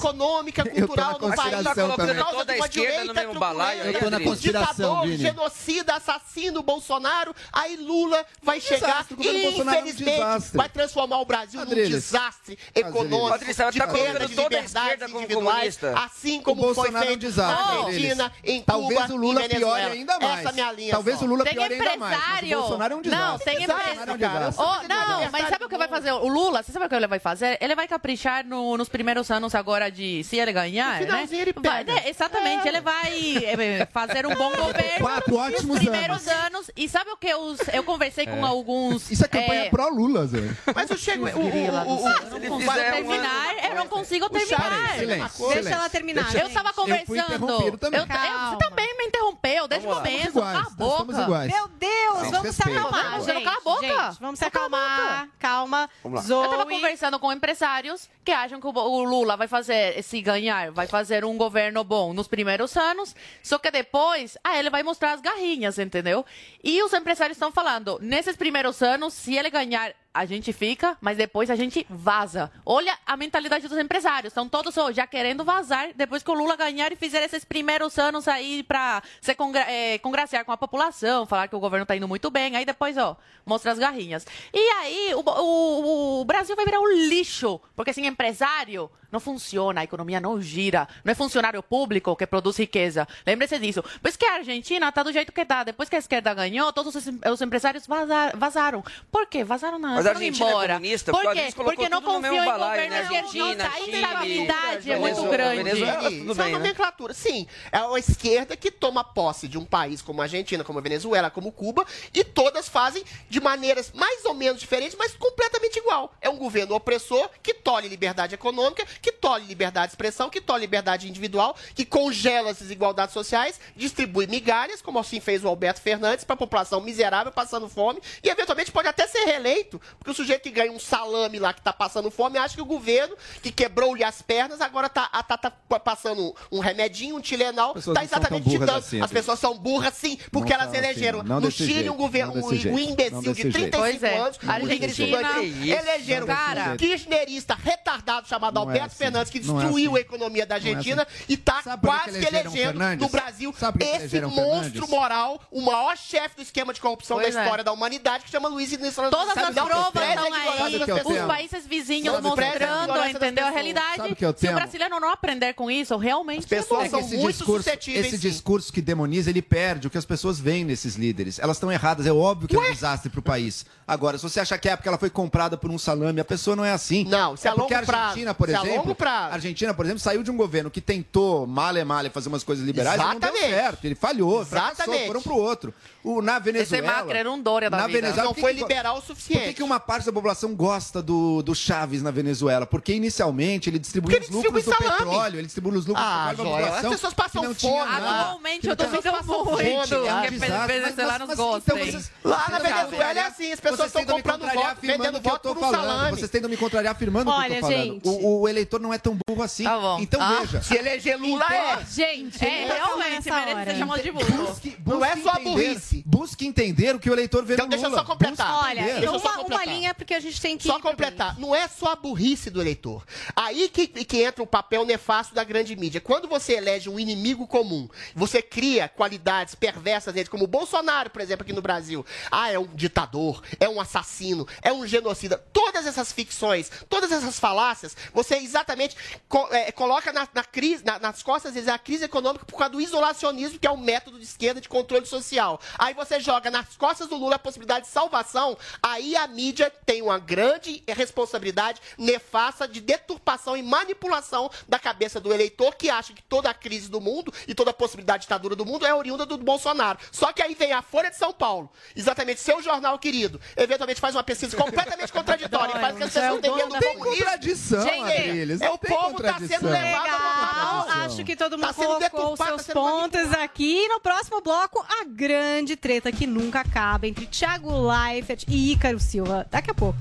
tô 0.64 0.70
cultural 0.70 1.12
no 1.12 1.34
país. 1.34 1.54
conspiração 1.54 1.90
por 1.90 1.96
causa 1.96 2.38
Toda 2.38 2.52
a 2.52 2.54
de 2.54 2.60
uma 2.60 2.66
esquerda 2.66 3.04
no 3.04 3.14
direita 3.14 3.30
truculenta, 3.30 3.38
Eu 3.84 4.00
tô 4.00 4.10
na 4.10 4.20
conspiração, 4.20 4.74
ditador, 4.74 5.02
Vini. 5.06 5.16
genocida, 5.18 5.94
assassino, 5.94 6.62
Bolsonaro. 6.62 7.34
Aí 7.52 7.76
Lula 7.76 8.24
vai 8.42 8.60
chegar 8.60 9.04
desastre, 9.04 9.16
e, 9.20 9.42
Bolsonaro 9.42 9.78
é 9.78 9.82
um 9.82 9.86
infelizmente, 9.86 10.56
vai 10.56 10.68
transformar 10.68 11.20
o 11.20 11.24
Brasil 11.24 11.60
num 11.60 11.66
Adriles. 11.66 11.90
desastre 11.90 12.47
Adriles. 12.52 12.74
econômico, 12.74 13.34
Adriles, 13.34 13.56
você 13.56 13.70
de 13.70 13.78
tá 13.78 13.86
perda 13.86 13.98
colocando 14.08 14.28
de 14.28 14.34
toda 14.34 14.46
a 14.56 14.60
liberdades 14.60 14.74
esquerda 14.92 15.08
como 15.08 15.28
comunista. 15.50 15.94
assim 15.98 16.38
O 16.38 16.42
como 16.42 16.62
foi 16.62 16.74
Bolsonaro 16.74 16.96
é 16.96 17.06
um 17.06 17.10
feito 17.10 17.20
desastre, 17.20 17.64
na. 17.78 17.84
Argentina, 17.84 18.32
em 18.44 18.62
Talvez 18.62 19.00
Cuba 19.02 19.12
o 19.14 19.16
Lula 19.16 19.44
e 19.44 19.48
Venezuela. 19.48 19.78
piore 19.78 19.98
ainda 19.98 20.18
mais. 20.18 20.38
Essa 20.38 20.48
é 20.48 20.50
a 20.50 20.52
minha 20.52 20.72
linha 20.72 20.90
Talvez 20.92 21.18
só. 21.18 21.24
o 21.24 21.28
Lula 21.28 21.44
Tem 21.44 21.52
piore 21.54 21.74
ainda 21.74 21.84
mais. 21.84 21.98
Mas 21.98 22.10
o 22.12 22.14
empresário. 22.16 22.58
Bolsonaro 22.58 22.92
é 22.92 22.96
um 22.96 23.02
desastre. 23.02 23.26
Não, 23.28 23.38
tem 23.38 23.54
empresário. 23.62 24.10
é 24.10 24.14
um 24.14 24.18
cara. 24.18 24.54
Oh, 24.56 24.88
não, 24.88 25.30
mas 25.30 25.48
sabe 25.48 25.64
o 25.64 25.68
que 25.68 25.78
vai 25.78 25.88
fazer? 25.88 26.12
O 26.12 26.28
Lula, 26.28 26.62
você 26.62 26.72
sabe 26.72 26.86
o 26.86 26.88
que 26.88 26.94
ele 26.94 27.06
vai 27.06 27.18
fazer? 27.18 27.58
Ele 27.60 27.74
vai 27.74 27.88
caprichar 27.88 28.44
no- 28.44 28.76
nos 28.76 28.88
primeiros 28.88 29.30
anos 29.30 29.54
agora 29.54 29.90
de 29.90 30.22
se 30.24 30.36
ele 30.36 30.52
ganhar, 30.52 30.94
No 30.94 31.00
né? 31.00 31.06
finalzinho 31.06 31.42
ele 31.42 31.52
Vai- 31.54 31.84
pega. 31.84 31.94
né, 31.94 32.08
Exatamente, 32.08 32.68
ele 32.68 32.80
vai 32.80 33.36
é, 33.44 33.86
fazer 33.92 34.26
um 34.26 34.34
bom 34.34 34.50
governo 34.56 34.98
Quatro 35.00 35.36
ótimos 35.36 35.64
nos 35.64 35.78
primeiros 35.78 36.26
anos. 36.28 36.70
E 36.76 36.88
sabe 36.88 37.10
o 37.10 37.16
que 37.16 37.32
os, 37.34 37.58
eu 37.72 37.82
conversei 37.82 38.26
com 38.26 38.44
alguns... 38.44 39.10
Isso 39.10 39.24
é 39.24 39.28
campanha 39.28 39.64
é, 39.66 39.70
pró-Lula, 39.70 40.26
Zé. 40.26 40.38
Mas 40.74 40.90
o 40.90 40.96
Chego... 40.96 41.26
O, 41.26 41.28
o, 41.28 41.42
o, 41.42 42.36
o, 42.36 42.37
eu 42.44 42.50
não 42.50 42.58
ele 42.60 42.66
consigo 42.66 42.90
terminar, 42.92 43.64
eu 43.68 43.74
não 43.74 43.86
consigo 43.88 44.28
terminar. 44.30 44.90
Silêncio, 44.98 45.08
Deixa 45.08 45.48
silêncio. 45.48 45.72
ela 45.72 45.88
terminar. 45.88 46.22
Deixa- 46.24 46.38
Eu 46.38 46.46
estava 46.48 46.72
conversando. 46.72 47.48
Eu- 47.48 47.68
eu- 47.92 48.06
você 48.06 48.56
também 48.58 48.96
me 48.98 49.04
interrompeu, 49.06 49.68
desde 49.68 49.86
o 49.86 49.94
começo. 49.94 50.26
A 50.26 50.28
iguais. 50.30 50.58
nós 50.62 50.74
boca. 50.74 51.22
Iguais. 51.22 51.52
Meu 51.52 51.68
Deus, 51.68 52.22
Não, 52.22 52.30
vamos 52.30 52.54
se 52.56 52.62
acalmar, 52.62 53.20
gente. 53.22 53.44
cala 53.44 53.56
a 53.56 53.60
boca. 53.60 53.86
Gente, 53.86 54.20
vamos 54.20 54.38
se 54.38 54.44
acalmar. 54.44 55.28
Calma. 55.38 55.90
Eu 56.04 56.48
tava 56.50 56.66
conversando 56.66 57.18
com 57.18 57.32
empresários 57.32 58.08
que 58.24 58.32
acham 58.32 58.60
que 58.60 58.66
o 58.66 58.78
o 58.78 59.02
Lula 59.04 59.36
vai 59.36 59.48
fazer, 59.48 60.02
se 60.02 60.20
ganhar, 60.20 60.70
vai 60.70 60.86
fazer 60.86 61.24
um 61.24 61.36
governo 61.36 61.82
bom 61.82 62.12
nos 62.12 62.28
primeiros 62.28 62.76
anos, 62.76 63.14
só 63.42 63.58
que 63.58 63.70
depois, 63.70 64.36
ah, 64.44 64.58
ele 64.58 64.70
vai 64.70 64.82
mostrar 64.82 65.12
as 65.12 65.20
garrinhas, 65.20 65.78
entendeu? 65.78 66.24
E 66.62 66.82
os 66.82 66.92
empresários 66.92 67.36
estão 67.36 67.50
falando, 67.50 67.98
nesses 68.00 68.36
primeiros 68.36 68.82
anos, 68.82 69.14
se 69.14 69.36
ele 69.36 69.50
ganhar 69.50 69.92
a 70.12 70.24
gente 70.24 70.52
fica, 70.52 70.96
mas 71.00 71.16
depois 71.16 71.50
a 71.50 71.54
gente 71.54 71.86
vaza. 71.88 72.50
Olha 72.64 72.96
a 73.06 73.16
mentalidade 73.16 73.68
dos 73.68 73.78
empresários. 73.78 74.30
Estão 74.32 74.48
todos 74.48 74.76
ó, 74.76 74.90
já 74.90 75.06
querendo 75.06 75.44
vazar 75.44 75.90
depois 75.94 76.22
que 76.22 76.30
o 76.30 76.34
Lula 76.34 76.56
ganhar 76.56 76.90
e 76.90 76.96
fizer 76.96 77.22
esses 77.22 77.44
primeiros 77.44 77.98
anos 77.98 78.26
aí 78.26 78.62
para 78.62 79.02
se 79.20 79.34
congra 79.34 79.60
eh, 79.70 79.98
congraciar 79.98 80.44
com 80.44 80.50
a 80.52 80.56
população, 80.56 81.26
falar 81.26 81.46
que 81.46 81.54
o 81.54 81.60
governo 81.60 81.82
está 81.84 81.94
indo 81.94 82.08
muito 82.08 82.30
bem. 82.30 82.56
Aí 82.56 82.64
depois, 82.64 82.96
ó, 82.96 83.16
mostra 83.46 83.70
as 83.70 83.78
garrinhas. 83.78 84.26
E 84.52 84.58
aí 84.58 85.14
o, 85.14 85.20
o- 85.20 86.20
o 86.20 86.24
Brasil 86.24 86.56
vai 86.56 86.64
virar 86.64 86.80
um 86.80 86.88
lixo, 87.08 87.60
porque 87.76 87.92
sem 87.92 88.06
empresário 88.06 88.90
não 89.10 89.20
funciona, 89.20 89.80
a 89.80 89.84
economia 89.84 90.20
não 90.20 90.40
gira. 90.40 90.86
Não 91.04 91.12
é 91.12 91.14
funcionário 91.14 91.62
público 91.62 92.14
que 92.14 92.26
produz 92.26 92.58
riqueza. 92.58 93.08
Lembre-se 93.26 93.58
disso. 93.58 93.82
Por 94.02 94.12
que 94.18 94.26
a 94.26 94.34
Argentina 94.34 94.88
está 94.88 95.02
do 95.02 95.12
jeito 95.12 95.32
que 95.32 95.40
está. 95.40 95.62
Depois 95.64 95.88
que 95.88 95.96
a 95.96 95.98
esquerda 95.98 96.34
ganhou, 96.34 96.72
todos 96.72 96.94
os, 96.94 97.06
os 97.06 97.40
empresários 97.40 97.86
vazar- 97.86 98.36
vazaram. 98.36 98.84
Por 99.10 99.26
quê? 99.26 99.44
Vazaram 99.44 99.78
na 99.78 99.97
Mas 99.98 100.06
a 100.06 100.10
Argentina 100.10 100.46
é 100.46 100.50
embora. 100.50 100.74
comunista, 100.74 101.12
Por 101.12 101.22
porque 101.22 101.40
quê? 101.40 101.52
Porque 101.54 101.88
não 101.88 102.00
tudo 102.00 102.12
confiam 102.14 102.34
em 102.34 102.44
balaio, 102.46 102.82
governo 102.82 102.90
né? 102.90 103.16
argentino. 103.16 103.62
A 103.62 103.80
instabilidade 103.80 104.92
é 104.92 104.98
muito 104.98 105.22
grande. 105.28 105.62
Venezuela, 105.62 106.02
tudo 106.02 106.08
Isso 106.08 106.16
é 106.18 106.24
bem, 106.24 106.32
uma 106.34 106.44
né? 106.44 106.50
nomenclatura. 106.52 107.14
Sim, 107.14 107.46
é 107.72 107.78
a 107.78 107.98
esquerda 107.98 108.56
que 108.56 108.70
toma 108.70 109.02
posse 109.02 109.48
de 109.48 109.58
um 109.58 109.64
país 109.64 110.00
como 110.00 110.20
a 110.20 110.24
Argentina, 110.24 110.62
como 110.62 110.78
a 110.78 110.82
Venezuela, 110.82 111.30
como 111.30 111.50
Cuba, 111.52 111.84
e 112.14 112.22
todas 112.24 112.68
fazem 112.68 113.02
de 113.28 113.40
maneiras 113.40 113.92
mais 113.94 114.24
ou 114.24 114.34
menos 114.34 114.60
diferentes, 114.60 114.96
mas 114.98 115.14
completamente 115.14 115.78
igual. 115.78 116.12
É 116.20 116.28
um 116.28 116.36
governo 116.36 116.74
opressor 116.74 117.28
que 117.42 117.54
tolhe 117.54 117.88
liberdade 117.88 118.34
econômica, 118.34 118.84
que 119.02 119.12
tolhe 119.12 119.46
liberdade 119.46 119.88
de 119.88 119.92
expressão, 119.92 120.30
que 120.30 120.40
tolhe 120.40 120.60
liberdade 120.62 121.08
individual, 121.08 121.56
que 121.74 121.84
congela 121.84 122.50
as 122.50 122.58
desigualdades 122.58 123.12
sociais, 123.12 123.60
distribui 123.76 124.26
migalhas, 124.26 124.80
como 124.82 124.98
assim 124.98 125.20
fez 125.20 125.44
o 125.44 125.48
Alberto 125.48 125.80
Fernandes, 125.80 126.24
para 126.24 126.34
a 126.34 126.36
população 126.36 126.80
miserável 126.80 127.32
passando 127.32 127.68
fome, 127.68 128.00
e 128.22 128.28
eventualmente 128.28 128.70
pode 128.70 128.88
até 128.88 129.06
ser 129.06 129.24
reeleito, 129.24 129.80
porque 129.98 130.10
o 130.10 130.14
sujeito 130.14 130.42
que 130.42 130.50
ganha 130.50 130.72
um 130.72 130.78
salame 130.78 131.38
lá 131.38 131.52
que 131.52 131.60
está 131.60 131.72
passando 131.72 132.10
fome 132.10 132.38
acha 132.38 132.54
que 132.54 132.62
o 132.62 132.64
governo 132.64 133.16
que 133.42 133.50
quebrou-lhe 133.52 134.04
as 134.04 134.20
pernas 134.22 134.60
agora 134.60 134.86
está 134.86 135.08
tá, 135.22 135.36
tá 135.36 135.50
passando 135.80 136.34
um 136.50 136.58
remedinho, 136.60 137.16
um 137.16 137.20
Tilenol, 137.20 137.80
são 137.80 137.94
tão 137.94 138.02
exatamente 138.02 138.48
te 138.48 138.58
dando. 138.58 138.70
assim, 138.70 139.00
As 139.00 139.10
pessoas 139.10 139.38
são 139.38 139.56
burras 139.56 139.94
sim, 139.94 140.18
porque 140.30 140.52
elas 140.52 140.68
assim, 140.68 140.78
elegeram. 140.78 141.22
não 141.22 141.40
no 141.40 141.50
Chile 141.50 141.72
jeito, 141.74 141.92
um 141.92 141.96
governo, 141.96 142.32
um, 142.34 142.48
um 142.48 142.78
imbecil 142.78 143.20
de 143.20 143.28
desse 143.28 143.50
jeito. 143.50 143.70
35 143.70 143.78
Pois 143.78 144.02
é, 144.02 144.18
anos, 144.18 144.38
um 144.42 144.50
Argentina- 144.50 144.86
estudante, 144.86 145.68
elegeram 145.70 146.26
um 146.72 146.76
kirchnerista 146.76 147.54
retardado 147.54 148.28
chamado 148.28 148.54
Não 148.54 148.62
é 148.62 148.64
Alberto 148.66 148.86
assim, 148.86 148.96
Fernandes, 148.96 149.30
que 149.30 149.38
é 149.38 149.40
destruiu 149.40 149.90
assim. 149.90 149.98
a 149.98 150.00
economia 150.00 150.46
da 150.46 150.54
é 150.54 150.58
Argentina 150.58 151.02
assim. 151.02 151.24
e 151.28 151.34
está 151.34 151.62
Sabe 151.62 151.86
quase 151.86 152.18
que 152.18 152.26
elegendo 152.26 152.78
no 152.96 153.08
Brasil 153.08 153.54
esse 153.80 154.20
monstro 154.20 154.88
moral, 154.88 155.40
o 155.50 155.60
maior 155.60 155.96
chefe 155.96 156.36
do 156.36 156.42
esquema 156.42 156.72
de 156.72 156.80
corrupção 156.80 157.18
da 157.18 157.28
história 157.28 157.64
da 157.64 157.72
humanidade, 157.72 158.24
que 158.24 158.30
chama 158.30 158.48
Luiz 158.48 158.72
Inácio 158.72 159.10
Todas 159.10 159.36
as 159.36 159.54
estão 159.82 160.02
a 160.02 160.12
ignorância 160.12 160.94
aí, 160.94 161.20
os 161.20 161.26
países 161.26 161.66
vizinhos 161.66 162.14
Sabe, 162.14 162.26
a 162.26 162.30
mostrando, 162.30 163.08
entendeu? 163.08 163.46
A 163.46 163.50
realidade. 163.50 163.96
Sabe 163.96 164.12
o 164.12 164.16
que 164.16 164.24
eu 164.24 164.34
Se 164.36 164.48
o 164.48 164.54
brasileiro 164.54 165.00
não 165.00 165.10
aprender 165.10 165.52
com 165.54 165.70
isso, 165.70 165.96
realmente. 165.96 166.40
As 166.40 166.46
pessoas 166.46 166.82
é 166.82 166.86
É 166.86 166.88
são 166.90 167.00
esse 167.00 167.16
muito 167.16 167.36
discurso, 167.36 167.64
suscetíveis, 167.64 168.06
esse 168.06 168.18
sim. 168.18 168.28
discurso 168.28 168.72
que 168.72 168.80
demoniza, 168.80 169.30
ele 169.30 169.42
perde 169.42 169.86
o 169.86 169.90
que 169.90 169.98
as 169.98 170.04
pessoas 170.04 170.38
veem 170.38 170.64
nesses 170.64 170.96
líderes. 170.96 171.38
Elas 171.38 171.56
estão 171.56 171.70
erradas, 171.70 172.06
é 172.06 172.12
óbvio 172.12 172.48
que 172.48 172.56
é 172.56 172.58
um 172.58 172.72
desastre 172.72 173.10
pro 173.10 173.22
país. 173.22 173.64
Agora, 173.86 174.18
se 174.18 174.22
você 174.22 174.40
achar 174.40 174.58
que 174.58 174.68
é 174.68 174.76
porque 174.76 174.88
ela 174.88 174.98
foi 174.98 175.10
comprada 175.10 175.56
por 175.56 175.70
um 175.70 175.78
salame, 175.78 176.20
a 176.20 176.24
pessoa 176.24 176.54
não 176.54 176.64
é 176.64 176.72
assim. 176.72 177.04
Não, 177.04 177.34
isso 177.34 177.46
é 177.46 177.50
a 177.50 177.54
porque 177.54 177.74
a 177.74 177.78
longo 177.78 177.86
prazo. 177.86 178.02
Argentina, 178.08 178.34
por 178.34 178.48
é 178.48 178.54
a 178.54 178.62
exemplo, 178.62 178.96
a 179.00 179.34
Argentina, 179.34 179.74
por 179.74 179.84
exemplo, 179.84 180.00
saiu 180.00 180.22
de 180.22 180.30
um 180.30 180.36
governo 180.36 180.70
que 180.70 180.80
tentou 180.80 181.46
male 181.46 181.82
male 181.84 182.10
fazer 182.10 182.28
umas 182.28 182.44
coisas 182.44 182.64
liberais, 182.64 183.00
e 183.00 183.04
não 183.04 183.18
deu 183.18 183.28
Exatamente. 183.30 183.54
certo. 183.54 183.84
Ele 183.84 183.94
falhou, 183.94 184.44
fracassou, 184.44 184.72
Exatamente. 184.84 185.06
foram 185.06 185.22
pro 185.22 185.36
outro. 185.36 185.74
O, 186.08 186.22
na 186.22 186.38
Venezuela, 186.38 186.86
Macri 186.86 187.18
era 187.18 187.30
um 187.30 187.38
Dória 187.40 187.68
da 187.68 187.76
na 187.76 187.86
vida. 187.86 188.00
Venezuela, 188.00 188.28
Não 188.28 188.34
foi 188.34 188.54
que- 188.54 188.60
liberal 188.60 188.94
o 188.96 189.02
Por 189.02 189.02
que, 189.02 189.08
suficiente. 189.08 189.54
que 189.54 189.62
uma 189.62 189.78
parte 189.78 190.06
da 190.06 190.12
população 190.12 190.54
gosta 190.54 191.02
do, 191.02 191.42
do 191.42 191.54
Chaves 191.54 192.00
na 192.02 192.10
Venezuela? 192.10 192.64
Porque 192.66 192.94
inicialmente 192.94 193.68
ele 193.68 193.78
distribuía 193.78 194.16
Porque 194.18 194.30
os 194.30 194.36
ele 194.36 194.46
lucros 194.48 194.64
do 194.64 194.70
distribui 194.70 194.88
salame. 194.88 195.10
petróleo, 195.10 195.36
ele 195.38 195.46
distribuía 195.46 195.78
os 195.78 195.86
lucros 195.86 196.06
Ah, 196.06 196.30
do 196.32 196.36
petróleo 196.42 196.64
as 196.74 196.88
pessoas 196.88 197.12
passam 197.14 197.54
fome. 197.54 197.78
Atualmente 197.78 198.68
eu 198.68 198.74
duvido 198.76 199.02
passam 199.02 199.44
muito 199.44 199.60
Exato. 199.64 200.66
venezuelanos 200.66 201.30
então 201.30 201.60
vocês- 201.60 202.10
Lá 202.24 202.46
na 202.48 202.58
Venezuela 202.58 203.20
é 203.20 203.26
assim, 203.26 203.52
as 203.52 203.60
pessoas 203.60 203.88
estão 203.88 204.04
comprando 204.06 204.42
voto, 204.46 204.58
afirmando 204.66 205.02
vendendo 205.02 205.16
o 205.18 205.20
que 205.20 205.26
eu 205.28 205.32
voto 205.32 205.42
tô 205.42 205.54
por 205.54 205.58
um 205.58 205.70
falando. 205.70 205.80
salame. 205.88 206.16
Vocês 206.16 206.30
tentam 206.30 206.48
me 206.50 206.56
contrariar 206.56 206.92
afirmando 206.94 207.30
o 207.30 207.34
que 207.34 207.38
eu 207.38 207.44
Olha, 207.44 207.54
tô 207.60 207.66
falando. 207.68 207.84
gente. 207.84 208.08
O, 208.08 208.40
o 208.40 208.48
eleitor 208.48 208.80
não 208.80 208.94
é 208.94 208.98
tão 208.98 209.18
burro 209.26 209.42
assim. 209.42 209.64
Tá 209.64 209.78
bom. 209.78 209.98
Então 210.00 210.20
Ah, 210.22 210.38
veja. 210.40 210.62
Se 210.62 210.74
eleger 210.76 211.18
Lula 211.18 211.44
é. 211.52 211.84
Gente, 211.84 212.44
É, 212.44 212.60
não 212.60 212.68
vai 212.68 212.78
falar 212.78 212.86
realmente, 212.86 213.30
merece 213.30 213.70
ser 213.72 213.78
chamado 213.78 214.02
de 214.02 214.10
burro. 214.12 214.46
Busque, 214.46 214.76
Não 214.86 215.04
é 215.04 215.10
busque 215.16 215.22
só 215.22 215.34
entender- 215.40 215.50
burrice. 215.68 215.97
Busque 216.06 216.46
entender 216.46 216.94
o 216.94 216.98
que 216.98 217.08
o 217.10 217.12
eleitor 217.12 217.44
vê 217.44 217.54
Então 217.54 217.66
no 217.66 217.70
deixa 217.70 217.86
eu 217.86 217.90
Lula. 217.90 218.02
só 218.02 218.06
completar. 218.06 218.46
Busque 218.52 218.64
Olha. 218.68 218.82
Deixa 218.84 219.04
eu 219.04 219.18
só 219.18 219.28
uma, 219.28 219.32
uma 219.34 219.42
completar. 219.42 219.66
linha 219.66 219.94
porque 219.94 220.14
a 220.14 220.20
gente 220.20 220.40
tem 220.40 220.56
que 220.58 220.66
Só 220.66 220.78
completar, 220.80 221.38
não 221.38 221.54
é 221.54 221.66
só 221.68 221.92
a 221.92 221.96
burrice 221.96 222.50
do 222.50 222.60
eleitor. 222.60 223.04
Aí 223.36 223.68
que, 223.68 223.86
que 223.86 224.22
entra 224.22 224.42
o 224.42 224.46
papel 224.46 224.84
nefasto 224.84 225.34
da 225.34 225.44
grande 225.44 225.74
mídia. 225.76 226.00
Quando 226.00 226.28
você 226.28 226.54
elege 226.54 226.88
um 226.88 226.98
inimigo 226.98 227.46
comum, 227.46 227.88
você 228.14 228.40
cria 228.42 228.88
qualidades 228.88 229.54
perversas 229.54 230.12
dele, 230.14 230.28
como 230.28 230.44
o 230.44 230.46
Bolsonaro, 230.48 231.10
por 231.10 231.20
exemplo, 231.22 231.42
aqui 231.44 231.52
no 231.52 231.62
Brasil. 231.62 232.04
Ah, 232.30 232.50
é 232.50 232.58
um 232.58 232.66
ditador, 232.66 233.42
é 233.60 233.68
um 233.68 233.80
assassino, 233.80 234.46
é 234.62 234.72
um 234.72 234.86
genocida. 234.86 235.38
Todas 235.52 235.86
essas 235.86 236.12
ficções, 236.12 236.70
todas 236.88 237.10
essas 237.12 237.38
falácias, 237.38 237.96
você 238.12 238.36
exatamente 238.36 238.96
co- 239.28 239.48
é, 239.50 239.70
coloca 239.72 240.12
na, 240.12 240.28
na 240.34 240.44
crise, 240.44 240.84
na- 240.84 240.98
nas 240.98 241.22
costas 241.22 241.52
deles 241.54 241.68
a 241.68 241.78
crise 241.78 242.04
econômica 242.04 242.44
por 242.44 242.56
causa 242.56 242.72
do 242.72 242.80
isolacionismo, 242.80 243.58
que 243.58 243.66
é 243.66 243.70
o 243.70 243.76
método 243.76 244.18
de 244.18 244.24
esquerda 244.24 244.60
de 244.60 244.68
controle 244.68 245.06
social. 245.06 245.60
Aí 245.78 245.94
você 245.94 246.18
joga 246.20 246.50
nas 246.50 246.76
costas 246.76 247.08
do 247.08 247.16
Lula 247.16 247.36
a 247.36 247.38
possibilidade 247.38 247.86
de 247.86 247.90
salvação, 247.92 248.56
aí 248.82 249.16
a 249.16 249.26
mídia 249.26 249.70
tem 249.86 250.02
uma 250.02 250.18
grande 250.18 250.82
responsabilidade 250.88 251.80
nefasta 251.96 252.66
de 252.66 252.80
deturpação 252.80 253.56
e 253.56 253.62
manipulação 253.62 254.50
da 254.68 254.78
cabeça 254.78 255.20
do 255.20 255.32
eleitor 255.32 255.74
que 255.76 255.88
acha 255.90 256.12
que 256.12 256.22
toda 256.22 256.50
a 256.50 256.54
crise 256.54 256.88
do 256.90 257.00
mundo 257.00 257.32
e 257.46 257.54
toda 257.54 257.70
a 257.70 257.74
possibilidade 257.74 258.22
de 258.22 258.26
ditadura 258.28 258.56
do 258.56 258.66
mundo 258.66 258.84
é 258.86 258.92
oriunda 258.94 259.24
do 259.24 259.38
Bolsonaro. 259.38 259.98
Só 260.10 260.32
que 260.32 260.42
aí 260.42 260.54
vem 260.54 260.72
a 260.72 260.82
Folha 260.82 261.10
de 261.10 261.16
São 261.16 261.32
Paulo, 261.32 261.70
exatamente 261.94 262.40
seu 262.40 262.60
jornal 262.62 262.98
querido, 262.98 263.40
eventualmente 263.56 264.00
faz 264.00 264.14
uma 264.14 264.22
pesquisa 264.24 264.56
completamente 264.56 265.12
contraditória, 265.12 265.76
e 265.76 265.80
faz 265.80 265.92
com 265.92 265.98
que 265.98 266.04
as 266.04 266.12
Você 266.12 266.18
é 266.18 266.32
o 266.32 266.36
pessoas 266.40 266.40
tenham 266.42 266.68
dono 266.68 266.72
medo 266.72 266.72
da 266.72 266.78
do 266.78 266.82
Tem 266.82 266.98
comunismo. 266.98 267.24
contradição, 267.24 267.82
Gente, 267.82 268.12
Adriles. 268.12 268.60
é 268.60 268.66
não 268.66 268.74
o 268.74 268.78
povo 268.78 268.96
tá 268.96 269.08
contradição. 269.32 269.58
sendo 269.60 269.70
levado 269.70 270.04
Legal, 270.04 270.88
acho 271.04 271.24
que 271.24 271.36
todo 271.36 271.56
mundo 271.58 271.66
Tá 271.68 271.72
sendo 271.72 271.86
colocou 272.10 272.36
tá 272.36 272.46
seus 272.46 272.62
sendo 272.62 272.74
pontos 272.74 273.32
aqui. 273.34 273.86
No 273.88 274.00
próximo 274.00 274.40
bloco, 274.40 274.84
a 275.00 275.04
grande 275.04 275.67
treta 275.76 276.12
que 276.12 276.26
nunca 276.26 276.60
acaba 276.60 277.06
entre 277.06 277.26
Thiago 277.26 277.70
Leifert 277.88 278.44
e 278.48 278.72
Ícaro 278.72 278.98
Silva. 278.98 279.46
Daqui 279.50 279.70
a 279.70 279.74
pouco. 279.74 279.98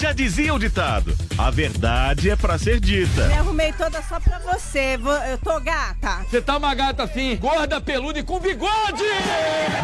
Já 0.00 0.12
dizia 0.12 0.54
o 0.54 0.58
ditado: 0.58 1.14
a 1.36 1.50
verdade 1.50 2.30
é 2.30 2.36
pra 2.36 2.56
ser 2.56 2.80
dita. 2.80 3.26
Me 3.28 3.34
arrumei 3.34 3.70
toda 3.74 4.00
só 4.00 4.18
pra 4.18 4.38
você. 4.38 4.98
Eu 5.30 5.36
tô 5.36 5.60
gata. 5.60 6.24
Você 6.24 6.40
tá 6.40 6.56
uma 6.56 6.74
gata 6.74 7.02
assim, 7.02 7.36
gorda, 7.36 7.78
peluda 7.82 8.18
e 8.18 8.22
com 8.22 8.40
bigode! 8.40 9.04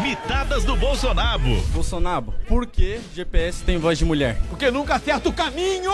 Mitadas 0.01 0.63
do 0.63 0.75
Bolsonaro. 0.75 1.61
Bolsonaro, 1.67 2.33
por 2.47 2.65
que 2.65 2.99
GPS 3.13 3.61
tem 3.63 3.77
voz 3.77 3.99
de 3.99 4.05
mulher? 4.05 4.41
Porque 4.49 4.71
nunca 4.71 4.95
acerta 4.95 5.29
o 5.29 5.33
caminho! 5.33 5.91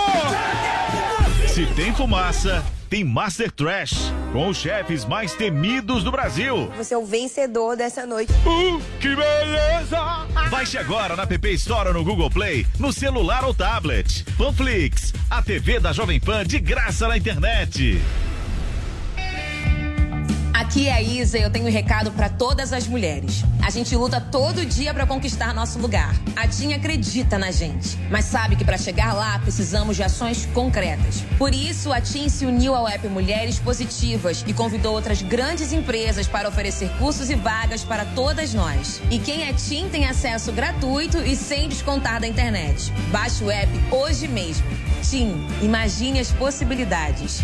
Se 1.49 1.65
tem 1.75 1.93
fumaça, 1.93 2.63
tem 2.93 3.03
Master 3.03 3.51
Trash. 3.51 4.13
Com 4.31 4.49
os 4.49 4.57
chefes 4.57 5.03
mais 5.03 5.33
temidos 5.33 6.03
do 6.03 6.11
Brasil. 6.11 6.71
Você 6.77 6.93
é 6.93 6.97
o 6.97 7.03
vencedor 7.03 7.75
dessa 7.75 8.05
noite. 8.05 8.31
Uh, 8.45 8.79
que 8.99 9.15
beleza! 9.15 10.27
Baixe 10.51 10.77
agora 10.77 11.15
na 11.15 11.25
PP 11.25 11.53
Store 11.53 11.87
ou 11.87 11.93
no 11.95 12.03
Google 12.03 12.29
Play, 12.29 12.67
no 12.77 12.93
celular 12.93 13.43
ou 13.45 13.53
tablet. 13.53 14.23
Panflix, 14.37 15.11
a 15.27 15.41
TV 15.41 15.79
da 15.79 15.91
Jovem 15.91 16.19
Pan 16.19 16.45
de 16.45 16.59
graça 16.59 17.07
na 17.07 17.17
internet. 17.17 17.99
Aqui 20.73 20.87
é 20.87 20.93
a 20.93 21.01
Isa 21.03 21.37
e 21.37 21.43
eu 21.43 21.51
tenho 21.51 21.67
um 21.67 21.71
recado 21.71 22.09
pra 22.09 22.29
todas 22.29 22.73
as 22.73 22.87
mulheres. 22.87 23.43
A 23.61 23.69
gente 23.69 23.95
luta 23.95 24.19
todo 24.19 24.65
dia 24.65 24.91
pra 24.91 25.05
conquistar 25.05 25.53
nosso 25.53 25.77
lugar. 25.77 26.15
A 26.35 26.47
TIM 26.47 26.73
acredita 26.73 27.37
na 27.37 27.51
gente, 27.51 27.95
mas 28.09 28.25
sabe 28.25 28.55
que 28.55 28.65
pra 28.65 28.75
chegar 28.75 29.13
lá 29.13 29.37
precisamos 29.37 29.95
de 29.95 30.01
ações 30.01 30.47
concretas. 30.47 31.21
Por 31.37 31.53
isso, 31.53 31.93
a 31.93 32.01
TIM 32.01 32.27
se 32.27 32.47
uniu 32.47 32.73
ao 32.73 32.87
app 32.87 33.07
Mulheres 33.07 33.59
Positivas 33.59 34.43
e 34.47 34.51
convidou 34.51 34.95
outras 34.95 35.21
grandes 35.21 35.71
empresas 35.71 36.27
para 36.27 36.49
oferecer 36.49 36.89
cursos 36.97 37.29
e 37.29 37.35
vagas 37.35 37.83
para 37.83 38.03
todas 38.05 38.51
nós. 38.55 38.99
E 39.11 39.19
quem 39.19 39.43
é 39.43 39.53
TIM 39.53 39.89
tem 39.89 40.07
acesso 40.07 40.51
gratuito 40.51 41.19
e 41.19 41.35
sem 41.35 41.69
descontar 41.69 42.19
da 42.19 42.27
internet. 42.27 42.91
Baixe 43.11 43.43
o 43.43 43.51
app 43.51 43.71
hoje 43.91 44.27
mesmo. 44.27 44.65
TIM, 45.07 45.35
imagine 45.61 46.19
as 46.19 46.31
possibilidades. 46.31 47.43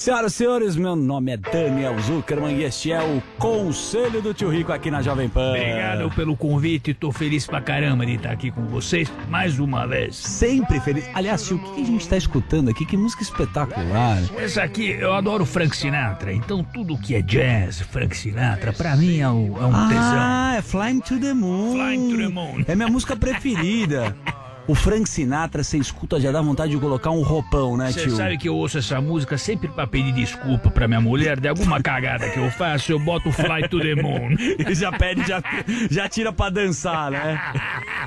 Senhoras 0.00 0.32
e 0.32 0.36
senhores, 0.36 0.76
meu 0.76 0.96
nome 0.96 1.32
é 1.32 1.36
Daniel 1.36 1.94
Zuckerman 2.00 2.56
e 2.56 2.64
este 2.64 2.90
é 2.90 3.02
o 3.02 3.22
Conselho 3.38 4.22
do 4.22 4.32
Tio 4.32 4.48
Rico 4.48 4.72
aqui 4.72 4.90
na 4.90 5.02
Jovem 5.02 5.28
Pan. 5.28 5.50
Obrigado 5.50 6.10
pelo 6.12 6.34
convite, 6.34 6.94
tô 6.94 7.12
feliz 7.12 7.46
pra 7.46 7.60
caramba 7.60 8.06
de 8.06 8.14
estar 8.14 8.30
aqui 8.30 8.50
com 8.50 8.64
vocês 8.64 9.12
mais 9.28 9.58
uma 9.58 9.86
vez. 9.86 10.16
Sempre 10.16 10.80
feliz. 10.80 11.04
Aliás, 11.12 11.46
tio, 11.46 11.58
o 11.58 11.74
que 11.74 11.82
a 11.82 11.84
gente 11.84 12.08
tá 12.08 12.16
escutando 12.16 12.70
aqui? 12.70 12.86
Que 12.86 12.96
música 12.96 13.22
espetacular. 13.22 14.22
Essa 14.38 14.62
aqui, 14.62 14.88
eu 14.88 15.12
adoro 15.12 15.44
Frank 15.44 15.76
Sinatra, 15.76 16.32
então 16.32 16.64
tudo 16.64 16.96
que 16.96 17.14
é 17.14 17.20
jazz, 17.20 17.82
Frank 17.82 18.16
Sinatra, 18.16 18.72
pra 18.72 18.96
mim 18.96 19.18
é 19.18 19.28
um, 19.28 19.62
é 19.62 19.66
um 19.66 19.88
tesão. 19.88 20.18
Ah, 20.18 20.54
é 20.56 20.62
Flying 20.62 21.00
to 21.00 21.20
the 21.20 21.34
Moon. 21.34 21.72
Flying 21.72 22.08
to 22.08 22.16
the 22.16 22.28
Moon. 22.28 22.64
É 22.66 22.74
minha 22.74 22.88
música 22.88 23.14
preferida. 23.14 24.16
O 24.70 24.74
Frank 24.76 25.08
Sinatra, 25.08 25.64
você 25.64 25.78
escuta, 25.78 26.20
já 26.20 26.30
dá 26.30 26.40
vontade 26.40 26.70
de 26.70 26.78
colocar 26.78 27.10
um 27.10 27.22
roupão, 27.22 27.76
né, 27.76 27.90
Você 27.90 28.02
tio? 28.02 28.14
sabe 28.14 28.38
que 28.38 28.48
eu 28.48 28.54
ouço 28.54 28.78
essa 28.78 29.00
música 29.00 29.36
sempre 29.36 29.66
pra 29.66 29.84
pedir 29.84 30.12
desculpa 30.12 30.70
pra 30.70 30.86
minha 30.86 31.00
mulher 31.00 31.40
de 31.40 31.48
alguma 31.48 31.82
cagada 31.82 32.30
que 32.30 32.38
eu 32.38 32.48
faço, 32.52 32.92
eu 32.92 33.00
boto 33.00 33.32
Fly 33.32 33.68
to 33.68 33.80
the 33.80 33.96
Moon. 33.96 34.36
E 34.70 34.72
já 34.76 34.92
pede, 34.92 35.26
já, 35.26 35.42
já 35.90 36.08
tira 36.08 36.32
pra 36.32 36.50
dançar, 36.50 37.10
né? 37.10 37.40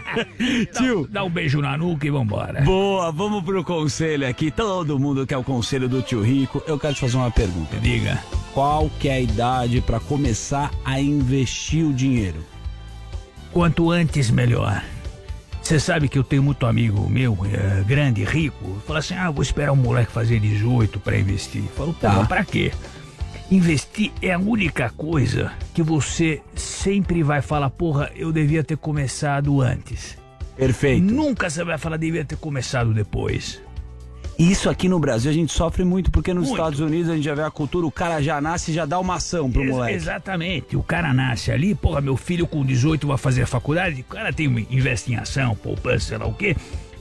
Tio. 0.72 1.06
Dá 1.12 1.26
um 1.26 1.30
beijo 1.30 1.60
na 1.60 1.78
nuca 1.78 2.08
e 2.08 2.10
vambora. 2.10 2.62
Boa, 2.62 3.12
vamos 3.12 3.44
pro 3.44 3.62
conselho 3.62 4.26
aqui. 4.26 4.50
Todo 4.50 4.98
mundo 4.98 5.28
quer 5.28 5.36
o 5.36 5.44
conselho 5.44 5.90
do 5.90 6.02
tio 6.02 6.22
Rico. 6.22 6.64
Eu 6.66 6.80
quero 6.80 6.94
te 6.94 7.02
fazer 7.02 7.18
uma 7.18 7.30
pergunta. 7.30 7.76
Diga. 7.76 8.24
Qual 8.54 8.90
que 9.02 9.10
é 9.10 9.16
a 9.16 9.20
idade 9.22 9.82
pra 9.82 10.00
começar 10.00 10.72
a 10.86 10.98
investir 10.98 11.84
o 11.86 11.92
dinheiro? 11.92 12.40
Quanto 13.52 13.92
antes, 13.92 14.32
melhor. 14.32 14.82
Você 15.64 15.80
sabe 15.80 16.10
que 16.10 16.18
eu 16.20 16.24
tenho 16.24 16.44
muito 16.44 16.66
amigo 16.66 17.10
meu, 17.10 17.38
é, 17.46 17.84
grande, 17.84 18.24
rico, 18.24 18.82
fala 18.86 19.00
assim: 19.00 19.16
ah, 19.16 19.32
vou 19.32 19.42
esperar 19.42 19.72
um 19.72 19.78
moleque 19.78 20.12
fazer 20.12 20.40
18 20.40 21.00
pra 21.00 21.18
investir. 21.18 21.64
Falo, 21.76 21.94
pô, 21.94 22.00
Tá. 22.02 22.14
mas 22.14 22.28
pra 22.28 22.44
quê? 22.44 22.72
Investir 23.50 24.12
é 24.22 24.34
a 24.34 24.40
única 24.40 24.90
coisa 24.90 25.52
que 25.74 25.82
você 25.82 26.42
sempre 26.56 27.24
vai 27.24 27.42
falar, 27.42 27.70
porra, 27.70 28.12
eu 28.16 28.32
devia 28.32 28.64
ter 28.64 28.76
começado 28.78 29.62
antes. 29.62 30.18
Perfeito. 30.58 31.02
Nunca 31.04 31.50
você 31.50 31.64
vai 31.64 31.78
falar, 31.78 31.98
devia 31.98 32.26
ter 32.26 32.38
começado 32.38 32.94
depois. 32.94 33.62
Isso 34.38 34.70
aqui 34.70 34.90
no 34.90 35.00
Brasil 35.00 35.30
a 35.30 35.34
gente 35.34 35.54
sofre 35.54 35.84
muito, 35.84 36.10
porque 36.12 36.34
nos 36.34 36.48
Muito. 36.48 36.58
Estados 36.60 36.80
Unidos 36.80 37.10
a 37.10 37.16
gente 37.16 37.24
já 37.24 37.36
vê 37.36 37.44
a 37.44 37.52
cultura, 37.52 37.86
o 37.86 37.92
cara 37.92 38.22
já 38.22 38.42
nasce 38.42 38.72
e 38.72 38.74
já 38.74 38.86
dá 38.86 39.00
uma 39.00 39.16
ação 39.16 39.52
pro 39.52 39.62
Ex- 39.62 39.72
moleque. 39.72 39.96
Exatamente. 39.96 40.76
O 40.76 40.84
cara 40.84 41.14
nasce 41.14 41.52
ali, 41.52 41.76
porra, 41.76 42.02
meu 42.02 42.18
filho 42.18 42.48
com 42.48 42.66
18 42.66 43.06
vai 43.08 43.18
fazer 43.18 43.44
a 43.44 43.48
faculdade, 43.48 44.02
o 44.02 44.04
cara 44.06 44.34
tem 44.34 44.48
investe 44.72 45.12
em 45.12 45.16
ação, 45.16 45.56
poupança, 45.56 46.08
sei 46.08 46.18
lá 46.18 46.26
o 46.26 46.34
quê, 46.34 46.56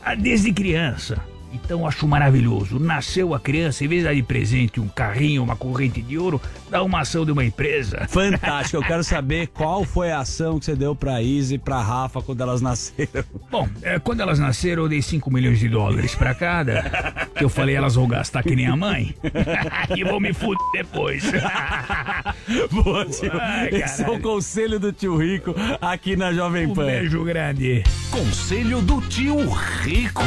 ah, 0.04 0.14
desde 0.14 0.52
criança. 0.52 1.18
Então 1.52 1.86
acho 1.86 2.06
maravilhoso. 2.06 2.78
Nasceu 2.78 3.34
a 3.34 3.40
criança, 3.40 3.84
em 3.84 3.88
vez 3.88 4.02
de 4.02 4.08
dar 4.08 4.14
de 4.14 4.22
presente 4.22 4.80
um 4.80 4.88
carrinho, 4.88 5.42
uma 5.42 5.56
corrente 5.56 6.00
de 6.00 6.16
ouro, 6.18 6.40
dá 6.70 6.82
uma 6.82 7.00
ação 7.00 7.24
de 7.24 7.32
uma 7.32 7.44
empresa. 7.44 8.06
Fantástico, 8.08 8.76
eu 8.76 8.82
quero 8.82 9.04
saber 9.04 9.48
qual 9.48 9.84
foi 9.84 10.10
a 10.10 10.20
ação 10.20 10.58
que 10.58 10.64
você 10.64 10.74
deu 10.74 10.94
pra 10.94 11.22
Izzy 11.22 11.54
e 11.54 11.58
pra 11.58 11.80
Rafa 11.82 12.22
quando 12.22 12.40
elas 12.40 12.60
nasceram. 12.60 13.24
Bom, 13.50 13.68
é, 13.82 13.98
quando 13.98 14.20
elas 14.20 14.38
nasceram, 14.38 14.84
eu 14.84 14.88
dei 14.88 15.02
5 15.02 15.30
milhões 15.32 15.58
de 15.58 15.68
dólares 15.68 16.14
pra 16.14 16.34
cada. 16.34 17.28
Que 17.36 17.44
eu 17.44 17.48
falei, 17.48 17.74
elas 17.74 17.94
vão 17.94 18.08
gastar 18.08 18.42
que 18.42 18.56
nem 18.56 18.66
a 18.66 18.76
mãe. 18.76 19.14
e 19.96 20.04
vão 20.04 20.18
me 20.20 20.32
fuder 20.32 20.58
depois. 20.72 21.24
Boa, 22.70 23.04
tio. 23.06 23.30
Ai, 23.40 23.68
Esse 23.68 24.02
é 24.04 24.10
o 24.10 24.20
conselho 24.20 24.78
do 24.78 24.92
tio 24.92 25.16
Rico 25.16 25.54
aqui 25.80 26.16
na 26.16 26.32
Jovem 26.32 26.66
Um 26.66 26.74
Pan. 26.74 26.86
beijo 26.86 27.24
grande. 27.24 27.82
Conselho 28.10 28.80
do 28.80 29.00
Tio 29.02 29.36
Rico. 29.50 30.22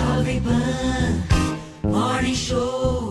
Jovem 0.00 0.40
Pan 0.40 1.22
Morning 1.82 2.34
Show. 2.34 3.09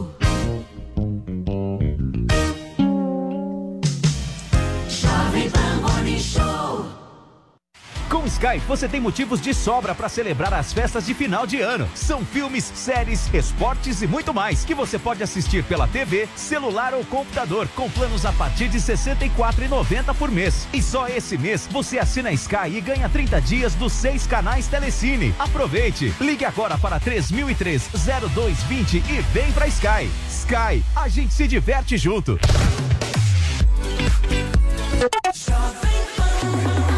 Sky, 8.30 8.60
você 8.68 8.88
tem 8.88 9.02
motivos 9.02 9.42
de 9.42 9.56
sobra 9.56 9.96
para 9.96 10.08
celebrar 10.08 10.54
as 10.54 10.72
festas 10.72 11.08
de 11.08 11.16
final 11.16 11.48
de 11.48 11.62
ano. 11.62 11.90
São 11.96 12.24
filmes, 12.24 12.64
séries, 12.76 13.28
esportes 13.34 14.04
e 14.04 14.08
muito 14.08 14.34
mais 14.34 14.64
que 14.64 14.76
você 14.76 15.00
pode 15.00 15.24
assistir 15.24 15.64
pela 15.64 15.88
TV, 15.88 16.30
celular 16.36 16.94
ou 16.94 17.04
computador 17.04 17.68
com 17.76 17.90
planos 17.90 18.26
a 18.26 18.32
partir 18.32 18.70
de 18.70 18.78
R$ 18.78 18.84
64,90 18.84 20.14
por 20.14 20.30
mês. 20.30 20.68
E 20.72 20.82
só 20.82 21.08
esse 21.08 21.38
mês 21.38 21.68
você 21.72 21.98
assina 21.98 22.32
Sky 22.32 22.70
e 22.78 22.82
ganha 22.82 23.10
30 23.10 23.42
dias 23.42 23.74
dos 23.74 23.94
seis 23.94 24.28
canais 24.28 24.68
Telecine. 24.68 25.34
Aproveite! 25.40 26.14
Ligue 26.22 26.46
agora 26.46 26.78
para 26.78 27.00
3003 27.00 27.90
0220 28.32 28.98
e 28.98 29.22
vem 29.34 29.52
pra 29.52 29.68
Sky. 29.68 30.10
Sky, 30.30 30.84
a 30.96 31.10
gente 31.10 31.34
se 31.34 31.48
diverte 31.48 31.98
junto. 31.98 32.40
Ainda 36.52 36.89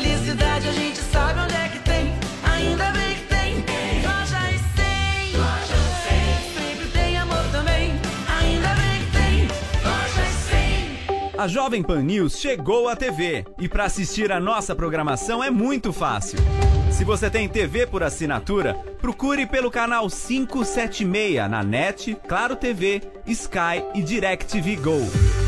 felicidade 0.00 0.68
a 0.68 0.72
gente 0.72 0.98
sabe 0.98 1.40
onde 1.40 1.54
é 1.54 1.68
que 1.68 1.78
tem. 1.80 2.14
Ainda 2.44 2.92
bem 2.92 3.14
que 3.16 3.22
tem. 3.22 3.54
Lojas 4.02 4.60
sem. 4.76 5.36
Lojas 5.36 5.88
sem. 6.06 6.62
Sempre 6.62 6.86
tem 6.92 7.18
amor 7.18 7.44
também. 7.50 7.92
Ainda 8.40 8.68
bem 8.68 9.04
que 9.04 9.10
tem. 9.18 9.48
Lojas 9.84 10.34
sem. 10.48 11.36
A 11.36 11.48
Jovem 11.48 11.82
Pan 11.82 12.02
News 12.02 12.38
chegou 12.38 12.88
à 12.88 12.94
TV 12.94 13.44
e 13.58 13.68
para 13.68 13.84
assistir 13.84 14.30
a 14.30 14.38
nossa 14.38 14.74
programação 14.76 15.42
é 15.42 15.50
muito 15.50 15.92
fácil. 15.92 16.38
Se 16.92 17.04
você 17.04 17.28
tem 17.28 17.48
TV 17.48 17.86
por 17.86 18.02
assinatura, 18.04 18.74
procure 19.00 19.46
pelo 19.46 19.70
canal 19.70 20.08
576 20.08 21.50
na 21.50 21.62
NET, 21.64 22.16
Claro 22.28 22.54
TV, 22.54 23.02
Sky 23.26 23.82
e 23.94 24.02
DirecTV 24.02 24.76
Go. 24.76 25.47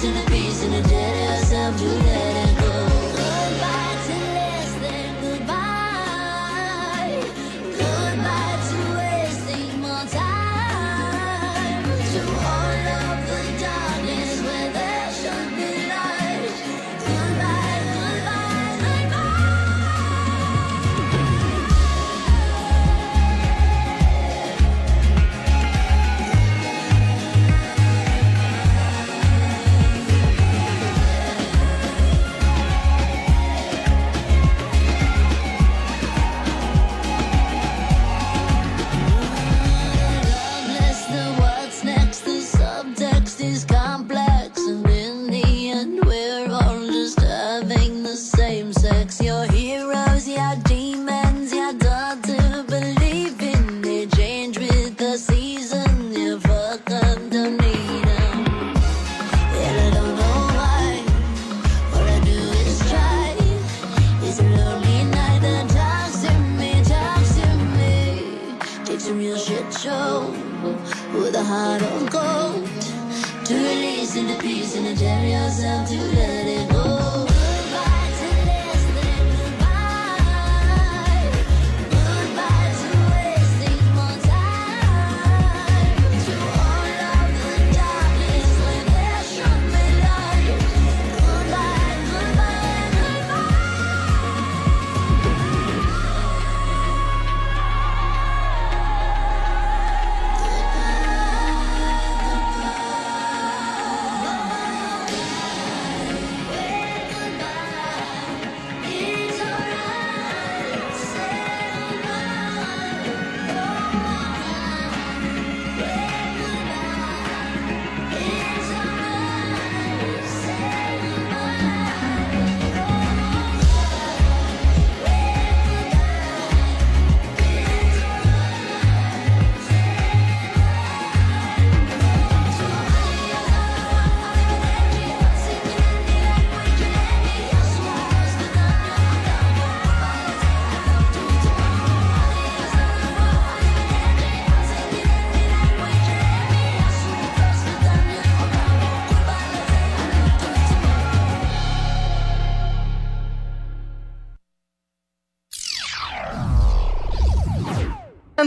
to 0.00 0.12
the 0.12 0.35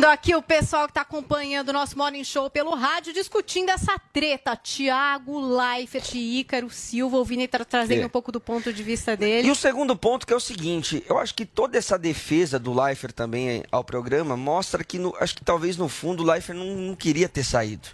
aqui 0.10 0.36
o 0.36 0.42
pessoal 0.42 0.86
que 0.86 0.92
está 0.92 1.02
acompanhando 1.02 1.70
o 1.70 1.74
nosso 1.74 1.98
Morning 1.98 2.24
Show 2.24 2.50
pelo 2.50 2.76
rádio, 2.76 3.14
discutindo 3.14 3.70
essa 3.70 3.98
treta. 4.12 4.56
Tiago, 4.56 5.40
Leifert, 5.40 6.14
Ícaro, 6.16 6.70
Silva, 6.70 7.18
o 7.18 7.24
Vini 7.26 7.48
tá 7.48 7.64
trazendo 7.64 8.02
É. 8.02 8.06
um 8.06 8.10
pouco 8.10 8.32
do 8.32 8.40
ponto 8.42 8.72
de 8.74 8.84
vista 8.84 9.16
dele. 9.16 9.48
E 9.48 9.52
o 9.52 9.56
segundo 9.56 9.96
ponto 9.96 10.26
que 10.28 10.34
é 10.34 10.36
o 10.36 10.40
seguinte, 10.40 11.04
eu 11.08 11.18
acho 11.18 11.34
que 11.36 11.46
toda 11.46 11.78
essa 11.78 11.98
defesa 11.98 12.58
do 12.60 12.74
Leifert 12.74 13.14
também 13.14 13.64
ao 13.72 13.84
programa 13.84 14.36
mostra 14.36 14.84
que, 14.84 14.98
no- 15.00 15.16
acho 15.20 15.36
que 15.36 15.44
talvez 15.44 15.78
no 15.78 15.88
fundo 15.88 16.24
o 16.24 16.26
Leifert 16.26 16.58
não, 16.58 16.66
não 16.76 16.96
queria 16.96 17.30
ter 17.30 17.44
saído 17.44 17.88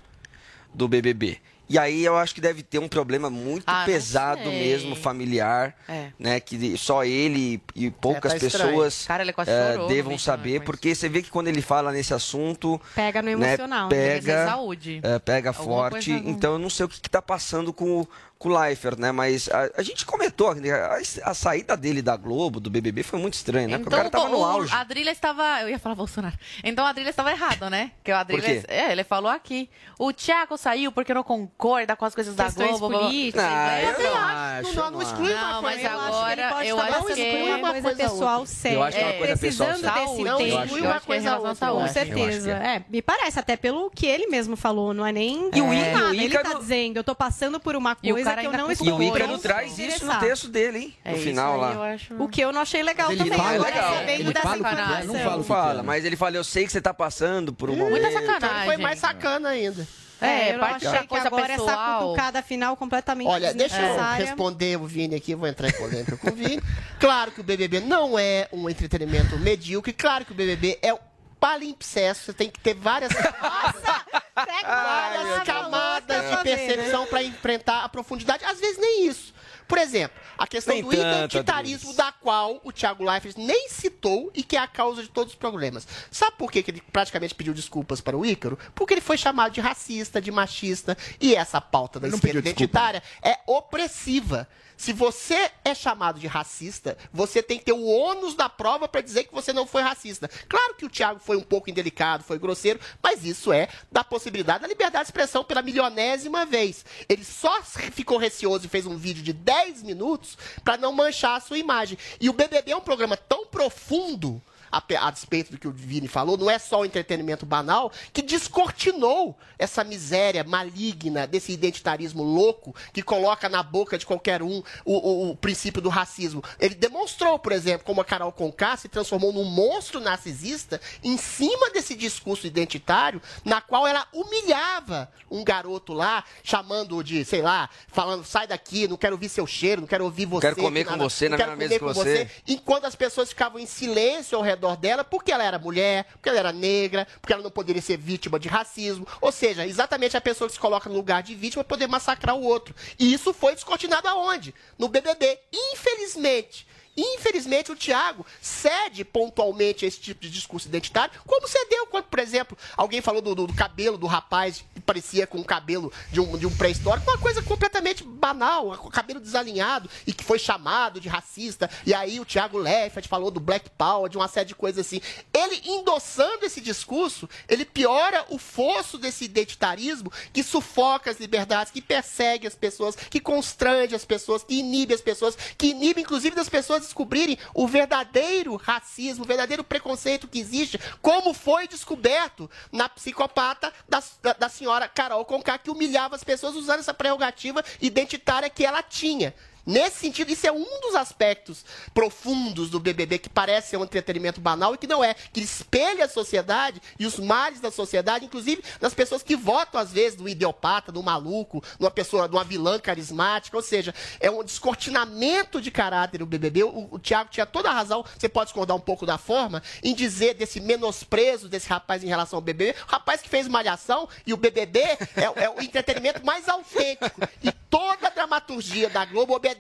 do 0.74 0.88
BBB. 0.88 1.40
E 1.68 1.80
aí 1.80 2.06
eu 2.06 2.16
acho 2.16 2.36
que 2.36 2.42
deve 2.42 2.62
ter 2.62 2.78
um 2.80 2.88
problema 2.88 3.30
muito 3.30 3.64
Ah, 3.66 3.84
pesado 3.86 4.50
mesmo, 4.52 4.96
familiar, 4.96 5.76
É. 5.90 6.08
né? 6.20 6.40
Que 6.40 6.78
só 6.78 7.04
ele 7.04 7.62
e 7.76 7.90
poucas 7.90 8.34
É, 8.34 8.36
tá 8.36 8.40
pessoas 8.42 9.06
Cara, 9.06 9.24
chorou 9.26 9.84
no 9.84 9.88
devam 9.88 10.12
vídeo, 10.12 10.24
saber, 10.24 10.62
porque 10.62 10.94
você 10.94 11.10
vê 11.10 11.22
que 11.24 11.30
quando 11.32 11.48
ele 11.48 11.62
fala 11.62 11.92
nesse 11.92 12.14
assunto, 12.14 12.80
Pega 12.94 13.22
no 13.22 13.36
né, 13.38 13.54
emocional. 13.54 13.90
né? 13.90 13.96
pega, 13.96 14.44
ser 14.46 14.50
saúde. 14.50 15.00
é, 15.04 15.20
pega 15.20 15.50
Alguma 15.50 15.90
forte. 15.90 16.12
Então 16.12 16.54
eu 16.54 16.60
não 16.60 16.70
sei 16.70 16.86
o 16.86 16.90
que, 16.90 16.96
está 16.98 17.22
passando 17.22 17.74
com, 17.74 18.02
o- 18.02 18.08
com 18.38 18.50
o 18.50 18.60
Leifert, 18.60 19.00
né? 19.00 19.12
Mas 19.12 19.50
a, 19.50 19.70
a 19.78 19.82
gente 19.84 20.06
comentou, 20.06 20.54
né, 20.54 20.70
a, 20.72 20.98
a 21.24 21.34
saída 21.34 21.76
dele 21.78 22.02
da 22.02 22.16
Globo, 22.18 22.60
do 22.60 22.70
BBB, 22.70 23.02
foi 23.04 23.18
muito 23.20 23.34
estranha, 23.36 23.68
né? 23.68 23.78
Porque 23.78 23.94
o 23.94 23.98
cara 23.98 24.10
tava 24.10 24.28
no 24.30 24.44
auge. 24.44 24.74
Adrilha 24.74 25.10
estava. 25.12 25.62
Eu 25.62 25.70
ia 25.70 25.80
falar 25.80 25.96
Bolsonaro. 25.96 26.36
Então 26.64 26.84
o 26.86 26.88
Adrilha 26.88 27.10
estava 27.10 27.32
errado, 27.32 27.70
né? 27.70 27.92
Que 28.04 28.12
o 28.12 28.16
Adrilha. 28.16 28.44
quê? 28.44 28.64
É, 28.68 28.92
ele 28.92 29.04
falou 29.04 29.32
aqui. 29.32 29.70
O 29.98 30.12
Thiago 30.12 30.58
saiu 30.58 30.92
porque 30.92 31.14
não 31.14 31.24
concorda 31.24 31.96
com 31.96 32.06
as 32.06 32.14
coisas 32.14 32.36
da 32.36 32.46
Questões 32.46 32.78
Globo. 32.80 33.00
políticas, 33.00 33.44
Ah, 33.46 33.82
eu 33.82 33.90
É, 33.90 34.04
não 34.04 34.16
acho. 34.16 34.76
Não, 34.76 34.92
não 34.92 35.02
exclui 35.02 35.34
uma 35.34 35.54
Não, 35.54 35.62
coisa. 35.62 35.78
mas 35.78 35.84
eu 35.94 36.00
acho 36.00 36.26
que 36.26 36.32
ele 36.32 36.42
agora 36.42 36.56
pode 36.56 36.68
eu 36.70 36.80
acho 36.80 37.06
que 37.16 37.22
é 37.22 37.56
uma 37.56 37.72
coisa 37.72 37.96
pessoal 37.96 38.46
séria. 38.46 38.76
Eu 38.76 38.84
acho 38.84 38.98
que 38.98 39.04
é 39.04 39.08
uma 39.08 39.14
coisa 39.18 39.38
pessoal 39.38 39.70
Precisando 39.70 39.94
séria. 39.94 40.08
desse 40.12 40.24
Não, 40.24 40.38
tempo. 40.38 40.50
eu 40.50 40.56
acho 40.58 40.66
exclui 40.66 40.82
que 40.82 40.88
é. 40.88 40.90
uma 40.92 41.00
coisa 41.00 41.30
a 41.32 41.38
Com 41.40 41.48
outra. 41.48 41.68
Eu 41.68 41.78
que 41.84 41.90
certeza. 41.90 42.52
é. 42.52 42.84
Me 42.90 43.02
parece, 43.02 43.40
até 43.40 43.56
pelo 43.58 43.90
que 43.90 44.06
ele 44.06 44.28
mesmo 44.28 44.56
falou, 44.58 44.94
não 44.94 45.06
é 45.06 45.12
nem 45.12 45.50
E 45.54 45.62
o 45.62 45.72
é. 45.72 45.78
Ícaro- 45.80 45.94
nada. 45.98 46.10
o 46.10 46.14
Ele 46.14 46.26
Ícaro- 46.26 46.50
tá 46.52 46.58
dizendo, 46.60 46.98
eu 46.98 47.04
tô 47.04 47.16
passando 47.16 47.60
por 47.60 47.76
uma 47.76 47.96
E 48.04 48.12
o 48.12 48.18
coisa 48.34 48.42
que 48.42 48.48
eu 48.48 48.52
não 48.60 48.72
estou 48.72 48.88
E 48.88 48.92
o 48.92 49.04
Ícaro 49.04 49.38
traz 49.38 49.78
isso 49.80 50.06
no 50.06 50.20
texto 50.20 50.48
dele, 50.48 50.78
hein? 50.80 50.94
É 51.06 51.12
no 51.12 51.16
isso 51.18 51.26
final 51.26 51.54
aí, 51.56 51.62
lá. 51.62 51.74
eu 51.74 51.82
acho- 51.84 52.14
O 52.24 52.28
que 52.28 52.42
eu 52.42 52.52
não 52.52 52.62
achei 52.62 52.84
legal 52.84 53.12
ele 53.12 53.24
também. 53.24 53.38
fala, 53.38 53.52
agora, 53.56 53.70
legal. 53.70 53.94
Ele 54.08 54.24
dessa 54.34 54.42
fala 54.48 54.56
não 55.04 55.16
fala 55.16 55.38
Não 55.38 55.44
fala, 55.44 55.84
mas 55.84 56.06
ele 56.06 56.16
fala, 56.16 56.36
eu 56.38 56.44
sei 56.44 56.66
que 56.66 56.72
você 56.72 56.82
tá 56.82 56.94
passando 56.94 57.54
por 57.54 57.70
um 57.70 57.76
momento. 57.76 57.92
Muita 57.92 58.08
Então 58.10 58.22
sacanagem. 58.22 58.58
ele 58.58 58.66
foi 58.66 58.78
mais 58.78 59.00
sacana 59.00 59.50
ainda. 59.50 59.88
É, 60.22 60.56
eu 60.56 60.60
parte 60.60 60.88
achei 60.88 60.92
da 61.00 61.04
que 61.04 61.08
coisa 61.10 61.28
agora 61.28 61.52
essa 61.54 61.64
pessoal. 61.66 62.02
cutucada 62.04 62.42
final 62.42 62.78
completamente 62.78 63.28
Olha, 63.28 63.54
deixa 63.54 63.76
eu 63.76 63.80
desnecessária. 63.82 64.26
responder 64.26 64.78
o 64.80 64.86
Vini 64.86 65.14
aqui, 65.16 65.36
vou 65.36 65.46
entrar 65.48 65.68
em 65.68 65.74
polêmica 65.74 66.16
com 66.16 66.30
o 66.30 66.34
Vini. 66.34 66.62
Claro 67.00 67.32
que 67.32 67.42
o 67.42 67.44
BBB 67.44 67.82
não 67.82 68.18
é 68.18 68.48
um 68.54 68.70
entretenimento 68.70 69.38
medíocre, 69.38 69.92
claro 69.92 70.24
que 70.24 70.32
o 70.32 70.36
BBB 70.36 70.80
é 70.82 70.94
um 70.94 70.98
palimpsesto, 71.46 72.26
você 72.26 72.34
tem 72.34 72.50
que 72.50 72.60
ter 72.60 72.74
várias, 72.74 73.12
várias 74.34 75.44
camadas 75.44 76.32
de 76.32 76.44
percepção 76.44 77.06
para 77.06 77.22
enfrentar 77.22 77.84
a 77.84 77.90
profundidade, 77.90 78.44
às 78.44 78.60
vezes 78.60 78.80
nem 78.80 79.08
isso. 79.08 79.32
Por 79.68 79.78
exemplo, 79.78 80.20
a 80.38 80.48
questão 80.48 80.74
Nem 80.74 80.84
do 80.84 80.94
identitarismo 80.94 81.94
da 81.94 82.12
qual 82.12 82.60
o 82.64 82.72
Thiago 82.72 83.04
Leifert 83.04 83.36
nem 83.38 83.70
citou 83.70 84.32
e 84.34 84.44
que 84.44 84.56
é 84.56 84.60
a 84.60 84.68
causa 84.68 85.02
de 85.02 85.10
todos 85.10 85.34
os 85.34 85.40
problemas. 85.40 85.88
Sabe 86.12 86.36
por 86.38 86.52
que 86.52 86.64
que 86.64 86.72
ele 86.72 86.82
praticamente 86.92 87.34
pediu 87.34 87.54
desculpas 87.54 88.02
para 88.02 88.18
o 88.18 88.26
Ícaro? 88.26 88.58
Porque 88.74 88.94
ele 88.94 89.02
foi 89.02 89.18
chamado 89.18 89.52
de 89.54 89.62
racista, 89.62 90.22
de 90.22 90.32
machista, 90.32 90.98
e 91.20 91.36
essa 91.36 91.60
pauta 91.60 92.00
da 92.00 92.08
Ele 92.08 92.16
esquerda 92.16 92.40
identitária 92.40 93.04
é 93.24 93.40
opressiva. 93.48 94.48
Se 94.78 94.92
você 94.92 95.52
é 95.64 95.74
chamado 95.74 96.20
de 96.20 96.28
racista, 96.28 96.98
você 97.12 97.42
tem 97.42 97.58
que 97.58 97.66
ter 97.66 97.74
o 97.74 97.86
ônus 97.86 98.36
da 98.36 98.50
prova 98.50 98.88
para 98.88 99.02
dizer 99.02 99.24
que 99.24 99.34
você 99.34 99.54
não 99.54 99.66
foi 99.66 99.82
racista. 99.82 100.30
Claro 100.50 100.76
que 100.76 100.86
o 100.86 100.90
Thiago 100.90 101.20
foi 101.20 101.38
um 101.38 101.42
pouco 101.42 101.70
indelicado, 101.70 102.24
foi 102.24 102.38
grosseiro, 102.38 102.80
mas 103.02 103.24
isso 103.24 103.54
é 103.54 103.70
da 103.92 104.04
possibilidade 104.04 104.62
da 104.62 104.68
liberdade 104.68 105.06
de 105.06 105.08
expressão 105.08 105.44
pela 105.44 105.62
milionésima 105.62 106.46
vez. 106.46 106.86
Ele 107.08 107.24
só 107.24 107.62
ficou 107.64 108.18
receoso 108.18 108.66
e 108.66 108.70
fez 108.70 108.86
um 108.86 108.98
vídeo 108.98 109.24
de 109.24 109.34
10 109.34 109.84
minutos 109.84 110.38
para 110.64 110.78
não 110.78 110.92
manchar 110.92 111.38
a 111.38 111.42
sua 111.42 111.58
imagem. 111.58 111.98
E 112.20 112.30
o 112.30 112.34
BBB 112.34 112.72
é 112.72 112.78
um 112.78 112.82
programa 112.82 113.16
tão 113.16 113.46
profundo 113.46 114.42
a, 114.78 115.08
a 115.08 115.12
despeito 115.12 115.52
do 115.52 115.58
que 115.58 115.68
o 115.68 115.72
Vini 115.72 116.08
falou, 116.08 116.38
não 116.38 116.50
é 116.50 116.58
só 116.60 116.82
o 116.82 116.86
entretenimento 116.86 117.46
banal, 117.46 117.92
que 118.14 118.22
descortinou 118.22 119.38
essa 119.58 119.84
miséria 119.84 120.44
maligna 120.44 121.28
desse 121.28 121.52
identitarismo 121.52 122.24
louco 122.24 122.76
que 122.94 123.02
coloca 123.02 123.48
na 123.50 123.62
boca 123.62 123.98
de 123.98 124.06
qualquer 124.06 124.42
um 124.42 124.64
o, 124.84 124.94
o- 124.94 125.32
o 125.32 125.36
princípio 125.36 125.82
do 125.82 125.90
racismo. 125.90 126.44
Ele 126.60 126.76
demonstrou, 126.76 127.38
por 127.38 127.52
exemplo, 127.52 127.86
como 127.86 128.02
a 128.02 128.06
Carol 128.06 128.32
Conká 128.32 128.76
se 128.78 128.88
transformou 128.88 129.32
num 129.32 129.44
monstro 129.44 130.00
narcisista 130.00 130.80
em 131.04 131.18
cima 131.18 131.70
desse 131.72 131.96
discurso 131.96 132.48
identitário, 132.48 133.22
na 133.44 133.62
qual 133.62 133.86
ela 133.88 134.08
humilhava 134.14 135.12
um 135.30 135.44
garoto 135.44 135.94
lá, 135.94 136.24
chamando 136.44 137.04
de, 137.04 137.24
sei 137.26 137.42
lá, 137.42 137.70
falando, 137.88 138.24
sai 138.26 138.48
daqui, 138.48 138.88
não 138.88 138.98
quero 138.98 139.16
ouvir 139.16 139.30
seu 139.30 139.46
cheiro, 139.46 139.82
não 139.82 139.88
quero 139.88 140.04
ouvir 140.06 140.26
você. 140.26 140.48
Quero 140.48 140.56
comer 140.62 140.86
com 140.86 140.98
você 140.98 141.30
não 141.30 141.38
na 141.38 141.44
quero 141.44 141.58
mesma 141.58 141.70
mesa 141.70 141.80
que 141.80 141.86
com 141.86 141.94
você. 141.94 142.30
enquanto 142.48 142.86
as 142.86 142.96
pessoas 142.96 143.30
ficavam 143.30 143.60
em 143.60 143.66
silêncio 143.66 144.38
ao 144.38 144.44
redor 144.44 144.65
dela, 144.74 145.04
porque 145.04 145.34
ela 145.34 145.44
era 145.44 145.60
mulher, 145.60 146.06
porque 146.14 146.30
ela 146.30 146.40
era 146.40 146.54
negra, 146.54 147.06
porque 147.20 147.34
ela 147.34 147.44
não 147.44 147.52
poderia 147.52 147.82
ser 147.82 147.98
vítima 147.98 148.40
de 148.40 148.48
racismo. 148.48 149.06
Ou 149.20 149.34
seja, 149.34 149.68
exatamente 149.68 150.16
a 150.16 150.22
pessoa 150.22 150.48
que 150.48 150.54
se 150.54 150.60
coloca 150.60 150.90
no 150.90 150.96
lugar 150.96 151.22
de 151.22 151.36
vítima 151.36 151.62
poder 151.62 151.88
massacrar 151.88 152.38
o 152.38 152.44
outro. 152.44 152.74
E 152.98 153.14
isso 153.14 153.34
foi 153.34 153.54
descortinado 153.54 154.08
aonde? 154.08 154.56
No 154.80 154.88
BBB. 154.88 155.38
Infelizmente. 155.74 156.66
Infelizmente, 156.98 157.72
o 157.72 157.76
Tiago 157.76 158.26
cede 158.42 159.04
pontualmente 159.04 159.84
a 159.84 159.88
esse 159.88 160.00
tipo 160.00 160.22
de 160.22 160.30
discurso 160.30 160.68
identitário, 160.68 161.14
como 161.26 161.48
cedeu 161.48 161.88
quando, 161.88 162.06
por 162.06 162.20
exemplo, 162.20 162.58
alguém 162.78 163.02
falou 163.02 163.22
do, 163.22 163.36
do- 163.36 163.48
do 163.48 163.54
cabelo 163.54 163.98
do 163.98 164.08
rapaz 164.08 164.64
que 164.74 164.82
parecia 164.82 165.28
com 165.28 165.40
o 165.40 165.44
cabelo 165.44 165.92
de 166.12 166.20
um, 166.22 166.38
de 166.38 166.46
um 166.48 166.56
pré-histórico, 166.56 167.10
uma 167.10 167.18
coisa 167.18 167.42
completamente 167.42 168.04
banal, 168.04 168.70
cabelo 168.92 169.20
desalinhado 169.20 169.90
e 170.08 170.14
que 170.14 170.24
foi 170.24 170.40
chamado 170.40 171.00
de 171.00 171.10
racista. 171.10 171.70
E 171.86 171.94
aí 171.94 172.20
o 172.20 172.26
Tiago 172.26 172.58
Leifert 172.58 173.08
falou 173.08 173.30
do 173.30 173.40
Black 173.40 173.70
Power, 173.72 174.10
de 174.10 174.18
uma 174.18 174.28
série 174.28 174.48
de 174.48 174.56
coisas 174.56 174.86
assim. 174.86 175.02
Ele 175.34 175.62
endossando 175.66 176.46
esse 176.46 176.62
discurso, 176.62 177.28
ele 177.50 177.66
piora 177.66 178.26
o 178.30 178.38
fosso 178.38 178.98
desse 178.98 179.26
identitarismo 179.26 180.12
que 180.32 180.44
sufoca 180.44 181.12
as 181.12 181.20
liberdades, 181.20 181.72
que 181.72 181.82
persegue 181.82 182.48
as 182.48 182.56
pessoas, 182.56 182.96
que 182.96 183.20
constrange 183.20 183.96
as 183.96 184.06
pessoas, 184.06 184.44
que 184.44 184.56
inibe 184.56 184.94
as 184.94 185.02
pessoas, 185.02 185.36
que 185.58 185.68
inibe 185.68 186.02
inclusive 186.02 186.36
das 186.36 186.48
pessoas 186.50 186.85
descobrirem 186.86 187.38
o 187.54 187.68
verdadeiro 187.68 188.56
racismo, 188.56 189.24
o 189.24 189.28
verdadeiro 189.28 189.64
preconceito 189.64 190.28
que 190.28 190.40
existe, 190.40 190.80
como 191.02 191.34
foi 191.34 191.68
descoberto 191.68 192.50
na 192.72 192.88
psicopata 192.90 193.72
da, 193.88 194.04
da, 194.22 194.34
da 194.34 194.50
senhora 194.50 194.88
Carol 194.88 195.26
Conká, 195.26 195.58
que 195.58 195.70
humilhava 195.70 196.16
as 196.16 196.24
pessoas 196.24 196.56
usando 196.56 196.80
essa 196.80 196.94
prerrogativa 196.94 197.64
identitária 197.82 198.50
que 198.50 198.66
ela 198.66 198.82
tinha. 198.82 199.34
Nesse 199.66 199.98
sentido, 199.98 200.32
isso 200.32 200.46
é 200.46 200.52
um 200.52 200.80
dos 200.82 200.94
aspectos 200.94 201.66
profundos 201.94 202.70
do 202.70 202.80
BBB 202.80 203.18
que 203.18 203.30
parece 203.30 203.70
ser 203.70 203.78
um 203.78 203.84
entretenimento 203.84 204.40
banal 204.40 204.76
e 204.76 204.78
que 204.78 204.86
não 204.86 205.04
é, 205.04 205.16
que 205.34 205.42
espelha 205.42 206.06
a 206.06 206.10
sociedade 206.10 206.80
e 207.00 207.06
os 207.06 207.18
males 207.18 207.60
da 207.60 207.72
sociedade, 207.72 208.26
inclusive 208.26 208.64
das 208.80 208.94
pessoas 208.94 209.24
que 209.24 209.36
votam 209.36 209.82
às 209.82 209.92
vezes 209.92 210.20
no 210.20 210.30
idiopata, 210.30 210.92
no 210.92 211.02
maluco, 211.02 211.64
numa 211.80 211.90
pessoa, 211.90 212.28
numa 212.28 212.44
vilã 212.44 212.80
carismática, 212.80 213.58
ou 213.58 213.64
seja, 213.64 213.94
é 214.20 214.30
um 214.30 214.44
descortinamento 214.44 215.60
de 215.60 215.72
caráter 215.72 216.20
do 216.20 216.28
BBB. 216.28 216.64
O, 216.64 216.90
o 216.92 217.00
Tiago 217.00 217.32
tinha 217.32 217.46
toda 217.46 217.70
a 217.70 217.74
razão, 217.74 218.06
você 218.18 218.30
pode 218.30 218.50
discordar 218.50 218.78
um 218.78 218.82
pouco 218.82 219.06
da 219.06 219.18
forma, 219.18 219.64
em 219.82 219.96
dizer 219.96 220.36
desse 220.36 220.60
menosprezo 220.60 221.50
desse 221.50 221.68
rapaz 221.68 222.04
em 222.04 222.08
relação 222.08 222.38
ao 222.38 222.42
BBB, 222.42 222.76
o 222.88 222.92
rapaz 222.92 223.22
que 223.22 223.30
fez 223.30 223.48
malhação 223.48 224.08
e 224.28 224.34
o 224.34 224.38
BBB 224.38 224.80
é, 224.80 225.44
é 225.44 225.50
o 225.50 225.60
entretenimento 225.60 226.24
mais 226.24 226.48
autêntico. 226.48 227.22
E 227.44 227.52
toda 227.52 228.08
a 228.08 228.10
dramaturgia 228.12 228.90
da 228.90 229.06
Globo 229.06 229.34
obedece 229.34 229.55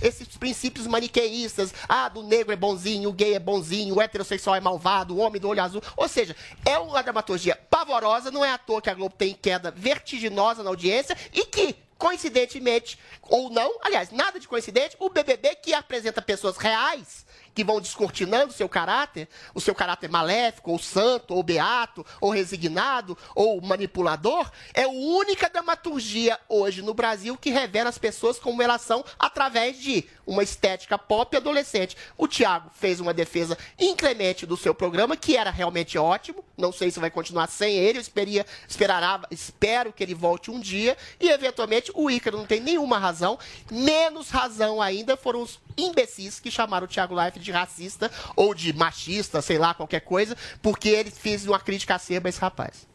esses 0.00 0.36
princípios 0.36 0.86
maniqueístas. 0.86 1.72
Ah, 1.88 2.08
do 2.08 2.22
negro 2.22 2.52
é 2.52 2.56
bonzinho, 2.56 3.10
o 3.10 3.12
gay 3.12 3.34
é 3.34 3.38
bonzinho, 3.38 3.96
o 3.96 4.02
heterossexual 4.02 4.56
é 4.56 4.60
malvado, 4.60 5.14
o 5.14 5.18
homem 5.18 5.40
do 5.40 5.48
olho 5.48 5.62
azul. 5.62 5.82
Ou 5.96 6.08
seja, 6.08 6.36
é 6.64 6.78
uma 6.78 7.02
dramaturgia 7.02 7.56
pavorosa, 7.70 8.30
não 8.30 8.44
é 8.44 8.52
à 8.52 8.58
toa 8.58 8.82
que 8.82 8.90
a 8.90 8.94
Globo 8.94 9.14
tem 9.16 9.34
queda 9.34 9.70
vertiginosa 9.70 10.62
na 10.62 10.70
audiência 10.70 11.16
e 11.32 11.44
que, 11.46 11.76
coincidentemente, 11.98 12.98
ou 13.22 13.50
não, 13.50 13.78
aliás, 13.82 14.10
nada 14.10 14.38
de 14.38 14.48
coincidente, 14.48 14.96
o 14.98 15.08
BBB 15.08 15.56
que 15.56 15.74
apresenta 15.74 16.20
pessoas 16.20 16.56
reais 16.56 17.24
que 17.54 17.64
vão 17.64 17.80
descortinando 17.80 18.50
o 18.52 18.54
seu 18.54 18.68
caráter, 18.68 19.28
o 19.54 19.60
seu 19.60 19.74
caráter 19.74 20.10
maléfico, 20.10 20.70
ou 20.70 20.78
santo, 20.78 21.34
ou 21.34 21.42
beato, 21.42 22.04
ou 22.20 22.30
resignado, 22.30 23.16
ou 23.34 23.60
manipulador, 23.60 24.50
é 24.74 24.84
a 24.84 24.88
única 24.88 25.48
dramaturgia 25.48 26.38
hoje 26.48 26.82
no 26.82 26.94
Brasil 26.94 27.36
que 27.36 27.50
revela 27.50 27.88
as 27.88 27.98
pessoas 27.98 28.38
como 28.38 28.62
elas 28.62 28.82
são 28.82 29.04
através 29.18 29.80
de 29.80 30.04
uma 30.26 30.42
estética 30.42 30.98
pop 30.98 31.36
adolescente. 31.36 31.96
O 32.16 32.28
Tiago 32.28 32.70
fez 32.74 33.00
uma 33.00 33.14
defesa 33.14 33.56
inclemente 33.78 34.46
do 34.46 34.56
seu 34.56 34.74
programa, 34.74 35.16
que 35.16 35.36
era 35.36 35.50
realmente 35.50 35.98
ótimo. 35.98 36.44
Não 36.56 36.72
sei 36.72 36.90
se 36.90 37.00
vai 37.00 37.10
continuar 37.10 37.48
sem 37.48 37.76
ele, 37.76 37.98
eu 37.98 38.02
esperia, 38.02 38.46
espero 39.30 39.92
que 39.92 40.02
ele 40.02 40.14
volte 40.14 40.50
um 40.50 40.60
dia. 40.60 40.96
E, 41.20 41.28
eventualmente, 41.30 41.90
o 41.94 42.10
Ícaro 42.10 42.38
não 42.38 42.46
tem 42.46 42.60
nenhuma 42.60 42.98
razão. 42.98 43.38
Menos 43.70 44.30
razão 44.30 44.80
ainda 44.80 45.16
foram 45.16 45.42
os 45.42 45.60
imbecis 45.76 46.38
que 46.38 46.50
chamaram 46.50 46.84
o 46.84 46.88
Thiago 46.88 47.14
Leifert 47.14 47.42
de 47.42 47.50
racista 47.50 48.10
ou 48.36 48.54
de 48.54 48.72
machista, 48.72 49.40
sei 49.40 49.58
lá, 49.58 49.74
qualquer 49.74 50.00
coisa, 50.00 50.36
porque 50.60 50.88
ele 50.88 51.10
fez 51.10 51.46
uma 51.46 51.58
crítica 51.58 51.94
acerba 51.94 52.28
a 52.28 52.30
esse 52.30 52.40
rapaz. 52.40 52.91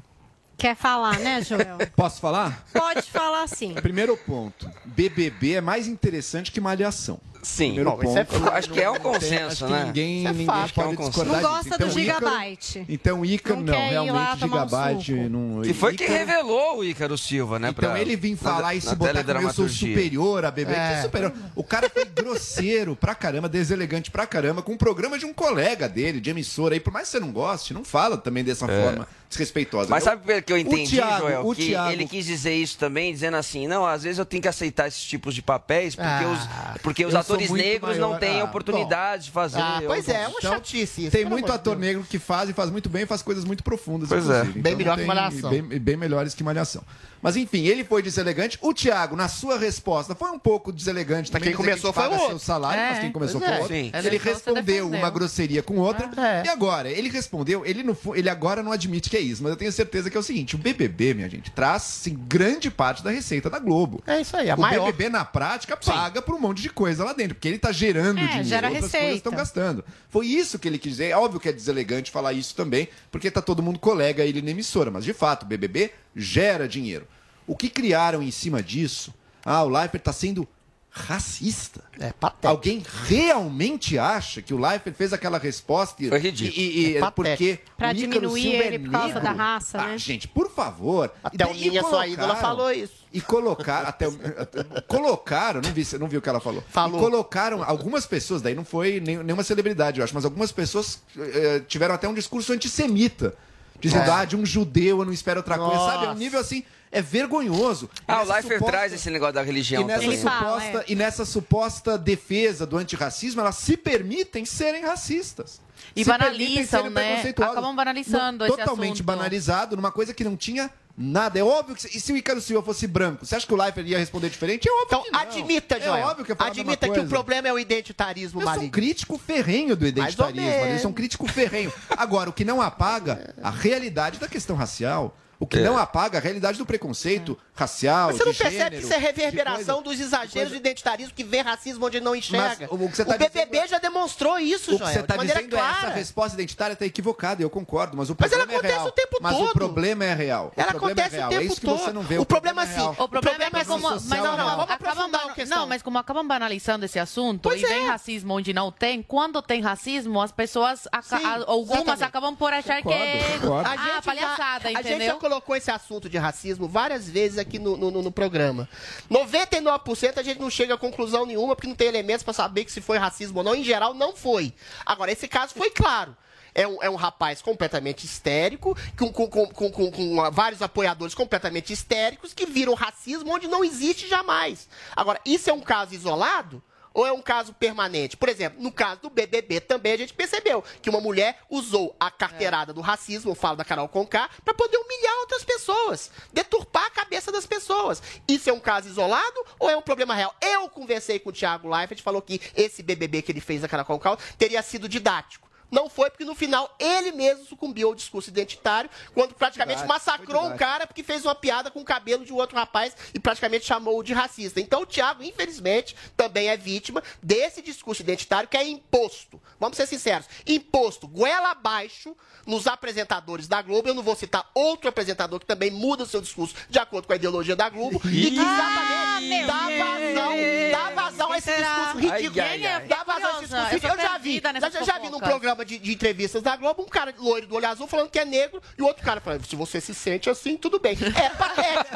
Quer 0.57 0.75
falar, 0.75 1.19
né, 1.19 1.41
Joel? 1.41 1.77
Posso 1.95 2.19
falar? 2.19 2.65
Pode 2.73 3.03
falar 3.03 3.47
sim. 3.47 3.75
Primeiro 3.75 4.17
ponto. 4.17 4.69
BBB 4.85 5.55
é 5.55 5.61
mais 5.61 5.87
interessante 5.87 6.51
que 6.51 6.59
Malhação. 6.59 7.19
Sim. 7.47 7.65
Primeiro 7.73 7.89
Bom, 7.91 7.97
ponto. 7.97 8.09
isso 8.09 8.17
é 8.19 8.25
fato. 8.25 8.53
Acho 8.53 8.69
que 8.69 8.81
é 8.81 8.89
um 8.89 8.93
Não 8.93 8.99
tem- 9.01 9.11
consenso, 9.13 9.65
que 9.65 9.71
né? 9.71 9.83
Ninguém, 9.85 10.17
Isso 10.19 10.27
é 10.27 10.31
ninguém 10.31 10.45
fato. 10.45 10.73
Que 10.73 10.79
é 10.81 10.83
um 10.85 10.95
consenso. 10.95 11.09
discordar 11.23 11.41
Não 11.41 11.49
gosta 11.49 11.69
do 11.69 11.75
Então, 11.75 11.87
Ícaro- 11.87 12.19
Gigabyte. 12.27 12.85
Então, 12.89 13.25
Ícaro, 13.25 13.59
Não 13.61 13.65
não, 13.73 13.89
realmente, 13.89 14.35
um 14.35 14.47
Gigabyte 14.47 15.05
suco. 15.15 15.29
não... 15.29 15.61
Que 15.61 15.73
foi 15.73 15.93
Ícaro- 15.93 16.11
revelou 16.11 16.77
o 16.79 16.83
Ícaro 16.83 17.17
Silva, 17.17 17.57
né? 17.59 17.69
Então 17.69 17.89
pra- 17.89 17.99
ele 18.01 18.15
na- 18.31 18.37
falar 18.37 18.75
e 18.75 18.81
se 18.81 18.87
na 18.87 18.95
botar 18.95 19.23
como 19.23 19.47
eu 19.47 19.53
sou 19.53 19.69
superior 19.69 20.45
a 20.45 20.51
bebê, 20.51 20.73
É. 20.73 20.95
que 20.97 21.01
superior. 21.03 21.33
O 21.55 21.63
cara 21.63 21.89
foi 21.89 22.05
grosseiro 22.05 22.95
pra 22.95 23.15
caramba, 23.15 23.47
deselegante 23.49 24.11
pra 24.11 24.25
caramba, 24.27 24.61
com 24.61 24.73
um 24.73 24.77
programa 24.77 25.17
de 25.17 25.25
um 25.25 25.33
colega 25.33 25.87
dele, 25.87 26.19
de 26.19 26.29
emissora 26.29 26.73
aí. 26.75 26.79
Por 26.79 26.91
mais 26.91 27.05
que 27.07 27.11
você 27.13 27.19
não 27.19 27.31
goste, 27.31 27.73
não 27.73 27.83
fala 27.83 28.17
também 28.17 28.43
dessa 28.43 28.65
É. 28.69 28.83
forma 28.83 29.07
desrespeitosa. 29.29 29.89
Mas 29.89 30.03
Eu- 30.05 30.11
sabe 30.11 30.25
pelo 30.25 30.41
que 30.41 30.53
eu 30.53 30.57
O 30.57 30.59
entendi, 30.59 30.95
Thiago- 30.95 31.19
Joel? 31.19 31.47
o 31.47 31.55
que 31.55 31.65
Thiago- 31.67 31.91
ele 31.91 32.07
quis 32.07 32.25
dizer 32.25 32.53
isso 32.55 32.77
também, 32.77 33.11
dizendo 33.13 33.35
assim, 33.37 33.67
não, 33.67 33.85
às 33.85 34.03
vezes 34.03 34.19
eu 34.19 34.25
tenho 34.25 34.41
que 34.41 34.47
aceitar 34.47 34.87
esses 34.87 35.03
tipos 35.03 35.35
de 35.35 35.41
papéis, 35.41 35.95
porque 35.95 36.07
Ah, 36.07 36.73
os, 36.75 36.81
porque 36.81 37.05
os 37.05 37.13
sou 37.25 37.36
atores 37.45 37.63
negros 37.63 37.97
maior. 37.97 38.11
não 38.11 38.19
têm 38.19 38.41
Ah, 38.41 38.43
oportunidade 38.45 39.25
de 39.25 39.31
fazer. 39.31 39.59
Ah, 39.59 39.81
pois 39.85 40.07
é, 40.09 40.23
é 40.23 40.27
uma 40.27 40.37
Então, 40.39 40.51
chatice 40.53 41.01
isso. 41.03 41.11
Tem 41.11 41.25
muito 41.25 41.51
ator 41.51 41.75
Deus. 41.75 41.85
negro 41.87 42.03
que 42.09 42.19
faz 42.19 42.49
e 42.49 42.53
faz 42.53 42.69
muito 42.69 42.89
bem 42.89 43.03
e 43.03 43.05
faz 43.05 43.21
coisas 43.21 43.43
muito 43.45 43.63
profundas. 43.63 44.09
Pois 44.09 44.29
é. 44.29 44.43
Bem 44.43 44.53
Então 44.57 44.77
melhor 44.77 44.95
tem- 44.95 45.03
que 45.03 45.07
Malhação. 45.07 45.49
Bem, 45.49 45.61
bem 45.63 45.97
melhores 45.97 46.33
que 46.33 46.43
Malhação. 46.43 46.83
Mas 47.19 47.35
enfim, 47.35 47.65
ele 47.65 47.83
foi 47.83 48.03
deselegante. 48.03 48.59
O 48.61 48.71
Thiago, 48.73 49.15
na 49.15 49.27
sua 49.27 49.57
resposta, 49.57 50.13
foi 50.13 50.29
um 50.29 50.37
pouco 50.37 50.71
deselegante 50.71 51.31
também. 51.31 51.47
quem 51.49 51.51
que 51.51 51.57
começou 51.57 51.91
paga 51.91 52.15
foi 52.15 52.25
o 52.25 52.29
seu 52.29 52.39
salário, 52.39 52.79
É, 52.79 52.89
mas 52.91 52.99
quem 52.99 53.11
começou 53.11 53.41
foi 53.41 53.49
é. 53.49 53.57
outro. 53.59 53.67
Sim. 53.75 53.91
Ele 53.91 54.17
respondeu 54.19 54.87
uma 54.87 55.09
grosseria 55.09 55.63
com 55.63 55.77
outra. 55.77 56.09
É. 56.15 56.43
E 56.45 56.49
agora, 56.49 56.89
ele 56.91 57.09
respondeu, 57.09 57.65
ele, 57.65 57.83
ele 58.15 58.29
agora 58.29 58.61
não 58.61 58.71
admite 58.71 59.09
que 59.09 59.17
é 59.17 59.19
isso, 59.19 59.41
mas 59.41 59.49
eu 59.51 59.55
tenho 59.57 59.71
certeza 59.71 60.11
que 60.11 60.15
é 60.15 60.19
o 60.19 60.23
seguinte: 60.23 60.55
o 60.55 60.59
BBB, 60.59 61.15
minha 61.15 61.27
gente, 61.29 61.49
traz 61.49 61.81
sim, 61.81 62.15
grande 62.27 62.69
parte 62.69 63.03
da 63.03 63.09
receita 63.09 63.49
da 63.49 63.57
Globo. 63.57 64.01
É 64.05 64.21
isso 64.21 64.37
aí, 64.37 64.49
a 64.51 64.55
o 64.55 64.59
maior. 64.61 64.85
BBB, 64.85 65.09
na 65.09 65.25
prática, 65.25 65.75
paga 65.75 66.21
por 66.21 66.35
um 66.35 66.39
monte 66.39 66.61
de 66.61 66.69
coisa 66.69 67.03
lá 67.03 67.13
dentro, 67.17 67.35
porque 67.35 67.47
ele 67.49 67.57
tá 67.59 67.71
gerando 67.73 68.19
É, 68.19 68.25
dinheiro. 68.27 68.43
gera 68.47 68.67
outras 68.67 68.83
receita. 68.85 69.05
coisas 69.05 69.17
estão 69.19 69.33
gastando. 69.33 69.83
Foi 70.09 70.25
isso 70.27 70.57
que 70.57 70.67
ele 70.67 70.77
quis 70.77 70.91
dizer. 70.93 71.07
É 71.09 71.17
óbvio 71.17 71.39
que 71.39 71.49
é 71.49 71.51
deselegante 71.51 72.09
falar 72.11 72.31
isso 72.31 72.55
também, 72.55 72.87
porque 73.11 73.29
tá 73.29 73.41
todo 73.41 73.61
mundo 73.61 73.79
colega 73.79 74.23
ele 74.23 74.41
na 74.41 74.51
emissora. 74.51 74.89
Mas, 74.89 75.03
de 75.03 75.13
fato, 75.13 75.43
o 75.43 75.45
BBB 75.45 75.91
gera 76.15 76.67
dinheiro. 76.67 77.05
O 77.45 77.55
que 77.57 77.69
criaram 77.69 78.23
em 78.23 78.31
cima 78.31 78.61
disso? 78.63 79.13
Ah, 79.43 79.63
o 79.63 79.69
Leifert 79.69 80.03
tá 80.03 80.13
sendo 80.13 80.47
racista. 80.89 81.83
É 81.99 82.11
patético. 82.11 82.47
Alguém 82.47 82.83
realmente 83.05 83.97
acha 83.97 84.41
que 84.41 84.53
o 84.53 84.57
Leifert 84.57 84.95
fez 84.95 85.13
aquela 85.13 85.37
resposta 85.37 86.03
e, 86.03 86.09
Foi 86.09 86.19
ridículo. 86.19 86.59
e, 86.59 86.79
e- 86.93 86.97
É 86.97 87.11
porque 87.11 87.59
Ícaro 87.77 87.93
diminuir 87.93 88.41
Silva 88.41 88.57
é 88.63 88.67
ele 88.67 88.79
por 88.79 88.91
causa 88.91 89.19
da 89.19 89.31
raça, 89.31 89.79
Ah, 89.81 89.87
né? 89.89 89.97
gente, 89.97 90.27
por 90.27 90.49
favor. 90.51 91.11
Até 91.23 91.45
o 91.45 91.53
Minha 91.53 91.81
Sua 91.83 92.07
Ídola 92.07 92.35
falou 92.35 92.71
isso. 92.71 93.05
E 93.17 93.21
colocaram, 93.21 93.87
até, 93.89 94.07
o- 94.07 94.19
até- 94.37 94.63
colocaram, 94.87 95.61
não 95.61 95.71
vi, 95.71 95.85
não 95.99 96.07
vi 96.07 96.17
o 96.17 96.21
que 96.21 96.29
ela 96.29 96.39
falou. 96.39 96.63
Falou. 96.69 96.99
E 96.99 97.03
colocaram 97.03 97.63
algumas 97.63 98.05
pessoas, 98.05 98.41
daí 98.41 98.53
não 98.55 98.63
foi 98.65 98.99
nem- 98.99 99.17
nenhuma 99.23 99.43
celebridade, 99.43 99.99
eu 99.99 100.03
acho, 100.03 100.13
mas 100.13 100.25
algumas 100.25 100.51
pessoas 100.51 100.99
eh, 101.17 101.61
tiveram 101.67 101.95
até 101.95 102.07
um 102.07 102.13
discurso 102.13 102.53
antissemita. 102.53 103.33
Dizendo, 103.79 104.09
É. 104.09 104.11
ah, 104.11 104.25
de 104.25 104.35
um 104.35 104.43
judeu 104.45 104.99
eu 104.99 105.05
não 105.05 105.13
espero 105.13 105.39
outra 105.39 105.55
coisa, 105.57 105.75
sabe? 105.77 105.97
É 105.97 105.97
um 105.99 106.05
Nossa. 106.07 106.19
nível 106.19 106.39
assim, 106.39 106.63
é 106.91 106.99
vergonhoso. 106.99 107.87
Ah, 108.07 108.23
o 108.23 108.25
Leifert 108.25 108.53
suposta- 108.55 108.65
traz 108.71 108.91
esse 108.93 109.09
negócio 109.11 109.33
da 109.35 109.43
religião 109.43 109.83
e 109.83 109.85
nessa, 109.85 109.99
também. 110.01 110.13
Ele 110.15 110.23
fala, 110.23 110.59
suposta, 110.61 110.79
é. 110.79 110.85
e 110.91 110.95
nessa 110.95 111.25
suposta 111.25 111.95
defesa 111.97 112.65
do 112.65 112.75
antirracismo, 112.77 113.39
elas 113.41 113.55
se 113.55 113.77
permitem 113.77 114.45
serem 114.45 114.83
racistas. 114.83 115.61
E 116.01 116.05
banalizam, 116.05 116.89
né? 116.89 117.21
Acabam 117.35 117.75
banalizando 117.75 118.39
Não, 118.39 118.45
esse 118.47 118.57
Totalmente 118.57 118.93
assunto. 118.93 119.03
banalizado, 119.05 119.75
numa 119.75 119.91
coisa 119.91 120.13
que 120.13 120.23
não 120.23 120.35
tinha 120.37 120.69
nada. 120.97 121.37
É 121.39 121.43
óbvio 121.43 121.75
que... 121.75 121.81
se- 121.81 121.97
E 121.97 121.99
se 121.99 122.11
o 122.13 122.17
Icaro 122.17 122.39
Silva 122.41 122.63
fosse 122.63 122.87
branco, 122.87 123.25
você 123.25 123.35
acha 123.35 123.45
que 123.45 123.53
o 123.53 123.57
Leifert 123.57 123.87
ia 123.87 123.97
responder 123.97 124.29
diferente? 124.29 124.67
É 124.67 124.71
óbvio 124.71 124.85
Então, 124.87 125.03
que 125.03 125.11
não. 125.11 125.19
admita, 125.19 125.75
É 125.77 125.81
Joel. 125.81 126.05
óbvio 126.07 126.25
que 126.25 126.31
admita 126.37 126.89
que 126.89 126.99
o 126.99 127.07
problema 127.07 127.47
é 127.47 127.53
o 127.53 127.59
identitarismo 127.59 128.41
Eu 128.41 128.47
sou 128.53 128.63
um 128.63 128.69
crítico 128.69 129.17
ferrenho 129.17 129.75
do 129.75 129.85
identitarismo. 129.87 130.41
Eu 130.49 130.79
sou 130.79 130.91
um 130.91 130.93
crítico 130.93 131.27
ferrenho. 131.27 131.71
Agora, 131.89 132.29
o 132.29 132.33
que 132.33 132.45
não 132.45 132.61
apaga 132.61 133.33
a 133.41 133.49
realidade 133.49 134.19
da 134.19 134.27
questão 134.27 134.55
racial, 134.55 135.17
o 135.39 135.45
que 135.45 135.59
É. 135.59 135.61
não 135.61 135.77
apaga 135.77 136.17
a 136.17 136.21
realidade 136.21 136.57
do 136.57 136.65
preconceito 136.65 137.37
racial, 137.55 138.07
Mas 138.07 138.17
você 138.17 138.25
não 138.25 138.31
de 138.31 138.37
percebe 138.37 138.57
gênero, 138.63 138.75
que 138.77 138.83
isso 138.83 138.93
é 138.93 138.97
de 138.97 139.03
reverberação 139.05 139.81
dos 139.81 139.99
exageros 139.99 140.49
do 140.51 140.55
identitarismo 140.55 141.13
que 141.13 141.23
vê 141.23 141.41
racismo 141.41 141.85
onde 141.85 141.99
não 141.99 142.15
enxerga? 142.15 142.67
Mas 142.71 142.81
o 142.81 142.89
que 142.89 142.95
você 142.95 143.05
tá 143.05 143.17
BBB 143.17 143.45
dizendo- 143.45 143.67
já 143.69 143.77
demonstrou 143.79 144.39
isso, 144.39 144.71
O 144.71 144.73
que 144.73 144.79
Joel, 144.83 144.93
você 144.93 144.99
está 145.01 145.17
dizendo 145.17 145.55
é 145.55 145.59
essa 145.59 145.79
clara. 145.79 145.93
resposta 145.95 146.33
identitária 146.35 146.73
está 146.73 146.85
equivocada, 146.85 147.41
eu 147.41 147.49
concordo, 147.49 147.95
mas 147.97 148.09
o 148.09 148.15
Mas 148.19 148.31
ela 148.31 148.45
problema 148.47 148.53
é 148.53 148.71
acontece 148.71 148.79
real. 148.79 148.87
o 148.87 148.91
tempo 148.91 149.17
mas 149.21 149.37
todo. 149.37 149.49
o 149.49 149.53
problema 149.53 150.05
é 150.05 150.13
real. 150.13 150.53
Ela 150.55 150.67
o 150.67 150.71
problema 150.71 150.91
acontece 151.01 151.15
é 151.15 151.17
real. 151.19 151.27
o 151.27 151.31
tempo 151.31 151.41
é 151.41 151.45
isso 151.45 151.61
que 151.61 151.65
todo. 151.67 151.79
você 151.79 151.91
não 151.91 152.01
vê. 152.03 152.17
O 152.17 152.25
problema, 152.25 152.63
é 152.63 152.65
real. 152.65 152.95
O 152.97 153.07
problema 153.07 153.43
é 153.59 153.65
como, 153.65 153.81
social 153.89 153.99
mas 154.09 154.19
não, 154.19 154.33
é 154.33 154.37
não, 154.37 154.49
vamos 154.57 154.71
aprofundar 154.71 155.25
a 155.27 155.33
questão. 155.33 155.57
não, 155.59 155.67
mas 155.67 155.81
como 155.81 155.97
acabam 155.97 156.27
banalizando 156.27 156.85
esse 156.85 156.99
assunto 156.99 157.41
Pois 157.43 157.61
e 157.61 157.65
vem 157.65 157.85
é. 157.85 157.87
racismo 157.89 158.33
onde 158.35 158.53
não 158.53 158.71
tem, 158.71 159.01
quando 159.03 159.41
tem 159.41 159.61
racismo, 159.61 160.21
as 160.21 160.31
pessoas, 160.31 160.81
Sim, 161.03 161.15
algumas 161.45 162.01
acabam 162.01 162.35
por 162.35 162.53
achar 162.53 162.81
que 162.81 162.91
é 162.91 163.39
ah, 163.43 164.01
palhaçada, 164.03 164.71
entendeu? 164.71 165.17
Colocou 165.27 165.55
esse 165.55 165.69
assunto 165.69 166.09
de 166.09 166.17
racismo 166.17 166.67
várias 166.67 167.09
vezes 167.09 167.37
aqui 167.37 167.59
no, 167.59 167.75
no, 167.75 167.91
no- 167.91 168.11
programa. 168.11 168.69
99% 169.11 170.17
a 170.17 170.23
gente 170.23 170.39
não 170.39 170.49
chega 170.49 170.73
a 170.73 170.77
conclusão 170.77 171.25
nenhuma 171.25 171.55
porque 171.55 171.67
não 171.67 171.75
tem 171.75 171.87
elementos 171.87 172.23
para 172.23 172.33
saber 172.33 172.63
que 172.63 172.71
se 172.71 172.79
foi 172.79 172.97
racismo 172.97 173.39
ou 173.39 173.43
não. 173.43 173.53
Em 173.53 173.63
geral, 173.63 173.93
não 173.93 174.15
foi. 174.15 174.53
Agora, 174.85 175.11
esse 175.11 175.27
caso 175.27 175.53
foi 175.53 175.69
claro. 175.69 176.15
É 176.55 176.67
um, 176.67 176.81
é 176.81 176.89
um 176.89 176.95
rapaz 176.95 177.41
completamente 177.41 178.05
histérico, 178.05 178.75
com, 178.97 179.11
com, 179.11 179.27
com, 179.29 179.91
com, 179.91 180.31
vários 180.31 180.61
apoiadores 180.61 181.13
completamente 181.13 181.71
histéricos 181.71 182.33
que 182.33 182.45
viram 182.47 182.73
racismo 182.73 183.31
onde 183.31 183.47
não 183.47 183.63
existe 183.63 184.07
jamais. 184.07 184.67
Agora, 184.95 185.19
isso 185.23 185.49
é 185.49 185.53
um 185.53 185.61
caso 185.61 185.93
isolado? 185.93 186.63
Ou 186.97 187.05
é 187.05 187.11
um 187.13 187.21
caso 187.21 187.53
permanente? 187.53 188.17
Por 188.17 188.27
exemplo, 188.27 188.59
no 188.59 188.71
caso 188.71 189.01
do 189.01 189.09
BBB 189.11 189.61
também 189.61 189.93
a 189.93 189.97
gente 189.97 190.15
percebeu 190.15 190.63
que 190.81 190.89
uma 190.89 190.99
mulher 190.99 191.37
usou 191.47 191.95
a 191.99 192.09
carteirada 192.09 192.73
do 192.73 192.81
racismo, 192.81 193.29
eu 193.29 193.35
falo 193.35 193.55
da 193.55 193.63
Carol 193.63 193.87
Conká, 193.87 194.27
para 194.43 194.55
poder 194.55 194.77
humilhar 194.77 195.13
outras 195.19 195.43
pessoas, 195.43 196.09
deturpar 196.33 196.85
a 196.85 196.89
cabeça 196.89 197.31
das 197.31 197.45
pessoas. 197.45 198.01
Isso 198.27 198.49
é 198.49 198.53
um 198.53 198.59
caso 198.59 198.89
isolado 198.89 199.45
ou 199.59 199.69
é 199.69 199.77
um 199.77 199.81
problema 199.83 200.15
real? 200.15 200.33
Eu 200.41 200.67
conversei 200.69 201.19
com 201.19 201.29
o 201.29 201.33
Thiago 201.33 201.69
Leifert, 201.69 202.01
falou 202.01 202.19
que 202.19 202.41
esse 202.55 202.81
BBB 202.81 203.21
que 203.21 203.31
ele 203.31 203.41
fez 203.41 203.61
da 203.61 203.67
Carol 203.67 203.85
Conká 203.85 204.17
teria 204.35 204.63
sido 204.63 204.89
didático. 204.89 205.46
Não 205.69 205.89
foi, 205.89 206.09
porque 206.09 206.25
no 206.25 206.35
final 206.35 206.73
ele 206.79 207.11
mesmo 207.11 207.45
sucumbiu 207.45 207.89
ao 207.89 207.95
discurso 207.95 208.29
identitário, 208.29 208.89
quando 209.13 209.33
praticamente 209.33 209.81
Didático, 209.81 210.11
massacrou 210.11 210.47
um 210.47 210.57
cara 210.57 210.87
porque 210.87 211.03
fez 211.03 211.25
uma 211.25 211.35
piada 211.35 211.69
com 211.69 211.81
o 211.81 211.85
cabelo 211.85 212.25
de 212.25 212.31
um 212.31 212.37
outro 212.37 212.55
rapaz 212.55 212.95
e 213.13 213.19
praticamente 213.19 213.65
chamou-o 213.65 214.03
de 214.03 214.13
racista. 214.13 214.59
Então 214.59 214.81
o 214.81 214.85
Thiago, 214.85 215.23
infelizmente, 215.23 215.95
também 216.15 216.47
é 216.47 216.57
vítima 216.57 217.03
desse 217.21 217.61
discurso 217.61 218.01
identitário 218.01 218.47
que 218.47 218.57
é 218.57 218.67
imposto. 218.67 219.41
Vamos 219.59 219.77
ser 219.77 219.87
sinceros. 219.87 220.27
Imposto, 220.45 221.07
goela 221.07 221.51
abaixo 221.51 222.15
nos 222.45 222.67
apresentadores 222.67 223.47
da 223.47 223.61
Globo. 223.61 223.89
Eu 223.89 223.93
não 223.93 224.03
vou 224.03 224.15
citar 224.15 224.49
outro 224.53 224.87
apresentador 224.89 225.39
que 225.39 225.45
também 225.45 225.69
muda 225.69 226.03
o 226.03 226.07
seu 226.07 226.21
discurso 226.21 226.55
de 226.69 226.79
acordo 226.79 227.07
com 227.07 227.13
a 227.13 227.15
ideologia 227.17 227.55
da 227.55 227.69
Globo 227.69 228.01
e 228.05 228.31
que 228.31 228.39
exatamente 228.39 229.45
dá 229.45 229.67
vazão, 229.67 230.35
dá 230.71 231.01
vazão 231.01 231.31
a 231.31 231.37
esse 231.37 231.51
discurso 231.55 231.97
ridículo. 231.97 232.41
Ai, 232.41 232.65
ai, 232.65 232.65
ai. 232.65 232.87
Dá 232.87 233.03
vazão 233.03 233.29
a 233.29 233.43
esse 233.43 233.47
discurso 233.47 233.73
ridículo. 233.73 233.91
eu 233.91 233.91
Eu 233.91 233.95
tô 233.97 234.01
já 234.01 234.06
vi, 234.27 234.41
já, 234.41 234.69
já, 234.69 234.83
já 234.83 234.99
vi 234.99 235.09
num 235.09 235.19
programa 235.19 235.65
de, 235.65 235.77
de 235.77 235.93
entrevistas 235.93 236.41
da 236.41 236.55
Globo, 236.55 236.83
um 236.83 236.87
cara 236.87 237.13
loiro 237.17 237.47
do 237.47 237.55
olho 237.55 237.67
azul 237.67 237.87
falando 237.87 238.09
que 238.09 238.19
é 238.19 238.25
negro 238.25 238.61
e 238.77 238.81
o 238.81 238.85
outro 238.85 239.03
cara 239.03 239.19
falando, 239.21 239.45
se 239.45 239.55
você 239.55 239.79
se 239.81 239.93
sente 239.93 240.29
assim, 240.29 240.57
tudo 240.57 240.79
bem. 240.79 240.97
É 241.15 241.29
patético. 241.35 241.95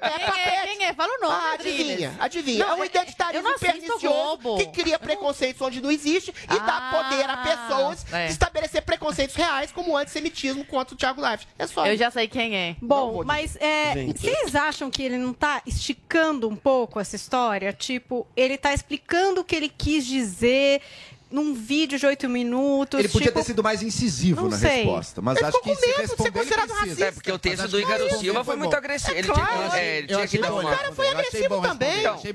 É 0.00 0.10
Quem 0.10 0.42
é? 0.42 0.66
Quem 0.66 0.84
é? 0.86 0.94
Fala 0.94 1.12
o 1.16 1.20
nome, 1.20 1.34
Ah, 1.34 1.52
adivinha, 1.54 2.16
adivinha. 2.18 2.64
Não, 2.66 2.72
é 2.72 2.80
um 2.80 2.84
identitarismo 2.84 3.58
pernicioso 3.58 4.56
que 4.58 4.66
cria 4.68 4.98
preconceitos 4.98 5.60
onde 5.62 5.80
não 5.80 5.90
existe 5.90 6.32
e 6.44 6.60
dá 6.60 6.90
poder 6.90 7.28
a 7.28 7.36
pessoas 7.36 8.12
é. 8.12 8.26
de 8.26 8.32
estabelecer 8.32 8.82
preconceitos 8.82 9.36
reais 9.36 9.70
como 9.72 9.92
o 9.92 9.96
antissemitismo 9.96 10.64
contra 10.64 10.94
o 10.94 10.98
Thiago 10.98 11.20
Leifert. 11.20 11.48
É 11.58 11.66
só 11.66 11.86
Eu 11.86 11.94
isso. 11.94 12.02
já 12.02 12.10
sei 12.10 12.28
quem 12.28 12.56
é. 12.56 12.76
Bom, 12.80 13.22
mas 13.24 13.56
é, 13.56 14.06
vocês 14.06 14.54
acham 14.54 14.90
que 14.90 15.02
ele 15.02 15.18
não 15.18 15.32
tá 15.32 15.62
esticando 15.66 16.48
um 16.48 16.56
pouco 16.56 16.98
essa 16.98 17.16
história? 17.16 17.72
Tipo, 17.72 18.26
ele 18.36 18.56
tá 18.56 18.72
explicando 18.72 19.40
o 19.40 19.44
que 19.44 19.54
ele 19.54 19.68
quis 19.68 20.06
dizer 20.06 20.80
num 21.30 21.54
vídeo 21.54 21.98
de 21.98 22.06
oito 22.06 22.28
minutos. 22.28 22.98
Ele 22.98 23.08
podia 23.08 23.28
tipo, 23.28 23.38
ter 23.38 23.44
sido 23.44 23.62
mais 23.62 23.82
incisivo 23.82 24.42
não 24.42 24.50
na 24.50 24.58
sei. 24.58 24.82
resposta, 24.82 25.22
mas 25.22 25.36
Ele 25.38 25.46
acho 25.46 25.56
ficou 25.58 25.74
que 25.74 25.80
com 25.80 25.86
se 25.86 25.98
medo 25.98 26.16
de 26.24 26.32
considerado 26.32 26.70
racista. 26.70 27.04
É, 27.04 27.12
porque 27.12 27.32
o 27.32 27.38
texto 27.38 27.68
do 27.68 27.76
que 27.78 27.84
responder 27.84 28.18
Silva 28.18 28.44
foi 28.44 28.56
muito 28.56 28.76
agressivo. 28.76 29.14
É 29.14 29.18
Ele 29.18 29.28
claro. 29.28 29.70
tinha, 29.70 29.80
é, 29.80 29.98
ele 29.98 30.06
tinha 30.08 30.28
que 30.28 30.38
dar 30.38 30.52
uma... 30.52 30.62
Eu 30.62 31.18
achei 31.18 31.48
bom 31.48 31.60
responder. 31.60 32.04
Eu 32.04 32.14
achei 32.14 32.32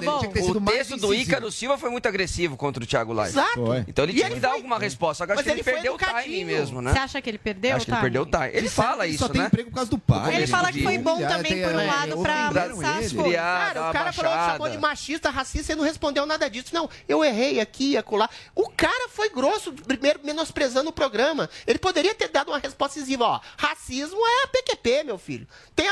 bom 0.00 0.18
que 0.20 0.26
o 0.26 0.60
texto 0.60 0.96
do. 0.96 1.14
Ícaro 1.14 1.50
Silva 1.50 1.78
foi 1.78 1.90
muito 1.90 2.06
agressivo 2.06 2.56
contra 2.56 2.82
o 2.82 2.86
Thiago 2.86 3.12
Leifert. 3.12 3.36
Exato. 3.36 3.66
Foi. 3.66 3.84
Então 3.88 4.04
ele 4.04 4.12
E 4.12 4.16
tinha 4.16 4.26
ele 4.26 4.34
que 4.36 4.40
dar 4.40 4.48
foi- 4.50 4.56
alguma 4.58 4.78
resposta. 4.78 5.24
Agora 5.24 5.36
Mas 5.36 5.46
acho 5.46 5.54
que 5.54 5.60
ele, 5.60 5.64
foi 5.64 5.72
perdeu 5.74 5.94
o 5.94 5.98
timing 5.98 6.44
mesmo, 6.44 6.82
né? 6.82 6.92
Você 6.92 6.98
acha 6.98 7.22
que 7.22 7.30
ele 7.30 7.38
perdeu? 7.38 7.76
Acho 7.76 7.86
que 7.86 7.90
ele 7.92 8.00
perdeu 8.00 8.22
o 8.22 8.26
time. 8.26 8.50
Ele 8.52 8.68
fala 8.68 9.06
isso, 9.06 9.18
só 9.18 9.28
tem 9.28 9.40
né? 9.40 9.46
emprego 9.48 9.70
por 9.70 9.76
causa 9.76 9.90
do 9.90 9.98
pai. 9.98 10.36
Ele 10.36 10.46
fala 10.46 10.72
que 10.72 10.82
foi 10.82 10.98
bom 10.98 11.18
também 11.18 11.62
por 11.62 11.74
um 11.74 11.80
é, 11.80 11.86
lado 11.86 12.18
pra 12.18 12.46
avançar 12.48 12.98
as 12.98 13.12
coisas. 13.12 13.34
Cara, 13.36 13.90
o 13.90 13.92
cara 13.92 14.12
falou 14.12 14.32
que 14.32 14.52
chamou 14.52 14.68
de 14.68 14.78
machista, 14.78 15.30
racista 15.30 15.72
e 15.72 15.76
não 15.76 15.84
respondeu 15.84 16.26
nada 16.26 16.48
disso. 16.48 16.68
Não, 16.72 16.88
eu 17.08 17.24
errei 17.24 17.60
aqui, 17.60 17.96
acolá. 17.96 18.28
O 18.54 18.68
cara 18.70 19.08
foi 19.08 19.28
grosso, 19.30 19.72
primeiro 19.72 20.20
menosprezando 20.22 20.90
o 20.90 20.92
programa. 20.92 21.48
Ele 21.66 21.78
poderia 21.78 22.14
ter 22.14 22.28
dado 22.28 22.48
uma 22.48 22.58
resposta 22.58 22.98
incisiva, 22.98 23.24
ó. 23.24 23.40
Racismo 23.56 24.18
é 24.18 24.44
a 24.44 24.46
PQP, 24.48 25.04
meu 25.04 25.18
filho. 25.18 25.46
Tem 25.74 25.88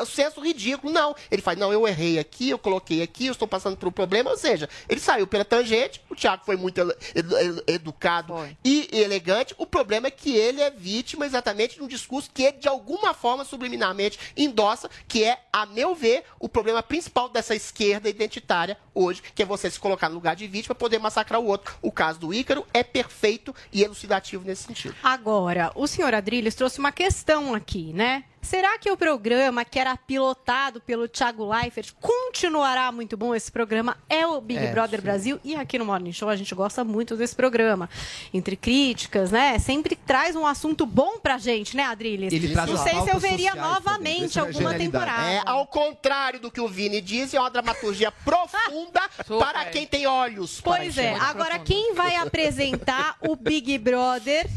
o 0.00 0.06
senso 0.06 0.40
ridículo. 0.40 0.92
Não. 0.92 1.14
Ele 1.30 1.42
faz, 1.42 1.58
não, 1.58 1.72
eu 1.72 1.86
errei 1.86 2.18
aqui, 2.18 2.50
eu 2.50 2.58
coloquei 2.58 3.02
aqui, 3.02 3.26
eu 3.26 3.32
estou 3.32 3.46
passando 3.48 3.76
por 3.76 3.88
um 3.88 3.92
problema. 3.92 4.30
Ou 4.30 4.36
seja, 4.36 4.68
ele 4.88 5.00
saiu 5.00 5.26
pela 5.26 5.44
tangente, 5.44 6.00
o 6.10 6.14
Thiago 6.16 6.44
foi 6.44 6.56
muito 6.56 6.80
edu- 6.80 6.96
edu- 7.14 7.64
educado 7.66 8.34
e 8.64 8.88
elegante. 8.92 9.54
O 9.58 9.66
problema 9.66 10.06
é 10.08 10.10
que 10.10 10.34
ele 10.36 10.60
é 10.60 10.70
vítima 10.70 11.26
exatamente 11.26 11.76
de 11.76 11.82
um 11.82 11.86
discurso 11.88 12.30
que 12.32 12.42
ele, 12.42 12.58
de 12.58 12.68
alguma 12.68 13.14
forma, 13.14 13.44
subliminarmente 13.44 14.18
endossa, 14.36 14.90
que 15.08 15.24
é, 15.24 15.38
a 15.52 15.66
meu 15.66 15.94
ver, 15.94 16.24
o 16.38 16.48
problema 16.48 16.82
principal 16.82 17.28
dessa 17.28 17.54
esquerda 17.54 18.08
identitária 18.08 18.76
hoje, 18.94 19.22
que 19.34 19.42
é 19.42 19.46
você 19.46 19.70
se 19.70 19.78
colocar 19.80 20.08
no 20.08 20.14
lugar 20.16 20.34
de 20.36 20.46
vítima 20.46 20.74
poder 20.74 20.98
massacrar 20.98 21.40
o 21.40 21.46
outro. 21.46 21.74
O 21.82 21.90
caso 21.90 22.18
do 22.18 22.34
Ícaro 22.34 22.66
é 22.74 22.82
perfeito 22.82 23.54
e 23.72 23.82
elucidativo 23.82 24.44
nesse 24.44 24.64
sentido. 24.64 24.94
Agora, 25.02 25.72
o 25.74 25.86
senhor 25.86 26.14
Adrilles 26.14 26.54
trouxe 26.54 26.78
uma 26.78 26.92
questão 26.92 27.54
aqui, 27.54 27.92
né? 27.92 28.24
Será 28.42 28.78
que 28.78 28.90
o 28.90 28.96
programa 28.96 29.64
que 29.64 29.78
era 29.78 29.96
pilotado 29.96 30.80
pelo 30.80 31.06
Thiago 31.06 31.46
Leifert 31.48 31.92
continuará 32.00 32.90
muito 32.90 33.16
bom? 33.16 33.34
Esse 33.34 33.52
programa 33.52 33.96
é 34.08 34.26
o 34.26 34.40
Big 34.40 34.58
É, 34.58 34.72
Brother 34.72 34.98
sim. 34.98 35.04
Brasil 35.04 35.40
e 35.44 35.54
aqui 35.54 35.78
no 35.78 35.84
Morning 35.84 36.12
Show 36.12 36.28
a 36.28 36.36
gente 36.36 36.54
gosta 36.54 36.82
muito 36.82 37.16
desse 37.16 37.36
programa. 37.36 37.88
Entre 38.32 38.56
críticas, 38.56 39.30
né? 39.30 39.58
Sempre 39.58 39.94
traz 39.94 40.34
um 40.34 40.46
assunto 40.46 40.86
bom 40.86 41.18
pra 41.18 41.38
gente, 41.38 41.76
né, 41.76 41.84
Adrilles? 41.84 42.32
Ele 42.32 42.48
traz 42.52 42.68
Não 42.70 42.76
sei 42.78 43.00
se 43.02 43.10
eu 43.10 43.18
veria 43.20 43.54
novamente 43.54 44.40
alguma 44.40 44.74
temporada. 44.74 45.30
É, 45.30 45.42
ao 45.44 45.66
contrário 45.66 46.40
do 46.40 46.50
que 46.50 46.60
o 46.60 46.68
Vini 46.68 47.00
diz, 47.00 47.34
é 47.34 47.40
uma 47.40 47.50
dramaturgia 47.50 48.10
profunda 48.24 49.02
para 49.38 49.66
quem 49.66 49.86
tem 49.86 50.06
olhos. 50.06 50.60
para 50.60 50.78
Pois 50.78 50.96
é, 50.96 51.14
agora 51.14 51.58
quem 51.58 51.94
vai 51.94 52.16
apresentar 52.16 53.16
o 53.20 53.36
Big 53.36 53.76
Brother 53.78 54.48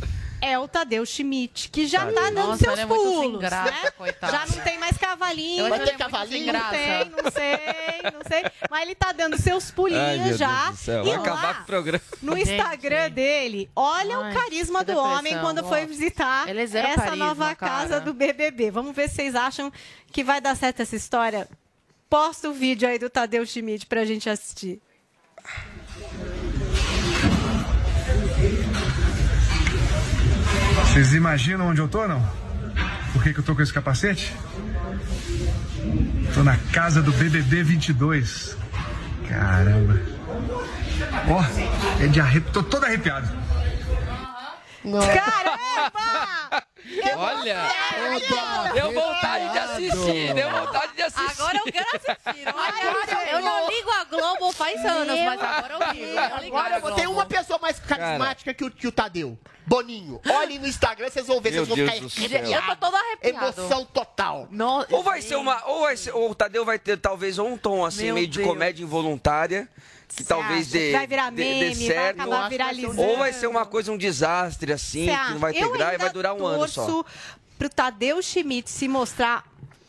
é 0.44 0.60
o 0.60 0.68
Tadeu 0.68 1.06
Schmidt, 1.06 1.70
que 1.70 1.88
já 1.88 2.06
tá 2.06 2.12
dando 2.30 2.34
Nossa, 2.34 2.66
seus 2.66 2.80
é 2.80 2.86
pulos, 2.86 3.40
graça, 3.40 3.72
né? 3.98 4.14
Já 4.30 4.46
não 4.46 4.64
tem 4.64 4.78
mais 4.78 4.98
cavalinho. 4.98 5.70
Não 5.70 5.76
ele 5.76 5.86
muito 5.86 6.28
sem 6.28 6.46
Não 6.46 6.70
tem, 6.70 7.10
não 7.24 7.32
sei, 7.32 8.12
não 8.14 8.22
sei. 8.28 8.52
Mas 8.70 8.82
ele 8.82 8.94
tá 8.94 9.14
dando 9.14 9.38
seus 9.42 9.72
pulinhos 9.72 10.02
Ai, 10.02 10.34
já. 10.34 10.74
E 10.74 10.86
Vai 10.86 11.04
lá, 11.06 11.16
acabar 11.16 11.56
com 11.56 11.62
o 11.62 11.66
programa. 11.66 12.04
no 12.22 12.36
Gente. 12.36 12.52
Instagram 12.52 13.10
dele, 13.12 13.70
olha 13.74 14.18
Ai, 14.18 14.32
o 14.32 14.34
carisma 14.34 14.84
do 14.84 14.98
homem 14.98 15.40
quando 15.40 15.64
foi 15.64 15.86
visitar 15.86 16.48
Ele 16.50 16.60
é 16.60 16.64
essa 16.64 16.78
carisma, 17.04 17.16
nova 17.16 17.56
cara. 17.56 17.72
casa 17.72 18.02
do 18.02 18.14
BBB. 18.14 18.70
Vamos 18.70 18.94
ver 18.94 19.08
se 19.08 19.16
vocês 19.16 19.36
acham 19.36 19.72
que 20.12 20.26
vai 20.26 20.42
dar 20.42 20.58
certo 20.58 20.82
essa 20.82 20.96
história. 20.96 21.48
Posta 22.10 22.50
o 22.50 22.54
vídeo 22.54 22.88
aí 22.88 23.00
do 23.00 23.10
Tadeu 23.10 23.46
Schmidt 23.46 23.86
pra 23.86 24.04
gente 24.04 24.30
assistir. 24.30 24.82
Vocês 31.04 31.16
imaginam 31.16 31.68
onde 31.68 31.82
eu 31.82 31.88
tô, 31.90 32.08
não? 32.08 32.26
Por 33.12 33.22
que, 33.22 33.34
que 33.34 33.40
eu 33.42 33.44
tô 33.44 33.54
com 33.54 33.62
esse 33.62 33.74
capacete? 33.74 34.34
Tô 36.34 36.42
na 36.44 36.56
casa 36.72 37.02
do 37.02 37.12
BBB 37.12 37.62
22. 37.62 38.56
Caramba. 39.28 40.00
Ó, 41.28 41.44
é 42.02 42.08
de 42.08 42.22
arrepio. 42.22 42.54
Tô 42.54 42.64
todo 42.64 42.86
arrepiado. 42.86 43.28
Caramba! 44.82 46.03
Olha, 47.24 48.74
deu 48.74 48.92
vontade 48.92 49.52
de 49.52 49.58
assistir, 49.58 50.34
deu 50.34 50.52
vontade 50.52 50.94
de 50.96 51.02
assistir. 51.02 51.42
Agora 51.42 51.58
eu 51.58 51.72
quero 51.72 51.88
assistir. 51.96 52.48
Olha, 52.54 53.32
eu 53.32 53.42
não 53.42 53.70
ligo 53.70 53.90
a 53.92 54.04
Globo 54.04 54.52
faz 54.52 54.86
anos, 54.86 55.20
mas 55.20 55.42
agora 55.42 55.74
eu 55.74 55.94
ligo. 55.94 56.06
Eu 56.06 56.58
Agora 56.58 56.96
ter 56.96 57.08
uma 57.08 57.26
pessoa 57.26 57.60
mais 57.60 57.80
carismática 57.80 58.54
que, 58.54 58.64
o, 58.64 58.72
que 58.72 58.88
o 58.88 58.92
Tadeu. 58.92 59.38
Boninho. 59.66 60.20
Olhem 60.30 60.60
no 60.60 60.68
Instagram, 60.68 61.10
vocês 61.10 61.26
vão 61.26 61.40
ver, 61.40 61.52
Meu 61.52 61.66
vocês 61.66 61.78
vão 61.78 61.88
Deus 62.00 62.14
ficar 62.14 62.36
arrepiados. 62.36 62.68
Eu 62.70 62.76
tô 62.76 62.86
toda 62.86 62.98
arrepiada. 62.98 63.46
Emoção 63.60 63.86
total. 63.86 64.50
Ou 64.92 65.04
vai 65.04 65.22
ser 65.22 65.36
uma. 65.38 65.66
Ou, 65.68 65.82
vai 65.82 65.96
ser, 65.96 66.12
ou 66.12 66.32
o 66.32 66.36
Tadeu 66.36 66.66
vai 66.66 66.78
ter 66.78 66.98
talvez 66.98 67.40
um 67.40 67.58
tom 67.58 67.86
assim, 67.86 68.06
Meu 68.06 68.16
meio 68.16 68.28
de 68.28 68.40
Deus. 68.40 68.50
comédia 68.50 68.84
involuntária. 68.84 69.70
Que 70.16 70.24
talvez 70.24 70.68
dê, 70.68 70.92
Vai 70.92 71.08
virar 71.08 71.30
dê- 71.32 71.44
dê 71.44 71.60
meme, 71.70 71.76
vai 71.76 71.88
certo. 71.88 72.20
acabar 72.22 72.50
viralizando. 72.50 73.02
Ou 73.02 73.18
vai 73.18 73.34
ser 73.34 73.48
uma 73.48 73.66
coisa, 73.66 73.92
um 73.92 73.98
desastre 73.98 74.72
assim, 74.72 75.06
Cê 75.06 75.12
que 75.12 75.32
não 75.32 75.40
vai 75.40 75.54
ter 75.54 75.68
graça 75.72 75.96
e 75.96 75.98
vai 75.98 76.10
durar 76.12 76.34
um 76.36 76.46
ano 76.46 76.68
só. 76.68 77.04
pro 77.58 77.70
Tadeu 77.70 78.22
Schmidt 78.22 78.70
se 78.70 78.88
mostrar 78.88 79.44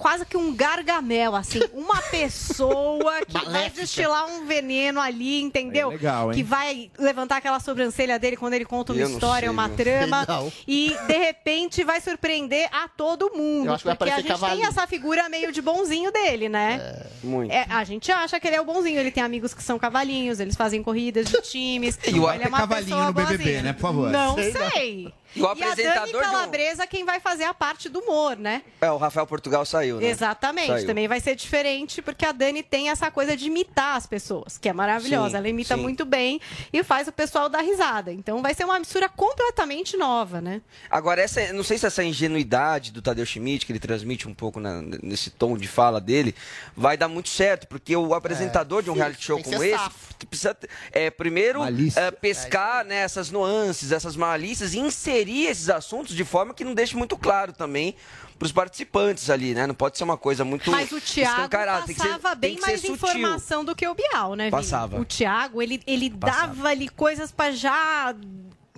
quase 0.04 0.26
que 0.26 0.36
um 0.36 0.54
gargamel, 0.54 1.34
assim, 1.34 1.62
uma 1.72 2.02
pessoa 2.02 3.24
que 3.24 3.42
vai 3.48 3.70
destilar 3.70 4.26
um 4.26 4.44
veneno 4.44 5.00
ali, 5.00 5.40
entendeu? 5.40 5.90
É 5.90 5.94
legal, 5.94 6.30
hein? 6.30 6.36
Que 6.36 6.42
vai 6.42 6.90
levantar 6.98 7.38
aquela 7.38 7.58
sobrancelha 7.58 8.18
dele 8.18 8.36
quando 8.36 8.52
ele 8.52 8.66
conta 8.66 8.92
uma 8.92 9.00
Eu 9.00 9.08
história, 9.08 9.48
sei, 9.48 9.48
uma 9.48 9.66
trama. 9.70 10.26
Não. 10.28 10.52
E, 10.68 10.94
de 11.06 11.16
repente, 11.16 11.82
vai 11.82 12.02
surpreender 12.02 12.68
a 12.70 12.86
todo 12.86 13.32
mundo. 13.34 13.68
Eu 13.68 13.72
acho 13.72 13.82
que 13.82 13.88
vai 13.88 13.96
porque 13.96 14.12
a 14.12 14.20
gente 14.20 14.38
tem 14.38 14.66
essa 14.66 14.86
figura 14.86 15.26
meio 15.30 15.50
de 15.50 15.62
bonzinho 15.62 16.12
dele, 16.12 16.50
né? 16.50 17.06
Muito. 17.22 17.50
É, 17.50 17.64
a 17.70 17.82
gente 17.82 18.12
acha 18.12 18.38
que 18.38 18.46
ele 18.46 18.56
é 18.56 18.60
o 18.60 18.64
bonzinho. 18.66 19.00
Ele 19.00 19.10
tem 19.10 19.22
amigos 19.22 19.54
que 19.54 19.62
são 19.62 19.78
cavalinhos, 19.78 20.38
eles 20.38 20.54
fazem 20.54 20.82
corridas 20.82 21.28
de 21.28 21.40
times. 21.40 21.98
E 22.06 22.20
o 22.20 22.28
é 22.28 22.46
uma 22.46 22.58
cavalinho 22.58 23.04
no 23.04 23.12
BBB, 23.14 23.36
boazinha. 23.38 23.62
né, 23.62 23.72
por 23.72 23.80
favor? 23.80 24.10
Não 24.10 24.34
Sei 24.34 24.52
sei. 24.52 25.14
E 25.36 25.40
o 25.42 25.46
a 25.46 25.54
Dani 25.54 25.62
apresentador 25.70 26.06
de 26.10 26.16
um- 26.16 26.20
Calabresa 26.32 26.86
quem 26.86 27.04
vai 27.04 27.20
fazer 27.20 27.44
a 27.44 27.54
parte 27.54 27.88
do 27.88 28.00
humor, 28.00 28.36
né? 28.36 28.62
É, 28.80 28.90
o 28.90 28.96
Rafael 28.96 29.26
Portugal 29.26 29.64
saiu, 29.64 29.98
né? 30.00 30.06
Exatamente. 30.06 30.68
Saiu. 30.68 30.86
Também 30.86 31.08
vai 31.08 31.20
ser 31.20 31.34
diferente, 31.34 32.00
porque 32.02 32.24
a 32.24 32.32
Dani 32.32 32.62
tem 32.62 32.90
essa 32.90 33.10
coisa 33.10 33.36
de 33.36 33.46
imitar 33.46 33.96
as 33.96 34.06
pessoas, 34.06 34.58
que 34.58 34.68
é 34.68 34.72
maravilhosa. 34.72 35.30
Sim, 35.30 35.36
Ela 35.36 35.48
imita 35.48 35.74
sim. 35.76 35.80
muito 35.82 36.04
bem 36.04 36.40
e 36.72 36.82
faz 36.84 37.08
o 37.08 37.12
pessoal 37.12 37.48
dar 37.48 37.62
risada. 37.62 38.12
Então 38.12 38.40
vai 38.42 38.54
ser 38.54 38.64
uma 38.64 38.78
mistura 38.78 39.08
completamente 39.08 39.96
nova, 39.96 40.40
né? 40.40 40.60
Agora, 40.90 41.20
essa, 41.20 41.52
não 41.52 41.64
sei 41.64 41.78
se 41.78 41.86
essa 41.86 42.02
ingenuidade 42.04 42.92
do 42.92 43.02
Tadeu 43.02 43.26
Schmidt, 43.26 43.66
que 43.66 43.72
ele 43.72 43.80
transmite 43.80 44.28
um 44.28 44.34
pouco 44.34 44.60
na- 44.60 44.82
nesse 45.02 45.30
tom 45.30 45.56
de 45.56 45.66
fala 45.66 46.00
dele, 46.00 46.34
vai 46.76 46.96
dar 46.96 47.08
muito 47.08 47.28
certo, 47.28 47.66
porque 47.66 47.96
o 47.96 48.14
apresentador 48.14 48.82
de 48.82 48.90
um 48.90 48.94
sim, 48.94 48.98
reality 49.00 49.24
show 49.24 49.42
como 49.42 49.62
esse, 49.62 49.76
safo. 49.76 50.14
precisa, 50.26 50.56
é, 50.92 51.10
primeiro, 51.10 51.60
é, 51.96 52.10
pescar 52.10 52.84
né, 52.84 52.96
essas 52.96 53.30
nuances, 53.30 53.90
essas 53.92 54.14
malícias, 54.16 54.74
e 54.74 54.78
inserir 54.78 55.23
esses 55.32 55.68
assuntos 55.70 56.14
de 56.14 56.24
forma 56.24 56.52
que 56.54 56.64
não 56.64 56.74
deixe 56.74 56.96
muito 56.96 57.16
claro 57.16 57.52
também 57.52 57.94
para 58.38 58.46
os 58.46 58.52
participantes 58.52 59.30
ali, 59.30 59.54
né? 59.54 59.66
Não 59.66 59.74
pode 59.74 59.96
ser 59.96 60.04
uma 60.04 60.16
coisa 60.16 60.44
muito 60.44 60.70
Mas 60.70 60.90
o 60.92 61.00
Thiago 61.00 61.36
escancarada, 61.36 61.86
tem 61.86 61.94
que 61.94 62.00
ser- 62.02 62.08
passava 62.08 62.36
tem 62.36 62.52
bem 62.54 62.60
mais 62.60 62.80
sutil. 62.80 62.94
informação 62.94 63.64
do 63.64 63.74
que 63.76 63.86
o 63.86 63.94
Bial, 63.94 64.34
né, 64.34 64.44
Vini? 64.44 64.50
Passava. 64.50 65.00
O 65.00 65.04
Thiago, 65.04 65.62
ele, 65.62 65.80
ele 65.86 66.10
Passava. 66.10 66.46
dava 66.48 66.68
ali 66.68 66.88
coisas 66.88 67.30
pra 67.30 67.52
já 67.52 68.14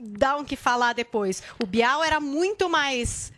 dar 0.01 0.37
o 0.37 0.45
que 0.45 0.57
falar 0.57 0.93
depois. 0.93 1.43
O 1.63 1.67
Bial 1.67 2.05
era 2.05 2.21
muito 2.21 2.69
mais. 2.69 3.33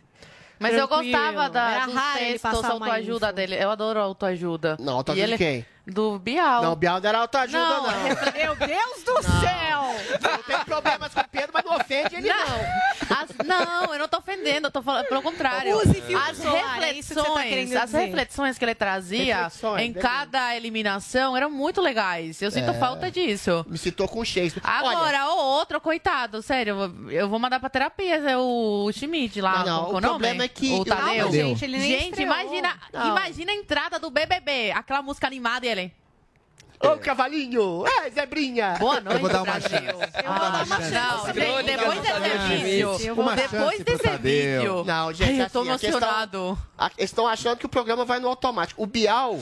Mas 0.59 0.73
eu 0.75 0.87
tranquilo. 0.89 1.13
gostava 1.17 1.49
da, 1.49 1.71
Era 1.71 1.85
dos 1.85 1.95
raro 1.95 2.19
ele 2.19 2.31
textos, 2.37 2.63
autoajuda 2.65 3.31
dele. 3.31 3.55
Eu 3.55 3.71
adoro 3.71 3.97
autoajuda. 4.01 4.75
Não, 4.77 4.95
autoajuda 4.97 5.27
de 5.29 5.37
quem? 5.37 5.65
Do 5.89 6.19
Bial. 6.19 6.61
Não, 6.63 6.73
o 6.73 6.75
Bial 6.75 6.99
não 6.99 7.09
era 7.09 7.17
autoajuda, 7.19 7.59
não. 7.59 7.83
Não, 7.83 7.91
Meu 8.33 8.55
Deus 8.55 9.03
do 9.05 9.23
céu! 9.39 10.29
Eu 10.37 10.43
tenho 10.43 10.65
problemas 10.65 11.13
com 11.13 11.19
o 11.21 11.27
Pedro, 11.29 11.49
mas 11.53 11.63
não 11.65 11.75
ofende 11.75 12.15
ele, 12.15 12.29
não. 12.29 12.35
As- 13.17 13.29
não, 13.47 13.93
eu 13.93 13.99
não 13.99 14.07
tô 14.07 14.17
ofendendo, 14.17 14.67
eu 14.67 14.71
tô 14.71 14.81
falando 14.81 15.05
pelo 15.07 15.21
contrário. 15.21 15.75
Use 15.77 15.93
filtro 16.01 16.17
as 16.29 16.37
solar, 16.37 16.83
é 16.83 16.91
isso 16.93 17.09
que 17.09 17.15
você 17.15 17.21
tá 17.21 17.21
reflexões, 17.39 17.49
querendo 17.49 17.77
as 17.77 17.85
dizer. 17.85 17.99
reflexões 17.99 18.57
que 18.57 18.65
ele 18.65 18.75
trazia 18.75 19.35
Reflexões, 19.43 19.81
em 19.83 19.93
cada 19.93 20.55
eliminação 20.55 21.35
eram 21.35 21.49
muito 21.49 21.81
legais. 21.81 22.41
Eu 22.41 22.51
sinto 22.51 22.71
É. 22.71 22.73
falta 22.73 23.09
disso. 23.11 23.65
Me 23.67 23.77
citou 23.77 24.07
com 24.07 24.19
o 24.19 24.25
Shakespeare. 24.25 24.61
Agora, 24.65 25.27
o 25.31 25.37
outro, 25.37 25.79
coitado, 25.81 26.41
sério, 26.41 26.93
eu- 27.09 27.27
vou 27.29 27.39
mandar 27.39 27.59
pra 27.59 27.69
terapia 27.69 28.15
é 28.15 28.37
o 28.37 28.89
Schmidt 28.91 29.41
lá. 29.41 29.59
Não, 29.59 29.65
não, 29.65 29.83
o 29.85 29.89
é 29.89 29.91
nome? 29.93 30.01
problema 30.01 30.43
é 30.43 30.47
que- 30.47 30.73
O 30.73 30.85
Tadeu. 30.85 31.25
Não, 31.25 31.31
gente, 31.31 31.65
ele 31.65 31.77
nem 31.77 31.89
Gente, 31.89 32.09
estreou. 32.09 32.31
imagina, 32.33 32.75
Não. 32.93 33.07
imagina 33.09 33.51
a 33.51 33.55
entrada 33.55 33.99
do 33.99 34.09
BBB, 34.09 34.71
aquela 34.71 35.01
música 35.01 35.27
animada 35.27 35.65
e 35.65 35.69
ele... 35.69 35.78
Ô, 36.81 36.97
cavalinho! 36.97 37.83
É, 37.85 38.09
Zebrinha! 38.09 38.75
Boa 38.79 39.01
noite, 39.01 39.15
Eu 39.15 39.19
vou 39.19 39.29
dar 39.29 39.43
uma 39.43 39.51
Brasil. 39.59 39.69
chance. 39.69 39.89
Eu 39.91 39.97
vou 39.97 40.03
dar 40.23 40.39
dar 40.39 40.49
uma 40.49 40.63
uma 40.63 40.65
chance. 40.77 40.91
Não, 40.91 41.25
gente, 41.25 41.65
depois 41.65 41.95
do 41.97 42.01
desse 42.01 42.13
Tadeu 42.13 42.93
vídeo. 42.97 43.13
Uma 43.21 43.35
depois 43.35 43.61
chance 43.61 43.75
pro 43.83 43.85
desse 43.85 44.03
Tadeu. 44.03 44.19
vídeo, 44.61 44.83
Não, 44.85 45.13
gente, 45.13 45.29
Ai, 45.41 45.45
eu 45.45 45.49
tô 45.49 45.59
assim, 45.59 45.69
a 45.71 45.77
questão- 45.77 45.89
emocionado. 45.99 46.57
A- 46.77 46.91
Eles 46.97 47.09
estão 47.09 47.27
achando 47.27 47.57
que 47.57 47.65
o 47.65 47.69
programa 47.69 48.05
vai 48.05 48.19
no 48.19 48.29
automático. 48.29 48.81
O 48.81 48.85
Bial 48.85 49.37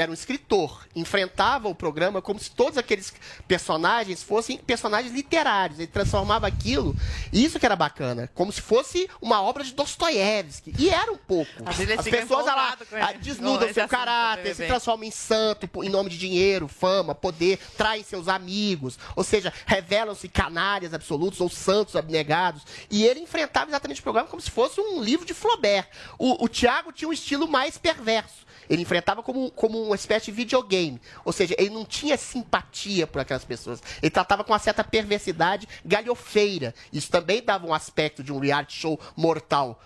era 0.00 0.10
um 0.10 0.14
escritor, 0.14 0.86
enfrentava 0.94 1.68
o 1.68 1.74
programa 1.74 2.22
como 2.22 2.38
se 2.38 2.50
todos 2.50 2.78
aqueles 2.78 3.12
personagens 3.46 4.22
fossem 4.22 4.58
personagens 4.58 5.12
literários. 5.12 5.78
Ele 5.78 5.86
transformava 5.86 6.46
aquilo, 6.46 6.96
isso 7.32 7.58
que 7.58 7.66
era 7.66 7.76
bacana, 7.76 8.30
como 8.34 8.52
se 8.52 8.60
fosse 8.60 9.08
uma 9.20 9.42
obra 9.42 9.64
de 9.64 9.72
Dostoiévski. 9.72 10.74
E 10.78 10.88
era 10.88 11.12
um 11.12 11.16
pouco. 11.16 11.50
As 11.66 12.04
pessoas 12.04 12.46
lá, 12.46 12.76
desnudam 13.20 13.72
seu 13.72 13.88
caráter, 13.88 14.54
se 14.54 14.66
transformam 14.66 15.04
em 15.04 15.10
santo 15.10 15.68
em 15.82 15.88
nome 15.88 16.10
de 16.10 16.18
dinheiro, 16.18 16.68
fama, 16.68 17.14
poder, 17.14 17.58
traem 17.76 18.02
seus 18.02 18.28
amigos, 18.28 18.98
ou 19.16 19.24
seja, 19.24 19.52
revelam-se 19.66 20.28
canárias 20.28 20.94
absolutos 20.94 21.40
ou 21.40 21.48
santos 21.48 21.96
abnegados. 21.96 22.62
E 22.90 23.04
ele 23.04 23.20
enfrentava 23.20 23.70
exatamente 23.70 24.00
o 24.00 24.02
programa 24.02 24.28
como 24.28 24.40
se 24.40 24.50
fosse 24.50 24.80
um 24.80 25.02
livro 25.02 25.26
de 25.26 25.34
Flaubert. 25.34 25.88
O, 26.18 26.44
o 26.44 26.48
Tiago 26.48 26.92
tinha 26.92 27.08
um 27.08 27.12
estilo 27.12 27.48
mais 27.48 27.78
perverso. 27.78 28.51
Ele 28.68 28.82
enfrentava 28.82 29.22
como, 29.22 29.50
como 29.50 29.82
uma 29.82 29.94
espécie 29.96 30.26
de 30.26 30.32
videogame. 30.32 31.00
Ou 31.24 31.32
seja, 31.32 31.54
ele 31.58 31.70
não 31.70 31.84
tinha 31.84 32.16
simpatia 32.16 33.06
por 33.06 33.20
aquelas 33.20 33.44
pessoas. 33.44 33.82
Ele 34.02 34.10
tratava 34.10 34.44
com 34.44 34.52
uma 34.52 34.58
certa 34.58 34.82
perversidade 34.84 35.68
galhofeira. 35.84 36.74
Isso 36.92 37.10
também 37.10 37.42
dava 37.42 37.66
um 37.66 37.74
aspecto 37.74 38.22
de 38.22 38.32
um 38.32 38.38
reality 38.38 38.74
show 38.78 38.98
mortal. 39.16 39.80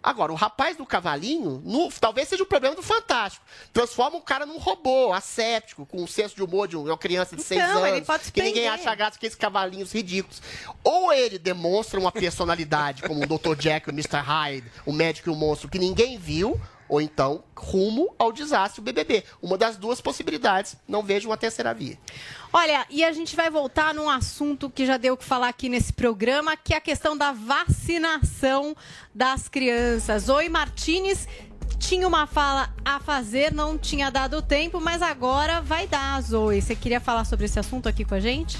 Agora, 0.00 0.30
o 0.32 0.36
rapaz 0.36 0.76
do 0.76 0.86
cavalinho, 0.86 1.60
no- 1.64 1.90
talvez 2.00 2.28
seja 2.28 2.44
o 2.44 2.46
problema 2.46 2.76
do 2.76 2.82
Fantástico. 2.82 3.44
Transforma 3.72 4.16
o 4.16 4.20
cara 4.22 4.46
num 4.46 4.56
robô, 4.56 5.12
asséptico, 5.12 5.84
com 5.84 6.00
um 6.00 6.06
senso 6.06 6.36
de 6.36 6.42
humor 6.42 6.68
de 6.68 6.76
uma 6.76 6.96
criança 6.96 7.34
de 7.34 7.42
seis 7.42 7.60
Então, 7.60 7.84
ele 7.84 7.96
anos. 8.08 8.30
que 8.30 8.40
ninguém 8.40 8.68
acha 8.68 8.94
graça 8.94 9.18
com 9.18 9.26
esses 9.26 9.36
cavalinhos 9.36 9.90
ridículos. 9.92 10.40
Ou 10.84 11.12
ele 11.12 11.36
demonstra 11.36 11.98
uma 11.98 12.12
personalidade, 12.12 13.02
como 13.02 13.24
o 13.24 13.26
Dr. 13.26 13.56
Jack, 13.56 13.88
o 13.88 13.92
Mr. 13.92 14.18
Hyde, 14.18 14.70
o 14.86 14.92
médico 14.92 15.30
e 15.30 15.32
o 15.32 15.36
monstro, 15.36 15.68
que 15.68 15.80
ninguém 15.80 16.16
viu, 16.16 16.58
ou 16.88 17.00
então 17.00 17.42
rumo 17.56 18.14
ao 18.18 18.32
desastre, 18.32 18.80
BBB. 18.80 19.24
Uma 19.42 19.58
das 19.58 19.76
duas 19.76 20.00
possibilidades. 20.00 20.76
Não 20.86 21.02
vejo 21.02 21.28
uma 21.28 21.36
terceira 21.36 21.74
via. 21.74 21.98
Olha, 22.52 22.86
e 22.88 23.04
a 23.04 23.12
gente 23.12 23.36
vai 23.36 23.50
voltar 23.50 23.92
num 23.92 24.08
assunto 24.08 24.70
que 24.70 24.86
já 24.86 24.96
deu 24.96 25.14
o 25.14 25.16
que 25.16 25.24
falar 25.24 25.48
aqui 25.48 25.68
nesse 25.68 25.92
programa, 25.92 26.56
que 26.56 26.72
é 26.72 26.78
a 26.78 26.80
questão 26.80 27.16
da 27.16 27.32
vacinação 27.32 28.76
das 29.14 29.48
crianças. 29.48 30.28
Oi, 30.28 30.48
Martinez. 30.48 31.28
Tinha 31.78 32.08
uma 32.08 32.26
fala 32.26 32.74
a 32.84 32.98
fazer, 32.98 33.52
não 33.52 33.78
tinha 33.78 34.10
dado 34.10 34.42
tempo, 34.42 34.80
mas 34.80 35.00
agora 35.00 35.60
vai 35.60 35.86
dar, 35.86 36.20
Zoe. 36.20 36.60
Você 36.60 36.74
queria 36.74 37.00
falar 37.00 37.24
sobre 37.24 37.46
esse 37.46 37.58
assunto 37.58 37.88
aqui 37.88 38.04
com 38.04 38.14
a 38.14 38.20
gente? 38.20 38.58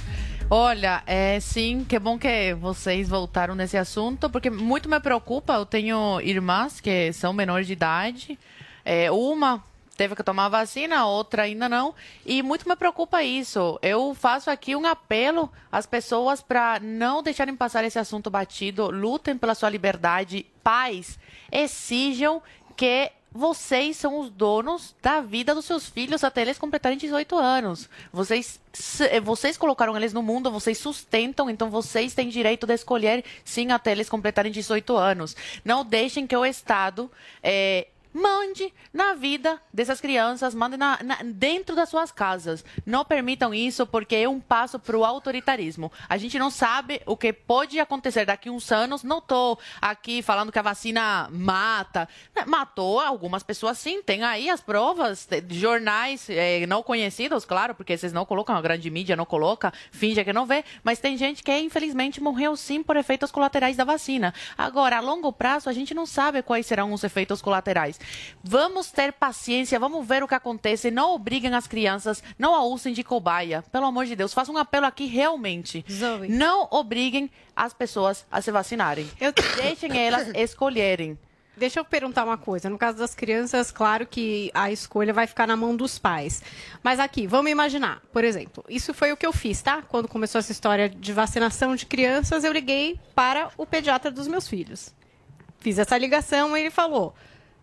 Olha, 0.51 1.03
é 1.07 1.39
sim, 1.41 1.85
que 1.87 1.99
bom 1.99 2.19
que 2.19 2.55
vocês 2.55 3.07
voltaram 3.07 3.55
nesse 3.55 3.77
assunto, 3.77 4.31
porque 4.31 4.49
muito 4.49 4.89
me 4.89 4.99
preocupa. 4.99 5.53
Eu 5.53 5.67
tenho 5.67 6.23
irmãs 6.23 6.81
que 6.81 7.13
são 7.13 7.35
menores 7.35 7.67
de 7.67 7.75
idade. 7.75 8.39
É, 8.83 9.11
uma 9.11 9.63
teve 9.95 10.17
que 10.17 10.23
tomar 10.23 10.49
vacina, 10.49 11.01
a 11.01 11.07
outra 11.07 11.43
ainda 11.43 11.69
não. 11.69 11.95
E 12.25 12.43
muito 12.43 12.67
me 12.67 12.75
preocupa 12.77 13.23
isso. 13.23 13.79
Eu 13.83 14.15
faço 14.15 14.51
aqui 14.51 14.75
um 14.75 14.87
apelo 14.87 15.53
às 15.71 15.85
pessoas 15.85 16.41
para 16.41 16.81
não 16.81 17.23
deixarem 17.23 17.55
passar 17.55 17.85
esse 17.85 17.99
assunto 17.99 18.31
batido. 18.31 18.91
Lutem 18.91 19.37
pela 19.37 19.55
sua 19.55 19.69
liberdade. 19.69 20.47
Pais, 20.63 21.19
exijam 21.53 22.41
que 22.75 23.13
vocês 23.33 23.97
são 23.97 24.21
os 24.21 24.31
donos 24.31 24.95
da 25.03 25.21
vida 25.21 25.55
dos 25.55 25.65
seus 25.65 25.89
filhos 25.89 26.25
até 26.25 26.41
eles 26.43 26.59
completarem 26.59 26.97
18 26.99 27.37
anos. 27.37 27.89
Vocês, 28.13 28.59
se- 28.73 29.21
vocês 29.21 29.57
colocaram 29.57 29.97
eles 29.97 30.13
no 30.13 30.23
mundo, 30.23 30.51
vocês 30.51 30.79
sustentam, 30.79 31.49
então 31.51 31.71
vocês 31.71 32.15
têm 32.15 32.29
direito 32.29 32.67
de 32.67 32.75
escolher 32.75 33.25
sim 33.45 33.71
até 33.71 33.93
eles 33.93 34.09
completarem 34.09 34.51
18 34.51 34.97
anos. 34.97 35.37
Não 35.65 35.85
deixem 35.85 36.27
que 36.27 36.37
o 36.37 36.45
Estado 36.45 37.11
eh, 37.43 37.87
mande 38.19 38.73
na 38.93 39.15
vida 39.15 39.61
dessas 39.73 40.01
crianças, 40.01 40.55
mande 40.55 40.77
na- 40.77 40.99
na- 41.03 41.19
dentro 41.25 41.77
das 41.77 41.89
suas 41.89 42.11
casas. 42.11 42.65
Não 42.85 43.05
permitam 43.05 43.55
isso 43.55 43.87
porque 43.87 44.17
é 44.17 44.29
um 44.29 44.41
passo 44.41 44.79
para 44.79 44.97
o 44.99 45.05
autoritarismo. 45.05 45.91
A 46.09 46.17
gente 46.17 46.39
não 46.39 46.51
sabe 46.51 47.01
o 47.07 47.17
que 47.17 47.33
pode 47.33 47.79
acontecer 47.79 48.25
daqui 48.27 48.51
uns 48.51 48.71
anos. 48.73 49.03
Não 49.03 49.19
estou 49.19 49.59
aqui 49.81 50.21
falando 50.23 50.51
que 50.53 50.59
a 50.59 50.63
vacina 50.63 51.29
mata. 51.31 52.09
Matou 52.47 53.01
algumas 53.01 53.43
pessoas, 53.43 53.79
sim. 53.79 54.03
Tem 54.03 54.23
aí 54.25 54.51
as 54.51 54.61
provas 54.61 55.29
jornais 55.51 56.27
eh, 56.29 56.67
não 56.67 56.83
conhecidos, 56.83 57.45
claro, 57.45 57.75
porque 57.75 57.97
vocês 57.97 58.13
não 58.13 58.25
colocam, 58.25 58.57
a 58.57 58.61
grande 58.61 58.91
mídia 58.91 59.17
não 59.17 59.25
coloca, 59.25 59.73
finge 59.91 60.25
que 60.25 60.33
não 60.33 60.47
vê. 60.47 60.65
Mas 60.83 60.99
tem 60.99 61.17
gente 61.17 61.43
que, 61.43 61.57
infelizmente, 61.59 62.21
morreu 62.23 62.57
sim 62.57 62.83
por 62.83 62.97
efeitos 62.97 63.31
colaterais 63.31 63.77
da 63.77 63.85
vacina. 63.85 64.35
Agora, 64.57 64.97
a 64.97 65.01
longo 65.01 65.33
prazo, 65.33 65.69
a 65.69 65.73
gente 65.73 65.95
não 65.95 66.07
sabe 66.07 66.43
quais 66.43 66.67
serão 66.67 66.93
os 66.93 67.05
efeitos 67.05 67.41
colaterais. 67.41 68.01
Vamos 68.43 68.91
ter 68.91 69.13
paciência, 69.13 69.79
vamos 69.79 70.07
ver 70.07 70.23
o 70.23 70.29
que 70.29 70.35
acontece. 70.35 70.91
Não 70.91 71.15
obriguem 71.15 71.55
as 71.55 71.67
crianças, 71.67 72.23
não 72.39 72.55
a 72.55 72.65
usem 72.65 72.93
de 72.93 73.03
cobaia. 73.03 73.63
Pelo 73.73 73.87
amor 73.87 74.07
de 74.07 74.17
Deus, 74.17 74.33
faça 74.35 74.53
um 74.53 74.59
apelo 74.59 74.87
aqui 74.87 75.07
realmente. 75.07 75.85
Não 76.29 76.69
obriguem 76.71 77.31
as 77.55 77.73
pessoas 77.73 78.27
a 78.31 78.41
se 78.41 78.51
vacinarem. 78.51 79.09
Deixem 79.57 79.99
elas 79.99 80.29
escolherem. 80.35 81.19
Deixa 81.59 81.81
eu 81.81 81.85
perguntar 81.85 82.25
uma 82.25 82.39
coisa. 82.39 82.71
No 82.71 82.79
caso 82.79 82.99
das 82.99 83.17
crianças, 83.17 83.73
claro 83.73 84.07
que 84.07 84.49
a 84.55 84.71
escolha 84.71 85.13
vai 85.13 85.27
ficar 85.27 85.45
na 85.45 85.57
mão 85.57 85.75
dos 85.75 85.99
pais. 85.99 86.41
Mas 86.85 87.01
aqui, 87.01 87.27
vamos 87.27 87.51
imaginar, 87.51 88.01
por 88.13 88.23
exemplo, 88.23 88.65
isso 88.69 88.95
foi 88.95 89.13
o 89.13 89.17
que 89.17 89.27
eu 89.27 89.33
fiz, 89.33 89.61
tá? 89.61 89.83
Quando 89.83 90.07
começou 90.07 90.39
essa 90.39 90.53
história 90.53 90.89
de 90.89 91.13
vacinação 91.13 91.75
de 91.75 91.85
crianças, 91.85 92.45
eu 92.45 92.53
liguei 92.53 93.01
para 93.13 93.51
o 93.59 93.67
pediatra 93.67 94.09
dos 94.09 94.29
meus 94.29 94.47
filhos. 94.47 94.95
Fiz 95.59 95.79
essa 95.79 95.99
ligação 95.99 96.57
e 96.57 96.61
ele 96.61 96.71
falou: 96.71 97.13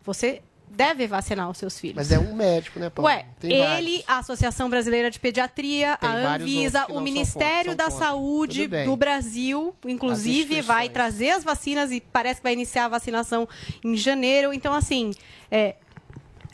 você 0.05 0.41
deve 0.69 1.07
vacinar 1.07 1.49
os 1.49 1.57
seus 1.57 1.79
filhos. 1.79 1.95
Mas 1.95 2.11
é 2.11 2.19
um 2.19 2.35
médico, 2.35 2.79
né, 2.79 2.89
Paulo? 2.89 3.07
Ué, 3.07 3.25
Tem 3.39 3.53
ele, 3.53 4.03
a 4.07 4.17
Associação 4.19 4.69
Brasileira 4.69 5.09
de 5.09 5.19
Pediatria, 5.19 5.97
Tem 5.97 6.09
a 6.09 6.21
vários 6.21 6.49
Anvisa, 6.49 6.85
o 6.89 6.99
Ministério 6.99 7.71
contra, 7.71 7.75
da 7.75 7.91
contra. 7.91 8.07
Saúde 8.07 8.67
do 8.67 8.95
Brasil, 8.95 9.73
inclusive, 9.85 10.61
vai 10.61 10.89
trazer 10.89 11.29
as 11.31 11.43
vacinas 11.43 11.91
e 11.91 12.01
parece 12.01 12.41
que 12.41 12.43
vai 12.43 12.53
iniciar 12.53 12.85
a 12.85 12.89
vacinação 12.89 13.47
em 13.83 13.95
janeiro. 13.95 14.53
Então, 14.53 14.73
assim, 14.73 15.13
é, 15.49 15.75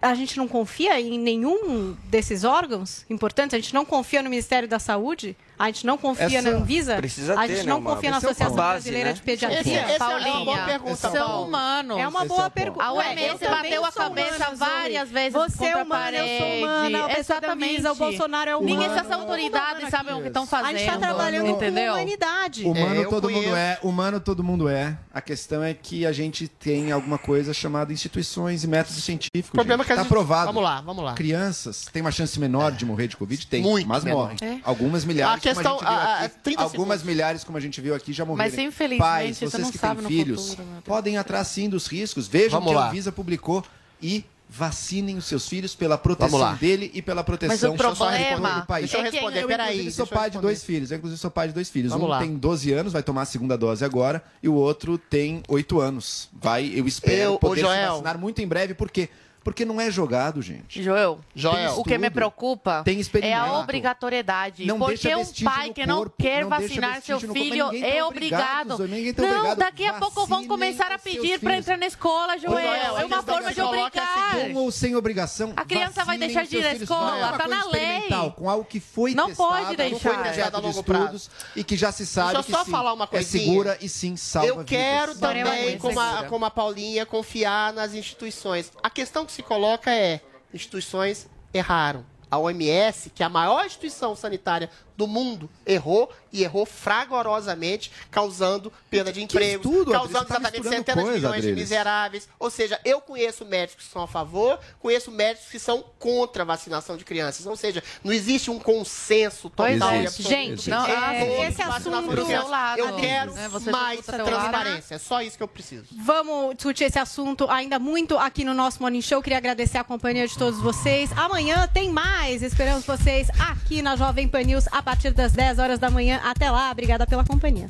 a 0.01 0.13
gente 0.15 0.37
não 0.37 0.47
confia 0.47 0.99
em 0.99 1.17
nenhum 1.19 1.95
desses 2.05 2.43
órgãos 2.43 3.05
importantes? 3.09 3.53
A 3.53 3.57
gente 3.57 3.73
não 3.73 3.85
confia 3.85 4.21
no 4.21 4.29
Ministério 4.29 4.67
da 4.67 4.79
Saúde? 4.79 5.37
A 5.61 5.65
gente 5.67 5.85
não 5.85 5.97
confia 5.97 6.25
Essa- 6.39 6.51
na 6.51 6.57
Anvisa? 6.57 6.95
precisa 6.95 7.39
a 7.39 7.47
gente 7.47 7.57
né, 7.59 7.63
não 7.65 7.79
uma- 7.79 7.95
confia 7.95 8.09
na 8.09 8.17
é 8.17 8.19
uma 8.19 8.25
Associação 8.29 8.55
base, 8.55 8.71
Brasileira 8.73 9.09
né? 9.09 9.13
de 9.13 9.21
Pediatria? 9.21 9.59
Esse- 9.61 9.73
essa 9.73 9.91
é 9.91 9.97
uma 10.07 10.09
Paulinha, 10.21 10.45
boa 10.45 10.57
pergunta, 10.65 10.95
são 11.11 11.43
humanos. 11.43 11.97
É 11.97 12.07
uma 12.07 12.23
é 12.23 12.27
boa 12.27 12.39
o 12.39 12.43
ponto. 12.43 12.53
pergunta. 12.53 12.83
A 12.85 12.93
OMS 12.93 13.21
eu 13.31 13.37
também 13.39 13.61
bateu 13.61 13.85
a 13.85 13.91
cabeça 13.91 14.35
humana, 14.49 14.55
várias 14.55 15.09
vezes 15.09 15.33
Você 15.33 15.65
é 15.65 15.77
humana, 15.77 16.17
eu 16.17 16.37
sou 16.39 16.57
humana, 16.57 17.19
Exatamente. 17.19 17.87
O 17.87 17.95
Bolsonaro 17.95 18.49
é 18.49 18.55
humano. 18.55 18.69
Ninguém 18.75 18.87
essas 18.87 19.11
autoridades 19.11 19.89
sabem 19.89 20.13
o 20.15 20.21
que 20.21 20.27
estão 20.27 20.45
fazendo. 20.45 20.75
A 20.75 20.77
gente 20.79 20.85
tá 20.91 20.97
trabalhando 20.97 21.47
entendeu? 21.49 21.85
com 21.93 21.99
humanidade. 21.99 22.63
Humano 22.65 23.01
É, 23.01 23.05
todo 23.05 23.21
conheço. 23.23 23.43
mundo 23.43 23.55
é, 23.55 23.79
humano 23.83 24.19
todo 24.19 24.43
mundo 24.43 24.69
é. 24.69 24.97
A 25.13 25.21
questão 25.21 25.63
é 25.63 25.73
que 25.73 26.05
a 26.05 26.11
gente 26.11 26.47
tem 26.47 26.91
alguma 26.91 27.17
coisa 27.17 27.53
chamada 27.53 27.93
instituições 27.93 28.63
e 28.63 28.67
métodos 28.67 29.03
científicos. 29.03 29.49
O 29.49 29.53
problema 29.53 29.83
é 29.83 29.85
que 29.85 29.91
está 29.91 30.03
gente- 30.03 30.09
provado. 30.09 30.47
Vamos 30.47 30.63
lá, 30.63 30.81
vamos 30.81 31.03
lá. 31.03 31.13
Crianças 31.13 31.85
têm 31.91 32.01
uma 32.01 32.11
chance 32.11 32.39
menor 32.39 32.71
de 32.71 32.85
morrer 32.85 33.07
de 33.07 33.17
Covid? 33.17 33.45
Tem, 33.47 33.61
Muito 33.61 33.87
mas 33.87 34.03
menor. 34.03 34.31
morrem. 34.33 34.37
É. 34.41 34.57
Algumas 34.63 35.05
milhares, 35.05 35.41
questão- 35.53 35.77
como 35.77 35.89
a 35.89 36.19
aqui. 36.19 36.35
30 36.43 36.61
Algumas 36.63 36.87
segundos. 36.99 37.03
milhares, 37.03 37.43
como 37.43 37.57
a 37.57 37.61
gente 37.61 37.79
viu 37.81 37.93
aqui, 37.95 38.13
já 38.13 38.25
morreram. 38.25 38.49
Mas, 38.51 38.57
infelizmente, 38.59 38.99
Pais, 38.99 39.37
você 39.37 39.45
vocês 39.49 39.63
não 39.63 39.71
que 39.71 39.77
têm 39.79 39.95
filhos, 40.07 40.49
futuro, 40.49 40.67
Deus. 40.67 40.83
podem 40.85 41.17
atrás 41.17 41.47
sim 41.47 41.69
dos 41.69 41.87
riscos. 41.87 42.27
Vejam 42.27 42.59
Vamos 42.59 42.69
que 42.69 42.75
lá. 42.75 42.85
a 42.85 42.89
Anvisa 42.89 43.11
publicou 43.11 43.63
e 44.01 44.25
vacinem 44.53 45.15
os 45.17 45.23
seus 45.25 45.47
filhos 45.47 45.73
pela 45.73 45.97
proteção 45.97 46.53
dele 46.55 46.91
e 46.93 47.01
pela 47.01 47.23
proteção 47.23 47.53
Mas 47.53 47.63
o 47.63 47.67
eu 47.67 47.73
problema 47.95 48.59
do 48.59 48.65
país. 48.65 48.89
Deixa 48.91 48.97
eu 48.97 49.07
é 49.07 49.09
responder, 49.09 49.43
eu, 49.43 49.47
peraí. 49.47 49.69
inclusive, 49.69 49.91
sou 49.95 50.03
eu 50.05 50.07
pai 50.09 50.29
de 50.29 50.39
dois 50.39 50.61
filhos. 50.61 50.91
Eu, 50.91 50.97
inclusive, 50.97 51.21
sou 51.21 51.31
pai 51.31 51.47
de 51.47 51.53
dois 51.53 51.69
filhos. 51.69 51.91
Vamos 51.93 52.05
um 52.07 52.09
lá. 52.09 52.19
tem 52.19 52.35
12 52.35 52.73
anos, 52.73 52.91
vai 52.91 53.01
tomar 53.01 53.21
a 53.21 53.25
segunda 53.25 53.57
dose 53.57 53.85
agora, 53.85 54.21
e 54.43 54.49
o 54.49 54.53
outro 54.53 54.97
tem 54.97 55.41
8 55.47 55.79
anos. 55.79 56.27
Vai, 56.33 56.69
eu 56.75 56.85
espero 56.85 57.33
Eu- 57.33 57.39
poder 57.39 57.61
se 57.61 57.87
vacinar 57.87 58.17
muito 58.17 58.41
em 58.41 58.47
breve, 58.47 58.73
por 58.73 58.91
quê? 58.91 59.07
Porque 59.43 59.65
não 59.65 59.81
é 59.81 59.89
jogado, 59.89 60.41
gente. 60.41 60.83
Joel, 60.83 61.19
Joel. 61.33 61.79
o 61.79 61.83
que 61.83 61.97
me 61.97 62.09
preocupa 62.11 62.83
tem 62.83 63.01
é 63.21 63.33
a 63.33 63.53
obrigatoriedade. 63.59 64.65
Não 64.65 64.77
porque 64.77 64.97
deixa 65.09 65.17
um 65.17 65.43
pai 65.43 65.67
no 65.69 65.73
que 65.73 65.85
não 65.85 65.97
corpo, 65.97 66.15
quer 66.21 66.43
não 66.43 66.49
deixa 66.49 66.67
vacinar 66.67 67.01
seu 67.01 67.19
corpo, 67.19 67.33
filho 67.33 67.69
tá 67.69 67.77
é 67.77 68.03
obrigado, 68.03 68.75
obrigado. 68.75 69.15
Tá 69.15 69.23
não, 69.23 69.37
obrigado. 69.37 69.57
daqui 69.57 69.85
a 69.85 69.93
pouco 69.93 70.27
vão 70.27 70.45
começar 70.45 70.91
a 70.91 70.99
pedir 70.99 71.39
para 71.39 71.57
entrar 71.57 71.77
na 71.77 71.87
escola, 71.87 72.37
Joel. 72.37 72.51
Joel, 72.51 72.97
é 72.99 73.05
uma 73.05 73.23
forma 73.23 73.51
de 73.53 73.59
é 73.59 73.65
obrigar. 73.65 74.31
Com 74.35 74.53
ou 74.55 74.71
sem 74.71 74.95
obrigação. 74.95 75.53
A 75.55 75.65
criança 75.65 76.03
vai 76.05 76.17
deixar 76.19 76.45
de 76.45 76.57
ir 76.57 76.63
na 76.63 76.73
escola, 76.73 77.17
é 77.17 77.23
uma 77.23 77.37
tá 77.37 77.43
coisa 77.45 77.55
na 77.55 77.71
lei. 77.71 78.09
Com 78.35 78.49
algo 78.49 78.65
que 78.65 78.79
foi 78.79 79.15
Não 79.15 79.27
testado, 79.27 79.49
pode 79.49 79.65
não 79.65 79.75
deixar. 79.75 80.13
foi 80.13 80.23
Testado 80.23 80.57
a 80.57 80.59
longo 80.59 80.83
prazo. 80.83 81.15
estudos 81.15 81.29
e 81.55 81.63
que 81.63 81.75
já 81.75 81.91
se 81.91 82.05
sabe 82.05 82.33
Deixa 82.33 82.39
eu 82.39 82.43
que 82.43 82.51
só 82.51 82.63
sim, 82.63 82.71
falar 82.71 82.93
uma 82.93 83.09
é 83.11 83.21
segura 83.23 83.77
e 83.81 83.89
sim 83.89 84.15
salva 84.15 84.47
Eu 84.47 84.63
quero 84.63 85.13
vidas. 85.13 85.19
também, 85.19 85.77
como 85.79 85.99
a, 85.99 86.23
como 86.25 86.45
a 86.45 86.51
Paulinha, 86.51 87.05
confiar 87.05 87.73
nas 87.73 87.93
instituições. 87.93 88.71
A 88.83 88.89
questão 88.89 89.25
que 89.31 89.35
se 89.35 89.43
coloca 89.43 89.89
é: 89.91 90.19
instituições 90.53 91.29
erraram. 91.53 92.05
A 92.29 92.37
OMS, 92.37 93.09
que 93.09 93.23
é 93.23 93.25
a 93.25 93.29
maior 93.29 93.65
instituição 93.65 94.15
sanitária 94.15 94.69
do 95.01 95.07
mundo, 95.07 95.49
errou 95.65 96.11
e 96.31 96.43
errou 96.43 96.63
fragorosamente, 96.63 97.91
causando 98.11 98.71
perda 98.87 99.11
de 99.11 99.21
emprego, 99.23 99.63
causando 99.85 100.25
tá 100.25 100.35
exatamente 100.35 100.53
misturando 100.59 100.77
centenas 100.77 101.03
de 101.03 101.11
coisa, 101.11 101.27
milhões 101.27 101.43
de 101.43 101.53
miseráveis. 101.53 102.29
Ou 102.37 102.51
seja, 102.51 102.79
eu 102.85 103.01
conheço 103.01 103.43
médicos 103.43 103.85
que 103.85 103.91
são 103.91 104.03
a 104.03 104.07
favor, 104.07 104.59
conheço 104.79 105.09
médicos 105.11 105.49
que 105.49 105.57
são 105.57 105.83
contra 105.97 106.43
a 106.43 106.45
vacinação 106.45 106.95
de 106.97 107.03
crianças. 107.03 107.47
Ou 107.47 107.55
seja, 107.55 107.83
não 108.03 108.13
existe 108.13 108.51
um 108.51 108.59
consenso 108.59 109.49
total 109.49 109.65
Pois 109.65 109.79
e 109.79 109.83
é. 109.83 110.07
absoluto. 110.07 110.29
Gente, 110.29 110.69
Não, 110.69 110.85
é, 110.85 110.95
ah, 110.95 111.25
Todos 111.25 111.45
esse 111.45 111.61
assunto... 111.63 112.09
de 112.09 112.15
do 112.15 112.25
seu 112.27 112.47
lado, 112.47 112.79
Eu 112.79 112.95
quero 112.97 113.33
né? 113.33 113.49
Mais 113.71 114.05
transparência. 114.05 114.95
É 114.95 114.97
só 114.99 115.21
isso 115.23 115.35
que 115.35 115.43
eu 115.43 115.47
preciso. 115.47 115.85
Vamos 115.91 116.55
discutir 116.55 116.83
esse 116.83 116.99
assunto 116.99 117.49
ainda 117.49 117.79
muito 117.79 118.17
aqui 118.17 118.43
no 118.43 118.53
nosso 118.53 118.79
Morning 118.81 119.01
Show. 119.01 119.21
Queria 119.21 119.39
agradecer 119.39 119.79
a 119.79 119.83
companhia 119.83 120.27
de 120.27 120.37
todos 120.37 120.59
vocês. 120.59 121.11
Amanhã 121.17 121.67
tem 121.67 121.89
mais. 121.89 122.43
Esperamos 122.43 122.85
vocês 122.85 123.29
aqui 123.39 123.81
na 123.81 123.95
Jovem 123.95 124.27
Pan 124.27 124.43
News 124.43 124.65
a 124.71 124.81
partir 124.91 125.11
das 125.11 125.31
10 125.31 125.57
horas 125.57 125.79
da 125.79 125.89
manhã. 125.89 126.19
Até 126.21 126.51
lá. 126.51 126.69
Obrigada 126.69 127.07
pela 127.07 127.23
companhia. 127.23 127.69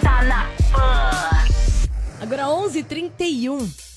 Tá 0.00 0.22
na 0.22 0.44
pan. 0.70 1.44
Agora 2.20 2.44
11h31. 2.44 3.91